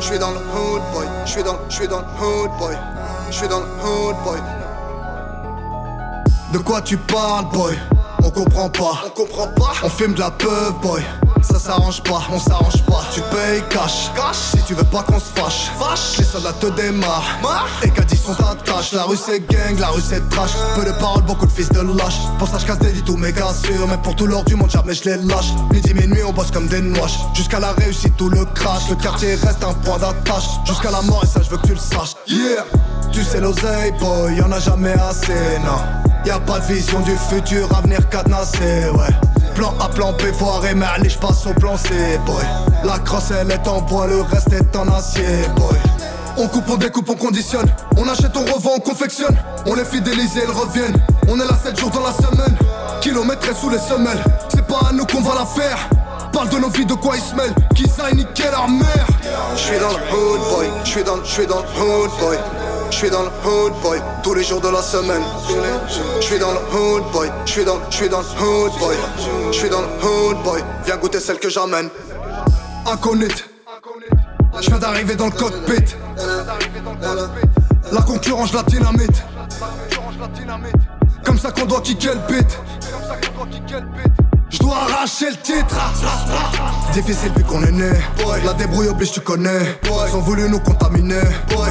Je 0.00 0.06
suis 0.06 0.18
dans 0.18 0.32
le 0.32 0.36
hood 0.36 0.82
boy, 0.92 1.06
je 1.24 1.30
suis 1.30 1.42
dans, 1.42 1.56
je 1.70 1.74
suis 1.74 1.88
dans 1.88 2.00
le 2.00 2.06
hood 2.20 2.50
boy, 2.58 2.76
je 3.30 3.34
suis 3.34 3.48
dans 3.48 3.60
le 3.60 3.66
hood 3.66 4.16
boy. 4.22 4.38
De 6.52 6.58
quoi 6.58 6.82
tu 6.82 6.98
parles, 6.98 7.46
boy? 7.54 7.74
On 8.22 8.30
comprend 8.30 8.68
pas. 8.68 9.04
On 9.06 9.10
comprend 9.10 9.46
pas. 9.46 9.72
On 9.82 9.88
filme 9.88 10.12
de 10.12 10.20
la 10.20 10.30
peur, 10.30 10.74
boy. 10.82 11.02
Ça 11.50 11.58
s'arrange 11.58 12.02
pas, 12.02 12.20
on 12.30 12.38
s'arrange 12.38 12.82
pas. 12.84 13.02
Tu 13.12 13.20
payes 13.22 13.62
cash. 13.70 14.10
Cash. 14.14 14.36
Si 14.36 14.62
tu 14.66 14.74
veux 14.74 14.84
pas 14.84 15.02
qu'on 15.02 15.18
se 15.18 15.32
fâche. 15.34 15.70
Fâche. 15.78 16.18
Les 16.18 16.24
soldats 16.24 16.52
te 16.52 16.66
démarrent. 16.66 17.24
Marre. 17.42 17.66
Et 17.82 17.90
qu'à 17.90 18.02
10 18.02 18.16
sont 18.22 18.32
attache. 18.32 18.92
La 18.92 19.04
rue 19.04 19.16
c'est 19.16 19.40
gang, 19.40 19.78
la 19.78 19.88
rue 19.88 20.02
c'est 20.02 20.28
trash. 20.28 20.50
Peu 20.74 20.84
de 20.84 20.92
paroles, 20.92 21.22
beaucoup 21.22 21.46
de 21.46 21.50
fils 21.50 21.70
de 21.70 21.80
lâche. 21.80 22.18
Pour 22.38 22.48
ça, 22.48 22.58
je 22.58 22.66
casse 22.66 22.78
des 22.80 22.92
lits 22.92 23.02
tous 23.02 23.16
méga 23.16 23.46
sûrs. 23.54 23.88
Mais 23.88 23.96
pour 23.98 24.14
tout 24.14 24.26
l'or 24.26 24.44
du 24.44 24.56
monde, 24.56 24.70
jamais 24.70 24.94
je 24.94 25.04
les 25.04 25.16
lâche. 25.16 25.52
Midi, 25.72 25.94
minuit, 25.94 26.22
on 26.26 26.32
bosse 26.32 26.50
comme 26.50 26.68
des 26.68 26.82
noix. 26.82 27.08
Jusqu'à 27.34 27.60
la 27.60 27.72
réussite, 27.72 28.16
tout 28.16 28.28
le 28.28 28.44
crash. 28.44 28.88
Le 28.90 28.96
quartier 28.96 29.34
reste 29.36 29.64
un 29.64 29.72
point 29.72 29.98
d'attache. 29.98 30.48
Jusqu'à 30.66 30.90
la 30.90 31.00
mort, 31.02 31.22
et 31.24 31.26
ça, 31.26 31.40
je 31.42 31.48
veux 31.48 31.56
que 31.56 31.66
tu 31.66 31.74
le 31.74 31.78
saches. 31.78 32.14
Yeah. 32.26 32.64
Tu 33.10 33.24
sais, 33.24 33.40
l'oseille, 33.40 33.92
boy, 33.98 34.36
y'en 34.36 34.52
a 34.52 34.60
jamais 34.60 34.92
assez, 34.92 35.58
non. 35.64 35.80
Y'a 36.26 36.38
pas 36.40 36.58
de 36.58 36.66
vision 36.66 37.00
du 37.00 37.16
futur, 37.16 37.68
avenir 37.74 38.06
cadenassé, 38.10 38.90
ouais. 38.90 39.37
Plan 39.58 39.74
A, 39.80 39.88
plan 39.88 40.12
B, 40.12 40.32
foiré, 40.32 40.72
mais 40.72 40.86
allez, 40.86 41.08
je 41.08 41.18
passe 41.18 41.44
au 41.44 41.52
plan 41.52 41.76
C, 41.76 41.88
boy. 42.24 42.44
La 42.84 42.96
crosse, 43.00 43.32
elle 43.32 43.50
est 43.50 43.66
en 43.66 43.80
bois, 43.80 44.06
le 44.06 44.22
reste 44.22 44.52
est 44.52 44.76
en 44.76 44.86
acier, 44.86 45.24
boy. 45.56 45.76
On 46.36 46.46
coupe, 46.46 46.70
on 46.70 46.76
découpe, 46.76 47.10
on 47.10 47.16
conditionne. 47.16 47.66
On 47.96 48.08
achète, 48.08 48.36
on 48.36 48.44
revend, 48.44 48.74
on 48.76 48.78
confectionne. 48.78 49.36
On 49.66 49.74
les 49.74 49.84
fidélise 49.84 50.36
et 50.36 50.44
ils 50.44 50.50
reviennent. 50.52 50.94
On 51.26 51.40
est 51.40 51.44
là 51.44 51.58
7 51.60 51.76
jours 51.76 51.90
dans 51.90 52.04
la 52.04 52.12
semaine. 52.12 52.56
Kilomètres 53.00 53.52
sous 53.56 53.68
les 53.68 53.80
semelles. 53.80 54.22
C'est 54.48 54.64
pas 54.64 54.90
à 54.90 54.92
nous 54.92 55.04
qu'on 55.06 55.22
va 55.22 55.34
la 55.34 55.44
faire. 55.44 55.88
Parle 56.32 56.50
de 56.50 56.58
nos 56.58 56.68
vies, 56.68 56.86
de 56.86 56.94
quoi 56.94 57.16
ils 57.16 57.22
se 57.22 57.34
mêlent. 57.34 57.54
Qui 57.74 57.88
ça 57.88 58.12
niqué 58.12 58.44
leur 58.52 58.68
mère. 58.68 59.06
Je 59.56 59.60
suis 59.60 59.78
dans 59.80 59.88
le 59.88 59.94
hood 59.94 60.40
boy, 60.54 60.70
je 60.84 60.88
suis 60.88 61.02
dans, 61.02 61.16
je 61.24 61.30
suis 61.32 61.46
dans 61.48 61.62
le 61.62 61.82
hood 61.82 62.10
boy. 62.20 62.38
Je 62.90 62.96
suis 62.96 63.10
dans 63.10 63.22
le 63.22 63.28
hood 63.28 63.72
boy, 63.82 64.00
tous 64.22 64.34
les 64.34 64.42
jours 64.42 64.60
de 64.60 64.68
la 64.68 64.82
semaine. 64.82 65.22
Je 66.20 66.24
suis 66.24 66.38
dans 66.38 66.52
le 66.52 66.58
hood 66.74 67.04
boy, 67.12 67.30
je 67.44 67.52
suis 67.52 67.64
dans, 67.64 67.76
dans 67.76 67.80
le 67.80 68.42
hood 68.42 68.72
boy. 68.78 68.96
Je 69.52 69.56
suis 69.56 69.68
dans 69.68 69.80
le 69.80 69.86
hood 69.86 70.42
boy, 70.42 70.62
viens 70.84 70.96
goûter 70.96 71.20
celle 71.20 71.38
que 71.38 71.48
j'amène. 71.48 71.88
Inconite. 72.86 73.44
Je 74.60 74.66
viens 74.68 74.78
d'arriver 74.78 75.14
dans 75.14 75.26
le 75.26 75.32
cockpit. 75.32 75.94
La 77.92 78.02
concurrence, 78.02 78.52
la 78.52 78.62
dynamite. 78.62 79.22
Comme 81.24 81.38
ça 81.38 81.50
qu'on 81.50 81.66
doit 81.66 81.80
kicker 81.80 82.14
le 82.14 82.34
beat. 82.34 82.58
Je 84.50 84.58
dois 84.58 84.76
arracher 84.76 85.30
le 85.30 85.36
titre. 85.36 85.76
Difficile 86.92 87.32
vu 87.36 87.44
qu'on 87.44 87.62
est 87.62 87.70
né. 87.70 87.90
La 88.44 88.54
débrouille 88.54 88.88
oblige, 88.88 89.12
tu 89.12 89.20
connais. 89.20 89.78
Ils 89.84 90.16
ont 90.16 90.20
voulu 90.20 90.48
nous 90.48 90.60
contaminer. 90.60 91.20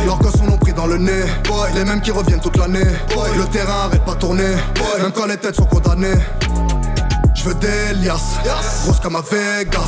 Leurs 0.05 0.19
gosses 0.19 0.35
ont 0.47 0.57
pris 0.57 0.73
dans 0.73 0.85
le 0.85 0.97
nez. 0.97 1.23
Les 1.73 1.83
mêmes 1.83 2.01
qui 2.01 2.11
reviennent 2.11 2.39
toute 2.39 2.57
l'année. 2.57 2.85
Le 3.37 3.45
terrain 3.45 3.85
arrête 3.85 4.05
pas 4.05 4.13
de 4.13 4.19
tourner. 4.19 4.55
Même 5.01 5.11
quand 5.13 5.25
les 5.25 5.37
têtes 5.37 5.55
sont 5.55 5.65
condamnées. 5.65 6.15
Veux 7.47 7.53
des 7.53 8.09
grosse 8.83 8.99
comme 9.01 9.15
à 9.15 9.21
Vegas. 9.21 9.79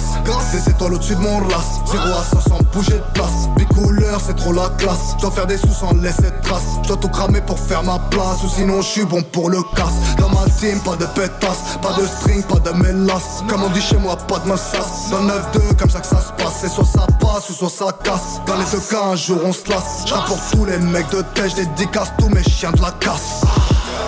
Des 0.54 0.70
étoiles 0.72 0.94
au-dessus 0.94 1.16
de 1.16 1.20
mon 1.20 1.40
race. 1.40 1.82
0 1.88 2.04
à 2.04 2.24
500 2.24 2.40
sans 2.48 2.64
bouger 2.72 2.94
de 2.94 3.14
place. 3.14 3.50
Mes 3.58 3.66
couleurs, 3.66 4.22
c'est 4.26 4.36
trop 4.38 4.54
la 4.54 4.70
classe. 4.78 5.16
Je 5.18 5.22
dois 5.24 5.32
faire 5.32 5.46
des 5.46 5.58
sous 5.58 5.74
sans 5.74 5.94
laisser 5.96 6.22
de 6.22 6.42
traces. 6.42 6.80
Je 6.84 6.88
dois 6.88 6.96
tout 6.98 7.10
cramer 7.10 7.42
pour 7.42 7.60
faire 7.60 7.84
ma 7.84 8.00
place. 8.12 8.44
Ou 8.46 8.50
sinon, 8.50 8.82
je 8.82 8.88
suis 8.88 9.04
bon 9.04 9.22
pour 9.24 9.50
le 9.50 9.62
casse. 9.76 10.16
Dans 10.18 10.30
ma 10.30 10.46
team, 10.58 10.80
pas 10.80 10.96
de 10.96 11.06
pétasse. 11.08 11.78
Pas 11.82 12.00
de 12.00 12.08
string, 12.08 12.44
pas 12.44 12.60
de 12.60 12.78
mélasse. 12.78 13.44
Comme 13.50 13.64
on 13.64 13.70
dit 13.72 13.82
chez 13.82 13.98
moi, 13.98 14.16
pas 14.16 14.40
de 14.40 14.48
massas. 14.48 15.10
Dans 15.12 15.24
9-2, 15.24 15.76
comme 15.78 15.90
ça 15.90 16.00
que 16.00 16.08
ça 16.08 16.22
se 16.22 16.42
passe. 16.42 16.60
C'est 16.62 16.70
soit 16.70 16.86
ça 16.86 17.08
passe 17.20 17.50
ou 17.50 17.54
soit 17.54 17.70
ça 17.70 17.92
casse. 18.02 18.40
Dans 18.48 18.56
les 18.56 18.66
deux 18.72 18.80
cas, 18.90 19.04
un 19.04 19.16
jour 19.18 19.40
on 19.44 19.52
se 19.52 19.70
lasse. 19.70 20.06
Pour 20.28 20.40
tous 20.52 20.64
les 20.64 20.78
mecs 20.78 21.10
de 21.10 21.22
tête. 21.34 21.50
Je 21.50 21.56
dédicace 21.56 22.14
tous 22.18 22.30
mes 22.30 22.44
chiens 22.44 22.72
de 22.72 22.82
la 22.82 22.92
casse. 22.92 23.44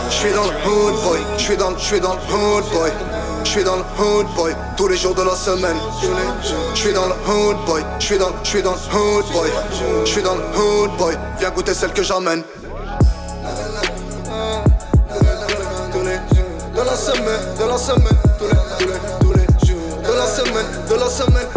Je 0.10 0.16
suis 0.16 0.34
dans 0.34 0.44
le 0.44 0.50
hood 0.50 1.04
boy, 1.04 1.20
je 1.38 1.42
suis 1.42 1.58
dans, 1.58 1.78
je 1.78 1.84
suis 1.84 2.00
dans 2.00 2.14
le 2.14 2.20
hood 2.34 2.64
boy. 2.74 2.92
Je 3.44 3.50
suis 3.50 3.64
dans 3.64 3.76
le 3.76 3.84
hood 4.00 4.28
boy, 4.36 4.56
tous 4.78 4.88
les 4.88 4.98
jours 4.98 5.16
de 5.16 5.24
la 5.24 5.36
semaine. 5.36 5.76
Je 6.74 6.80
suis 6.80 6.94
dans 6.94 7.08
le 7.08 7.14
hood 7.28 7.58
boy, 7.66 7.84
je 8.00 8.06
suis 8.06 8.18
dans, 8.18 8.32
je 8.44 8.50
suis 8.50 8.62
dans 8.62 8.72
le 8.72 8.96
hood 8.96 9.26
boy. 9.32 9.50
Je 10.06 10.10
suis 10.10 10.22
dans 10.22 10.36
le 10.36 10.42
hood 10.42 10.92
boy, 10.98 11.18
viens 11.40 11.50
goûter 11.52 11.74
celle 11.74 11.92
que 11.94 12.04
j'amène. 12.04 12.44
De 16.74 16.82
la 16.86 16.96
semaine, 16.96 17.42
de 17.60 17.66
la 17.66 17.78
semaine, 17.78 18.18
tous 18.40 18.46
les, 18.46 18.56
tous 18.80 18.88
les, 18.92 19.00
tous 19.20 19.34
les 19.34 19.68
jours. 19.68 19.98
De 20.04 20.14
la 20.14 20.26
semaine, 20.26 20.66
de 20.90 20.96
la 20.96 21.10
semaine, 21.10 21.48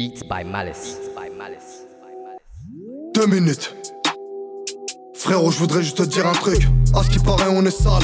Beats 0.00 0.22
by 0.22 0.42
Malice. 0.50 0.96
Deux 3.14 3.26
minutes. 3.26 3.76
Frérot, 5.14 5.50
je 5.50 5.58
voudrais 5.58 5.82
juste 5.82 5.98
te 5.98 6.04
dire 6.04 6.26
un 6.26 6.32
truc. 6.32 6.66
À 6.94 7.02
ce 7.02 7.10
qui 7.10 7.18
paraît, 7.18 7.50
on 7.50 7.62
est 7.66 7.70
sale. 7.70 8.02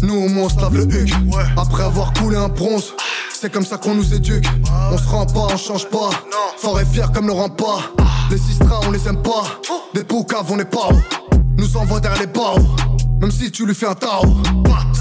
Nous, 0.00 0.14
au 0.14 0.28
moins, 0.30 0.44
on 0.44 0.48
se 0.48 0.58
lave 0.58 0.74
le 0.74 0.84
huc. 0.84 1.12
Après 1.58 1.82
avoir 1.82 2.14
coulé 2.14 2.38
un 2.38 2.48
bronze, 2.48 2.94
c'est 3.30 3.52
comme 3.52 3.66
ça 3.66 3.76
qu'on 3.76 3.94
nous 3.94 4.14
éduque. 4.14 4.46
On 4.90 4.96
se 4.96 5.06
rend 5.06 5.26
pas, 5.26 5.48
on 5.52 5.56
change 5.58 5.86
pas. 5.90 6.08
Fort 6.56 6.80
et 6.80 6.86
fier 6.86 7.12
comme 7.12 7.26
le 7.26 7.34
rempart. 7.34 7.92
Les 8.30 8.38
sistras, 8.38 8.80
on 8.86 8.90
les 8.90 9.06
aime 9.06 9.20
pas. 9.20 9.44
Des 9.92 10.04
poucaves, 10.04 10.50
on 10.50 10.58
est 10.58 10.64
pas. 10.64 10.88
Nous 11.58 11.76
envoie 11.76 12.00
derrière 12.00 12.20
les 12.20 12.26
barreaux. 12.26 12.74
Même 13.20 13.30
si 13.30 13.50
tu 13.50 13.66
lui 13.66 13.74
fais 13.74 13.88
un 13.88 13.94
tarot. 13.94 14.32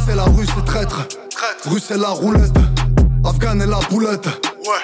C'est 0.06 0.18
la 0.18 0.26
rue, 0.26 0.46
c'est 0.46 0.66
traître. 0.66 1.08
Rue, 1.68 1.80
c'est 1.80 1.98
la 1.98 2.10
roulette. 2.10 2.52
Afghan 3.24 3.62
et 3.62 3.66
la 3.66 3.80
boulette. 3.89 4.28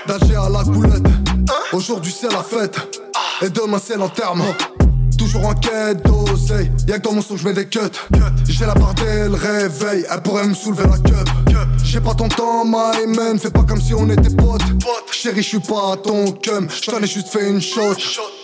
D'Alger 0.08 0.38
à 0.38 0.48
la 0.48 0.64
boulette. 0.64 1.19
Aujourd'hui, 1.72 2.12
c'est 2.12 2.32
la 2.32 2.42
fête. 2.42 2.76
Et 3.44 3.50
demain, 3.50 3.80
c'est 3.84 3.96
l'enterrement. 3.96 4.56
Toujours 5.18 5.46
en 5.46 5.54
quête 5.54 6.04
d'oseille. 6.04 6.72
Y'a 6.88 6.98
que 6.98 7.04
dans 7.04 7.14
mon 7.14 7.22
son, 7.22 7.38
je 7.38 7.48
mets 7.48 7.54
des 7.54 7.68
cuts. 7.68 7.80
J'ai 8.48 8.66
la 8.66 8.74
barre 8.74 8.96
le 9.06 9.36
réveil, 9.36 10.06
elle 10.10 10.22
pourrait 10.22 10.48
me 10.48 10.56
soulever 10.56 10.84
la 10.84 10.98
cup. 10.98 11.30
J'ai 11.84 12.00
pas 12.00 12.16
ton 12.16 12.28
temps, 12.28 12.66
my 12.66 13.06
man, 13.08 13.38
fais 13.38 13.52
pas 13.52 13.64
comme 13.64 13.82
si 13.82 13.94
on 13.94 14.10
était 14.10 14.36
potes. 14.36 14.62
Chérie, 15.12 15.44
je 15.44 15.48
suis 15.48 15.60
pas 15.60 15.96
ton 16.04 16.32
cum, 16.32 16.68
je 16.70 16.90
t'en 16.90 17.00
ai 17.00 17.08
juste 17.08 17.28
fait 17.28 17.50
une 17.50 17.62
shot. 17.62 17.96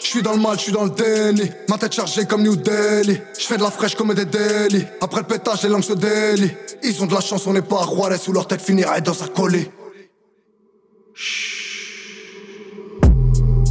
Je 0.01 0.07
suis 0.07 0.21
dans 0.21 0.34
le 0.34 0.39
mal, 0.39 0.57
je 0.57 0.63
suis 0.63 0.71
dans 0.71 0.84
le 0.84 0.91
déni. 0.91 1.49
Ma 1.69 1.78
tête 1.78 1.93
chargée 1.93 2.26
comme 2.26 2.43
New 2.43 2.55
Delhi. 2.55 3.19
Je 3.39 3.45
fais 3.45 3.57
de 3.57 3.63
la 3.63 3.71
fraîche 3.71 3.95
comme 3.95 4.13
des 4.13 4.26
délits. 4.26 4.86
Après 5.01 5.21
le 5.21 5.28
pétage, 5.28 5.63
les 5.63 5.69
langues 5.69 5.84
se 5.84 5.93
délient. 5.93 6.51
Ils 6.84 7.01
ont 7.01 7.07
de 7.07 7.13
la 7.13 7.21
chance, 7.21 7.47
on 7.47 7.53
n'est 7.53 7.61
pas 7.61 7.82
à 7.82 7.86
Juarez 7.86 8.19
où 8.28 8.34
leur 8.34 8.47
tête 8.47 8.61
finirait 8.61 9.01
dans 9.01 9.13
sa 9.13 9.28
collée. 9.28 9.71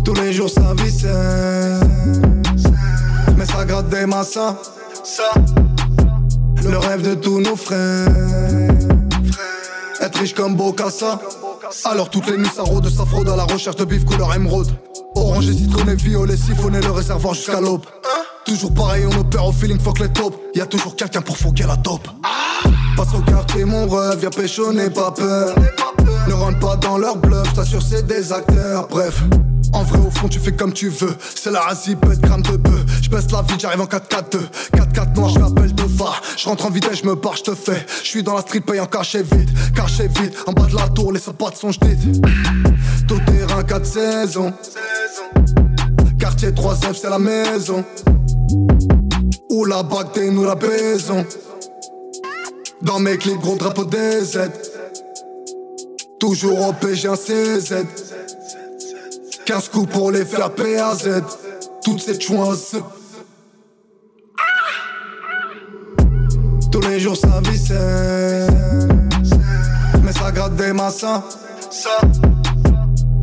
Tous 0.04 0.14
les 0.14 0.32
jours 0.32 0.50
ça 0.50 0.74
vissait 0.76 1.08
Mais 3.36 3.46
ça 3.46 3.64
gratte 3.64 3.88
des 3.88 4.06
massas 4.06 4.56
Le 6.62 6.78
rêve 6.78 7.02
de 7.02 7.14
tous 7.14 7.40
nos 7.40 7.56
frères. 7.56 8.08
Être 10.00 10.18
riche 10.18 10.34
comme 10.34 10.56
Bocassa 10.56 11.20
Alors 11.84 12.10
toutes 12.10 12.30
les 12.30 12.36
nuits 12.36 12.50
ça 12.54 12.62
rôde, 12.62 12.88
ça 12.88 13.04
fraude 13.04 13.28
à 13.28 13.36
la 13.36 13.44
recherche 13.44 13.76
de 13.76 13.84
bif 13.84 14.04
couleur 14.04 14.34
émeraude 14.34 14.68
Orange 15.14 15.48
et 15.48 15.52
citronné, 15.52 15.94
violet, 15.94 16.36
siphonné 16.36 16.80
le 16.80 16.90
réservoir 16.90 17.34
jusqu'à 17.34 17.60
l'aube 17.60 17.84
Toujours 18.44 18.74
pareil, 18.74 19.04
on 19.10 19.20
opère 19.20 19.46
au 19.46 19.52
feeling, 19.52 19.78
fuck 19.78 19.98
les 20.00 20.08
taupes 20.08 20.36
Y'a 20.54 20.66
toujours 20.66 20.96
quelqu'un 20.96 21.22
pour 21.22 21.36
foquer 21.36 21.64
la 21.64 21.76
taupe 21.76 22.08
Passe 22.96 23.14
au 23.14 23.20
quartier, 23.20 23.64
mon 23.64 23.88
rêve, 23.88 24.18
viens 24.20 24.30
pécho, 24.30 24.72
n'aie 24.72 24.90
pas 24.90 25.10
peur 25.10 25.54
Ne 26.28 26.32
rentre 26.32 26.58
pas 26.58 26.76
dans 26.76 26.98
leur 26.98 27.16
bluff, 27.16 27.52
t'assure 27.54 27.82
c'est 27.82 28.06
des 28.06 28.32
acteurs 28.32 28.88
Bref, 28.88 29.22
en 29.74 29.82
vrai, 29.82 29.98
au 29.98 30.10
fond, 30.10 30.28
tu 30.28 30.38
fais 30.38 30.52
comme 30.52 30.72
tu 30.72 30.88
veux. 30.88 31.16
C'est 31.34 31.50
la 31.50 31.60
razie, 31.60 31.96
de 31.96 32.14
gramme 32.20 32.42
de 32.42 32.56
bœuf. 32.56 32.84
Je 33.02 33.10
la 33.10 33.42
vie, 33.42 33.54
j'arrive 33.58 33.80
en 33.80 33.86
4-4-2. 33.86 34.38
4-4 34.76 35.16
noir, 35.16 35.28
je 35.30 35.38
m'appelle 35.40 35.74
Dova. 35.74 36.12
Je 36.36 36.48
rentre 36.48 36.66
en 36.66 36.70
vitesse, 36.70 37.00
je 37.02 37.08
me 37.08 37.16
barre, 37.16 37.36
je 37.36 37.42
te 37.42 37.54
fais. 37.56 37.84
Je 38.02 38.06
suis 38.06 38.22
dans 38.22 38.34
la 38.34 38.42
street, 38.42 38.60
paye 38.60 38.78
en 38.78 38.86
cachet 38.86 39.22
vite. 39.22 39.48
Cachet 39.74 40.06
vite, 40.06 40.32
en 40.46 40.52
bas 40.52 40.66
de 40.66 40.76
la 40.76 40.88
tour, 40.90 41.12
les 41.12 41.18
sapates 41.18 41.56
sont 41.56 41.72
jdites. 41.72 42.22
Tout 43.08 43.18
terrain, 43.26 43.64
4 43.64 43.84
saisons. 43.84 44.52
Quartier 46.18 46.50
3F, 46.50 46.94
c'est 46.94 47.10
la 47.10 47.18
maison. 47.18 47.84
Où 49.50 49.64
la 49.64 49.82
bague, 49.82 50.30
nous 50.32 50.44
la 50.44 50.54
baisons. 50.54 51.24
Dans 52.82 52.98
mes 52.98 53.16
clips, 53.16 53.40
gros 53.40 53.56
drapeau 53.56 53.84
DZ. 53.84 54.50
Toujours 56.18 56.68
au 56.68 56.72
PG 56.72 57.08
un 57.08 57.16
CZ. 57.16 57.84
15 59.44 59.68
coups 59.68 59.92
pour 59.92 60.10
les 60.10 60.24
faire 60.24 60.50
PAZ. 60.50 61.22
Toutes 61.84 62.00
ces 62.00 62.18
chouins. 62.18 62.54
Tous 66.72 66.80
les 66.80 66.98
jours 66.98 67.16
ça 67.16 67.40
vissait. 67.48 68.46
Mais 70.02 70.12
ça 70.12 70.32
gratte 70.32 70.56
des 70.56 70.72
massas. 70.72 71.22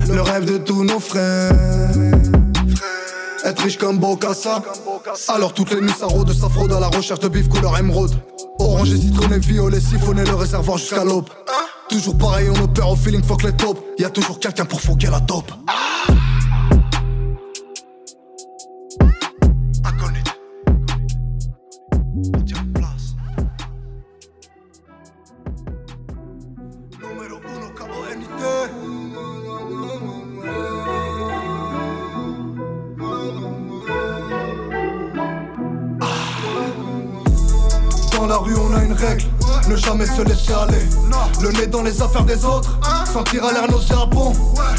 Le 0.07 0.21
rêve 0.21 0.45
de 0.45 0.57
tous 0.57 0.83
nos 0.83 0.99
frères. 0.99 2.10
Être 3.43 3.63
riche 3.63 3.77
comme 3.77 3.97
Bocassa. 3.97 4.61
Alors 5.27 5.53
toutes 5.53 5.71
les 5.71 5.81
nuits 5.81 5.93
ça 5.97 6.05
rôde, 6.05 6.31
ça 6.33 6.49
fraude 6.49 6.71
à 6.73 6.79
la 6.79 6.89
recherche 6.89 7.19
de 7.19 7.27
bif 7.27 7.49
couleur 7.49 7.77
émeraude. 7.77 8.11
Orange 8.59 8.93
et 8.93 8.97
citronné, 8.97 9.39
violet, 9.39 9.79
siphonné 9.79 10.23
le 10.23 10.35
réservoir 10.35 10.77
jusqu'à 10.77 11.03
l'aube. 11.03 11.29
Toujours 11.89 12.17
pareil, 12.17 12.49
on 12.49 12.63
opère 12.63 12.89
au 12.89 12.95
feeling, 12.95 13.23
fuck 13.23 13.43
les 13.43 13.53
taupes. 13.53 13.83
Y'a 13.97 14.09
toujours 14.09 14.39
quelqu'un 14.39 14.65
pour 14.65 14.79
foquer 14.79 15.07
la 15.07 15.19
taupe. 15.21 15.51
Le 41.41 41.51
nez 41.53 41.65
dans 41.65 41.81
les 41.81 42.01
affaires 42.01 42.23
des 42.23 42.45
autres. 42.45 42.77
Sentir 43.11 43.43
à 43.45 43.51
l'air 43.51 43.69
nauséabond. 43.69 44.33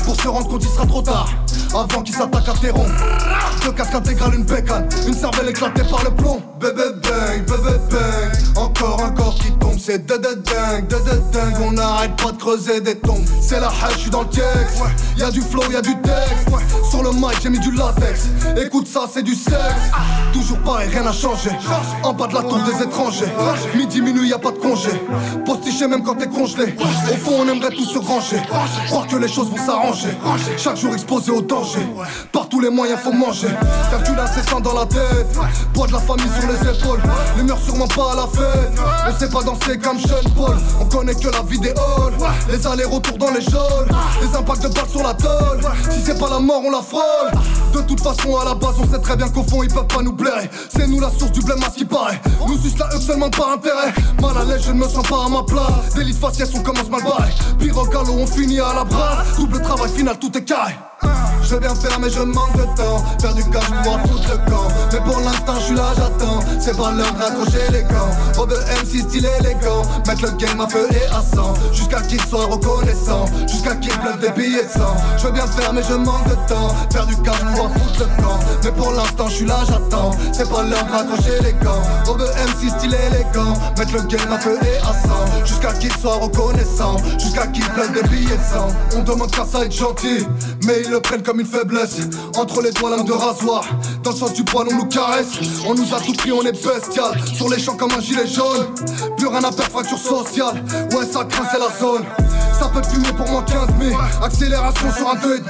Pour 0.04 0.14
se 0.14 0.28
rendre 0.28 0.48
compte, 0.48 0.62
il 0.62 0.68
sera 0.68 0.86
trop 0.86 1.02
tard. 1.02 1.28
Avant 1.74 2.02
qu'il 2.02 2.14
s'attaque 2.14 2.48
à 2.48 2.52
tes 2.52 2.70
ronds. 2.70 2.86
Deux 3.64 3.72
casques 3.72 3.94
intégrales, 3.94 4.34
une 4.34 4.44
bécane. 4.44 4.88
Une 5.06 5.14
cervelle 5.14 5.48
éclatée 5.48 5.82
par 5.90 6.04
le 6.04 6.10
plomb. 6.10 6.40
Bébé 6.60 6.82
bang, 7.02 7.44
bébé 7.46 7.78
bang. 7.90 8.56
Encore 8.56 9.00
un 9.02 9.10
corps 9.10 9.34
qui 9.34 9.50
tombe. 9.52 9.76
C'est 9.78 10.06
de 10.06 10.14
de 10.14 10.42
dingue, 10.42 10.86
de 10.86 10.96
de 10.96 11.32
dingue. 11.32 11.56
On 11.66 11.72
n'arrête 11.72 12.14
pas 12.22 12.30
de 12.30 12.36
creuser 12.36 12.80
des 12.80 12.96
tombes. 12.96 13.24
C'est 13.40 13.58
la 13.58 13.68
hache, 13.68 13.94
je 13.94 13.98
suis 13.98 14.10
dans 14.10 14.22
le 14.22 14.28
texte. 14.28 14.82
Y'a 15.16 15.30
du 15.30 15.40
flow, 15.40 15.62
y'a 15.72 15.82
du 15.82 16.00
texte. 16.02 16.48
Sur 16.88 17.02
le 17.02 17.10
mic, 17.12 17.40
j'ai 17.42 17.50
mis 17.50 17.58
du 17.58 17.72
latex. 17.72 18.28
Écoute 18.56 18.86
ça, 18.86 19.06
c'est 19.12 19.22
du 19.22 19.34
sexe. 19.34 19.56
Toujours 20.32 20.58
pareil, 20.58 20.88
rien 20.90 21.02
n'a 21.02 21.12
changé. 21.12 21.50
En 22.02 22.12
bas 22.12 22.28
de 22.28 22.34
la 22.34 22.42
tour 22.42 22.60
des 22.60 22.82
étrangers. 22.82 23.32
Midi, 23.74 24.00
minuit, 24.00 24.28
y 24.28 24.32
a 24.32 24.38
pas 24.38 24.52
de 24.52 24.58
congé. 24.62 24.90
Postiché 25.44 25.86
même 25.86 26.02
quand 26.02 26.14
t'es 26.14 26.28
congelé. 26.28 26.74
Au 27.10 27.16
fond, 27.16 27.32
on 27.40 27.48
aimerait 27.48 27.70
tous 27.70 27.84
se 27.84 27.98
ranger. 27.98 28.40
Croire 28.86 29.06
que 29.06 29.16
les 29.16 29.28
choses 29.28 29.50
vont 29.50 29.64
s'arranger. 29.64 30.16
Chaque 30.56 30.76
jour 30.76 30.94
exposé 30.94 31.30
au 31.30 31.42
danger. 31.42 31.86
Par 32.30 32.48
tous 32.48 32.60
les 32.60 32.70
moyens, 32.70 33.00
faut 33.00 33.12
manger. 33.12 33.48
Calcul 33.90 34.18
incessant 34.18 34.60
dans 34.60 34.74
la 34.74 34.86
tête. 34.86 35.38
Poids 35.74 35.86
de 35.86 35.92
la 35.92 35.98
famille 35.98 36.30
sur 36.38 36.48
les 36.48 36.78
épaules. 36.78 37.02
L'humeur 37.36 37.58
sûrement 37.58 37.88
pas 37.88 38.12
à 38.12 38.16
la 38.16 38.26
fête. 38.26 38.80
On 39.08 39.18
sait 39.18 39.28
pas 39.28 39.42
danser 39.42 39.78
comme 39.78 39.98
Sean 39.98 40.30
Paul. 40.36 40.56
On 40.80 40.84
connaît 40.86 41.14
que 41.14 41.28
la 41.28 41.42
vidéo. 41.42 41.74
Les 42.48 42.66
allers-retours 42.66 43.18
dans 43.18 43.30
les 43.30 43.42
geôles. 43.42 43.88
Les 44.20 44.36
impacts 44.36 44.62
de 44.62 44.68
balles 44.68 44.88
sur 44.88 45.02
la 45.02 45.14
tôle. 45.14 45.60
Si 45.90 46.00
c'est 46.04 46.18
pas 46.18 46.30
la 46.30 46.38
mort, 46.38 46.62
on 46.64 46.70
la 46.70 46.82
frôle. 46.82 47.02
De 47.74 47.80
toute 47.80 48.00
façon, 48.00 48.36
à 48.36 48.44
la 48.44 48.54
base, 48.54 48.74
on 48.78 48.90
sait 48.90 49.00
très 49.00 49.16
bien 49.16 49.28
qu'au 49.28 49.42
fond, 49.42 49.62
ils 49.62 49.72
peuvent 49.72 49.86
pas 49.86 50.02
nous 50.02 50.12
blairer. 50.12 50.48
C'est 50.74 50.86
nous 50.86 51.00
la 51.00 51.10
source 51.10 51.32
du 51.32 51.40
blême 51.40 51.62
à 51.66 51.70
ce 51.70 51.76
qui 51.78 51.84
paraît. 51.84 52.20
Nous 52.46 52.58
suce 52.58 52.78
la 52.78 52.86
eux 52.94 53.00
seulement 53.00 53.30
par 53.30 53.52
intérêt. 53.52 53.92
Mal 54.20 54.36
à 54.36 54.44
je 54.61 54.72
ne 54.72 54.78
me 54.78 54.88
sens 54.88 55.07
pas 55.09 55.24
à 55.24 55.28
ma 55.28 55.42
place. 55.42 55.94
Délice 55.94 56.18
faciès, 56.18 56.50
on 56.55 56.62
commence 56.62 56.88
mal 56.88 57.03
barré. 57.03 57.30
Pire 57.59 57.78
au 57.78 57.86
galop, 57.86 58.14
on 58.18 58.26
finit 58.26 58.61
à 58.61 58.74
la 58.74 58.84
brasse. 58.84 59.36
Double 59.36 59.61
travail 59.62 59.90
final, 59.90 60.18
tout 60.18 60.36
est 60.36 60.44
carré. 60.44 60.74
Je 61.53 61.57
veux 61.59 61.61
bien 61.61 61.74
faire 61.74 62.00
mais 62.00 62.09
je 62.09 62.20
manque 62.20 62.57
de 62.57 62.62
temps. 62.62 63.05
Faire 63.20 63.34
du 63.34 63.44
cash 63.50 63.68
pour 63.84 64.00
foutre 64.00 64.26
le 64.30 64.50
camp. 64.50 64.68
Mais 64.90 65.00
pour 65.00 65.20
l'instant 65.20 65.55
je 65.57 65.64
suis 65.66 65.74
là 65.74 65.92
j'attends. 65.94 66.40
C'est 66.59 66.74
pas 66.74 66.92
l'heure 66.92 67.12
d'accrocher 67.12 67.70
les 67.70 67.82
gants. 67.82 68.09
Robe 68.38 68.55
MC 68.55 69.03
style 69.07 69.28
élégant. 69.38 69.82
Mettre 70.07 70.22
le 70.22 70.30
game 70.38 70.59
à 70.62 70.66
feu 70.66 70.88
et 70.90 71.14
à 71.14 71.20
sang. 71.20 71.53
Jusqu'à 71.70 72.00
qu'il 72.00 72.22
soit 72.22 72.46
reconnaissant. 72.46 73.26
Jusqu'à 73.46 73.74
qu'il 73.76 73.92
pleuve 73.98 74.18
des 74.20 74.30
billets 74.30 74.64
de 74.64 74.70
sang. 74.70 74.96
Je 75.18 75.26
veux 75.26 75.32
bien 75.32 75.46
faire 75.46 75.74
mais 75.74 75.82
je 75.86 75.92
manque 75.92 76.24
de 76.24 76.36
temps. 76.48 76.74
Faire 76.90 77.05
du 77.05 77.16
cash 77.16 77.40
pour 77.55 77.70
foutre 77.70 77.98
le 77.98 78.22
camp. 78.22 78.38
Mais 78.64 78.72
pour 78.72 78.92
l'instant 78.92 79.28
je 79.28 79.34
suis 79.34 79.46
là 79.46 79.59
j'attends. 79.68 80.12
C'est 80.32 80.48
pas 80.48 80.62
l'heure 80.62 80.86
d'accrocher 80.86 81.38
les 81.42 81.53
gants. 81.62 81.82
Robe 82.07 82.22
MC 82.22 82.70
style 82.78 82.96
élégant. 83.09 83.53
Mettre 83.76 83.92
le 83.92 84.03
game 84.05 84.32
à 84.32 84.38
et 84.38 84.78
à 84.78 85.07
sang. 85.07 85.44
Jusqu'à 85.44 85.74
qu'il 85.74 85.92
soit 85.92 86.16
reconnaissant. 86.16 86.96
Jusqu'à 87.18 87.46
qu'il 87.48 87.64
pleuve 87.64 87.92
des 87.92 88.09
billets 88.09 88.38
de 88.38 88.55
sang. 88.55 88.68
On 88.96 89.03
demande 89.03 89.30
qu'à 89.30 89.44
ça 89.44 89.66
être 89.66 89.76
gentil 89.76 90.26
Mais 90.64 90.82
ils 90.84 90.90
le 90.90 91.00
prennent 91.00 91.22
comme 91.22 91.40
une 91.40 91.46
faiblesse. 91.46 91.98
Entre 92.36 92.62
les 92.62 92.70
doigts 92.70 92.90
lame 92.90 93.04
de 93.04 93.12
rasoir. 93.12 93.64
Dans 94.02 94.10
le 94.10 94.16
sens 94.16 94.32
du 94.32 94.44
poil 94.44 94.66
on 94.70 94.76
nous 94.76 94.86
caresse. 94.86 95.28
On 95.66 95.74
nous 95.74 95.94
a 95.94 96.00
tout 96.00 96.12
pris 96.12 96.32
on 96.32 96.42
est 96.42 96.52
bestial. 96.52 97.12
Sur 97.34 97.48
les 97.48 97.58
champs 97.58 97.76
comme 97.76 97.92
un 97.92 98.00
gilet 98.00 98.26
jaune. 98.26 98.66
Plus 99.16 99.26
rien 99.26 99.42
à 99.42 99.52
fracture 99.52 99.98
sociale. 99.98 100.62
Ouais 100.92 101.06
ça 101.10 101.24
craint 101.24 101.44
c'est 101.50 101.58
la 101.58 101.68
zone. 101.80 102.04
Ça 102.58 102.68
peut 102.68 102.82
fumer 102.88 103.12
pour 103.16 103.28
moins 103.28 103.42
15 103.42 103.70
mai 103.78 103.92
Accélération 104.22 104.92
sur 104.96 105.08
un 105.10 105.16
2,5 105.16 105.40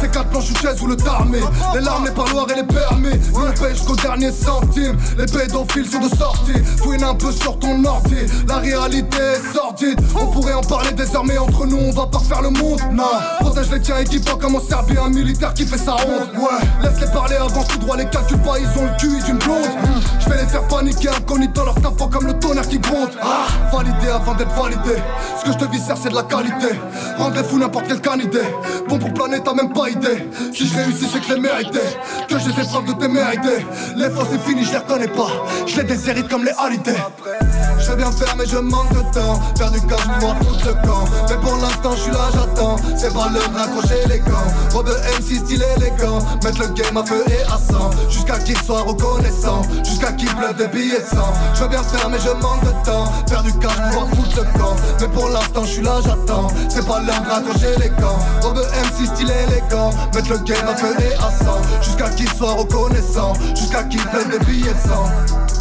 C'est 0.00 0.10
4 0.12 0.28
planches, 0.28 0.50
une 0.50 0.56
chaise 0.56 0.80
ou 0.82 0.86
le 0.86 0.96
tarmé. 0.96 1.40
Les 1.74 1.80
larmes, 1.80 2.04
les 2.04 2.12
parloirs 2.12 2.46
et 2.50 2.54
les 2.54 2.62
permis. 2.62 3.18
Nous 3.34 3.40
on 3.40 3.60
paye 3.60 3.74
jusqu'au 3.74 3.96
dernier 3.96 4.30
centime. 4.30 4.96
Les 5.18 5.26
pédophiles 5.26 5.90
sont 5.90 5.98
de 5.98 6.14
sortie. 6.14 6.64
Fouine 6.78 7.02
un 7.02 7.14
peu 7.14 7.32
sur 7.32 7.58
ton 7.58 7.84
ordi. 7.84 8.18
La 8.46 8.56
réalité 8.56 9.16
est 9.18 9.52
sordide. 9.54 10.00
On 10.14 10.26
pourrait 10.26 10.54
en 10.54 10.60
parler 10.60 10.92
désormais 10.92 11.38
entre 11.38 11.66
nous. 11.66 11.78
On 11.78 11.90
va 11.90 12.06
pas 12.06 12.20
faire 12.20 12.42
le 12.42 12.50
monde, 12.50 12.80
non. 12.92 13.04
Protège 13.40 13.70
les 13.72 13.80
tiens 13.80 13.98
équipe 13.98 14.24
pas 14.24 14.36
comme 14.36 14.59
en 14.68 15.06
Un 15.06 15.10
militaire 15.10 15.54
qui 15.54 15.64
fait 15.64 15.78
sa 15.78 15.94
honte, 15.94 16.34
ouais. 16.36 16.82
Laisse-les 16.82 17.10
parler 17.12 17.36
avant 17.36 17.62
tout 17.64 17.78
droit, 17.78 17.96
les 17.96 18.06
calcule 18.06 18.38
pas 18.38 18.58
Ils 18.58 18.78
ont 18.78 18.84
le 18.84 18.98
cul 18.98 19.22
d'une 19.24 19.38
blonde. 19.38 19.64
Je 20.20 20.28
vais 20.28 20.42
les 20.42 20.46
faire 20.48 20.66
paniquer 20.68 21.08
incognito 21.08 21.64
Leur 21.64 21.74
tapant 21.74 22.08
comme 22.08 22.26
le 22.26 22.34
tonnerre 22.34 22.68
qui 22.68 22.78
gronde. 22.78 23.10
Ah, 23.22 23.46
Validé 23.72 24.08
avant 24.08 24.34
d'être 24.34 24.54
validé. 24.54 25.00
Ce 25.38 25.44
que 25.44 25.52
je 25.52 25.58
te 25.58 25.70
viscère 25.70 25.96
c'est 26.00 26.10
de 26.10 26.14
la 26.14 26.22
qualité. 26.24 26.78
Rendez 27.18 27.42
fou 27.42 27.58
n'importe 27.58 27.86
quel 27.88 28.00
canidé 28.00 28.40
Bon 28.88 28.98
pour 28.98 29.12
planer 29.14 29.40
t'as 29.42 29.54
même 29.54 29.72
pas 29.72 29.88
idée. 29.88 30.28
Si 30.52 30.66
je 30.66 30.76
réussis 30.76 31.08
c'est 31.10 31.20
que 31.20 31.26
je 31.28 31.34
l'ai 31.34 31.40
mérité. 31.40 31.80
Que 32.28 32.38
j'ai 32.38 32.52
fait 32.52 32.68
preuve 32.68 32.86
de 32.86 32.92
témérité. 32.92 33.64
Les 33.96 34.10
fausses 34.10 34.28
c'est 34.30 34.42
fini 34.42 34.64
je 34.64 34.72
les 34.72 34.78
reconnais 34.78 35.08
pas. 35.08 35.30
Je 35.66 35.76
les 35.76 35.84
déshérite 35.84 36.28
comme 36.28 36.44
les 36.44 36.52
halités 36.58 36.96
Je 37.80 37.90
veux 37.90 37.96
bien 37.96 38.12
faire 38.12 38.34
mais 38.36 38.46
je 38.46 38.58
manque 38.58 38.92
de 38.92 39.00
temps. 39.12 39.40
Faire 39.56 39.70
du 39.70 39.80
cash, 39.82 40.06
pouvoir 40.18 40.36
foutre 40.38 40.66
le 40.66 40.74
camp. 40.86 41.04
Mais 41.28 41.36
pour 41.36 41.56
l'instant 41.56 41.92
je 41.92 42.02
suis 42.02 42.12
là, 42.12 42.28
j'attends. 42.32 42.76
C'est 42.96 43.12
pas 43.12 43.28
l'heure 43.30 43.48
d'accrocher 43.50 44.06
les 44.08 44.20
gants. 44.20 44.48
Robe 44.72 44.88
MC 44.88 45.38
style 45.44 45.64
élégant. 45.76 46.18
Mettre 46.44 46.60
le 46.60 46.68
game 46.68 46.96
à 46.96 47.04
feu 47.04 47.24
et 47.28 47.42
à 47.44 47.58
sang. 47.58 47.90
Jusqu'à 48.08 48.38
qu'il 48.38 48.56
soit 48.58 48.82
reconnaissant. 48.82 49.62
Jusqu'à 49.84 50.12
qu'il 50.12 50.28
pleuve 50.34 50.56
des 50.56 50.68
billets 50.68 51.00
de 51.00 51.06
sang. 51.06 51.32
Je 51.54 51.62
veux 51.62 51.68
bien 51.68 51.82
faire 51.82 52.08
mais 52.10 52.18
je 52.18 52.30
manque 52.30 52.64
de 52.64 52.72
temps. 52.84 53.06
Faire 53.28 53.42
du 53.42 53.52
cash, 53.58 53.76
pouvoir 53.76 54.08
foutre 54.08 54.36
le 54.36 54.58
camp. 54.58 54.76
Mais 55.00 55.08
pour 55.08 55.28
l'instant 55.28 55.64
je 55.64 55.70
suis 55.70 55.82
là, 55.82 56.00
j'attends. 56.04 56.48
C'est 56.68 56.86
pas 56.86 57.00
l'heure 57.00 57.22
d'accrocher 57.22 57.76
les 57.78 57.90
gants. 58.00 58.18
Robe 58.42 58.58
MC 58.58 59.06
style 59.06 59.32
élégant. 59.48 59.90
Mettre 60.14 60.30
le 60.30 60.38
game 60.38 60.68
à 60.68 60.76
feu 60.76 60.94
et 61.00 61.14
à 61.14 61.30
sang. 61.44 61.60
Jusqu'à 61.82 62.10
qu'il 62.10 62.28
soit 62.32 62.52
reconnaissant. 62.52 63.32
Jusqu'à 63.54 63.82
qu'il 63.84 64.02
pleuve 64.02 64.30
des 64.30 64.44
billets 64.44 64.74
de 64.74 65.59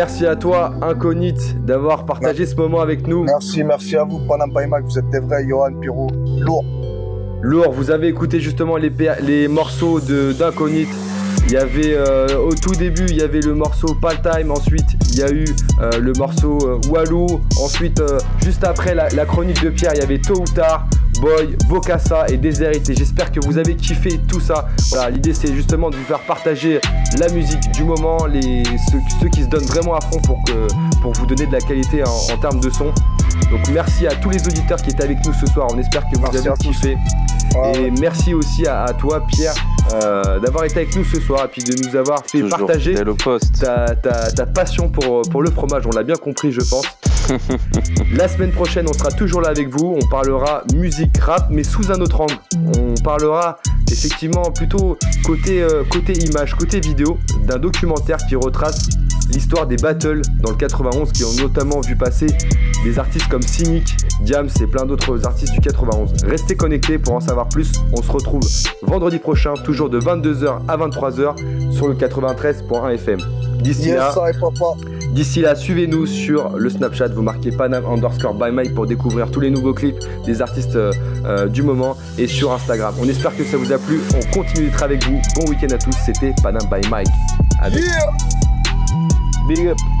Merci 0.00 0.24
à 0.24 0.34
toi, 0.34 0.72
Inconite, 0.80 1.62
d'avoir 1.62 2.06
partagé 2.06 2.46
ce 2.46 2.56
moment 2.56 2.80
avec 2.80 3.06
nous. 3.06 3.24
Merci, 3.24 3.62
merci 3.62 3.98
à 3.98 4.04
vous, 4.04 4.18
Panam 4.26 4.50
Paimak, 4.50 4.82
vous 4.82 4.98
êtes 4.98 5.10
des 5.10 5.18
vrais, 5.18 5.46
Johan, 5.46 5.74
Piro, 5.78 6.06
lourd. 6.38 6.64
Lourd, 7.42 7.70
vous 7.72 7.90
avez 7.90 8.08
écouté 8.08 8.40
justement 8.40 8.78
les, 8.78 8.90
les 9.20 9.46
morceaux 9.46 10.00
d'Inconite. 10.00 10.88
Il 11.44 11.52
y 11.52 11.58
avait 11.58 11.92
euh, 11.94 12.38
au 12.38 12.54
tout 12.54 12.72
début, 12.72 13.04
il 13.10 13.16
y 13.16 13.20
avait 13.20 13.42
le 13.42 13.52
morceau 13.52 13.94
Pal 14.00 14.22
Time, 14.22 14.50
ensuite 14.50 14.88
il 15.10 15.18
y 15.18 15.22
a 15.22 15.30
eu 15.30 15.44
euh, 15.82 15.90
le 16.00 16.14
morceau 16.14 16.56
euh, 16.62 16.80
Walou, 16.88 17.42
ensuite 17.62 18.02
juste 18.42 18.64
après 18.64 18.94
la, 18.94 19.10
la, 19.10 19.26
chronique 19.26 19.62
de 19.62 19.68
Pierre, 19.68 19.92
il 19.96 20.00
y 20.00 20.02
avait 20.02 20.18
Tôt 20.18 20.40
ou 20.40 20.44
Tard, 20.44 20.88
Boy, 21.20 21.56
Bocassa 21.68 22.26
et 22.30 22.38
Déshérité. 22.38 22.94
J'espère 22.96 23.30
que 23.30 23.40
vous 23.44 23.58
avez 23.58 23.76
kiffé 23.76 24.18
tout 24.26 24.40
ça. 24.40 24.68
Voilà, 24.90 25.10
l'idée 25.10 25.34
c'est 25.34 25.54
justement 25.54 25.90
de 25.90 25.96
vous 25.96 26.04
faire 26.04 26.20
partager 26.20 26.80
la 27.18 27.28
musique 27.28 27.70
du 27.72 27.84
moment, 27.84 28.24
les, 28.24 28.62
ceux, 29.20 29.28
qui 29.28 29.42
se 29.42 29.48
donnent 29.48 29.66
vraiment 29.66 29.94
à 29.94 30.00
fond 30.00 30.18
pour, 30.20 30.42
que, 30.44 30.66
pour 31.02 31.12
vous 31.12 31.26
donner 31.26 31.46
de 31.46 31.52
la 31.52 31.60
qualité 31.60 32.02
en, 32.04 32.36
termes 32.38 32.60
de 32.60 32.70
son. 32.70 32.86
Donc 33.50 33.68
merci 33.72 34.06
à 34.06 34.14
tous 34.14 34.30
les 34.30 34.42
auditeurs 34.46 34.80
qui 34.80 34.90
étaient 34.90 35.04
avec 35.04 35.18
nous 35.26 35.34
ce 35.34 35.46
soir. 35.46 35.68
On 35.70 35.78
espère 35.78 36.04
que 36.08 36.18
vous 36.18 36.36
avez 36.36 36.50
kiffé. 36.58 36.96
Et 37.74 37.90
merci 37.90 38.32
aussi 38.32 38.66
à, 38.66 38.86
toi 38.98 39.26
Pierre 39.26 39.54
euh, 39.92 40.38
d'avoir 40.38 40.64
été 40.64 40.76
avec 40.76 40.94
nous 40.96 41.04
ce 41.04 41.20
soir 41.20 41.44
et 41.44 41.48
puis 41.48 41.62
de 41.62 41.74
nous 41.84 41.96
avoir 41.96 42.24
fait 42.24 42.42
partager 42.42 42.94
ta, 43.60 43.94
ta, 43.96 44.30
ta, 44.30 44.46
passion 44.46 44.88
pour, 44.88 45.22
pour 45.22 45.42
le 45.42 45.50
fromage. 45.50 45.84
On 45.86 45.90
l'a 45.90 46.04
bien 46.04 46.16
compris 46.16 46.52
je 46.52 46.60
pense. 46.60 46.86
La 48.12 48.28
semaine 48.28 48.52
prochaine, 48.52 48.86
on 48.88 48.92
sera 48.92 49.10
toujours 49.10 49.40
là 49.40 49.48
avec 49.48 49.68
vous. 49.68 49.96
On 50.00 50.06
parlera 50.08 50.64
musique 50.74 51.16
rap, 51.18 51.48
mais 51.50 51.64
sous 51.64 51.90
un 51.90 52.00
autre 52.00 52.20
angle. 52.20 52.38
On 52.78 52.94
parlera 53.02 53.58
effectivement 53.90 54.50
plutôt 54.50 54.96
côté, 55.24 55.62
euh, 55.62 55.84
image, 56.26 56.54
côté 56.54 56.80
vidéo, 56.80 57.18
d'un 57.46 57.58
documentaire 57.58 58.18
qui 58.28 58.36
retrace 58.36 58.88
l'histoire 59.30 59.66
des 59.66 59.76
battles 59.76 60.22
dans 60.40 60.50
le 60.50 60.56
91 60.56 61.12
qui 61.12 61.24
ont 61.24 61.32
notamment 61.40 61.80
vu 61.80 61.96
passer 61.96 62.26
des 62.84 62.98
artistes 62.98 63.28
comme 63.28 63.42
Cynic, 63.42 63.96
Diams 64.22 64.48
et 64.60 64.66
plein 64.66 64.86
d'autres 64.86 65.26
artistes 65.26 65.52
du 65.52 65.60
91. 65.60 66.24
Restez 66.24 66.56
connectés 66.56 66.98
pour 66.98 67.14
en 67.14 67.20
savoir 67.20 67.48
plus. 67.48 67.72
On 67.92 68.02
se 68.02 68.10
retrouve 68.10 68.42
vendredi 68.82 69.18
prochain, 69.18 69.54
toujours 69.54 69.90
de 69.90 70.00
22h 70.00 70.60
à 70.66 70.76
23h 70.76 71.72
sur 71.72 71.88
le 71.88 71.94
93.1 71.94 72.94
FM. 72.94 73.20
D'ici 73.60 73.90
là, 73.90 74.14
D'ici 75.12 75.40
là, 75.40 75.54
suivez-nous 75.54 76.06
sur 76.06 76.56
le 76.56 76.70
Snapchat, 76.70 77.08
vous 77.08 77.22
marquez 77.22 77.50
Panam 77.50 77.84
underscore 77.84 78.34
by 78.34 78.50
Mike 78.50 78.74
pour 78.74 78.86
découvrir 78.86 79.30
tous 79.30 79.40
les 79.40 79.50
nouveaux 79.50 79.74
clips 79.74 79.98
des 80.24 80.40
artistes 80.40 80.76
euh, 80.76 80.92
euh, 81.24 81.46
du 81.46 81.62
moment 81.62 81.96
et 82.16 82.26
sur 82.26 82.52
Instagram. 82.52 82.94
On 83.00 83.08
espère 83.08 83.36
que 83.36 83.44
ça 83.44 83.56
vous 83.56 83.72
a 83.72 83.78
plu, 83.78 84.00
on 84.14 84.34
continue 84.34 84.66
d'être 84.66 84.82
avec 84.82 85.04
vous. 85.04 85.20
Bon 85.36 85.50
week-end 85.50 85.74
à 85.74 85.78
tous, 85.78 85.94
c'était 86.04 86.32
Panam 86.42 86.62
by 86.70 86.88
Mike. 86.88 87.08
Big 89.48 89.66
up 89.66 89.99